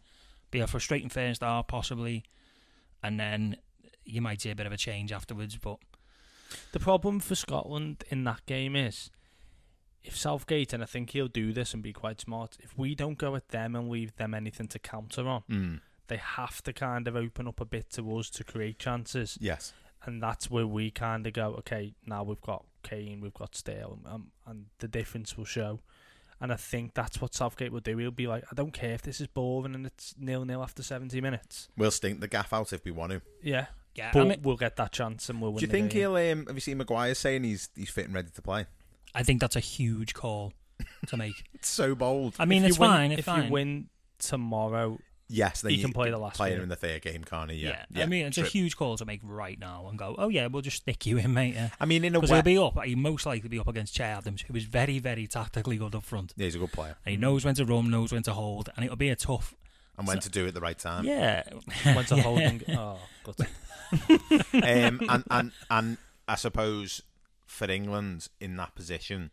be 0.50 0.60
a 0.60 0.66
frustrating 0.66 1.08
first 1.08 1.42
half 1.42 1.66
possibly, 1.68 2.24
and 3.02 3.18
then 3.20 3.56
you 4.04 4.20
might 4.20 4.40
see 4.40 4.50
a 4.50 4.54
bit 4.56 4.66
of 4.66 4.72
a 4.72 4.76
change 4.76 5.12
afterwards. 5.12 5.56
But 5.56 5.78
The 6.72 6.80
problem 6.80 7.20
for 7.20 7.34
Scotland 7.34 8.02
in 8.10 8.24
that 8.24 8.44
game 8.46 8.74
is 8.74 9.10
if 10.02 10.16
Southgate, 10.16 10.72
and 10.72 10.82
I 10.82 10.86
think 10.86 11.10
he'll 11.10 11.28
do 11.28 11.52
this 11.52 11.74
and 11.74 11.82
be 11.82 11.92
quite 11.92 12.20
smart, 12.20 12.56
if 12.60 12.76
we 12.76 12.94
don't 12.94 13.18
go 13.18 13.36
at 13.36 13.48
them 13.50 13.76
and 13.76 13.88
leave 13.90 14.16
them 14.16 14.32
anything 14.34 14.66
to 14.68 14.78
counter 14.78 15.28
on, 15.28 15.42
Mm. 15.50 15.80
They 16.10 16.18
have 16.18 16.60
to 16.64 16.72
kind 16.74 17.08
of 17.08 17.16
open 17.16 17.48
up 17.48 17.60
a 17.60 17.64
bit 17.64 17.88
to 17.92 18.18
us 18.18 18.28
to 18.30 18.44
create 18.44 18.78
chances. 18.78 19.38
Yes. 19.40 19.72
And 20.04 20.22
that's 20.22 20.50
where 20.50 20.66
we 20.66 20.90
kind 20.90 21.26
of 21.26 21.32
go, 21.32 21.54
okay, 21.60 21.94
now 22.06 22.22
we've 22.24 22.40
got 22.40 22.64
Kane, 22.82 23.20
we've 23.20 23.34
got 23.34 23.54
Stale, 23.54 23.98
um, 24.06 24.32
and 24.46 24.66
the 24.78 24.88
difference 24.88 25.36
will 25.38 25.44
show. 25.44 25.80
And 26.40 26.50
I 26.52 26.56
think 26.56 26.94
that's 26.94 27.20
what 27.20 27.34
Southgate 27.34 27.70
will 27.70 27.80
do. 27.80 27.96
He'll 27.98 28.10
be 28.10 28.26
like, 28.26 28.44
I 28.50 28.54
don't 28.54 28.72
care 28.72 28.92
if 28.94 29.02
this 29.02 29.20
is 29.20 29.26
boring 29.26 29.74
and 29.74 29.84
it's 29.86 30.14
nil 30.18 30.44
nil 30.46 30.62
after 30.62 30.82
70 30.82 31.20
minutes. 31.20 31.68
We'll 31.76 31.90
stink 31.90 32.20
the 32.20 32.28
gaff 32.28 32.52
out 32.54 32.72
if 32.72 32.84
we 32.84 32.90
want 32.92 33.12
to. 33.12 33.22
Yeah. 33.42 33.66
Yeah, 33.94 34.10
but 34.12 34.22
I 34.22 34.24
mean- 34.24 34.40
we'll 34.42 34.56
get 34.56 34.76
that 34.76 34.92
chance 34.92 35.28
and 35.28 35.40
we'll 35.42 35.50
win 35.52 35.58
Do 35.58 35.62
you 35.64 35.66
the 35.66 35.72
think 35.72 35.90
game. 35.90 36.00
he'll? 36.00 36.16
Um, 36.16 36.46
have 36.46 36.56
you 36.56 36.60
seen 36.60 36.78
Maguire 36.78 37.14
saying 37.14 37.42
he's 37.44 37.68
he's 37.74 37.90
fit 37.90 38.06
and 38.06 38.14
ready 38.14 38.30
to 38.34 38.40
play? 38.42 38.66
I 39.14 39.22
think 39.24 39.40
that's 39.40 39.56
a 39.56 39.60
huge 39.60 40.14
call 40.14 40.52
to 41.08 41.16
make. 41.16 41.42
It's 41.54 41.68
so 41.68 41.94
bold. 41.94 42.36
I 42.38 42.44
mean, 42.46 42.62
If 42.62 42.68
it's 42.70 42.78
you 42.78 42.82
win- 42.82 42.90
fine. 42.90 43.12
It's 43.12 43.18
if 43.18 43.24
fine. 43.26 43.44
you 43.46 43.50
win 43.50 43.88
tomorrow, 44.18 44.98
Yes, 45.32 45.60
then 45.60 45.70
he 45.70 45.76
you 45.78 45.84
can 45.84 45.92
play 45.92 46.10
the 46.10 46.18
last 46.18 46.36
play 46.36 46.48
game. 46.50 46.58
him 46.58 46.62
in 46.64 46.68
the 46.68 46.76
third 46.76 47.02
game, 47.02 47.22
can't 47.22 47.50
he? 47.50 47.58
Yeah. 47.58 47.84
Yeah, 47.90 48.02
I 48.02 48.06
mean, 48.06 48.26
it's 48.26 48.36
true. 48.36 48.44
a 48.44 48.48
huge 48.48 48.76
call 48.76 48.96
to 48.96 49.04
make 49.04 49.20
right 49.22 49.58
now 49.58 49.86
and 49.88 49.96
go, 49.98 50.16
oh, 50.18 50.28
yeah, 50.28 50.46
we'll 50.48 50.62
just 50.62 50.78
stick 50.78 51.06
you 51.06 51.18
in, 51.18 51.32
mate. 51.32 51.54
Yeah. 51.54 51.70
I 51.78 51.84
mean, 51.86 52.04
in 52.04 52.14
a 52.16 52.18
Because 52.18 52.30
way- 52.32 52.38
he'll 52.38 52.42
be 52.42 52.58
up. 52.78 52.84
He'll 52.84 52.98
most 52.98 53.26
likely 53.26 53.48
be 53.48 53.58
up 53.60 53.68
against 53.68 53.94
Che 53.94 54.02
Adams, 54.04 54.42
who 54.42 54.54
is 54.56 54.64
very, 54.64 54.98
very 54.98 55.26
tactically 55.26 55.76
good 55.76 55.94
up 55.94 56.02
front. 56.04 56.32
Yeah, 56.36 56.44
he's 56.46 56.56
a 56.56 56.58
good 56.58 56.72
player. 56.72 56.96
And 57.06 57.12
he 57.12 57.16
knows 57.16 57.44
when 57.44 57.54
to 57.54 57.64
run, 57.64 57.90
knows 57.90 58.12
when 58.12 58.22
to 58.24 58.32
hold, 58.32 58.70
and 58.74 58.84
it'll 58.84 58.96
be 58.96 59.10
a 59.10 59.16
tough. 59.16 59.54
and 59.96 60.06
when 60.08 60.16
so- 60.20 60.28
to 60.28 60.30
do 60.30 60.44
it 60.46 60.48
at 60.48 60.54
the 60.54 60.60
right 60.60 60.78
time. 60.78 61.04
Yeah. 61.04 61.44
When 61.84 62.04
to 62.06 62.16
hold 62.22 62.40
and- 62.40 62.64
oh, 62.70 62.98
good. 63.22 63.36
um, 64.54 65.00
and 65.08 65.24
and 65.30 65.52
and 65.70 65.96
I 66.28 66.34
suppose 66.36 67.02
for 67.46 67.70
England 67.70 68.28
in 68.40 68.56
that 68.56 68.74
position, 68.74 69.30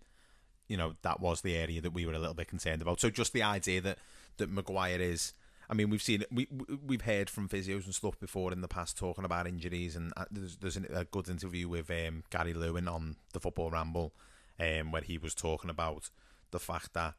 you 0.67 0.77
know, 0.77 0.93
that 1.03 1.19
was 1.19 1.41
the 1.41 1.55
area 1.55 1.81
that 1.81 1.91
we 1.93 2.05
were 2.05 2.13
a 2.13 2.19
little 2.19 2.33
bit 2.33 2.47
concerned 2.47 2.81
about. 2.81 2.99
So 2.99 3.09
just 3.09 3.33
the 3.33 3.43
idea 3.43 3.81
that 3.81 3.97
that 4.37 4.49
Maguire 4.51 4.99
is. 5.01 5.33
I 5.69 5.73
mean, 5.73 5.89
we've 5.89 6.01
seen 6.01 6.23
we 6.31 6.47
we- 6.51 6.75
we've 6.75 7.01
heard 7.01 7.29
from 7.29 7.49
physios 7.49 7.85
and 7.85 7.93
stuff 7.95 8.19
before 8.19 8.51
in 8.53 8.61
the 8.61 8.67
past 8.67 8.97
talking 8.97 9.25
about 9.25 9.47
injuries, 9.47 9.95
and 9.95 10.13
uh, 10.15 10.25
there's 10.31 10.57
there's 10.57 10.77
a 10.77 11.05
good 11.11 11.27
interview 11.29 11.67
with 11.67 11.89
um, 11.91 12.23
Gary 12.29 12.53
Lewin 12.53 12.87
on 12.87 13.17
the 13.33 13.39
Football 13.39 13.71
Ramble, 13.71 14.13
um, 14.59 14.91
where 14.91 15.01
he 15.01 15.17
was 15.17 15.35
talking 15.35 15.69
about 15.69 16.09
the 16.51 16.59
fact 16.59 16.93
that 16.93 17.15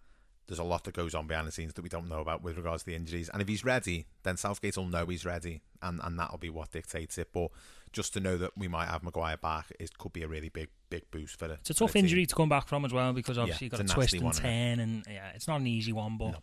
there's 0.47 0.59
a 0.59 0.65
lot 0.65 0.85
that 0.85 0.95
goes 0.95 1.15
on 1.15 1.27
behind 1.27 1.47
the 1.47 1.53
scenes 1.53 1.75
that 1.75 1.83
we 1.83 1.91
don't 1.91 2.09
know 2.09 2.21
about 2.21 2.43
with 2.43 2.57
regards 2.57 2.83
to 2.83 2.87
the 2.91 2.97
injuries. 2.97 3.29
And 3.29 3.43
if 3.43 3.49
he's 3.49 3.67
ready, 3.67 4.07
then 4.23 4.39
Southgate 4.39 4.79
will 4.79 4.87
know 4.87 5.05
he's 5.05 5.27
ready, 5.27 5.61
and, 5.83 6.01
and 6.03 6.19
that'll 6.19 6.39
be 6.39 6.49
what 6.49 6.73
dictates 6.73 7.19
it. 7.19 7.29
But 7.35 7.51
just 7.93 8.15
to 8.15 8.21
know 8.21 8.39
that 8.39 8.57
we 8.57 8.67
might 8.67 8.89
have 8.89 9.03
Maguire 9.03 9.37
back, 9.37 9.67
it 9.79 9.99
could 9.99 10.15
be 10.15 10.23
a 10.23 10.29
really 10.29 10.49
big 10.49 10.69
big 10.89 11.11
boost 11.11 11.39
for 11.39 11.49
the. 11.49 11.55
It's 11.55 11.69
a 11.69 11.75
tough 11.75 11.95
injury 11.97 12.25
to 12.25 12.35
come 12.35 12.49
back 12.49 12.67
from 12.67 12.87
as 12.87 12.95
well 12.95 13.13
because 13.13 13.37
Yeah, 13.37 13.43
obviously 13.43 13.67
you've 13.67 13.73
got 13.73 13.81
a 13.81 13.85
twist 13.85 14.15
and 14.15 14.23
one, 14.23 14.33
turn, 14.35 14.81
and 14.81 15.05
yeah, 15.07 15.33
it's 15.35 15.47
not 15.47 15.61
an 15.61 15.67
easy 15.67 15.93
one, 15.93 16.17
but 16.17 16.41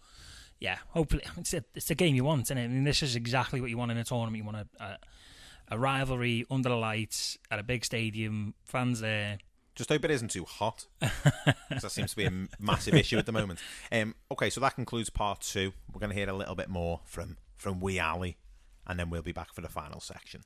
yeah, 0.60 0.78
hopefully 0.90 1.24
it's 1.38 1.54
a, 1.54 1.64
it's 1.74 1.88
the 1.88 1.96
game 1.96 2.16
you 2.16 2.24
want, 2.24 2.44
isn't 2.44 2.58
it? 2.58 2.66
I 2.66 2.68
mean, 2.68 2.84
this 2.84 3.04
is 3.04 3.16
exactly 3.16 3.62
what 3.62 3.70
you 3.70 3.78
want 3.78 3.92
in 3.92 3.98
a 3.98 4.04
tournament. 4.04 4.38
You 4.38 4.44
want 4.44 4.58
a, 4.58 4.84
a, 4.84 4.98
a 5.72 5.78
rivalry 5.78 6.46
under 6.50 6.70
the 6.70 6.76
lights 6.76 7.38
at 7.52 7.60
a 7.60 7.64
big 7.64 7.86
stadium, 7.86 8.54
fans 8.64 9.00
there. 9.00 9.40
Just 9.76 9.90
hope 9.90 10.06
it 10.06 10.12
isn't 10.12 10.32
too 10.32 10.46
hot, 10.46 10.86
because 11.02 11.82
that 11.82 11.92
seems 11.92 12.12
to 12.12 12.16
be 12.16 12.26
a 12.26 12.32
massive 12.60 12.94
issue 12.94 13.18
at 13.18 13.26
the 13.26 13.34
moment. 13.34 13.60
Um, 13.92 14.16
okay, 14.32 14.50
so 14.50 14.62
that 14.62 14.76
concludes 14.76 15.10
part 15.10 15.42
two. 15.42 15.74
We're 15.94 16.00
going 16.00 16.12
to 16.12 16.16
hear 16.16 16.30
a 16.30 16.34
little 16.34 16.56
bit 16.56 16.70
more 16.70 17.02
from 17.04 17.38
from 17.58 17.82
Wee 17.82 18.00
Ali, 18.00 18.38
and 18.88 18.98
then 18.98 19.10
we'll 19.10 19.22
be 19.22 19.34
back 19.34 19.54
for 19.54 19.60
the 19.60 19.68
final 19.68 20.00
section. 20.00 20.44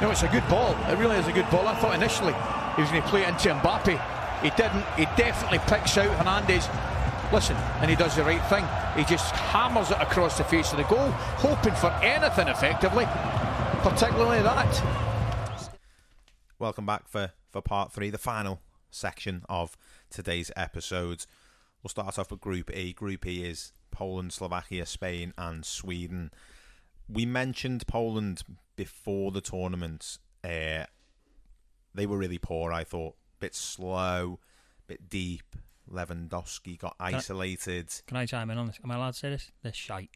No, 0.00 0.10
it's 0.10 0.22
a 0.22 0.28
good 0.28 0.48
ball. 0.48 0.74
It 0.90 0.98
really 0.98 1.16
is 1.16 1.26
a 1.28 1.32
good 1.32 1.48
ball. 1.50 1.68
I 1.68 1.74
thought 1.74 1.94
initially 1.94 2.32
he 2.76 2.82
was 2.82 2.90
going 2.90 3.02
to 3.02 3.08
play 3.08 3.22
it 3.22 3.28
into 3.28 3.50
Mbappe. 3.50 4.42
He 4.42 4.50
didn't. 4.50 4.84
He 4.96 5.04
definitely 5.16 5.58
picks 5.66 5.96
out 5.98 6.08
Hernandez. 6.16 6.68
Listen, 7.30 7.56
and 7.82 7.90
he 7.90 7.96
does 7.96 8.16
the 8.16 8.24
right 8.24 8.42
thing. 8.46 8.64
He 8.96 9.04
just 9.04 9.34
hammers 9.34 9.90
it 9.90 10.00
across 10.00 10.38
the 10.38 10.44
face 10.44 10.72
of 10.72 10.78
the 10.78 10.84
goal, 10.84 11.10
hoping 11.10 11.74
for 11.74 11.90
anything 12.02 12.48
effectively, 12.48 13.04
particularly 13.82 14.40
that. 14.40 15.72
Welcome 16.58 16.86
back 16.86 17.06
for, 17.06 17.32
for 17.50 17.60
part 17.60 17.92
three, 17.92 18.08
the 18.08 18.16
final 18.16 18.60
section 18.90 19.44
of 19.46 19.76
today's 20.08 20.50
episode. 20.56 21.26
We'll 21.82 21.90
start 21.90 22.18
off 22.18 22.30
with 22.30 22.40
Group 22.40 22.74
E. 22.74 22.94
Group 22.94 23.26
E 23.26 23.44
is 23.44 23.74
Poland, 23.90 24.32
Slovakia, 24.32 24.86
Spain, 24.86 25.34
and 25.36 25.66
Sweden. 25.66 26.30
We 27.10 27.26
mentioned 27.26 27.86
Poland 27.86 28.42
before 28.74 29.32
the 29.32 29.42
tournament. 29.42 30.16
Uh, 30.42 30.84
they 31.94 32.06
were 32.06 32.16
really 32.16 32.38
poor, 32.38 32.72
I 32.72 32.84
thought. 32.84 33.16
Bit 33.38 33.54
slow, 33.54 34.40
bit 34.86 35.10
deep. 35.10 35.56
Lewandowski 35.92 36.78
got 36.78 36.94
I- 37.00 37.14
isolated. 37.14 37.88
Can 38.06 38.16
I 38.16 38.26
chime 38.26 38.50
in 38.50 38.58
on 38.58 38.66
this? 38.68 38.78
Am 38.82 38.90
I 38.90 38.96
allowed 38.96 39.12
to 39.14 39.18
say 39.18 39.30
this? 39.30 39.50
They're 39.62 39.72
shite. 39.72 40.10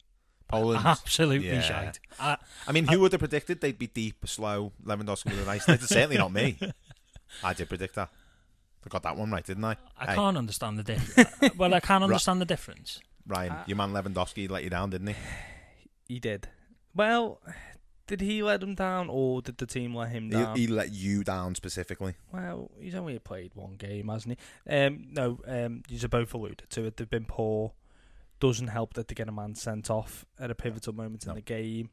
Poland. 0.49 0.83
Absolutely 0.85 1.49
Yeah. 1.49 1.61
shite. 1.62 2.01
I, 2.20 2.37
I 2.66 2.73
mean, 2.73 2.87
who 2.87 3.01
would 3.01 3.12
have 3.12 3.18
predicted 3.20 3.61
they'd 3.61 3.79
be 3.79 3.87
deep, 3.87 4.27
slow, 4.27 4.73
Lewandowski 4.85 5.27
with 5.31 5.43
a 5.43 5.47
nice... 5.47 5.68
It's 5.68 5.89
certainly 5.89 6.18
not 6.18 6.33
me. 6.33 6.59
I 7.45 7.55
did 7.55 7.68
predict 7.68 7.95
that. 7.95 8.11
I 8.85 8.89
got 8.89 9.03
that 9.05 9.16
one 9.16 9.31
right, 9.31 9.45
didn't 9.45 9.64
I? 9.64 9.77
I 9.99 10.07
Hey, 10.07 10.14
can't 10.16 10.37
understand 10.37 10.79
the 10.79 10.83
difference. 10.83 11.55
well, 11.57 11.73
I 11.73 11.81
can't 11.81 12.03
understand 12.05 12.41
the 12.41 12.45
difference. 12.45 13.01
Ryan, 13.27 13.53
uh, 13.53 13.64
your 13.66 13.77
man 13.77 13.93
Lewandowski 13.93 14.51
let 14.51 14.64
you 14.64 14.70
down, 14.70 14.91
didn't 14.91 15.09
he? 15.09 15.14
He 16.09 16.18
did. 16.18 16.49
Well, 16.95 17.41
did 18.07 18.21
he 18.21 18.43
let 18.43 18.61
them 18.61 18.75
down 18.75 19.09
or 19.09 19.43
did 19.43 19.59
the 19.59 19.67
team 19.67 19.95
let 19.95 20.11
him 20.11 20.29
down? 20.31 20.57
He, 20.57 20.63
he 20.63 20.67
let 20.67 20.93
you 20.93 21.23
down 21.25 21.55
specifically. 21.55 22.15
Well, 22.33 22.71
he's 22.79 22.95
only 22.95 23.19
played 23.19 23.55
one 23.55 23.75
game, 23.77 24.09
hasn't 24.09 24.39
he? 24.67 24.75
Um, 24.75 25.07
no, 25.11 25.39
um, 25.47 25.83
you've 25.89 26.11
both 26.11 26.35
alluded 26.35 26.65
to 26.71 26.85
it. 26.85 26.97
They've 26.97 27.09
been 27.09 27.25
poor. 27.27 27.73
Doesn't 28.41 28.69
help 28.69 28.95
that 28.95 29.07
they 29.09 29.15
get 29.15 29.29
a 29.29 29.33
man 29.33 29.55
sent 29.55 29.89
off 29.89 30.25
at 30.39 30.51
a 30.51 30.55
pivotal 30.55 30.93
moment 30.95 31.27
in 31.27 31.35
the 31.35 31.41
game. 31.41 31.91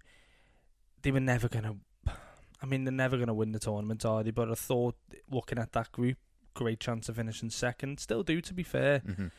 They 1.02 1.12
were 1.12 1.20
never 1.20 1.48
going 1.48 1.64
to. 1.66 2.12
I 2.62 2.66
mean, 2.66 2.84
they're 2.84 2.92
never 2.92 3.16
going 3.16 3.28
to 3.28 3.34
win 3.34 3.52
the 3.54 3.60
tournament, 3.60 4.04
are 4.04 4.24
they? 4.24 4.32
But 4.32 4.50
I 4.52 4.56
thought, 4.56 4.96
looking 5.32 5.60
at 5.60 5.72
that 5.74 5.92
group, 5.92 6.18
great 6.56 6.80
chance 6.80 7.08
of 7.08 7.16
finishing 7.16 7.50
second. 7.52 8.00
Still 8.00 8.24
do, 8.24 8.42
to 8.42 8.54
be 8.54 8.64
fair. 8.64 9.00
Mhm. 9.02 9.32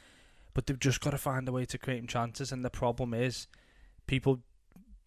But 0.55 0.67
they've 0.67 0.79
just 0.79 1.01
got 1.01 1.11
to 1.11 1.19
find 1.19 1.47
a 1.49 1.53
way 1.53 1.65
to 1.67 1.77
create 1.79 2.09
chances. 2.09 2.51
And 2.53 2.65
the 2.65 2.71
problem 2.71 3.13
is, 3.13 3.47
people 4.07 4.41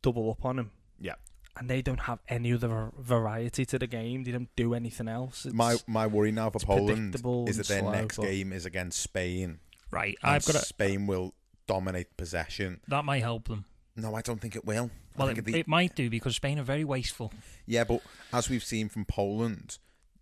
double 0.01 0.29
up 0.29 0.45
on 0.45 0.59
him. 0.59 0.71
Yeah. 0.99 1.15
And 1.55 1.69
they 1.69 1.81
don't 1.83 1.99
have 2.01 2.19
any 2.27 2.51
other 2.51 2.91
variety 2.97 3.63
to 3.65 3.77
the 3.77 3.85
game. 3.85 4.23
They 4.23 4.31
don't 4.31 4.49
do 4.55 4.73
anything 4.73 5.07
else. 5.07 5.45
It's, 5.45 5.53
my 5.53 5.75
my 5.85 6.07
worry 6.07 6.31
now 6.31 6.49
for 6.49 6.59
Poland 6.59 7.13
is 7.47 7.57
that 7.57 7.67
their 7.67 7.79
slow, 7.81 7.91
next 7.91 8.17
but- 8.17 8.23
game 8.25 8.51
is 8.51 8.65
against 8.65 8.99
Spain. 8.99 9.59
Right, 9.91 10.17
and 10.23 10.31
I've 10.31 10.45
got 10.45 10.55
a- 10.55 10.65
Spain 10.65 11.05
will 11.05 11.35
dominate 11.67 12.17
possession. 12.17 12.79
That 12.87 13.05
might 13.05 13.21
help 13.21 13.47
them. 13.47 13.65
No, 13.95 14.15
I 14.15 14.21
don't 14.21 14.41
think 14.41 14.55
it 14.55 14.65
will. 14.65 14.89
Well, 15.15 15.27
it, 15.27 15.45
the- 15.45 15.59
it 15.59 15.67
might 15.67 15.95
do 15.95 16.09
because 16.09 16.35
Spain 16.37 16.57
are 16.57 16.63
very 16.63 16.83
wasteful. 16.83 17.31
yeah, 17.67 17.83
but 17.83 18.01
as 18.33 18.49
we've 18.49 18.63
seen 18.63 18.89
from 18.89 19.05
Poland, 19.05 19.77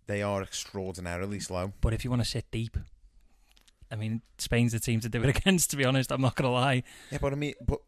they 0.06 0.20
are 0.20 0.42
extraordinarily 0.42 1.40
slow. 1.40 1.72
But 1.80 1.94
if 1.94 2.04
you 2.04 2.10
want 2.10 2.22
to 2.22 2.28
sit 2.28 2.44
deep, 2.50 2.76
I 3.90 3.96
mean, 3.96 4.20
Spain's 4.36 4.72
the 4.72 4.80
team 4.80 5.00
to 5.00 5.08
do 5.08 5.22
it 5.22 5.34
against. 5.36 5.70
To 5.70 5.76
be 5.76 5.86
honest, 5.86 6.12
I'm 6.12 6.20
not 6.20 6.34
going 6.36 6.48
to 6.50 6.52
lie. 6.52 6.82
Yeah, 7.10 7.18
but 7.22 7.32
I 7.32 7.36
mean, 7.36 7.54
but 7.66 7.78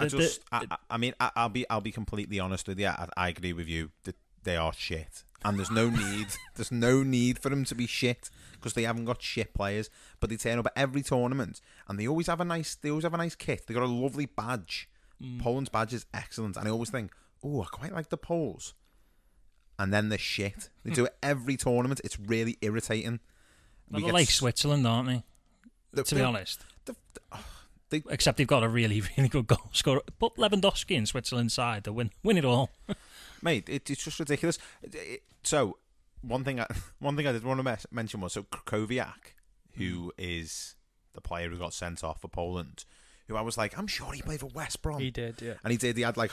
I 0.00 0.04
The- 0.08 0.16
the- 0.16 0.22
just, 0.22 0.40
I, 0.50 0.66
I- 0.90 0.96
mean, 0.98 1.14
I, 1.20 1.30
I'll 1.36 1.48
be, 1.48 1.68
I'll 1.70 1.80
be 1.80 1.92
completely 1.92 2.40
honest 2.40 2.66
with 2.68 2.78
you. 2.78 2.86
I, 2.88 3.08
I 3.16 3.28
agree 3.28 3.52
with 3.52 3.68
you 3.68 3.90
that 4.04 4.16
they 4.42 4.56
are 4.56 4.72
shit, 4.72 5.22
and 5.44 5.58
there's 5.58 5.70
no 5.70 5.90
need, 5.90 6.26
there's 6.56 6.72
no 6.72 7.02
need 7.02 7.38
for 7.38 7.48
them 7.50 7.64
to 7.66 7.74
be 7.74 7.86
shit 7.86 8.30
because 8.52 8.74
they 8.74 8.82
haven't 8.84 9.04
got 9.04 9.22
shit 9.22 9.54
players. 9.54 9.90
But 10.18 10.30
they 10.30 10.36
turn 10.36 10.58
up 10.58 10.66
at 10.66 10.72
every 10.76 11.02
tournament, 11.02 11.60
and 11.88 11.98
they 11.98 12.06
always 12.08 12.26
have 12.26 12.40
a 12.40 12.44
nice, 12.44 12.74
they 12.74 12.90
always 12.90 13.04
have 13.04 13.14
a 13.14 13.18
nice 13.18 13.34
kit. 13.34 13.66
They 13.66 13.74
got 13.74 13.82
a 13.82 13.86
lovely 13.86 14.26
badge. 14.26 14.88
Mm. 15.22 15.40
Poland's 15.40 15.68
badge 15.70 15.92
is 15.94 16.06
excellent, 16.14 16.56
and 16.56 16.66
I 16.66 16.70
always 16.70 16.90
think, 16.90 17.12
oh, 17.44 17.62
I 17.62 17.66
quite 17.66 17.92
like 17.92 18.08
the 18.08 18.16
Poles. 18.16 18.74
And 19.78 19.92
then 19.94 20.08
they're 20.10 20.18
shit. 20.18 20.68
They 20.84 20.90
do 20.92 21.06
it 21.06 21.16
every 21.22 21.56
tournament. 21.56 22.00
It's 22.04 22.18
really 22.20 22.58
irritating. 22.60 23.20
They're 23.90 24.02
get 24.02 24.12
like 24.12 24.30
Switzerland, 24.30 24.86
aren't 24.86 25.08
they? 25.08 25.22
The- 25.92 26.04
to 26.04 26.14
be 26.14 26.20
the- 26.20 26.26
honest. 26.26 26.64
They- 27.90 28.02
Except 28.08 28.38
they've 28.38 28.46
got 28.46 28.62
a 28.62 28.68
really, 28.68 29.02
really 29.16 29.28
good 29.28 29.46
goal 29.46 29.70
scorer. 29.72 30.00
Put 30.18 30.36
Lewandowski 30.36 30.96
in 30.96 31.06
Switzerland's 31.06 31.54
side, 31.54 31.84
they 31.84 31.90
win, 31.90 32.10
win 32.22 32.38
it 32.38 32.44
all. 32.44 32.70
mate. 33.42 33.68
It, 33.68 33.90
it's 33.90 34.04
just 34.04 34.18
ridiculous. 34.18 34.58
It- 34.82 34.94
it- 34.94 35.22
so 35.42 35.78
one 36.22 36.44
thing, 36.44 36.60
I, 36.60 36.66
one 36.98 37.16
thing 37.16 37.26
I 37.26 37.32
did 37.32 37.44
want 37.44 37.58
to 37.58 37.64
mes- 37.64 37.86
mention 37.90 38.20
was 38.20 38.32
so 38.34 38.42
Krychowiak, 38.44 39.34
who 39.76 40.12
is 40.18 40.74
the 41.12 41.20
player 41.20 41.48
who 41.50 41.58
got 41.58 41.74
sent 41.74 42.04
off 42.04 42.20
for 42.20 42.28
Poland, 42.28 42.84
who 43.28 43.36
I 43.36 43.40
was 43.42 43.56
like, 43.58 43.78
I'm 43.78 43.86
sure 43.86 44.12
he 44.12 44.22
played 44.22 44.40
for 44.40 44.46
West 44.46 44.82
Brom. 44.82 45.00
He 45.00 45.10
did, 45.10 45.40
yeah. 45.42 45.54
and 45.64 45.70
he 45.72 45.76
did. 45.78 45.96
He 45.96 46.02
had 46.02 46.16
like 46.16 46.32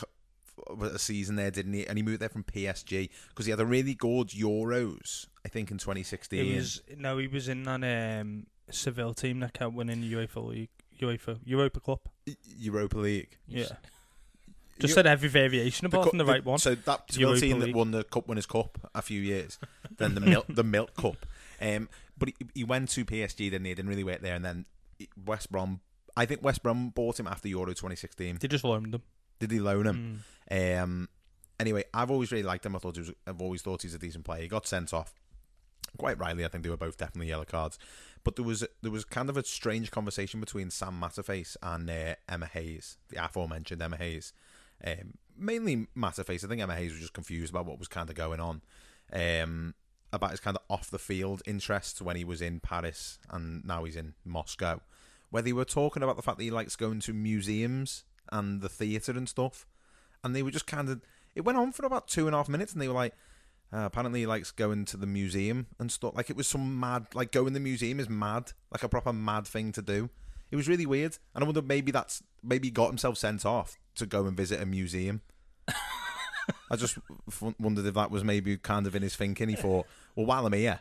a 0.81 0.97
season 0.99 1.35
there, 1.35 1.51
didn't 1.51 1.73
he? 1.73 1.85
And 1.87 1.97
he 1.97 2.03
moved 2.03 2.19
there 2.19 2.29
from 2.29 2.43
PSG 2.43 3.09
because 3.29 3.45
he 3.45 3.51
had 3.51 3.59
a 3.59 3.65
really 3.65 3.93
good 3.93 4.29
Euros, 4.29 5.27
I 5.45 5.49
think, 5.49 5.71
in 5.71 5.77
2016. 5.77 6.39
It 6.45 6.55
was 6.55 6.81
no, 6.97 7.17
he 7.17 7.27
was 7.27 7.47
in 7.47 7.63
that 7.63 8.19
um, 8.21 8.47
Seville 8.69 9.13
team 9.13 9.39
that 9.41 9.53
kept 9.53 9.73
winning 9.73 10.01
the 10.01 10.11
UEFA 10.13 10.45
League, 10.47 10.69
UEFA 10.99 11.39
Europa 11.45 11.79
Cup. 11.79 12.09
Europa 12.57 12.97
League. 12.97 13.37
Yeah. 13.47 13.63
Just 14.79 14.91
You- 14.91 14.95
said 14.95 15.07
every 15.07 15.29
variation 15.29 15.87
apart 15.87 16.03
cu- 16.03 16.09
from 16.11 16.17
the 16.19 16.25
right 16.25 16.43
one. 16.45 16.59
So 16.59 16.75
that 16.75 17.03
It's 17.07 17.15
Seville 17.15 17.29
Europa 17.29 17.41
team 17.45 17.59
that 17.59 17.73
won 17.73 17.91
the 17.91 18.03
Cup 18.03 18.27
Winners' 18.27 18.45
Cup 18.45 18.89
a 18.93 19.01
few 19.01 19.19
years, 19.21 19.57
then 19.97 20.13
the 20.15 20.21
milk 20.21 20.45
the 20.49 20.63
Milk 20.63 20.95
Cup. 20.95 21.25
Um, 21.59 21.89
but 22.17 22.29
he, 22.29 22.35
he 22.53 22.63
went 22.63 22.89
to 22.89 23.03
PSG, 23.05 23.49
didn't 23.49 23.65
he? 23.65 23.73
Didn't 23.73 23.89
really 23.89 24.03
wait 24.03 24.21
there, 24.21 24.35
and 24.35 24.45
then 24.45 24.65
West 25.25 25.51
Brom. 25.51 25.81
I 26.15 26.25
think 26.25 26.43
West 26.43 26.61
Brom 26.63 26.89
bought 26.89 27.19
him 27.19 27.27
after 27.27 27.47
Euro 27.47 27.67
2016. 27.73 28.37
They 28.39 28.47
just 28.47 28.63
loaned 28.63 28.93
him. 28.93 29.01
Did 29.39 29.51
he 29.51 29.59
loan 29.59 29.85
him? 29.87 30.23
Um, 30.49 31.09
anyway, 31.59 31.83
I've 31.93 32.09
always 32.11 32.31
really 32.31 32.43
liked 32.43 32.65
him. 32.65 32.75
I 32.75 32.79
thought 32.79 32.95
he 32.95 33.01
was, 33.01 33.11
I've 33.25 33.41
always 33.41 33.61
thought 33.61 33.81
he's 33.83 33.93
a 33.93 33.99
decent 33.99 34.25
player. 34.25 34.41
He 34.43 34.47
got 34.47 34.65
sent 34.67 34.93
off 34.93 35.13
quite 35.97 36.17
rightly. 36.19 36.43
I 36.45 36.47
think 36.47 36.63
they 36.63 36.69
were 36.69 36.77
both 36.77 36.97
definitely 36.97 37.27
yellow 37.29 37.45
cards. 37.45 37.77
But 38.27 38.35
there 38.35 38.43
was 38.43 38.65
there 38.81 38.91
was 38.91 39.05
kind 39.05 39.29
of 39.29 39.37
a 39.37 39.43
strange 39.45 39.89
conversation 39.89 40.41
between 40.41 40.69
Sam 40.69 40.99
Matterface 41.01 41.55
and 41.63 41.89
uh, 41.89 42.15
Emma 42.27 42.45
Hayes, 42.47 42.97
the 43.07 43.23
aforementioned 43.23 43.81
Emma 43.81 43.95
Hayes. 43.95 44.33
Um, 44.85 45.13
mainly 45.37 45.87
Matterface. 45.97 46.43
I 46.43 46.49
think 46.49 46.61
Emma 46.61 46.75
Hayes 46.75 46.91
was 46.91 46.99
just 46.99 47.13
confused 47.13 47.53
about 47.53 47.65
what 47.67 47.79
was 47.79 47.87
kind 47.87 48.09
of 48.09 48.17
going 48.17 48.41
on. 48.41 48.63
Um, 49.13 49.75
about 50.11 50.31
his 50.31 50.41
kind 50.41 50.57
of 50.57 50.63
off 50.69 50.91
the 50.91 50.99
field 50.99 51.41
interests 51.45 52.01
when 52.01 52.17
he 52.17 52.25
was 52.25 52.41
in 52.41 52.59
Paris 52.59 53.17
and 53.29 53.63
now 53.63 53.85
he's 53.85 53.95
in 53.95 54.13
Moscow. 54.25 54.81
Where 55.29 55.41
they 55.41 55.53
were 55.53 55.63
talking 55.63 56.03
about 56.03 56.17
the 56.17 56.21
fact 56.21 56.37
that 56.37 56.43
he 56.43 56.51
likes 56.51 56.75
going 56.75 56.99
to 56.99 57.13
museums 57.13 58.03
and 58.29 58.59
the 58.59 58.67
theatre 58.67 59.13
and 59.13 59.29
stuff. 59.29 59.65
And 60.21 60.35
they 60.35 60.43
were 60.43 60.51
just 60.51 60.67
kind 60.67 60.89
of. 60.89 61.01
It 61.33 61.45
went 61.45 61.57
on 61.57 61.71
for 61.71 61.85
about 61.85 62.09
two 62.09 62.25
and 62.25 62.35
a 62.35 62.39
half 62.39 62.49
minutes 62.49 62.73
and 62.73 62.81
they 62.81 62.89
were 62.89 62.93
like, 62.93 63.13
uh, 63.73 63.79
apparently 63.79 64.21
he 64.21 64.25
likes 64.25 64.51
going 64.51 64.85
to 64.85 64.97
the 64.97 65.07
museum 65.07 65.67
and 65.79 65.91
stuff. 65.91 66.15
Like 66.15 66.29
it 66.29 66.37
was 66.37 66.47
some 66.47 66.79
mad. 66.79 67.07
Like 67.13 67.31
going 67.31 67.47
to 67.47 67.53
the 67.53 67.59
museum 67.59 67.99
is 67.99 68.09
mad. 68.09 68.53
Like 68.71 68.83
a 68.83 68.89
proper 68.89 69.11
mad 69.11 69.45
thing 69.45 69.71
to 69.73 69.81
do. 69.81 70.09
It 70.49 70.55
was 70.55 70.67
really 70.69 70.85
weird. 70.85 71.17
And 71.35 71.43
I 71.43 71.45
wonder 71.45 71.61
maybe 71.61 71.91
that's. 71.91 72.23
Maybe 72.43 72.67
he 72.67 72.71
got 72.71 72.87
himself 72.87 73.17
sent 73.17 73.45
off 73.45 73.77
to 73.95 74.05
go 74.05 74.25
and 74.25 74.37
visit 74.37 74.61
a 74.61 74.65
museum. 74.65 75.21
I 76.71 76.75
just 76.77 76.97
f- 77.27 77.53
wondered 77.59 77.85
if 77.85 77.95
that 77.95 78.11
was 78.11 78.23
maybe 78.23 78.57
kind 78.57 78.87
of 78.87 78.95
in 78.95 79.01
his 79.01 79.15
thinking. 79.15 79.49
He 79.49 79.55
thought, 79.55 79.85
well, 80.15 80.25
while 80.25 80.45
I'm 80.45 80.53
here, 80.53 80.79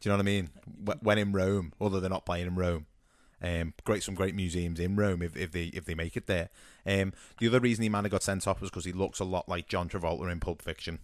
do 0.00 0.08
you 0.08 0.10
know 0.10 0.16
what 0.16 0.22
I 0.22 0.24
mean? 0.24 0.50
When 1.00 1.18
in 1.18 1.32
Rome, 1.32 1.72
although 1.80 2.00
they're 2.00 2.10
not 2.10 2.26
playing 2.26 2.46
in 2.46 2.56
Rome, 2.56 2.86
um, 3.42 3.74
great 3.84 4.02
some 4.02 4.14
great 4.14 4.34
museums 4.34 4.78
in 4.78 4.96
Rome 4.96 5.22
if, 5.22 5.36
if 5.36 5.50
they 5.50 5.64
if 5.66 5.84
they 5.84 5.94
make 5.94 6.16
it 6.16 6.26
there. 6.26 6.50
Um, 6.86 7.12
the 7.38 7.48
other 7.48 7.60
reason 7.60 7.82
he 7.82 7.88
might 7.88 8.04
have 8.04 8.12
got 8.12 8.22
sent 8.22 8.46
off 8.46 8.60
was 8.60 8.70
because 8.70 8.84
he 8.84 8.92
looks 8.92 9.18
a 9.18 9.24
lot 9.24 9.48
like 9.48 9.68
John 9.68 9.88
Travolta 9.88 10.30
in 10.30 10.40
Pulp 10.40 10.60
Fiction. 10.60 10.98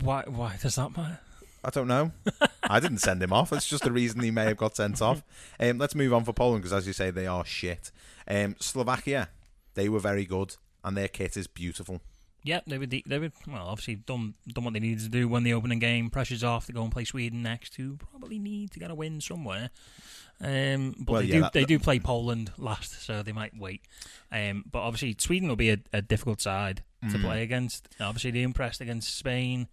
Why? 0.00 0.22
Why 0.26 0.56
does 0.60 0.76
that 0.76 0.96
matter? 0.96 1.20
I 1.64 1.70
don't 1.70 1.88
know. 1.88 2.12
I 2.62 2.78
didn't 2.80 2.98
send 2.98 3.22
him 3.22 3.32
off. 3.32 3.52
It's 3.52 3.66
just 3.68 3.82
the 3.84 3.90
reason 3.92 4.20
he 4.22 4.30
may 4.30 4.44
have 4.44 4.56
got 4.56 4.76
sent 4.76 5.02
off. 5.02 5.22
Um, 5.58 5.78
let's 5.78 5.94
move 5.94 6.12
on 6.14 6.24
for 6.24 6.32
Poland 6.32 6.62
because, 6.62 6.72
as 6.72 6.86
you 6.86 6.92
say, 6.92 7.10
they 7.10 7.26
are 7.26 7.44
shit. 7.44 7.90
Um, 8.28 8.54
Slovakia, 8.60 9.28
they 9.74 9.88
were 9.88 9.98
very 10.00 10.24
good, 10.24 10.54
and 10.84 10.96
their 10.96 11.08
kit 11.08 11.36
is 11.36 11.46
beautiful. 11.46 12.00
Yeah, 12.44 12.60
they 12.66 12.78
would. 12.78 12.90
They 12.90 13.18
would. 13.18 13.32
Well, 13.48 13.66
obviously 13.66 13.96
done 13.96 14.34
done 14.46 14.64
what 14.64 14.72
they 14.74 14.80
needed 14.80 15.00
to 15.02 15.08
do 15.08 15.26
when 15.28 15.42
the 15.42 15.52
opening 15.52 15.80
game. 15.80 16.08
Pressure's 16.10 16.44
off. 16.44 16.66
They 16.66 16.72
go 16.72 16.82
and 16.84 16.92
play 16.92 17.04
Sweden 17.04 17.42
next. 17.42 17.74
Who 17.74 17.96
probably 17.96 18.38
need 18.38 18.70
to 18.72 18.78
get 18.78 18.90
a 18.90 18.94
win 18.94 19.20
somewhere. 19.20 19.70
Um, 20.40 20.94
but 21.00 21.12
Well, 21.12 21.20
they 21.22 21.26
yeah, 21.28 21.34
do. 21.34 21.40
that- 21.40 21.52
they 21.52 21.60
that- 21.62 21.66
do 21.66 21.78
play 21.80 21.98
Poland 21.98 22.52
last, 22.56 23.02
so 23.04 23.22
they 23.24 23.32
might 23.32 23.58
wait. 23.58 23.82
Um, 24.30 24.64
but 24.70 24.78
obviously 24.80 25.16
Sweden 25.18 25.48
will 25.48 25.56
be 25.56 25.70
a, 25.70 25.78
a 25.92 26.00
difficult 26.00 26.40
side 26.40 26.84
to 27.10 27.18
Mm. 27.18 27.22
play 27.22 27.42
against. 27.42 27.88
Obviously 28.00 28.30
they 28.30 28.42
impressed 28.42 28.80
against 28.80 29.16
Spain. 29.16 29.66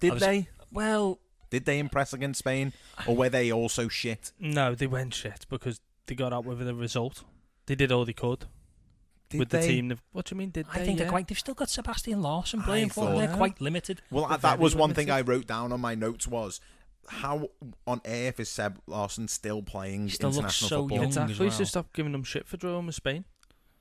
Did 0.00 0.12
Obviously- 0.12 0.40
they? 0.40 0.48
Well, 0.72 1.18
Did 1.50 1.64
they 1.64 1.78
impress 1.78 2.12
against 2.12 2.40
Spain, 2.40 2.72
or 3.06 3.14
were 3.16 3.28
they 3.28 3.52
also 3.52 3.88
shit? 3.88 4.32
No, 4.40 4.74
they 4.74 4.86
went 4.88 5.14
shit 5.14 5.46
because 5.48 5.80
they 6.06 6.14
got 6.14 6.32
out 6.32 6.44
with 6.44 6.58
the 6.58 6.74
result. 6.74 7.22
They 7.66 7.74
did 7.76 7.90
all 7.92 8.04
they 8.04 8.12
could 8.12 8.46
Did 9.30 9.38
with 9.38 9.48
they? 9.50 9.60
the 9.60 9.66
team. 9.68 9.98
What 10.12 10.26
do 10.26 10.34
you 10.34 10.38
mean? 10.38 10.50
Did 10.50 10.66
I 10.72 10.78
they? 10.80 10.84
think 10.86 10.98
they're 10.98 11.06
Yeah. 11.06 11.10
quite. 11.10 11.28
They've 11.28 11.38
still 11.38 11.54
got 11.54 11.70
Sebastian 11.70 12.20
Larsson 12.20 12.62
playing 12.62 12.90
for 12.90 13.06
them. 13.06 13.18
They're 13.18 13.36
quite 13.36 13.60
limited. 13.60 14.02
Well, 14.10 14.26
They're 14.28 14.38
that 14.38 14.58
was 14.58 14.72
very 14.72 14.80
one 14.80 14.94
thing 14.94 15.10
I 15.10 15.20
wrote 15.20 15.46
down 15.46 15.72
on 15.72 15.80
my 15.80 15.94
notes 15.94 16.26
was 16.26 16.60
how 17.08 17.48
on 17.86 18.00
earth 18.04 18.40
is 18.40 18.48
Seb 18.48 18.80
Larsson 18.88 19.28
still 19.28 19.62
playing 19.62 20.04
He 20.08 20.10
still 20.10 20.28
looks 20.30 20.38
international 20.38 20.68
so 20.68 20.76
football? 20.82 20.96
young. 20.98 21.04
as 21.08 21.16
Exactly. 21.16 21.50
So 21.50 21.58
well. 21.58 21.66
stop 21.66 21.92
giving 21.92 22.12
them 22.12 22.24
shit 22.24 22.46
for 22.48 22.56
drawing 22.56 22.86
with 22.86 22.96
Spain. 22.96 23.24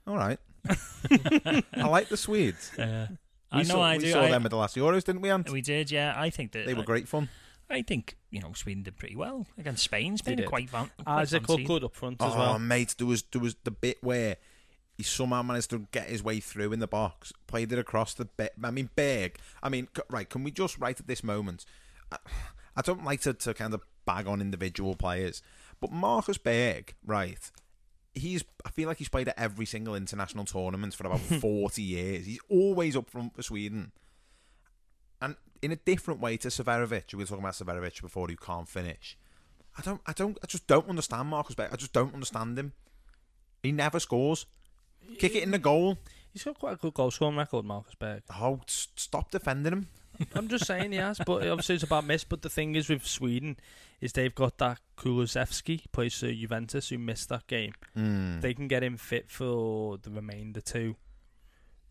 All 0.07 0.15
right. 0.17 0.39
I 0.69 1.87
like 1.87 2.09
the 2.09 2.17
Swedes. 2.17 2.71
Uh, 2.77 3.07
We 3.53 3.59
I 3.59 3.63
know 3.63 3.75
saw, 3.75 3.81
I 3.83 3.97
we 3.97 4.03
do. 4.03 4.11
saw 4.11 4.21
I- 4.23 4.31
them 4.31 4.45
at 4.45 4.51
the 4.51 4.57
last 4.57 4.75
Euros, 4.75 5.03
didn't 5.03 5.21
we? 5.21 5.29
Ant? 5.29 5.49
We 5.49 5.61
did, 5.61 5.91
yeah. 5.91 6.13
I 6.17 6.29
think 6.29 6.51
that 6.53 6.65
They 6.65 6.73
were 6.73 6.81
I- 6.81 6.85
great 6.85 7.07
fun. 7.07 7.29
I 7.69 7.81
think 7.81 8.15
you 8.29 8.41
know 8.41 8.53
Sweden 8.53 8.83
did 8.83 8.95
pretty 8.97 9.15
well 9.15 9.47
against 9.57 9.83
Spain. 9.83 10.17
Spain 10.17 10.37
did. 10.37 10.45
quite 10.47 10.69
van- 10.69 10.91
quite 11.03 11.23
Isak 11.23 11.41
looked 11.49 11.61
fancied. 11.61 11.67
good 11.67 11.83
up 11.83 11.95
front 11.95 12.21
as 12.21 12.33
Oh, 12.33 12.37
well. 12.37 12.59
mate, 12.59 12.93
there 12.99 13.07
was 13.07 13.23
there 13.31 13.41
was 13.41 13.55
the 13.63 13.71
bit 13.71 13.97
where 14.03 14.37
he 14.97 15.01
somehow 15.03 15.41
managed 15.41 15.71
to 15.71 15.87
get 15.91 16.07
his 16.07 16.21
way 16.23 16.39
through 16.39 16.73
in 16.73 16.79
the 16.79 16.87
box, 16.87 17.33
played 17.47 17.71
it 17.73 17.79
across 17.79 18.13
the 18.13 18.25
bit. 18.25 18.53
I 18.63 18.69
mean, 18.71 18.89
Berg. 18.95 19.39
I 19.63 19.69
mean, 19.69 19.87
right? 20.09 20.29
Can 20.29 20.43
we 20.43 20.51
just 20.51 20.77
right 20.77 20.97
at 20.99 21.07
this 21.07 21.23
moment? 21.23 21.65
I, 22.11 22.17
I 22.75 22.81
don't 22.81 23.03
like 23.03 23.21
to, 23.21 23.33
to 23.33 23.53
kind 23.55 23.73
of 23.73 23.81
bag 24.05 24.27
on 24.27 24.41
individual 24.41 24.95
players, 24.95 25.41
but 25.81 25.91
Marcus 25.91 26.37
Berg, 26.37 26.93
right? 27.03 27.49
He's. 28.15 28.43
I 28.65 28.69
feel 28.69 28.87
like 28.87 28.97
he's 28.97 29.09
played 29.09 29.27
at 29.27 29.37
every 29.37 29.65
single 29.65 29.95
international 29.95 30.45
tournament 30.45 30.95
for 30.95 31.05
about 31.05 31.19
forty 31.41 31.81
years. 31.83 32.25
He's 32.25 32.39
always 32.49 32.95
up 32.95 33.09
front 33.09 33.35
for 33.35 33.43
Sweden, 33.43 33.91
and 35.21 35.35
in 35.61 35.71
a 35.71 35.75
different 35.75 36.21
way 36.21 36.37
to 36.37 36.47
Seferovic. 36.47 37.13
We 37.13 37.19
were 37.19 37.25
talking 37.25 37.43
about 37.43 37.53
Seferovic 37.53 38.01
before, 38.01 38.27
who 38.27 38.35
can't 38.35 38.67
finish. 38.67 39.17
I 39.77 39.81
don't. 39.81 40.01
I 40.05 40.13
don't. 40.13 40.37
I 40.41 40.47
just 40.47 40.67
don't 40.67 40.87
understand 40.87 41.29
Marcus 41.29 41.55
Berg. 41.55 41.69
I 41.71 41.75
just 41.75 41.93
don't 41.93 42.13
understand 42.13 42.57
him. 42.57 42.73
He 43.61 43.71
never 43.71 43.99
scores. 43.99 44.45
Kick 45.19 45.35
it 45.35 45.43
in 45.43 45.51
the 45.51 45.59
goal. 45.59 45.97
He's 46.31 46.43
got 46.43 46.59
quite 46.59 46.73
a 46.73 46.77
good 46.77 46.93
goal 46.93 47.11
scoring 47.11 47.37
record, 47.37 47.65
Marcus 47.65 47.95
Berg. 47.95 48.23
Oh, 48.33 48.61
stop 48.67 49.31
defending 49.31 49.73
him. 49.73 49.87
I'm 50.33 50.47
just 50.47 50.65
saying 50.65 50.91
he 50.91 50.97
has, 50.97 51.19
but 51.25 51.47
obviously 51.47 51.75
it's 51.75 51.83
about 51.83 52.05
miss. 52.05 52.23
But 52.23 52.41
the 52.41 52.49
thing 52.49 52.75
is 52.75 52.89
with 52.89 53.05
Sweden 53.05 53.57
is 54.01 54.13
they've 54.13 54.33
got 54.33 54.57
that 54.59 54.79
Kulusevski 54.97 55.83
plays 55.91 56.19
for 56.19 56.31
Juventus 56.31 56.89
who 56.89 56.97
missed 56.97 57.29
that 57.29 57.47
game. 57.47 57.73
Mm. 57.97 58.41
They 58.41 58.53
can 58.53 58.67
get 58.67 58.83
him 58.83 58.97
fit 58.97 59.29
for 59.29 59.97
the 59.97 60.09
remainder 60.09 60.61
too. 60.61 60.95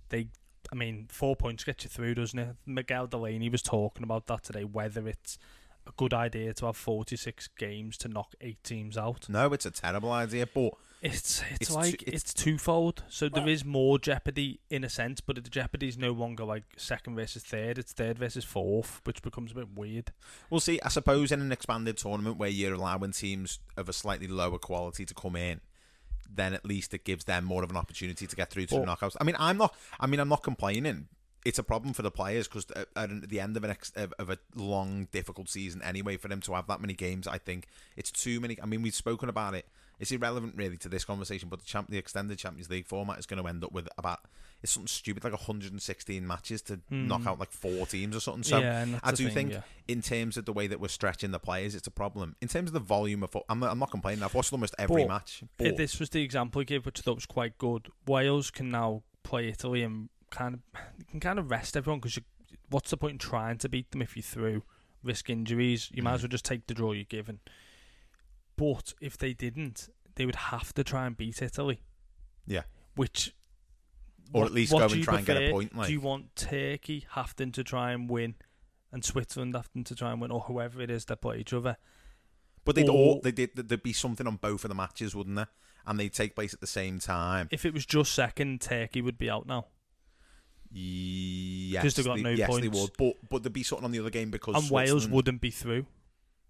They, 0.09 0.29
I 0.73 0.75
mean, 0.75 1.07
four 1.11 1.37
points 1.37 1.65
get 1.65 1.85
you 1.85 1.91
through, 1.91 2.15
doesn't 2.15 2.39
it? 2.39 2.57
Miguel 2.67 3.07
Delaney 3.07 3.49
was 3.49 3.63
talking 3.63 4.05
about 4.05 4.27
that 4.27 4.45
today. 4.45 4.65
Whether 4.65 5.09
it's 5.09 5.39
a 5.87 5.93
good 5.97 6.15
idea 6.15 6.55
to 6.55 6.67
have 6.67 6.77
46 6.77 7.49
games 7.59 7.97
to 7.99 8.09
knock 8.09 8.35
eight 8.41 8.63
teams 8.65 8.97
out. 8.97 9.29
No, 9.29 9.53
it's 9.53 9.67
a 9.67 9.71
terrible 9.71 10.11
idea, 10.13 10.47
but 10.47 10.73
It's 11.03 11.43
it's, 11.51 11.61
It's 11.61 11.71
like 11.71 11.99
too- 11.99 12.05
it's, 12.07 12.33
twofold. 12.33 13.03
So 13.11 13.29
there 13.29 13.47
is 13.47 13.63
more 13.65 13.99
jeopardy 13.99 14.61
in 14.71 14.85
a 14.85 14.89
sense, 14.89 15.21
but 15.21 15.37
the 15.37 15.43
jeopardy 15.51 15.89
is 15.89 15.99
no 15.99 16.13
longer 16.13 16.45
like 16.45 16.63
second 16.79 17.17
versus 17.17 17.43
third. 17.43 17.77
It's 17.79 17.93
third 17.93 18.19
versus 18.19 18.45
fourth, 18.45 19.03
which 19.05 19.21
becomes 19.21 19.53
a 19.53 19.57
bit 19.57 19.77
weird. 19.77 20.13
We'll 20.49 20.61
see. 20.61 20.81
I 20.83 20.89
suppose 20.89 21.31
in 21.31 21.43
an 21.43 21.53
expanded 21.53 21.99
tournament 21.99 22.39
where 22.39 22.49
you're 22.49 22.73
allowing 22.73 23.13
teams 23.13 23.59
of 23.77 23.89
a 23.91 23.93
slightly 23.93 24.27
lower 24.29 24.59
quality 24.59 25.05
to 25.05 25.13
come 25.13 25.37
in, 25.37 25.61
then 26.33 26.55
at 26.55 26.65
least 26.65 26.95
it 26.95 27.05
gives 27.05 27.25
them 27.25 27.45
more 27.45 27.63
of 27.63 27.71
an 27.71 27.77
opportunity 27.77 28.27
to 28.27 28.35
get 28.35 28.49
through 28.51 28.65
to 28.67 28.77
Well- 28.77 28.87
the 28.87 28.91
knockouts. 28.97 29.17
I 29.21 29.25
mean, 29.25 29.37
I'm 29.39 29.59
not. 29.59 29.75
I 30.01 30.07
mean, 30.07 30.21
I'm 30.21 30.31
not 30.31 30.43
complaining. 30.43 31.09
It's 31.45 31.59
a 31.59 31.63
problem 31.63 31.93
for 31.93 32.03
the 32.03 32.11
players 32.11 32.49
because 32.49 32.67
at 32.97 33.29
the 33.29 33.39
end 33.41 33.57
of 33.57 33.65
an 33.65 33.71
ex, 33.71 33.93
of 33.97 34.31
a 34.31 34.39
long, 34.55 35.09
difficult 35.13 35.49
season, 35.51 35.83
anyway, 35.83 36.17
for 36.17 36.29
them 36.29 36.41
to 36.43 36.55
have 36.55 36.67
that 36.69 36.81
many 36.81 36.95
games, 36.95 37.27
I 37.27 37.37
think 37.39 37.67
it's 37.97 38.11
too 38.11 38.41
many. 38.41 38.57
I 38.63 38.67
mean, 38.67 38.81
we've 38.81 38.95
spoken 38.95 39.29
about 39.29 39.55
it. 39.55 39.67
It's 40.01 40.11
irrelevant 40.11 40.55
really 40.57 40.77
to 40.79 40.89
this 40.89 41.05
conversation, 41.05 41.49
but 41.51 41.61
the 41.61 41.65
champ, 41.67 41.89
the 41.91 41.99
extended 41.99 42.39
Champions 42.39 42.69
League 42.71 42.87
format 42.87 43.19
is 43.19 43.27
going 43.27 43.41
to 43.43 43.49
end 43.49 43.63
up 43.63 43.73
with 43.73 43.89
about 43.99 44.21
it's 44.63 44.73
something 44.73 44.89
stupid 44.89 45.23
like 45.23 45.35
116 45.35 46.27
matches 46.27 46.63
to 46.63 46.81
Hmm. 46.89 47.07
knock 47.07 47.27
out 47.27 47.39
like 47.39 47.51
four 47.53 47.87
teams 47.87 48.17
or 48.17 48.21
something. 48.21 48.43
So 48.43 48.59
Yeah, 48.61 48.87
I 49.03 49.11
do 49.13 49.27
thing, 49.27 49.35
think 49.35 49.53
yeah. 49.53 49.61
in 49.87 50.01
terms 50.01 50.37
of 50.39 50.47
the 50.47 50.53
way 50.55 50.67
that 50.67 50.81
we're 50.81 50.89
stretching 50.89 51.31
the 51.31 51.39
players, 51.39 51.75
it's 51.75 51.87
a 51.87 51.91
problem. 51.91 52.35
In 52.41 52.49
terms 52.49 52.71
of 52.71 52.73
the 52.73 52.81
volume 52.81 53.23
of, 53.23 53.37
I'm 53.51 53.61
not, 53.61 53.71
I'm 53.71 53.79
not 53.79 53.91
complaining. 53.91 54.23
I've 54.25 54.35
watched 54.35 54.53
almost 54.53 54.75
every 54.79 55.03
But 55.03 55.09
match. 55.09 55.43
But 55.59 55.77
this 55.77 56.01
was 56.01 56.09
the 56.11 56.23
example 56.23 56.63
I 56.63 56.65
gave, 56.65 56.87
which 56.87 57.01
I 57.01 57.03
thought 57.03 57.17
was 57.17 57.27
quite 57.27 57.59
good. 57.59 57.89
Wales 58.07 58.51
can 58.51 58.71
now 58.71 59.03
play 59.23 59.49
Italy 59.49 59.83
and 59.83 60.09
kind 60.35 60.55
of 60.55 60.61
you 60.99 61.05
can 61.11 61.21
kind 61.21 61.39
of 61.39 61.51
rest 61.51 61.77
everyone 61.77 62.01
because 62.01 62.19
what's 62.69 62.91
the 62.91 62.97
point 62.97 63.13
in 63.13 63.19
trying 63.19 63.59
to 63.59 63.69
beat 63.69 63.91
them 63.93 64.03
if 64.03 64.17
you're 64.17 64.23
through, 64.23 64.63
risk 65.03 65.31
injuries? 65.31 65.91
You 65.93 66.03
might 66.03 66.15
as 66.15 66.21
Mm. 66.21 66.25
well 66.25 66.29
just 66.31 66.45
take 66.45 66.67
the 66.67 66.75
draw 66.75 66.93
you're 66.93 67.05
given. 67.05 67.41
But 68.57 68.95
if 69.01 69.19
they 69.19 69.33
didn't, 69.33 69.89
they 70.15 70.27
would 70.27 70.37
have 70.37 70.73
to 70.75 70.85
try 70.85 71.07
and 71.07 71.17
beat 71.17 71.43
Italy. 71.43 71.83
Yeah. 72.47 72.63
Which. 72.95 73.33
Or 74.33 74.43
what- 74.43 74.47
at 74.47 74.53
least 74.53 74.73
go 74.73 74.79
and 74.85 74.95
you 74.95 75.05
try 75.05 75.19
and 75.19 75.27
get 75.27 75.37
a 75.37 75.51
point, 75.51 75.75
like- 75.77 75.87
Do 75.89 75.93
you 75.93 76.01
want 76.01 76.35
Turkey 76.37 77.07
having 77.11 77.53
to 77.53 77.63
try 77.65 77.93
and 77.93 78.09
win, 78.09 78.37
and 78.93 79.05
Switzerland 79.05 79.55
having 79.55 79.85
to 79.85 79.95
try 79.95 80.13
and 80.13 80.21
win, 80.21 80.31
or 80.31 80.41
whoever 80.43 80.81
it 80.81 80.91
is 80.91 81.05
that 81.07 81.21
play 81.21 81.39
each 81.39 81.53
other? 81.53 81.77
but 82.67 82.75
they'd 82.77 82.89
Or- 82.89 82.93
all 83.17 83.21
they 83.21 83.31
did 83.31 83.55
there'd 83.57 83.83
be 83.83 83.93
something 83.93 84.27
on 84.27 84.37
both 84.37 84.65
of 84.65 84.71
the 84.71 84.75
matches, 84.75 85.15
wouldn't 85.15 85.37
there? 85.37 85.49
And 85.85 86.01
they'd 86.01 86.15
take 86.15 86.35
place 86.35 86.55
at 86.55 86.61
the 86.63 86.67
same 86.67 86.99
time. 86.99 87.47
If 87.51 87.67
it 87.67 87.75
was 87.75 87.85
just 87.85 88.15
second, 88.15 88.63
Turkey 88.63 89.03
would 89.03 89.19
be 89.19 89.29
out 89.29 89.45
now. 89.47 89.67
Yes, 90.77 91.83
'Cause 91.83 91.95
they've 91.95 92.05
got 92.05 92.17
they, 92.17 92.23
no 92.23 92.31
yes, 92.31 92.55
they 92.61 92.69
would. 92.69 92.91
But 92.99 93.15
but 93.29 93.43
there'd 93.43 93.53
be 93.53 93.63
something 93.63 93.85
on 93.85 93.93
the 93.93 94.01
other 94.01 94.11
game 94.11 94.31
because 94.31 94.57
and 94.63 94.71
Wales 94.71 95.07
wouldn't 95.09 95.41
be 95.41 95.51
through. 95.51 95.87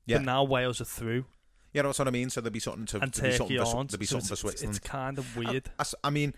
Yeah. 0.06 0.18
But 0.18 0.24
now 0.24 0.44
Wales 0.44 0.80
are 0.80 0.84
through, 0.86 1.24
Yeah, 1.72 1.82
that's 1.82 1.98
what 1.98 2.08
I 2.08 2.10
mean. 2.10 2.30
So 2.30 2.40
there'd 2.40 2.52
be 2.52 2.60
something 2.60 2.86
to 2.86 3.00
and 3.00 3.12
there'd 3.12 3.32
be 3.32 3.38
Turkey 3.38 3.56
something 3.56 3.76
aren't. 3.76 3.90
there'd 3.90 4.00
be 4.00 4.06
so 4.06 4.18
something 4.18 4.28
for 4.28 4.32
it's, 4.34 4.40
it's, 4.40 4.40
Switzerland. 4.62 4.76
it's 4.76 4.86
kind 4.88 5.18
of 5.18 5.36
I- 5.36 5.40
weird. 5.52 5.70
I, 5.78 5.82
s- 5.82 5.94
I 6.04 6.10
mean, 6.10 6.34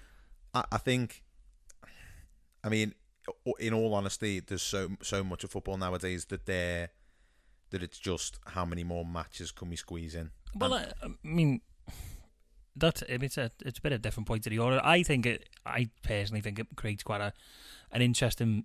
I, 0.55 0.65
I 0.73 0.79
think, 0.79 1.23
I 2.65 2.69
mean, 2.69 2.95
in 3.59 3.73
all 3.75 3.95
honesty, 3.95 4.41
there's 4.41 4.63
so 4.63 4.91
so 5.03 5.23
much 5.25 5.45
of 5.45 5.51
football 5.51 5.77
nowadays 5.77 6.25
that 6.27 6.47
there 6.47 6.91
that 7.71 7.83
it's 7.83 7.99
just 7.99 8.39
how 8.47 8.65
many 8.65 8.85
more 8.85 9.05
matches 9.05 9.51
can 9.51 9.69
we 9.71 9.77
squeeze 9.77 10.15
in? 10.15 10.31
Well, 10.55 10.75
I, 10.75 10.87
I 11.03 11.09
mean, 11.25 11.61
that 12.77 13.03
it's 13.09 13.37
a 13.39 13.51
it's 13.65 13.79
a 13.79 13.83
bit 13.83 13.93
of 13.93 13.97
a 13.97 14.03
different 14.03 14.29
point 14.29 14.45
to 14.45 14.51
the 14.51 14.59
order. 14.61 14.81
I 14.85 15.03
think 15.03 15.27
it. 15.27 15.49
I 15.65 15.91
personally 16.05 16.41
think 16.41 16.59
it 16.61 16.69
creates 16.77 17.03
quite 17.03 17.21
a 17.21 17.33
an 17.93 18.03
interesting 18.03 18.65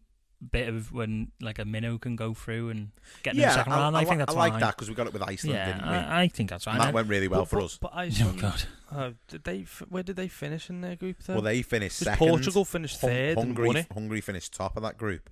bit 0.51 0.67
of 0.67 0.91
when 0.91 1.31
like 1.39 1.59
a 1.59 1.65
minnow 1.65 1.97
can 1.97 2.15
go 2.15 2.33
through 2.33 2.69
and 2.69 2.89
get 3.23 3.35
in 3.35 3.41
the 3.41 3.51
second 3.51 3.73
I, 3.73 3.77
round. 3.77 3.95
I, 3.95 4.01
I, 4.01 4.03
think 4.05 4.11
li- 4.11 4.17
that's 4.19 4.35
I 4.35 4.39
like 4.39 4.53
fine. 4.53 4.61
that 4.61 4.75
because 4.75 4.89
we 4.89 4.95
got 4.95 5.07
it 5.07 5.13
with 5.13 5.21
Iceland, 5.21 5.55
Yeah, 5.55 5.73
didn't 5.73 5.87
we? 5.87 5.93
I, 5.93 6.21
I 6.23 6.27
think 6.27 6.49
that's 6.49 6.65
fine. 6.65 6.75
And 6.75 6.83
that 6.83 6.93
went 6.93 7.07
really 7.07 7.27
well 7.27 7.41
but, 7.41 7.49
for 7.49 7.55
but, 7.57 7.65
us. 7.65 7.77
But 7.77 7.91
Iceland, 7.93 8.39
oh, 8.39 8.41
God. 8.41 8.63
Uh, 8.93 9.11
did 9.29 9.45
they? 9.45 9.61
f- 9.61 9.83
Where 9.89 10.03
did 10.03 10.17
they 10.17 10.27
finish 10.27 10.69
in 10.69 10.81
their 10.81 10.97
group? 10.97 11.17
Though? 11.23 11.35
Well, 11.35 11.41
they 11.43 11.61
finished 11.61 11.99
Because 12.01 12.13
second. 12.17 12.27
Portugal 12.27 12.65
finished 12.65 12.99
Hun- 12.99 13.09
third 13.09 13.37
and 13.37 13.45
Hungary, 13.47 13.67
won 13.67 13.75
it. 13.77 13.87
Hungary 13.93 14.19
finished 14.21 14.53
top 14.53 14.75
of 14.75 14.83
that 14.83 14.97
group. 14.97 15.29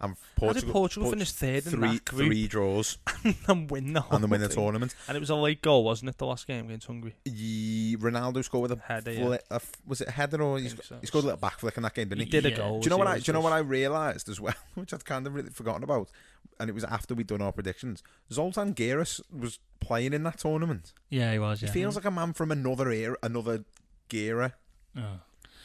And 0.00 0.10
How 0.10 0.16
Portugal, 0.36 0.66
did 0.68 0.72
Portugal 0.72 1.04
Port- 1.06 1.14
finish 1.14 1.30
third 1.32 1.64
in 1.66 1.70
three, 1.72 1.88
that 1.92 2.04
group? 2.04 2.26
Three 2.26 2.46
draws 2.48 2.98
and 3.46 3.70
win 3.70 3.92
the 3.92 4.00
whole 4.00 4.16
and 4.16 4.24
then 4.24 4.30
win 4.30 4.40
the 4.40 4.48
thing? 4.48 4.56
tournament. 4.56 4.94
And 5.08 5.16
it 5.16 5.20
was 5.20 5.30
a 5.30 5.36
late 5.36 5.62
goal, 5.62 5.84
wasn't 5.84 6.10
it? 6.10 6.18
The 6.18 6.26
last 6.26 6.46
game 6.48 6.66
against 6.66 6.88
Hungary. 6.88 7.14
Ye- 7.24 7.96
Ronaldo 7.96 8.44
scored 8.44 8.70
with 8.70 8.78
a, 8.80 8.82
Header, 8.82 9.12
yeah. 9.12 9.20
fli- 9.20 9.38
a 9.50 9.54
f- 9.54 9.72
was 9.86 10.00
it 10.00 10.08
a 10.08 10.10
header 10.10 10.42
or 10.42 10.58
he, 10.58 10.68
think 10.68 10.82
sc- 10.82 10.88
so. 10.88 10.98
he 11.00 11.06
scored 11.06 11.22
a 11.24 11.26
little 11.28 11.40
back 11.40 11.60
flick 11.60 11.76
in 11.76 11.84
that 11.84 11.94
game, 11.94 12.08
didn't 12.08 12.18
he? 12.18 12.24
He 12.24 12.30
did 12.30 12.46
a 12.46 12.50
Yeah. 12.50 12.56
goal. 12.56 12.80
Do 12.80 12.86
you 12.86 12.90
know 12.90 12.98
what 12.98 13.06
I? 13.06 13.18
Do 13.20 13.24
you 13.28 13.32
know 13.32 13.40
what 13.40 13.52
I 13.52 13.58
realised 13.58 14.28
as 14.28 14.40
well, 14.40 14.54
which 14.74 14.92
I'd 14.92 15.04
kind 15.04 15.26
of 15.26 15.34
really 15.34 15.50
forgotten 15.50 15.82
about, 15.84 16.10
and 16.58 16.68
it 16.68 16.72
was 16.74 16.84
after 16.84 17.14
we'd 17.14 17.28
done 17.28 17.40
our 17.40 17.52
predictions. 17.52 18.02
Zoltan 18.32 18.74
Gera's 18.74 19.20
was 19.32 19.58
playing 19.86 20.12
in 20.12 20.22
that 20.24 20.38
tournament. 20.38 20.92
Yeah, 21.10 21.32
he 21.32 21.38
was. 21.38 21.60
He 21.60 21.66
feels 21.68 21.94
like 21.96 22.04
a 22.04 22.10
man 22.10 22.32
from 22.32 22.50
another 22.50 22.90
era, 22.90 23.16
another 23.22 23.64
Gera, 24.08 24.54
Oh. 24.96 25.20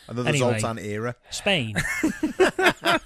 another 0.07 0.29
Anyway. 0.29 0.59
Zoltan 0.59 0.77
era. 0.79 1.15
Spain. 1.29 1.75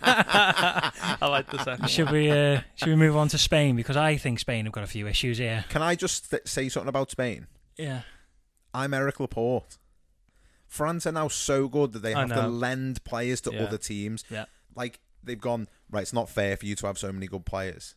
I 0.01 1.17
like 1.21 1.49
the 1.49 1.63
second. 1.63 1.89
should 1.89 2.09
we 2.11 2.29
uh, 2.31 2.61
should 2.75 2.89
we 2.89 2.95
move 2.95 3.15
on 3.15 3.27
to 3.29 3.37
Spain 3.37 3.75
because 3.75 3.97
I 3.97 4.17
think 4.17 4.39
Spain 4.39 4.65
have 4.65 4.73
got 4.73 4.83
a 4.83 4.87
few 4.87 5.07
issues 5.07 5.37
here. 5.37 5.65
Can 5.69 5.81
I 5.81 5.95
just 5.95 6.29
th- 6.31 6.43
say 6.45 6.69
something 6.69 6.89
about 6.89 7.11
Spain? 7.11 7.47
Yeah. 7.77 8.01
Aymeric 8.73 9.19
Laporte. 9.19 9.77
France 10.67 11.05
are 11.05 11.11
now 11.11 11.27
so 11.27 11.67
good 11.67 11.93
that 11.93 12.01
they 12.01 12.13
I 12.13 12.21
have 12.21 12.29
to 12.29 12.35
know. 12.43 12.49
lend 12.49 13.03
players 13.03 13.41
to 13.41 13.53
Yeah. 13.53 13.63
other 13.63 13.77
teams. 13.77 14.23
Yeah. 14.29 14.45
Like 14.75 14.99
they've 15.23 15.39
gone 15.39 15.67
right. 15.89 16.01
It's 16.01 16.13
not 16.13 16.29
fair 16.29 16.57
for 16.57 16.65
you 16.65 16.75
to 16.75 16.87
have 16.87 16.97
so 16.97 17.11
many 17.11 17.27
good 17.27 17.45
players. 17.45 17.95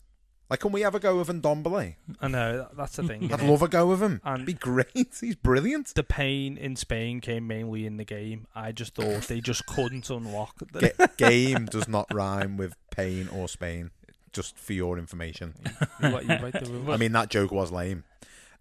Like, 0.51 0.61
can 0.61 0.73
we 0.73 0.81
have 0.81 0.95
a 0.95 0.99
go 1.01 1.19
with 1.19 1.29
Ndombele? 1.29 1.97
I 2.23 2.29
know 2.29 2.69
that's 2.75 2.97
the 2.97 3.03
thing. 3.03 3.31
I'd 3.33 3.43
love 3.43 3.61
a 3.61 3.69
go 3.69 3.87
with 3.87 4.01
him. 4.03 4.21
And- 4.25 4.37
It'd 4.37 4.47
be 4.47 4.53
great. 4.55 5.17
He's 5.21 5.35
brilliant. 5.37 5.95
the 5.95 6.03
pain 6.03 6.57
in 6.57 6.75
Spain 6.77 7.21
came 7.21 7.47
mainly 7.47 7.85
in 7.85 7.99
the 7.99 8.05
game. 8.05 8.47
I 8.55 8.73
just 8.73 8.95
thought 8.95 9.23
they 9.25 9.41
just 9.43 9.67
couldn't 9.67 10.09
unlock 10.09 10.55
the 10.73 10.93
Ga- 10.97 11.07
game 11.19 11.67
does 11.67 11.87
not 11.87 12.07
rhyme 12.15 12.57
with 12.57 12.75
pain 12.91 13.29
or 13.29 13.47
Spain. 13.49 13.91
Just 14.33 14.57
for 14.59 14.73
your 14.73 14.99
information. 14.99 15.55
You 16.03 16.09
right- 16.11 16.23
you 16.25 16.29
right, 16.37 16.53
the 16.53 16.71
rules. 16.71 16.89
I 16.91 16.97
mean, 16.97 17.13
that 17.13 17.29
joke 17.29 17.51
was 17.51 17.71
lame. 17.73 18.05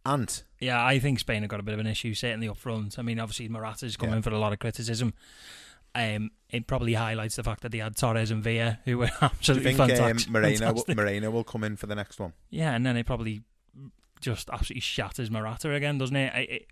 And 0.06 0.42
Yeah, 0.60 0.84
I 0.84 1.00
think 1.00 1.20
Spain 1.20 1.42
have 1.44 1.50
got 1.50 1.60
a 1.60 1.64
bit 1.64 1.74
of 1.74 1.80
an 1.80 1.88
issue 1.88 2.14
certainly 2.14 2.48
up 2.50 2.58
front. 2.58 2.98
I 2.98 3.02
mean, 3.02 3.20
obviously 3.20 3.48
Morata's 3.50 3.96
come 3.98 4.10
Yeah. 4.10 4.16
in 4.18 4.22
for 4.24 4.30
a 4.32 4.40
lot 4.40 4.52
of 4.54 4.60
criticism. 4.60 5.14
Um, 5.96 6.32
it 6.50 6.68
probably 6.68 6.94
highlights 6.94 7.36
the 7.36 7.44
fact 7.44 7.62
that 7.62 7.72
they 7.72 7.80
had 7.80 7.96
Torres 7.96 8.32
and 8.32 8.44
Villa, 8.44 8.80
who 8.86 9.00
were 9.00 9.10
absolutely 9.22 9.74
do 9.74 9.82
you 9.82 9.88
think 9.88 10.00
um, 10.00 10.08
fantastic. 10.08 10.32
Moreno, 10.32 10.58
fantastic. 10.58 10.98
Moreno 10.98 11.32
will 11.32 11.44
come 11.44 11.64
in 11.64 11.76
for 11.76 11.88
the 11.88 11.96
next 11.96 12.20
one? 12.20 12.34
Yeah, 12.50 12.74
and 12.74 12.86
then 12.86 12.96
it 12.98 13.06
probably 13.06 13.42
just 14.22 14.50
absolutely 14.50 14.82
shatters 14.82 15.30
Morata 15.30 15.74
again, 15.74 15.98
doesn't 15.98 16.16
it? 16.16 16.34
it, 16.36 16.50
it 16.50 16.68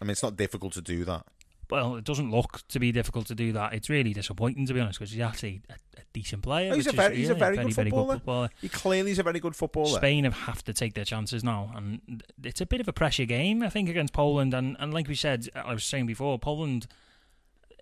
I 0.00 0.04
mean, 0.04 0.10
it's 0.10 0.22
not 0.22 0.36
difficult 0.36 0.72
to 0.74 0.82
do 0.82 1.04
that. 1.04 1.24
well, 1.70 1.96
it 1.96 2.04
doesn't 2.04 2.30
look 2.30 2.62
to 2.68 2.78
be 2.78 2.92
difficult 2.92 3.26
to 3.28 3.34
do 3.34 3.52
that. 3.52 3.72
It's 3.72 3.88
really 3.88 4.12
disappointing, 4.12 4.66
to 4.66 4.74
be 4.74 4.80
honest, 4.80 4.98
because 4.98 5.12
he's 5.12 5.22
actually 5.22 5.62
a, 5.70 5.74
a 5.98 6.02
decent 6.12 6.42
player. 6.42 6.72
Oh, 6.72 6.76
he's 6.76 6.86
a 6.86 6.92
very, 6.92 7.16
he's 7.16 7.30
a 7.30 7.34
really 7.34 7.56
very, 7.56 7.64
good 7.64 7.74
footballer. 7.74 8.14
footballer. 8.14 8.50
He 8.60 8.68
clearly 8.68 9.10
is 9.10 9.18
a 9.18 9.22
very 9.22 9.40
good 9.40 9.56
footballer. 9.56 9.96
Spain 9.96 10.24
have, 10.24 10.34
have 10.34 10.62
to 10.64 10.72
take 10.72 10.94
their 10.94 11.04
chances 11.04 11.42
now, 11.42 11.72
and 11.74 12.22
it's 12.42 12.60
a 12.60 12.66
bit 12.66 12.80
of 12.80 12.88
a 12.88 12.92
pressure 12.92 13.24
game, 13.24 13.62
I 13.62 13.70
think, 13.70 13.88
against 13.88 14.12
Poland. 14.12 14.54
And, 14.54 14.76
and 14.78 14.92
like 14.92 15.08
we 15.08 15.14
said, 15.14 15.48
I 15.54 15.72
was 15.72 15.84
saying 15.84 16.06
before, 16.06 16.38
Poland, 16.38 16.86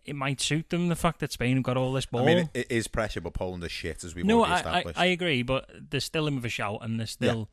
it 0.04 0.16
might 0.16 0.40
suit 0.40 0.70
them 0.70 0.88
the 0.88 0.96
fact 0.96 1.20
that 1.20 1.32
Spain 1.32 1.56
have 1.56 1.62
got 1.64 1.76
all 1.76 1.92
this 1.92 2.06
ball. 2.06 2.22
I 2.22 2.26
mean, 2.26 2.38
it, 2.38 2.48
it 2.54 2.66
is 2.70 2.88
pressure, 2.88 3.20
but 3.20 3.34
Poland 3.34 3.62
is 3.64 3.70
shit, 3.72 4.02
as 4.04 4.14
we've 4.14 4.24
no, 4.24 4.44
already 4.44 4.66
I, 4.66 4.78
I. 4.80 4.92
I 4.96 5.04
agree, 5.06 5.42
but 5.42 5.70
they're 5.90 6.00
still 6.00 6.26
in 6.26 6.34
with 6.36 6.44
a 6.44 6.48
shout, 6.48 6.80
and 6.82 6.98
they're 6.98 7.06
still 7.06 7.48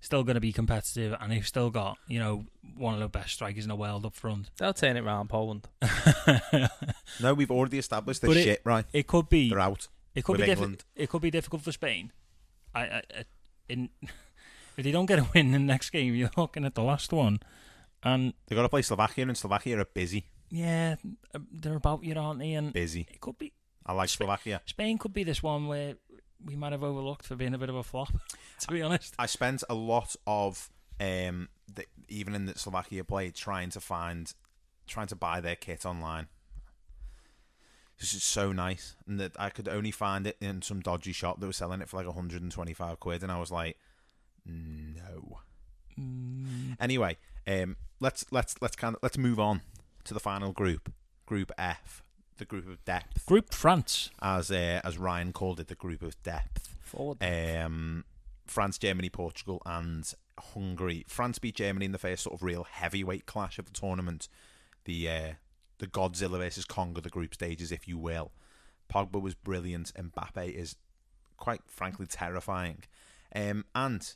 still 0.00 0.22
going 0.22 0.34
to 0.34 0.40
be 0.40 0.52
competitive, 0.52 1.16
and 1.18 1.32
they've 1.32 1.46
still 1.46 1.70
got 1.70 1.96
you 2.06 2.18
know 2.18 2.44
one 2.76 2.94
of 2.94 3.00
the 3.00 3.08
best 3.08 3.30
strikers 3.30 3.64
in 3.64 3.68
the 3.68 3.76
world 3.76 4.04
up 4.04 4.14
front. 4.14 4.50
They'll 4.58 4.74
turn 4.74 4.96
it 4.96 5.04
round, 5.04 5.30
Poland. 5.30 5.66
no, 7.20 7.34
we've 7.34 7.50
already 7.50 7.78
established 7.78 8.20
this 8.22 8.28
But 8.28 8.36
it- 8.36 8.44
shit, 8.44 8.60
right? 8.64 8.84
It 8.92 9.06
could 9.06 9.28
be. 9.28 9.48
They're 9.48 9.60
out. 9.60 9.88
It 10.14 10.24
could 10.24 10.38
with 10.38 10.46
be 10.46 10.52
diffi- 10.54 10.80
It 10.94 11.08
could 11.08 11.22
be 11.22 11.30
difficult 11.30 11.62
for 11.62 11.72
Spain. 11.72 12.12
I, 12.74 12.82
I, 12.82 13.02
I 13.18 13.24
in 13.68 13.88
if 14.76 14.84
they 14.84 14.92
don't 14.92 15.06
get 15.06 15.18
a 15.18 15.26
win 15.34 15.46
in 15.46 15.52
the 15.52 15.58
next 15.58 15.90
game, 15.90 16.14
you're 16.14 16.30
looking 16.36 16.64
at 16.64 16.74
the 16.74 16.82
last 16.82 17.12
one, 17.12 17.40
and 18.02 18.34
They've 18.46 18.56
got 18.56 18.62
to 18.62 18.68
play 18.68 18.82
Slovakia, 18.82 19.26
and 19.26 19.36
Slovakia 19.36 19.78
are 19.78 19.84
busy. 19.86 20.26
Yeah, 20.50 20.96
uh, 21.34 21.38
they're 21.52 21.76
about 21.76 22.04
you, 22.04 22.14
aren't 22.14 22.40
they? 22.40 22.52
And 22.52 22.72
Busy. 22.72 23.06
it 23.10 23.20
could 23.20 23.38
be 23.38 23.52
I 23.86 23.92
like 23.92 24.08
Slovakia. 24.08 24.62
Spain 24.66 24.98
could 24.98 25.12
be 25.12 25.24
this 25.24 25.42
one 25.42 25.66
where 25.66 25.96
we 26.44 26.56
might 26.56 26.72
have 26.72 26.82
overlooked 26.82 27.26
for 27.26 27.36
being 27.36 27.54
a 27.54 27.58
bit 27.58 27.68
of 27.68 27.76
a 27.76 27.82
flop. 27.82 28.12
to 28.60 28.68
be 28.68 28.82
honest, 28.82 29.14
I 29.18 29.26
spent 29.26 29.62
a 29.68 29.74
lot 29.74 30.16
of 30.26 30.70
um, 31.00 31.48
the, 31.72 31.84
even 32.08 32.34
in 32.34 32.46
the 32.46 32.58
Slovakia 32.58 33.04
play 33.04 33.30
trying 33.30 33.70
to 33.70 33.80
find, 33.80 34.32
trying 34.86 35.08
to 35.08 35.16
buy 35.16 35.40
their 35.40 35.56
kit 35.56 35.84
online. 35.84 36.28
This 38.00 38.12
is 38.12 38.24
so 38.24 38.52
nice, 38.52 38.96
and 39.06 39.20
that 39.20 39.32
I 39.38 39.50
could 39.50 39.68
only 39.68 39.92
find 39.92 40.26
it 40.26 40.36
in 40.40 40.62
some 40.62 40.80
dodgy 40.80 41.12
shop 41.12 41.40
that 41.40 41.46
was 41.46 41.56
selling 41.56 41.80
it 41.80 41.88
for 41.88 41.96
like 41.96 42.06
125 42.06 42.98
quid, 42.98 43.22
and 43.22 43.30
I 43.30 43.38
was 43.38 43.52
like, 43.52 43.78
no. 44.44 45.38
Anyway, 46.80 47.16
um, 47.46 47.76
let's 48.00 48.24
let's 48.32 48.56
let's 48.60 48.74
kind 48.74 48.96
of 48.96 49.02
let's 49.02 49.16
move 49.16 49.38
on 49.38 49.60
to 50.04 50.14
the 50.14 50.20
final 50.20 50.52
group, 50.52 50.92
Group 51.26 51.52
F, 51.58 52.02
the 52.38 52.44
group 52.44 52.68
of 52.68 52.84
depth, 52.84 53.26
Group 53.26 53.52
France, 53.54 54.10
as 54.20 54.50
uh, 54.50 54.80
as 54.84 54.98
Ryan 54.98 55.32
called 55.32 55.60
it, 55.60 55.68
the 55.68 55.74
group 55.74 56.02
of 56.02 56.20
depth. 56.22 56.76
Forward. 56.82 57.18
Um, 57.22 58.04
France, 58.46 58.78
Germany, 58.78 59.08
Portugal, 59.08 59.62
and 59.64 60.12
Hungary. 60.38 61.04
France 61.08 61.38
beat 61.38 61.56
Germany 61.56 61.86
in 61.86 61.92
the 61.92 61.98
first 61.98 62.24
sort 62.24 62.34
of 62.34 62.42
real 62.42 62.64
heavyweight 62.64 63.26
clash 63.26 63.58
of 63.58 63.64
the 63.66 63.72
tournament. 63.72 64.28
The 64.84 65.08
uh, 65.08 65.32
the 65.78 65.86
Godzilla 65.86 66.38
versus 66.38 66.64
Kong 66.64 66.96
of 66.96 67.02
the 67.02 67.10
group 67.10 67.34
stages, 67.34 67.72
if 67.72 67.88
you 67.88 67.98
will. 67.98 68.32
Pogba 68.92 69.20
was 69.20 69.34
brilliant. 69.34 69.92
Mbappe 69.94 70.52
is 70.54 70.76
quite 71.36 71.62
frankly 71.66 72.06
terrifying. 72.06 72.84
Um, 73.34 73.64
and 73.74 74.14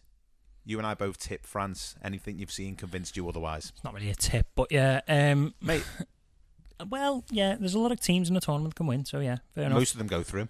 you 0.68 0.76
and 0.76 0.86
I 0.86 0.92
both 0.94 1.18
tip 1.18 1.46
France. 1.46 1.96
Anything 2.04 2.38
you've 2.38 2.52
seen 2.52 2.76
convinced 2.76 3.16
you 3.16 3.26
otherwise? 3.28 3.72
it's 3.74 3.82
not 3.82 3.94
really 3.94 4.10
a 4.10 4.14
tip, 4.14 4.46
but 4.54 4.70
yeah, 4.70 5.00
um, 5.08 5.54
Mate, 5.62 5.82
well, 6.90 7.24
yeah, 7.30 7.56
there's 7.58 7.74
a 7.74 7.78
lot 7.78 7.90
of 7.90 8.00
teams 8.00 8.28
in 8.28 8.34
the 8.34 8.40
tournament 8.40 8.74
can 8.74 8.86
win, 8.86 9.04
so 9.06 9.20
yeah, 9.20 9.38
fair 9.54 9.64
enough. 9.64 9.78
most 9.78 9.92
of 9.92 9.98
them 9.98 10.06
go 10.06 10.22
through. 10.22 10.48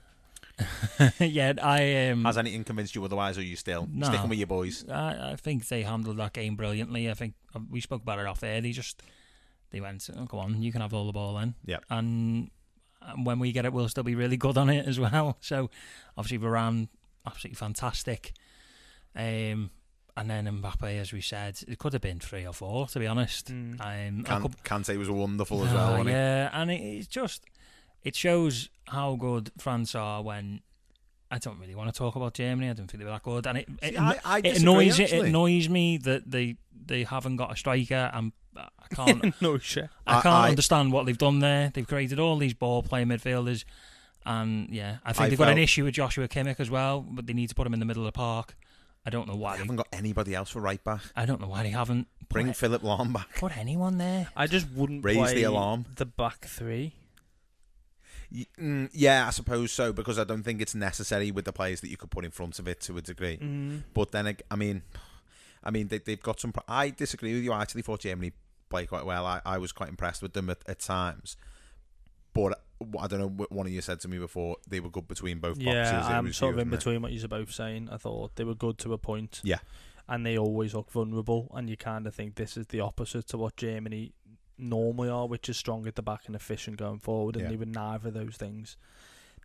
yeah, 1.20 1.52
I 1.62 2.08
um, 2.08 2.24
Has 2.24 2.36
anything 2.36 2.64
convinced 2.64 2.96
you 2.96 3.04
otherwise, 3.04 3.38
or 3.38 3.42
are 3.42 3.44
you 3.44 3.54
still 3.54 3.88
No. 3.92 4.08
sticking 4.08 4.28
with 4.28 4.38
your 4.38 4.48
boys? 4.48 4.84
I, 4.88 5.32
I 5.32 5.36
think 5.36 5.68
they 5.68 5.82
handled 5.82 6.16
that 6.16 6.32
game 6.32 6.56
brilliantly. 6.56 7.08
I 7.08 7.14
think 7.14 7.34
uh, 7.54 7.60
we 7.70 7.80
spoke 7.80 8.02
about 8.02 8.18
it 8.18 8.26
off 8.26 8.42
air. 8.42 8.60
They 8.60 8.72
just 8.72 9.00
they 9.70 9.80
went, 9.80 10.10
oh, 10.16 10.24
"Go 10.24 10.40
on, 10.40 10.60
you 10.60 10.72
can 10.72 10.80
have 10.80 10.92
all 10.92 11.06
the 11.06 11.12
ball 11.12 11.34
then." 11.36 11.54
Yeah. 11.64 11.78
And, 11.90 12.50
and 13.02 13.24
when 13.24 13.38
we 13.38 13.52
get 13.52 13.66
it, 13.66 13.72
we'll 13.72 13.88
still 13.88 14.02
be 14.02 14.16
really 14.16 14.36
good 14.36 14.58
on 14.58 14.68
it 14.68 14.84
as 14.88 14.98
well. 14.98 15.38
So 15.42 15.70
obviously 16.16 16.44
Varane, 16.44 16.88
absolutely 17.24 17.54
fantastic. 17.54 18.32
Um, 19.14 19.70
and 20.18 20.28
then 20.30 20.44
Mbappe, 20.46 21.00
as 21.00 21.12
we 21.12 21.20
said, 21.20 21.58
it 21.68 21.78
could 21.78 21.92
have 21.92 22.02
been 22.02 22.18
three 22.20 22.46
or 22.46 22.52
four, 22.52 22.86
to 22.88 22.98
be 22.98 23.06
honest. 23.06 23.50
Um, 23.50 23.76
a 23.80 23.82
Can, 23.82 24.22
couple- 24.24 24.50
Kante 24.64 24.96
was 24.98 25.08
wonderful 25.08 25.64
as 25.64 25.72
Oh, 25.72 25.76
well. 25.76 25.90
wasn't 25.92 26.08
he? 26.08 26.14
yeah, 26.14 26.50
and 26.52 26.70
it, 26.70 26.80
it's 26.80 27.06
just 27.06 27.44
it 28.02 28.14
shows 28.16 28.68
how 28.88 29.14
good 29.16 29.50
France 29.58 29.94
are 29.94 30.22
when. 30.22 30.60
I 31.30 31.36
don't 31.36 31.58
really 31.60 31.74
want 31.74 31.92
to 31.92 31.98
talk 31.98 32.16
about 32.16 32.32
Germany. 32.32 32.70
I 32.70 32.72
don't 32.72 32.86
think 32.90 33.00
they 33.00 33.04
were 33.04 33.10
that 33.10 33.22
good, 33.22 33.46
and 33.46 33.58
it 33.58 33.68
it, 33.82 33.90
See, 33.94 33.96
I- 33.98 34.18
I 34.24 34.38
it 34.38 34.42
disagree, 34.44 34.62
annoys 34.62 34.98
it, 35.00 35.12
it 35.12 35.24
annoys 35.26 35.68
me 35.68 35.98
that 35.98 36.30
they 36.30 36.56
they 36.86 37.04
haven't 37.04 37.36
got 37.36 37.52
a 37.52 37.56
striker, 37.56 38.10
and 38.14 38.32
I 38.56 38.94
can't 38.94 39.34
no 39.42 39.58
shit. 39.58 39.88
I 40.06 40.18
I- 40.18 40.22
can't 40.22 40.34
I- 40.34 40.48
understand 40.48 40.90
what 40.92 41.04
they've 41.06 41.18
done 41.18 41.40
there. 41.40 41.70
They've 41.74 41.86
created 41.86 42.18
all 42.18 42.38
these 42.38 42.54
ball 42.54 42.82
playing 42.82 43.08
midfielders, 43.08 43.64
and 44.24 44.70
yeah, 44.70 44.98
I 45.04 45.12
think 45.12 45.26
I 45.26 45.28
they've 45.28 45.38
got 45.38 45.48
an 45.50 45.58
issue 45.58 45.84
with 45.84 45.94
Joshua 45.94 46.28
Kimmich 46.28 46.60
as 46.60 46.70
well, 46.70 47.02
but 47.08 47.26
they 47.26 47.34
need 47.34 47.50
to 47.50 47.54
put 47.54 47.66
him 47.66 47.74
in 47.74 47.80
the 47.80 47.86
middle 47.86 48.02
of 48.04 48.06
the 48.12 48.16
park. 48.16 48.56
I 49.08 49.10
don't 49.10 49.26
know 49.26 49.36
why 49.36 49.52
They 49.52 49.56
they, 49.56 49.62
haven't 49.64 49.76
got 49.76 49.88
anybody 49.90 50.34
else 50.34 50.50
for 50.50 50.60
right 50.60 50.84
back. 50.84 51.00
I 51.16 51.24
don't 51.24 51.40
know 51.40 51.48
why 51.48 51.62
they 51.62 51.70
haven't 51.70 52.08
Bring 52.28 52.48
put, 52.48 52.56
Philipp 52.56 52.82
Lahm 52.82 53.10
back. 53.14 53.36
put 53.36 53.56
anyone 53.56 53.96
there. 53.96 54.28
I 54.36 54.46
just 54.46 54.70
wouldn't 54.72 55.02
Raise 55.02 55.16
play 55.16 55.34
the 55.34 55.44
alarm. 55.44 55.86
the 55.96 56.04
back 56.04 56.44
three. 56.44 56.92
Mm, 58.60 58.90
yeah, 58.92 59.26
I 59.26 59.30
suppose 59.30 59.72
so 59.72 59.94
because 59.94 60.18
I 60.18 60.24
don't 60.24 60.42
think 60.42 60.60
it's 60.60 60.74
necessary 60.74 61.30
with 61.30 61.46
the 61.46 61.52
players 61.54 61.80
that 61.80 61.88
you 61.88 61.96
could 61.96 62.10
put 62.10 62.26
in 62.26 62.30
front 62.30 62.58
of 62.58 62.68
it 62.68 62.82
to 62.82 62.98
a 62.98 63.00
degree. 63.00 63.38
Mm. 63.38 63.84
But 63.94 64.12
then, 64.12 64.26
ag- 64.26 64.42
I 64.50 64.56
mean, 64.56 64.82
I 65.64 65.70
mean 65.70 65.88
they, 65.88 65.96
they've 65.96 66.22
got 66.22 66.38
some. 66.38 66.52
Pro- 66.52 66.64
I 66.68 66.90
disagree 66.90 67.32
with 67.32 67.44
you. 67.44 67.52
I 67.54 67.62
actually 67.62 67.80
thought 67.80 68.00
Germany 68.00 68.32
played 68.68 68.90
quite 68.90 69.06
well. 69.06 69.24
I, 69.24 69.40
I 69.46 69.56
was 69.56 69.72
quite 69.72 69.88
impressed 69.88 70.20
with 70.20 70.34
them 70.34 70.50
at, 70.50 70.58
at 70.68 70.80
times. 70.80 71.38
But 72.34 72.60
I 72.98 73.06
don't 73.06 73.18
know. 73.20 73.28
what 73.28 73.50
One 73.52 73.66
of 73.66 73.72
you 73.72 73.80
said 73.80 74.00
to 74.00 74.08
me 74.08 74.18
before 74.18 74.56
they 74.68 74.80
were 74.80 74.90
good 74.90 75.08
between 75.08 75.38
both 75.38 75.54
boxes. 75.58 75.64
Yeah, 75.74 76.06
I'm 76.06 76.32
sort 76.32 76.54
of 76.54 76.60
in 76.60 76.68
wasn't 76.70 76.74
it? 76.74 76.76
between 76.78 77.02
what 77.02 77.12
you're 77.12 77.28
both 77.28 77.52
saying. 77.52 77.88
I 77.90 77.96
thought 77.96 78.36
they 78.36 78.44
were 78.44 78.54
good 78.54 78.78
to 78.78 78.92
a 78.92 78.98
point. 78.98 79.40
Yeah. 79.42 79.58
And 80.08 80.24
they 80.24 80.38
always 80.38 80.74
look 80.74 80.90
vulnerable, 80.90 81.50
and 81.54 81.68
you 81.68 81.76
kind 81.76 82.06
of 82.06 82.14
think 82.14 82.36
this 82.36 82.56
is 82.56 82.68
the 82.68 82.80
opposite 82.80 83.26
to 83.28 83.36
what 83.38 83.56
Germany 83.56 84.12
normally 84.56 85.08
are, 85.08 85.26
which 85.26 85.48
is 85.48 85.56
strong 85.56 85.86
at 85.86 85.96
the 85.96 86.02
back 86.02 86.22
and 86.26 86.34
efficient 86.34 86.76
going 86.78 86.98
forward, 86.98 87.36
and 87.36 87.44
Yeah. 87.44 87.50
they 87.50 87.56
were 87.56 87.66
neither 87.66 88.08
of 88.08 88.14
those 88.14 88.36
things. 88.36 88.76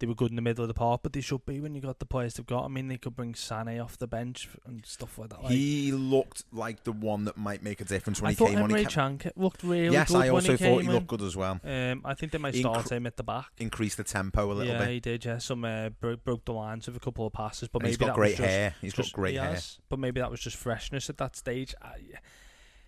They 0.04 0.08
were 0.08 0.16
good 0.16 0.32
in 0.32 0.36
the 0.36 0.41
middle 0.41 0.66
of 0.66 0.68
the 0.68 0.74
park, 0.74 0.99
but 1.01 1.14
they 1.14 1.22
should 1.22 1.45
be 1.45 1.62
when 1.62 1.76
you 1.76 1.80
got 1.80 1.99
the 1.99 2.06
players 2.06 2.34
they've 2.34 2.45
got. 2.45 2.66
I 2.66 2.68
mean, 2.68 2.89
they 2.89 2.97
could 2.97 3.16
bring 3.16 3.32
Sané 3.36 3.82
off 3.82 3.97
the 3.97 4.06
bench 4.06 4.49
and 4.66 4.86
stuff 4.86 5.18
like 5.18 5.30
that. 5.30 5.41
Like, 5.41 5.54
He 5.54 5.93
looked 5.93 6.43
like 6.51 6.84
the 6.84 6.91
one 6.91 7.24
that 7.24 7.38
might 7.38 7.64
make 7.64 7.80
a 7.80 7.86
difference 7.86 8.22
when 8.22 8.28
I 8.28 8.32
he 8.32 8.36
thought 8.36 8.49
came 8.49 8.62
on. 8.64 8.70
Emre 8.70 8.80
He 8.80 8.84
kept- 8.84 9.20
Can 9.22 9.32
looked 9.38 9.64
really 9.64 9.93
yes, 9.93 10.10
good 10.12 10.18
I 10.18 10.20
when 10.26 10.32
also 10.32 10.51
he 10.51 10.58
thought 10.58 10.82
he 10.82 10.88
looked 10.89 11.04
in. 11.04 11.18
good 11.18 11.22
as 11.22 11.38
well. 11.38 11.58
Um, 11.64 12.01
I 12.04 12.16
think 12.16 12.34
they 12.34 12.38
might 12.38 12.54
Incre- 12.54 12.60
start 12.60 12.91
him 12.91 13.08
at 13.08 13.16
the 13.16 13.24
back. 13.24 13.51
Increase 13.60 13.95
the 13.95 14.04
tempo 14.04 14.51
a 14.51 14.51
little 14.51 14.74
yeah, 14.74 14.80
bit. 14.80 14.89
he 14.89 14.99
did. 14.99 15.24
Yeah, 15.24 15.38
some 15.38 15.64
uh, 15.64 15.88
broke, 15.88 16.26
broke 16.26 16.43
the 16.43 16.51
lines 16.51 16.86
with 16.88 16.97
a 16.97 16.99
couple 16.99 17.26
of 17.26 17.32
passes, 17.32 17.70
but 17.70 17.80
And 17.80 17.84
maybe 17.84 17.91
he's 17.91 17.97
got 17.97 18.06
that 18.08 18.16
great 18.16 18.32
was 18.32 18.38
just, 18.39 18.49
hair. 18.49 18.76
He's 18.82 18.93
got 18.93 19.12
great 19.14 19.32
he 19.36 19.38
hair. 19.39 19.51
has, 19.51 19.80
But 19.88 19.99
maybe 19.99 20.20
that 20.20 20.30
was 20.30 20.41
just 20.41 20.58
freshness 20.58 21.10
at 21.10 21.16
that 21.20 21.38
stage. 21.38 21.74
I, 21.82 21.95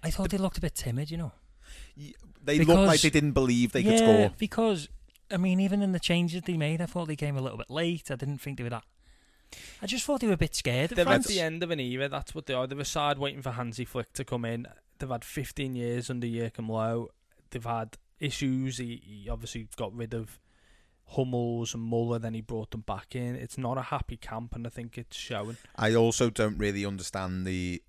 I 0.03 0.09
thought 0.11 0.31
they 0.31 0.37
looked 0.37 0.57
a 0.57 0.61
bit 0.61 0.75
timid, 0.75 1.09
you 1.11 1.15
know. 1.15 1.31
They 2.43 2.59
looked 2.59 2.87
like 2.87 2.99
they 2.99 3.09
didn't 3.09 3.31
believe 3.31 3.71
they 3.71 3.83
could 3.83 3.99
score. 3.99 4.33
because 4.37 4.89
I 5.31 5.37
mean, 5.37 5.59
even 5.59 5.81
in 5.81 5.91
the 5.91 5.99
changes 5.99 6.41
they 6.43 6.57
made, 6.57 6.81
I 6.81 6.85
thought 6.85 7.07
they 7.07 7.15
came 7.15 7.37
a 7.37 7.41
little 7.41 7.57
bit 7.57 7.69
late. 7.69 8.11
I 8.11 8.15
didn't 8.15 8.37
think 8.39 8.57
they 8.57 8.63
were 8.63 8.69
that. 8.69 8.83
I 9.81 9.85
just 9.87 10.05
thought 10.05 10.21
they 10.21 10.27
were 10.27 10.33
a 10.33 10.37
bit 10.37 10.55
scared. 10.55 10.91
of 10.91 10.95
They're 10.97 11.07
at 11.07 11.23
the 11.25 11.39
end 11.39 11.63
of 11.63 11.71
an 11.71 11.79
era. 11.79 12.07
That's 12.09 12.35
what 12.35 12.45
they 12.45 12.53
are. 12.53 12.67
They're 12.67 12.79
a 12.79 12.85
side 12.85 13.17
waiting 13.17 13.41
for 13.41 13.51
Hansi 13.51 13.85
Flick 13.85 14.13
to 14.13 14.23
come 14.25 14.45
in. 14.45 14.67
They've 14.99 15.09
had 15.09 15.23
15 15.23 15.75
years 15.75 16.09
under 16.09 16.27
Jurgen 16.27 16.67
Low. 16.67 17.09
They've 17.51 17.63
had 17.63 17.97
issues. 18.19 18.77
He, 18.77 19.01
he 19.03 19.29
obviously 19.29 19.67
got 19.77 19.95
rid 19.95 20.13
of 20.13 20.39
Hummels 21.09 21.73
and 21.73 21.83
Muller. 21.83 22.19
Then 22.19 22.33
he 22.33 22.41
brought 22.41 22.71
them 22.71 22.81
back 22.81 23.15
in. 23.15 23.35
It's 23.35 23.57
not 23.57 23.77
a 23.77 23.83
happy 23.83 24.17
camp, 24.17 24.55
and 24.55 24.65
I 24.65 24.69
think 24.69 24.97
it's 24.97 25.15
showing. 25.17 25.57
I 25.75 25.93
also 25.95 26.29
don't 26.29 26.57
really 26.57 26.85
understand 26.85 27.45
the 27.45 27.81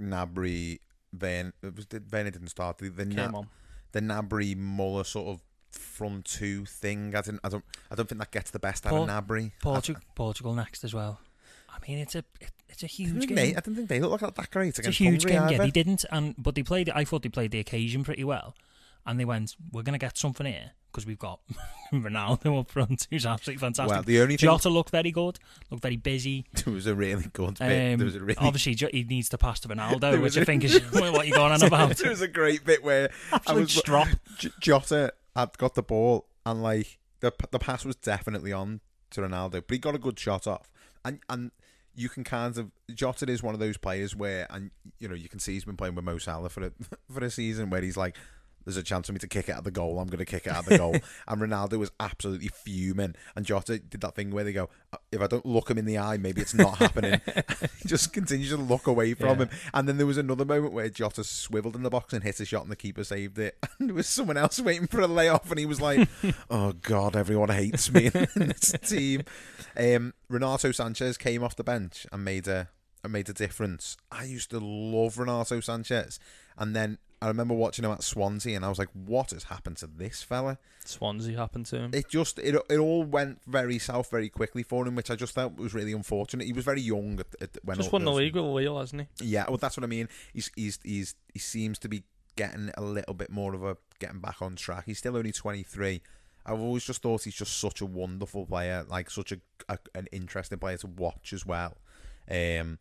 Gnabry 0.00 0.80
Van. 1.12 1.52
It 1.62 1.76
was 1.76 1.86
did 1.86 2.10
Werner 2.12 2.30
didn't 2.30 2.48
start 2.48 2.78
the 2.78 2.88
the, 2.88 3.04
Came 3.06 3.32
Na- 3.32 3.38
on. 3.38 3.48
the 3.92 4.00
Gnabry 4.00 4.56
Muller 4.56 5.04
sort 5.04 5.28
of 5.28 5.42
front 5.74 6.24
two 6.24 6.64
thing. 6.64 7.14
I 7.14 7.20
don't. 7.20 7.40
I 7.44 7.48
don't. 7.48 7.64
I 7.90 7.94
don't 7.94 8.08
think 8.08 8.20
that 8.20 8.30
gets 8.30 8.50
the 8.50 8.58
best 8.58 8.86
out 8.86 8.92
of 8.92 9.08
Gnabry. 9.08 9.52
Portugal, 9.62 10.02
Portugal 10.14 10.54
next 10.54 10.84
as 10.84 10.94
well. 10.94 11.20
I 11.70 11.78
mean, 11.88 11.98
it's 11.98 12.14
a 12.14 12.24
it, 12.40 12.50
it's 12.68 12.82
a 12.82 12.86
I, 12.86 12.88
huge 12.88 13.26
game. 13.26 13.36
they, 13.36 13.54
I 13.56 13.60
don't 13.60 13.74
think 13.74 13.88
they 13.88 14.00
look 14.00 14.22
like 14.22 14.34
that 14.34 14.50
great 14.50 14.78
it's 14.78 14.86
a 14.86 14.90
huge 14.90 15.24
Hungary 15.24 15.48
game. 15.48 15.58
Yeah, 15.58 15.64
they 15.64 15.70
didn't, 15.70 16.04
and 16.10 16.34
but 16.38 16.54
they 16.54 16.62
played. 16.62 16.88
I 16.90 17.04
thought 17.04 17.22
they 17.22 17.28
played 17.28 17.50
the 17.50 17.58
occasion 17.58 18.04
pretty 18.04 18.24
well, 18.24 18.54
and 19.06 19.18
they 19.18 19.24
went, 19.24 19.54
"We're 19.72 19.82
going 19.82 19.98
to 19.98 20.04
get 20.04 20.16
something 20.16 20.46
here 20.46 20.70
because 20.92 21.06
we've 21.06 21.18
got 21.18 21.40
Ronaldo 21.92 22.60
up 22.60 22.70
front, 22.70 23.08
who's 23.10 23.26
absolutely 23.26 23.60
fantastic." 23.60 23.90
Well, 23.92 24.02
the 24.04 24.20
only 24.20 24.36
thing- 24.36 24.48
Jota 24.48 24.68
looked 24.68 24.90
very 24.90 25.10
good, 25.10 25.38
looked 25.70 25.82
very 25.82 25.96
busy. 25.96 26.46
There 26.64 26.72
was 26.72 26.86
a 26.86 26.94
really 26.94 27.26
good 27.32 27.58
bit. 27.58 27.92
Um, 27.92 27.98
there 27.98 28.06
was 28.06 28.14
a 28.16 28.20
really 28.20 28.36
Obviously, 28.38 28.74
he 28.92 29.02
needs 29.04 29.28
to 29.30 29.38
pass 29.38 29.60
to 29.60 29.68
Ronaldo, 29.68 30.20
which 30.22 30.38
I 30.38 30.42
a- 30.42 30.44
think 30.44 30.62
is 30.64 30.80
what 30.92 31.26
you're 31.26 31.36
going 31.36 31.52
on 31.52 31.62
about. 31.62 31.96
there 31.96 32.10
was 32.10 32.20
a 32.22 32.28
great 32.28 32.64
bit 32.64 32.84
where 32.84 33.10
I 33.32 33.36
Absolute 33.36 33.60
was 33.60 33.72
strop. 33.72 34.08
J- 34.38 34.50
Jota 34.60 35.12
had 35.36 35.56
got 35.58 35.74
the 35.74 35.82
ball 35.82 36.26
and 36.46 36.62
like 36.62 36.98
the 37.20 37.32
the 37.50 37.58
pass 37.58 37.84
was 37.84 37.96
definitely 37.96 38.52
on 38.52 38.80
to 39.10 39.20
Ronaldo, 39.20 39.52
but 39.66 39.70
he 39.70 39.78
got 39.78 39.94
a 39.94 39.98
good 39.98 40.18
shot 40.18 40.46
off, 40.46 40.70
and 41.04 41.20
and 41.28 41.50
you 41.94 42.08
can 42.08 42.24
kind 42.24 42.56
of 42.58 42.70
Jota 42.92 43.30
is 43.30 43.42
one 43.42 43.54
of 43.54 43.60
those 43.60 43.76
players 43.76 44.14
where 44.16 44.46
and 44.50 44.70
you 44.98 45.08
know 45.08 45.14
you 45.14 45.28
can 45.28 45.38
see 45.38 45.54
he's 45.54 45.64
been 45.64 45.76
playing 45.76 45.94
with 45.94 46.04
Mo 46.04 46.18
Salah 46.18 46.48
for 46.48 46.64
a 46.64 46.72
for 47.10 47.24
a 47.24 47.30
season 47.30 47.70
where 47.70 47.82
he's 47.82 47.96
like. 47.96 48.16
There's 48.64 48.76
a 48.76 48.82
chance 48.82 49.06
for 49.06 49.12
me 49.12 49.18
to 49.18 49.28
kick 49.28 49.48
it 49.48 49.52
at 49.56 49.64
the 49.64 49.70
goal. 49.70 49.98
I'm 49.98 50.06
going 50.08 50.18
to 50.18 50.24
kick 50.24 50.46
it 50.46 50.52
at 50.52 50.64
the 50.64 50.78
goal. 50.78 50.96
and 51.28 51.40
Ronaldo 51.40 51.78
was 51.78 51.90
absolutely 52.00 52.48
fuming. 52.48 53.14
And 53.36 53.44
Jota 53.44 53.78
did 53.78 54.00
that 54.00 54.14
thing 54.14 54.30
where 54.30 54.44
they 54.44 54.52
go, 54.52 54.70
"Uh, 54.92 54.96
if 55.12 55.20
I 55.20 55.26
don't 55.26 55.44
look 55.46 55.70
him 55.70 55.78
in 55.78 55.84
the 55.84 55.98
eye, 55.98 56.16
maybe 56.16 56.40
it's 56.40 56.54
not 56.54 56.78
happening. 56.78 57.20
just 57.86 58.12
continues 58.12 58.50
to 58.50 58.56
look 58.56 58.86
away 58.86 59.14
from 59.14 59.28
Yeah. 59.38 59.44
him. 59.46 59.50
And 59.72 59.88
then 59.88 59.96
there 59.98 60.06
was 60.06 60.16
another 60.18 60.44
moment 60.44 60.72
where 60.72 60.88
Jota 60.88 61.24
swiveled 61.24 61.76
in 61.76 61.82
the 61.82 61.90
box 61.90 62.12
and 62.12 62.22
hit 62.22 62.40
a 62.40 62.44
shot, 62.44 62.62
and 62.62 62.70
the 62.72 62.76
keeper 62.76 63.04
saved 63.04 63.38
it. 63.38 63.56
And 63.78 63.88
there 63.90 63.94
was 63.94 64.08
someone 64.08 64.36
else 64.36 64.58
waiting 64.60 64.86
for 64.86 65.00
a 65.00 65.06
layoff, 65.06 65.50
and 65.50 65.58
he 65.58 65.66
was 65.66 65.80
like, 65.80 66.08
"Oh 66.50 66.72
God, 66.72 67.16
everyone 67.16 67.50
hates 67.50 67.92
me 67.92 68.06
in 68.14 68.28
this 68.34 68.72
team." 68.82 69.22
Um, 69.76 70.14
Renato 70.28 70.68
Sanches 70.70 71.18
came 71.18 71.42
off 71.42 71.56
the 71.56 71.64
bench 71.64 72.06
and 72.12 72.24
made 72.24 72.46
a 72.48 72.68
and 73.02 73.12
made 73.12 73.28
a 73.28 73.34
difference. 73.34 73.96
I 74.10 74.24
used 74.24 74.50
to 74.50 74.58
love 74.58 75.18
Renato 75.18 75.58
Sanches, 75.58 76.18
and 76.56 76.74
then 76.74 76.98
I 77.24 77.28
remember 77.28 77.54
watching 77.54 77.86
him 77.86 77.90
at 77.90 78.02
Swansea, 78.02 78.54
and 78.54 78.66
I 78.66 78.68
was 78.68 78.78
like, 78.78 78.90
"What 78.92 79.30
has 79.30 79.44
happened 79.44 79.78
to 79.78 79.86
this 79.86 80.22
fella?" 80.22 80.58
Swansea 80.84 81.38
happened 81.38 81.64
to 81.66 81.78
him. 81.78 81.90
It 81.94 82.10
just 82.10 82.38
it 82.38 82.54
it 82.68 82.76
all 82.76 83.02
went 83.02 83.40
very 83.46 83.78
south 83.78 84.10
very 84.10 84.28
quickly 84.28 84.62
for 84.62 84.86
him, 84.86 84.94
which 84.94 85.10
I 85.10 85.16
just 85.16 85.32
thought 85.32 85.56
was 85.56 85.72
really 85.72 85.92
unfortunate. 85.92 86.46
He 86.46 86.52
was 86.52 86.66
very 86.66 86.82
young 86.82 87.18
at, 87.20 87.26
at 87.40 87.58
when 87.64 87.78
Just 87.78 87.92
won 87.92 88.04
the 88.04 88.12
league 88.12 88.34
with 88.34 88.44
Lille, 88.44 88.78
hasn't 88.78 89.08
he? 89.18 89.26
yeah, 89.26 89.46
well, 89.48 89.56
that's 89.56 89.74
what 89.76 89.84
I 89.84 89.86
mean. 89.86 90.08
He's 90.34 90.50
he's 90.54 90.78
he's 90.84 91.14
he 91.32 91.38
seems 91.38 91.78
to 91.78 91.88
be 91.88 92.02
getting 92.36 92.70
a 92.76 92.82
little 92.82 93.14
bit 93.14 93.30
more 93.30 93.54
of 93.54 93.64
a 93.64 93.78
getting 94.00 94.20
back 94.20 94.42
on 94.42 94.56
track. 94.56 94.84
He's 94.84 94.98
still 94.98 95.16
only 95.16 95.32
23. 95.32 96.02
I've 96.44 96.60
always 96.60 96.84
just 96.84 97.00
thought 97.00 97.24
he's 97.24 97.34
just 97.34 97.58
such 97.58 97.80
a 97.80 97.86
wonderful 97.86 98.44
player, 98.44 98.84
like 98.86 99.10
such 99.10 99.32
a, 99.32 99.38
a 99.70 99.78
an 99.94 100.08
interesting 100.12 100.58
player 100.58 100.76
to 100.76 100.88
watch 100.88 101.32
as 101.32 101.46
well. 101.46 101.78
Um, 102.30 102.78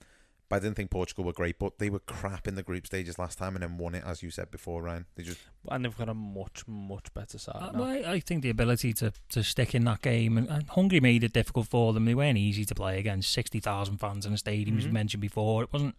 I 0.52 0.60
didn't 0.60 0.76
think 0.76 0.92
Portugal 0.92 1.24
were 1.24 1.34
great, 1.34 1.58
but 1.58 1.80
they 1.80 1.90
were 1.90 2.00
crap 2.00 2.48
in 2.48 2.54
the 2.54 2.62
group 2.62 2.86
stages 2.86 3.18
last 3.18 3.40
time 3.40 3.56
and 3.56 3.64
then 3.64 3.78
won 3.80 3.96
it, 3.96 4.04
as 4.06 4.22
you 4.22 4.30
said 4.30 4.52
before, 4.52 4.84
Ryan. 4.84 5.06
They 5.16 5.24
just 5.24 5.40
and 5.70 5.84
they've 5.84 5.98
got 5.98 6.10
a 6.10 6.14
much 6.14 6.64
much 6.68 7.12
better 7.16 7.40
side 7.40 7.56
Uh, 7.60 7.72
now. 7.72 7.80
well, 7.80 7.90
I, 7.90 8.12
I 8.14 8.20
think 8.20 8.44
the 8.44 8.50
ability 8.52 8.94
to, 8.94 9.12
to 9.30 9.44
stick 9.44 9.74
in 9.74 9.84
that 9.86 10.02
game 10.04 10.38
and, 10.38 10.48
and 10.50 10.70
Hungary 10.70 11.00
made 11.00 11.24
it 11.24 11.34
difficult 11.34 11.68
for 11.70 11.92
them. 11.94 12.06
They 12.06 12.14
weren't 12.14 12.38
easy 12.38 12.66
to 12.66 12.76
play 12.76 13.00
against 13.00 13.32
sixty 13.34 13.60
thousand 13.60 13.98
fans 13.98 14.26
in 14.28 14.34
a 14.34 14.38
stadium, 14.38 14.78
as 14.78 14.84
Mhm. 14.84 14.88
you 14.88 14.94
mentioned 14.94 15.22
before. 15.22 15.64
It 15.64 15.74
wasn't 15.74 15.96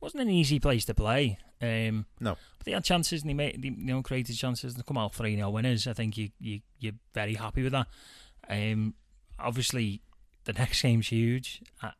wasn't 0.00 0.22
an 0.22 0.30
easy 0.30 0.60
place 0.60 0.84
to 0.84 0.94
play. 0.94 1.38
Um, 1.60 2.06
no, 2.20 2.36
but 2.58 2.64
they 2.64 2.72
had 2.72 2.84
chances 2.84 3.22
and 3.22 3.30
they 3.30 3.34
made 3.34 3.60
they, 3.62 3.68
you 3.68 3.76
know 3.86 4.02
created 4.02 4.36
chances 4.36 4.74
to 4.74 4.82
come 4.84 4.98
out 4.98 5.14
three 5.14 5.34
0 5.34 5.50
winners. 5.50 5.86
I 5.88 5.92
think 5.92 6.16
you 6.16 6.30
you 6.38 6.60
you're 6.78 6.94
very 7.14 7.34
happy 7.34 7.62
with 7.64 7.72
that. 7.72 7.88
Um, 8.48 8.94
obviously, 9.40 10.02
the 10.44 10.52
next 10.62 10.82
game's 10.82 11.08
huge. 11.08 11.62
I, 11.82 11.92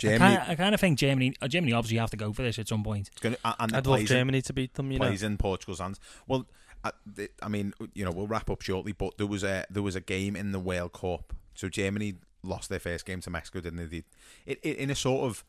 Germany- 0.00 0.38
I 0.48 0.54
kind 0.54 0.74
of 0.74 0.80
think 0.80 0.98
Germany. 0.98 1.34
uh, 1.40 1.48
Germany 1.48 1.72
obviously 1.72 1.98
have 1.98 2.10
to 2.10 2.16
go 2.16 2.32
for 2.32 2.42
this 2.42 2.58
at 2.58 2.68
some 2.68 2.82
point. 2.82 3.08
It's 3.12 3.20
gonna, 3.20 3.36
a- 3.44 3.54
and 3.60 3.72
I'd 3.72 3.86
love 3.86 3.98
plays 3.98 4.10
in- 4.10 4.16
Germany 4.16 4.42
to 4.42 4.52
beat 4.52 4.74
them, 4.74 4.90
you 4.92 4.98
know. 4.98 5.06
plays 5.06 5.22
in 5.22 5.36
Portugal's 5.38 5.78
hands. 5.80 6.00
Well, 6.26 6.46
I, 6.82 6.92
I 7.42 7.48
mean, 7.48 7.74
you 7.94 8.04
know, 8.04 8.10
we'll 8.10 8.26
wrap 8.26 8.48
up 8.50 8.62
shortly, 8.62 8.92
but 8.92 9.18
there 9.18 9.26
was 9.26 9.44
a 9.44 9.66
there 9.70 9.82
was 9.82 9.94
a 9.96 10.00
game 10.00 10.34
in 10.36 10.52
the 10.52 10.60
World 10.60 10.92
Cup. 10.94 11.34
So 11.54 11.68
Germany 11.68 12.14
lost 12.42 12.70
their 12.70 12.78
first 12.80 13.04
game 13.04 13.20
to 13.20 13.30
Mexico, 13.30 13.60
didn't 13.60 13.90
they? 13.90 14.02
It, 14.46 14.58
it 14.62 14.76
in 14.78 14.90
a 14.90 14.94
sort 14.94 15.24
of 15.28 15.44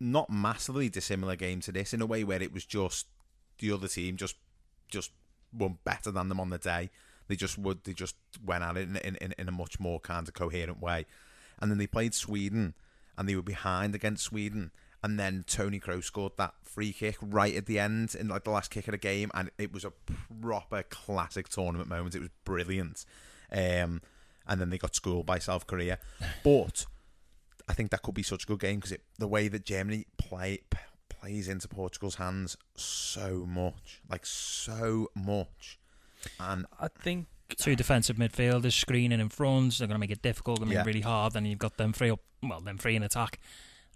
not 0.00 0.28
massively 0.30 0.88
dissimilar 0.88 1.36
game 1.36 1.60
to 1.60 1.72
this, 1.72 1.94
in 1.94 2.02
a 2.02 2.06
way 2.06 2.24
where 2.24 2.42
it 2.42 2.52
was 2.52 2.64
just 2.64 3.06
the 3.60 3.70
other 3.70 3.86
team 3.86 4.16
just 4.16 4.34
just 4.88 5.12
were 5.56 5.68
better 5.84 6.10
than 6.10 6.28
them 6.28 6.40
on 6.40 6.50
the 6.50 6.58
day. 6.58 6.90
They 7.28 7.36
just 7.36 7.56
would 7.56 7.84
they 7.84 7.92
just 7.92 8.16
went 8.44 8.64
at 8.64 8.76
it 8.76 8.88
in 8.88 8.96
in, 8.96 9.14
in, 9.16 9.34
in 9.38 9.48
a 9.48 9.52
much 9.52 9.78
more 9.78 10.00
kind 10.00 10.26
of 10.26 10.34
coherent 10.34 10.80
way, 10.80 11.06
and 11.60 11.70
then 11.70 11.78
they 11.78 11.86
played 11.86 12.14
Sweden, 12.14 12.74
and 13.16 13.28
they 13.28 13.36
were 13.36 13.42
behind 13.42 13.94
against 13.94 14.24
Sweden. 14.24 14.70
And 15.02 15.18
then 15.20 15.44
Toni 15.46 15.80
Kroos 15.80 16.04
scored 16.04 16.32
that 16.38 16.54
free 16.62 16.92
kick 16.94 17.16
right 17.20 17.54
at 17.54 17.66
the 17.66 17.78
end 17.78 18.14
in 18.14 18.28
like 18.28 18.44
the 18.44 18.50
last 18.50 18.70
kick 18.70 18.88
of 18.88 18.92
the 18.92 18.98
game, 18.98 19.30
and 19.34 19.50
it 19.58 19.70
was 19.72 19.84
a 19.84 19.92
proper 20.40 20.82
classic 20.82 21.48
tournament 21.50 21.88
moment. 21.90 22.14
It 22.14 22.20
was 22.20 22.30
brilliant. 22.44 23.04
Um, 23.52 24.00
and 24.46 24.60
then 24.60 24.70
they 24.70 24.78
got 24.78 24.94
schooled 24.94 25.26
by 25.26 25.38
South 25.38 25.66
Korea, 25.66 25.98
but 26.42 26.86
I 27.68 27.74
think 27.74 27.90
that 27.90 28.02
could 28.02 28.14
be 28.14 28.22
such 28.22 28.44
a 28.44 28.46
good 28.46 28.60
game 28.60 28.80
because 28.80 28.96
the 29.18 29.28
way 29.28 29.48
that 29.48 29.64
Germany 29.66 30.06
play 30.16 30.60
p- 30.70 30.78
plays 31.08 31.48
into 31.48 31.68
Portugal's 31.68 32.14
hands 32.16 32.56
so 32.76 33.44
much, 33.46 34.00
like 34.10 34.24
so 34.26 35.08
much, 35.14 35.78
and 36.40 36.64
I 36.80 36.88
think 36.88 37.26
two 37.58 37.76
defensive 37.76 38.16
midfielders 38.16 38.72
screening 38.72 39.20
in 39.20 39.28
front. 39.28 39.78
They're 39.78 39.86
going 39.86 39.96
to 39.96 40.00
make 40.00 40.10
it 40.10 40.22
difficult. 40.22 40.58
They're 40.60 40.64
Going 40.66 40.70
to 40.70 40.74
Yeah. 40.76 40.80
make 40.80 40.86
it 40.86 40.98
really 40.98 41.00
hard. 41.02 41.34
Then 41.34 41.44
you've 41.46 41.58
got 41.58 41.76
them 41.76 41.92
three 41.92 42.10
up. 42.10 42.20
Well, 42.48 42.60
them 42.60 42.78
three 42.78 42.96
in 42.96 43.02
attack. 43.02 43.38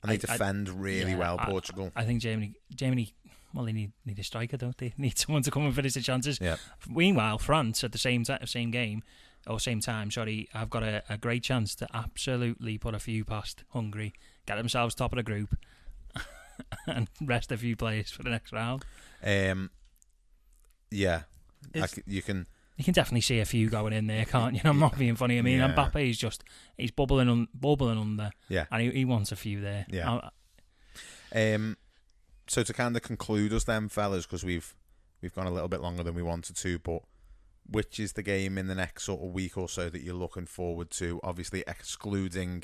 And 0.03 0.13
they 0.13 0.17
defend 0.17 0.69
really 0.69 1.15
well, 1.15 1.37
I- 1.39 1.47
Portugal. 1.47 1.91
I, 1.97 2.05
think 2.05 2.21
Germany. 2.23 2.55
Germany. 2.75 3.15
Well, 3.55 3.65
they 3.65 3.73
need 3.73 3.93
need 4.05 4.19
a 4.19 4.23
striker, 4.25 4.57
don't 4.57 4.77
they? 4.79 4.93
Need 4.99 5.19
someone 5.19 5.43
to 5.43 5.51
come 5.51 5.65
and 5.65 5.75
finish 5.75 5.95
the 5.95 6.01
chances. 6.03 6.39
Yeah. 6.41 6.57
Meanwhile, 6.89 7.39
France 7.39 7.83
at 7.83 7.93
the 7.93 7.99
same 7.99 8.25
ti 8.25 8.35
same 8.45 8.71
game 8.71 9.03
or 9.47 9.59
same 9.59 9.81
time, 9.81 10.11
sorry, 10.11 10.49
have 10.53 10.69
got 10.69 10.83
a, 10.83 11.03
a 11.09 11.17
great 11.17 11.43
chance 11.43 11.75
to 11.77 11.87
absolutely 11.95 12.77
put 12.77 12.95
a 12.95 12.99
few 12.99 13.25
past 13.25 13.65
Hungary, 13.71 14.13
get 14.47 14.57
themselves 14.57 14.95
top 14.95 15.13
of 15.13 15.17
the 15.17 15.23
group, 15.23 15.57
and 16.87 17.09
rest 17.23 17.51
a 17.51 17.57
few 17.57 17.75
players 17.75 18.11
for 18.11 18.23
the 18.23 18.31
next 18.31 18.53
round. 18.53 18.85
um, 19.25 19.71
yeah, 20.91 21.23
I 21.75 21.87
c- 21.87 22.03
you 22.07 22.23
can. 22.23 22.47
You 22.79 22.85
can 22.85 22.95
definitely 22.95 23.21
see 23.23 23.41
a 23.41 23.45
few 23.45 23.69
going 23.69 23.93
in 23.93 24.07
there, 24.07 24.25
can't 24.25 24.55
you? 24.55 24.61
I'm 24.65 24.79
not 24.79 24.97
being 24.97 25.17
funny. 25.17 25.37
I 25.39 25.43
mean, 25.43 25.59
Yeah. 25.59 25.75
Mbappe 25.75 26.09
is 26.09 26.17
just 26.17 26.45
he's 26.79 26.91
bubbling 26.93 27.29
on, 27.29 27.49
bubbling 27.53 27.99
under. 27.99 28.31
Yeah. 28.49 28.65
and 28.71 28.81
he, 28.83 28.91
he 28.93 29.05
wants 29.05 29.33
a 29.33 29.37
few 29.37 29.61
there. 29.61 29.85
Yeah. 29.91 30.21
I- 31.33 31.55
Um, 31.55 31.77
so 32.47 32.63
to 32.63 32.73
kind 32.73 32.97
of 32.97 33.03
conclude 33.03 33.53
us 33.53 33.65
then, 33.65 33.89
fellas, 33.91 34.25
because 34.25 34.45
we've 34.45 34.75
we've 35.21 35.35
gone 35.35 35.47
a 35.47 35.51
little 35.51 35.69
bit 35.69 35.81
longer 35.81 36.03
than 36.03 36.15
we 36.15 36.23
wanted 36.23 36.57
to, 36.57 36.79
but 36.79 37.03
which 37.71 38.01
is 38.01 38.15
the 38.15 38.23
game 38.23 38.57
in 38.57 38.67
the 38.69 38.75
next 38.75 39.05
sort 39.05 39.21
of 39.23 39.33
week 39.33 39.59
or 39.59 39.69
so 39.69 39.91
that 39.91 40.01
you're 40.01 40.15
looking 40.15 40.47
forward 40.47 40.91
to? 40.93 41.21
Obviously, 41.23 41.63
excluding 41.67 42.63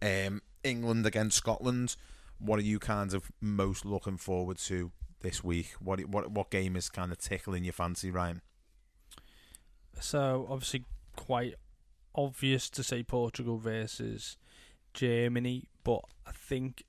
um, 0.00 0.40
England 0.64 1.04
against 1.04 1.36
Scotland. 1.36 1.96
What 2.38 2.58
are 2.58 2.62
you 2.62 2.78
kind 2.78 3.12
of 3.12 3.30
most 3.40 3.84
looking 3.84 4.16
forward 4.16 4.56
to 4.58 4.92
this 5.20 5.42
week? 5.44 5.72
What 5.80 6.00
what 6.06 6.30
what 6.30 6.50
game 6.50 6.76
is 6.76 6.88
kind 6.88 7.10
of 7.12 7.18
tickling 7.18 7.64
your 7.64 7.72
fancy, 7.74 8.10
Ryan? 8.10 8.40
So 10.00 10.46
obviously 10.48 10.84
quite 11.16 11.54
obvious 12.14 12.70
to 12.70 12.82
say 12.82 13.02
Portugal 13.02 13.58
versus 13.58 14.36
Germany, 14.94 15.68
but 15.84 16.00
I 16.26 16.32
think 16.32 16.84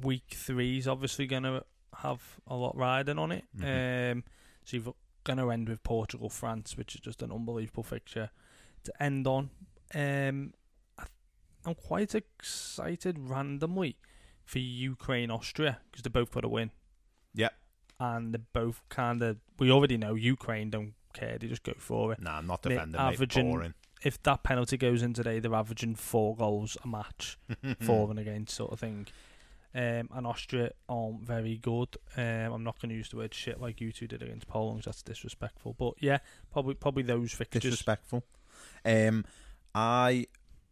week 0.00 0.24
three 0.32 0.78
is 0.78 0.88
obviously 0.88 1.26
going 1.26 1.44
to 1.44 1.64
have 1.98 2.20
a 2.46 2.54
lot 2.54 2.76
riding 2.76 3.18
on 3.18 3.32
it. 3.32 3.44
Mhm. 3.56 4.12
Um, 4.12 4.24
so 4.64 4.76
you're 4.76 4.94
going 5.24 5.38
to 5.38 5.50
end 5.50 5.68
with 5.68 5.82
Portugal 5.82 6.28
France, 6.28 6.76
which 6.76 6.94
is 6.94 7.00
just 7.00 7.22
an 7.22 7.32
unbelievable 7.32 7.82
fixture 7.82 8.30
to 8.84 9.02
end 9.02 9.26
on. 9.26 9.50
Um, 9.94 10.52
I, 10.98 11.04
I'm 11.64 11.74
quite 11.74 12.14
excited 12.14 13.18
randomly 13.18 13.96
for 14.44 14.58
Ukraine 14.58 15.30
Austria 15.30 15.80
because 15.90 16.02
they 16.02 16.10
both 16.10 16.30
got 16.30 16.44
a 16.44 16.48
win. 16.48 16.70
Yep. 17.34 17.54
And 18.00 18.34
they're 18.34 18.42
both 18.52 18.82
kind 18.88 19.22
of. 19.22 19.38
We 19.58 19.70
already 19.70 19.96
know 19.96 20.14
Ukraine 20.14 20.70
don't 20.70 20.94
care; 21.14 21.38
they 21.38 21.46
just 21.46 21.62
go 21.62 21.72
for 21.78 22.12
it. 22.12 22.20
Nah, 22.20 22.38
I'm 22.38 22.46
not 22.46 22.62
defending, 22.62 23.00
Averaging, 23.00 23.50
boring. 23.50 23.74
if 24.04 24.22
that 24.24 24.42
penalty 24.42 24.76
goes 24.76 25.02
in 25.02 25.14
today, 25.14 25.38
they're 25.38 25.54
averaging 25.54 25.94
four 25.94 26.36
goals 26.36 26.76
a 26.84 26.88
match, 26.88 27.38
for 27.80 28.10
and 28.10 28.18
against 28.18 28.54
sort 28.54 28.72
of 28.72 28.80
thing. 28.80 29.06
Um, 29.76 30.08
and 30.14 30.24
Austria 30.24 30.70
aren't 30.88 31.22
very 31.22 31.56
good. 31.56 31.96
Um, 32.16 32.52
I'm 32.52 32.62
not 32.62 32.80
going 32.80 32.90
to 32.90 32.94
use 32.94 33.08
the 33.08 33.16
word 33.16 33.34
shit 33.34 33.60
like 33.60 33.80
you 33.80 33.90
two 33.90 34.06
did 34.06 34.22
against 34.22 34.46
Poland. 34.46 34.82
That's 34.84 35.02
disrespectful. 35.02 35.74
But 35.76 35.94
yeah, 35.98 36.18
probably 36.52 36.74
probably 36.74 37.02
those 37.02 37.32
fixtures. 37.32 37.62
disrespectful. 37.62 38.22
Um, 38.84 39.24
I 39.74 40.26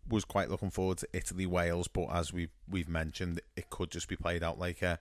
was 0.08 0.24
quite 0.24 0.50
looking 0.50 0.70
forward 0.70 0.98
to 0.98 1.08
Italy 1.12 1.46
Wales, 1.46 1.88
but 1.88 2.06
as 2.12 2.32
we 2.32 2.48
we've 2.68 2.88
mentioned, 2.88 3.40
it 3.56 3.70
could 3.70 3.90
just 3.90 4.06
be 4.06 4.14
played 4.16 4.42
out 4.44 4.58
like 4.60 4.82
a 4.82 5.00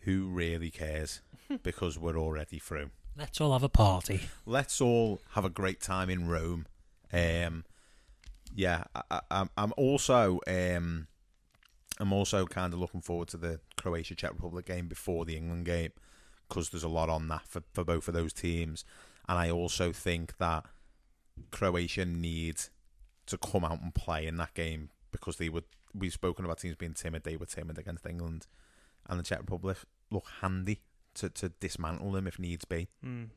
who 0.00 0.26
really 0.26 0.70
cares 0.70 1.20
because 1.62 1.96
we're 1.98 2.18
already 2.18 2.58
through. 2.58 2.90
Let's 3.16 3.40
all 3.40 3.52
have 3.52 3.62
a 3.62 3.68
party. 3.68 4.20
Let's 4.46 4.80
all 4.80 5.20
have 5.32 5.44
a 5.44 5.50
great 5.50 5.80
time 5.80 6.08
in 6.08 6.28
Rome. 6.28 6.66
Um, 7.12 7.64
yeah, 8.54 8.84
I, 8.94 9.20
I, 9.30 9.46
I'm- 9.56 9.72
also 9.76 10.40
um, 10.46 11.06
I'm 12.00 12.12
also 12.12 12.46
kind 12.46 12.72
of 12.72 12.80
looking 12.80 13.02
forward 13.02 13.28
to 13.28 13.36
the 13.36 13.60
Croatia 13.76 14.14
Czech 14.14 14.32
Republic 14.32 14.66
game 14.66 14.88
before 14.88 15.24
the 15.24 15.36
England 15.36 15.66
game 15.66 15.92
because 16.48 16.70
there's 16.70 16.82
a 16.82 16.88
lot 16.88 17.08
on 17.08 17.28
that 17.28 17.46
for, 17.46 17.62
for 17.72 17.84
both 17.84 18.08
of 18.08 18.14
those 18.14 18.32
teams, 18.32 18.84
and 19.28 19.38
I 19.38 19.50
also 19.50 19.92
think 19.92 20.36
that 20.38 20.64
Croatia 21.50 22.04
need 22.04 22.56
to 23.26 23.38
come 23.38 23.64
out 23.64 23.80
and 23.80 23.94
play 23.94 24.26
in 24.26 24.36
that 24.38 24.54
game 24.54 24.90
because 25.10 25.36
they 25.36 25.48
would. 25.48 25.64
We've 25.94 26.12
spoken 26.12 26.44
about 26.46 26.58
teams 26.58 26.76
being 26.76 26.94
timid. 26.94 27.24
They 27.24 27.36
were 27.36 27.46
timid 27.46 27.78
against 27.78 28.06
England, 28.06 28.46
and 29.08 29.18
the 29.20 29.24
Czech 29.24 29.40
Republic 29.40 29.76
look 30.10 30.26
handy 30.40 30.80
to, 31.14 31.28
to 31.30 31.48
dismantle 31.60 32.12
them 32.12 32.26
if 32.26 32.38
needs 32.38 32.64
be. 32.64 32.88
Mm. 33.04 33.28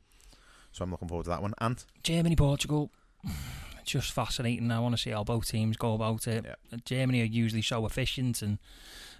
So 0.71 0.83
I'm 0.83 0.91
looking 0.91 1.07
forward 1.07 1.23
to 1.25 1.29
that 1.29 1.41
one. 1.41 1.53
And 1.59 1.83
Germany, 2.03 2.35
Portugal, 2.35 2.91
just 3.85 4.11
fascinating. 4.11 4.71
I 4.71 4.79
want 4.79 4.95
to 4.95 5.01
see 5.01 5.11
how 5.11 5.23
both 5.23 5.47
teams 5.47 5.77
go 5.77 5.93
about 5.93 6.27
it. 6.27 6.45
Germany 6.85 7.21
are 7.21 7.25
usually 7.25 7.61
so 7.61 7.85
efficient, 7.85 8.41
and 8.41 8.59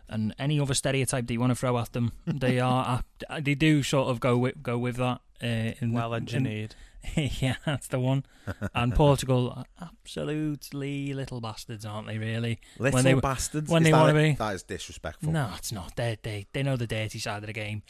and 0.09 0.35
any 0.37 0.59
other 0.59 0.73
stereotype 0.73 1.27
that 1.27 1.33
you 1.33 1.39
want 1.39 1.51
to 1.51 1.55
throw 1.55 1.77
at 1.77 1.93
them, 1.93 2.11
they 2.27 2.59
are 2.59 3.03
uh, 3.29 3.39
they 3.41 3.55
do 3.55 3.83
sort 3.83 4.09
of 4.09 4.19
go 4.19 4.37
with 4.37 4.61
go 4.61 4.77
with 4.77 4.97
that. 4.97 5.21
Uh, 5.41 5.71
Well 5.81 6.13
in- 6.13 6.23
engineered. 6.23 6.75
yeah, 7.15 7.55
that's 7.65 7.87
the 7.87 7.99
one. 7.99 8.25
And 8.73 8.95
Portugal, 8.95 9.63
absolutely 9.79 11.13
little 11.13 11.39
bastards, 11.41 11.85
aren't 11.85 12.07
they? 12.07 12.17
Really, 12.17 12.59
Little 12.79 12.97
when 12.97 13.03
they, 13.03 13.13
bastards? 13.13 13.69
When 13.69 13.83
Is 13.83 13.87
they 13.87 13.93
want 13.93 14.09
to 14.15 14.21
be. 14.21 14.33
that 14.33 14.55
is 14.55 14.63
disrespectful. 14.63 15.31
No, 15.31 15.51
it's 15.55 15.71
not. 15.71 15.95
They 15.95 16.17
they 16.23 16.47
they 16.53 16.63
know 16.63 16.75
the 16.77 16.87
dirty 16.87 17.19
side 17.19 17.43
of 17.43 17.47
the 17.47 17.53
game, 17.53 17.83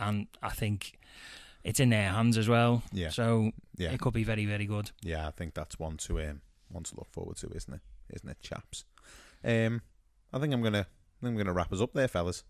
and 0.00 0.26
I 0.42 0.48
think 0.50 0.98
it's 1.62 1.78
in 1.80 1.90
their 1.90 2.08
hands 2.10 2.36
as 2.38 2.48
well. 2.48 2.82
Yeah. 2.92 3.10
So 3.10 3.52
Yeah. 3.76 3.92
it 3.92 4.00
could 4.00 4.14
be 4.14 4.24
very 4.24 4.46
very 4.46 4.66
good. 4.66 4.90
Yeah, 5.02 5.28
I 5.28 5.30
think 5.30 5.54
that's 5.54 5.78
one 5.78 5.96
to 5.98 6.20
um, 6.22 6.40
one 6.68 6.82
to 6.84 6.96
look 6.96 7.10
forward 7.12 7.36
to, 7.38 7.48
isn't 7.54 7.74
it? 7.74 7.80
Isn't 8.14 8.28
it, 8.30 8.40
chaps? 8.40 8.84
Um, 9.44 9.82
I 10.32 10.38
think 10.38 10.52
I'm 10.54 10.62
gonna 10.62 10.86
I 10.88 11.20
think 11.26 11.32
I'm 11.32 11.36
gonna 11.36 11.52
wrap 11.52 11.72
us 11.72 11.80
up 11.80 11.92
there, 11.92 12.08
fellas. 12.08 12.44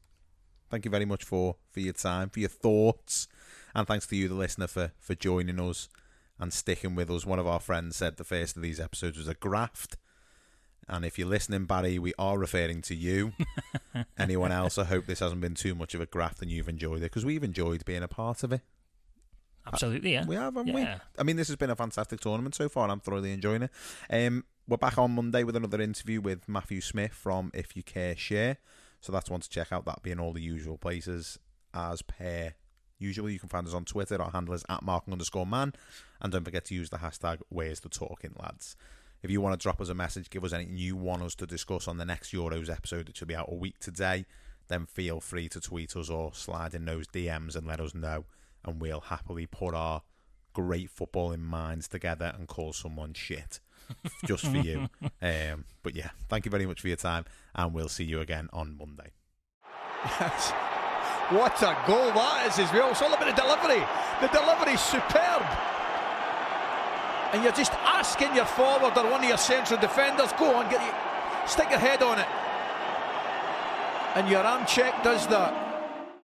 Thank 0.70 0.85
you 0.85 0.90
very 0.90 1.05
much 1.05 1.24
for 1.24 1.56
for 1.70 1.81
your 1.81 1.93
time, 1.93 2.31
for 2.31 2.40
your 2.40 2.48
thoughts, 2.48 3.27
and 3.74 3.86
thanks 3.86 4.06
to 4.06 4.16
you, 4.16 4.28
the 4.28 4.35
listener, 4.35 4.66
for 4.68 4.93
for 5.01 5.14
joining 5.14 5.60
us 5.60 5.89
and 6.39 6.52
sticking 6.52 6.94
with 6.94 7.10
us. 7.10 7.27
One 7.27 7.39
of 7.39 7.47
our 7.47 7.60
friends 7.60 7.97
said 7.97 8.16
the 8.16 8.24
first 8.24 8.56
of 8.56 8.62
these 8.62 8.81
episodes 8.81 9.18
was 9.18 9.28
a 9.28 9.35
graft, 9.35 9.97
And 10.90 11.04
if 11.04 11.18
you're 11.18 11.28
listening, 11.28 11.66
Barry, 11.66 12.00
we 12.00 12.12
are 12.18 12.36
referring 12.36 12.82
to 12.82 12.96
you. 12.96 13.32
Anyone 14.18 14.50
else? 14.50 14.76
I 14.76 14.84
hope 14.84 15.06
this 15.06 15.20
hasn't 15.20 15.40
been 15.40 15.54
too 15.54 15.76
much 15.76 15.94
of 15.94 16.00
a 16.00 16.06
graft 16.06 16.42
and 16.42 16.50
you've 16.50 16.68
enjoyed 16.68 16.98
it 16.98 17.02
because 17.02 17.24
we've 17.24 17.44
enjoyed 17.44 17.84
being 17.84 18.02
a 18.02 18.08
part 18.08 18.42
of 18.42 18.52
it. 18.52 18.62
Absolutely, 19.66 20.14
yeah. 20.14 20.26
We 20.26 20.34
have, 20.34 20.56
haven't 20.56 20.66
yeah. 20.66 20.74
we? 20.74 21.20
I 21.20 21.22
mean, 21.22 21.36
this 21.36 21.46
has 21.46 21.56
been 21.56 21.70
a 21.70 21.76
fantastic 21.76 22.18
tournament 22.18 22.56
so 22.56 22.68
far, 22.68 22.84
and 22.84 22.92
I'm 22.92 22.98
thoroughly 22.98 23.32
enjoying 23.32 23.62
it. 23.62 23.70
Um, 24.10 24.44
we're 24.66 24.78
back 24.78 24.98
on 24.98 25.12
Monday 25.12 25.44
with 25.44 25.54
another 25.54 25.80
interview 25.80 26.20
with 26.20 26.48
Matthew 26.48 26.80
Smith 26.80 27.12
from 27.12 27.52
If 27.54 27.76
You 27.76 27.84
Care 27.84 28.16
Share. 28.16 28.56
So 29.00 29.12
that's 29.12 29.30
one 29.30 29.40
to 29.40 29.48
check 29.48 29.70
out. 29.70 29.84
That 29.84 30.02
being 30.02 30.18
all 30.18 30.32
the 30.32 30.42
usual 30.42 30.76
places 30.76 31.38
as 31.72 32.02
per 32.02 32.54
usual. 32.98 33.30
You 33.30 33.38
can 33.38 33.48
find 33.48 33.66
us 33.66 33.74
on 33.74 33.84
Twitter. 33.84 34.20
Our 34.20 34.30
handle 34.30 34.54
is 34.54 34.64
at 34.68 34.82
marking 34.82 35.12
underscore 35.12 35.46
man. 35.46 35.72
And 36.20 36.32
don't 36.32 36.44
forget 36.44 36.64
to 36.66 36.74
use 36.74 36.90
the 36.90 36.98
hashtag 36.98 37.38
Where's 37.48 37.80
the 37.80 37.88
Talking 37.88 38.34
Lads. 38.40 38.76
If 39.22 39.30
you 39.30 39.40
want 39.40 39.59
to 39.59 39.62
drop 39.62 39.80
us 39.80 39.88
a 39.88 39.94
message, 39.94 40.30
give 40.30 40.44
us 40.44 40.52
anything 40.52 40.76
you 40.76 40.97
want 40.97 41.22
us 41.22 41.34
to 41.36 41.47
discuss 41.47 41.86
on 41.86 41.98
the 41.98 42.05
next 42.05 42.32
Euros 42.32 42.70
episode, 42.70 43.09
which 43.09 43.20
will 43.20 43.28
be 43.28 43.36
out 43.36 43.51
a 43.51 43.55
week 43.55 43.78
today, 43.78 44.24
then 44.68 44.86
feel 44.86 45.20
free 45.20 45.48
to 45.51 45.60
tweet 45.60 45.94
us 45.97 46.09
or 46.09 46.32
slide 46.32 46.74
in 46.74 46.84
those 46.84 47.06
DMs 47.09 47.56
and 47.56 47.66
let 47.66 47.80
us 47.80 47.94
know. 47.94 48.24
And 48.64 48.80
we'll 48.80 49.01
happily 49.01 49.47
put 49.47 49.74
our 49.74 50.02
great 50.52 50.90
footballing 50.94 51.40
minds 51.42 51.88
together 51.88 52.32
and 52.36 52.48
call 52.48 52.72
someone 52.72 53.14
shit 53.14 53.60
just 54.24 54.47
for 54.47 54.56
you. 54.56 54.88
Um, 55.20 55.64
but 55.82 55.94
yeah, 55.94 56.10
thank 56.28 56.44
you 56.44 56.51
very 56.51 56.66
much 56.66 56.80
for 56.80 56.88
your 56.88 56.97
time, 56.97 57.24
and 57.55 57.74
we'll 57.74 57.88
see 57.88 58.05
you 58.05 58.20
again 58.20 58.48
on 58.52 58.76
Monday. 58.78 59.12
Yes. 60.05 60.52
What 61.30 61.62
a 61.62 61.76
goal 61.86 62.10
that 62.12 62.47
is 62.48 62.59
as. 62.59 62.70
It's 62.72 63.02
all 63.02 63.12
about 63.14 63.26
the 63.26 63.40
delivery. 63.40 63.84
The 64.20 64.28
delivery's 64.28 64.80
superb. 64.80 65.80
And 67.32 67.44
you're 67.44 67.52
just 67.52 67.73
asking 67.73 68.35
your 68.35 68.44
forward 68.44 68.97
or 68.97 69.11
one 69.11 69.23
of 69.23 69.28
your 69.28 69.39
central 69.39 69.81
defenders, 69.81 70.32
go 70.39 70.55
on, 70.55 70.69
get 70.69 70.82
you, 70.82 71.48
stick 71.48 71.70
your 71.70 71.78
head 71.78 72.02
on 72.02 72.19
it. 72.19 72.27
And 74.16 74.28
your 74.28 74.43
arm 74.43 74.66
check 74.66 75.05
does 75.05 75.27
that. 75.28 75.69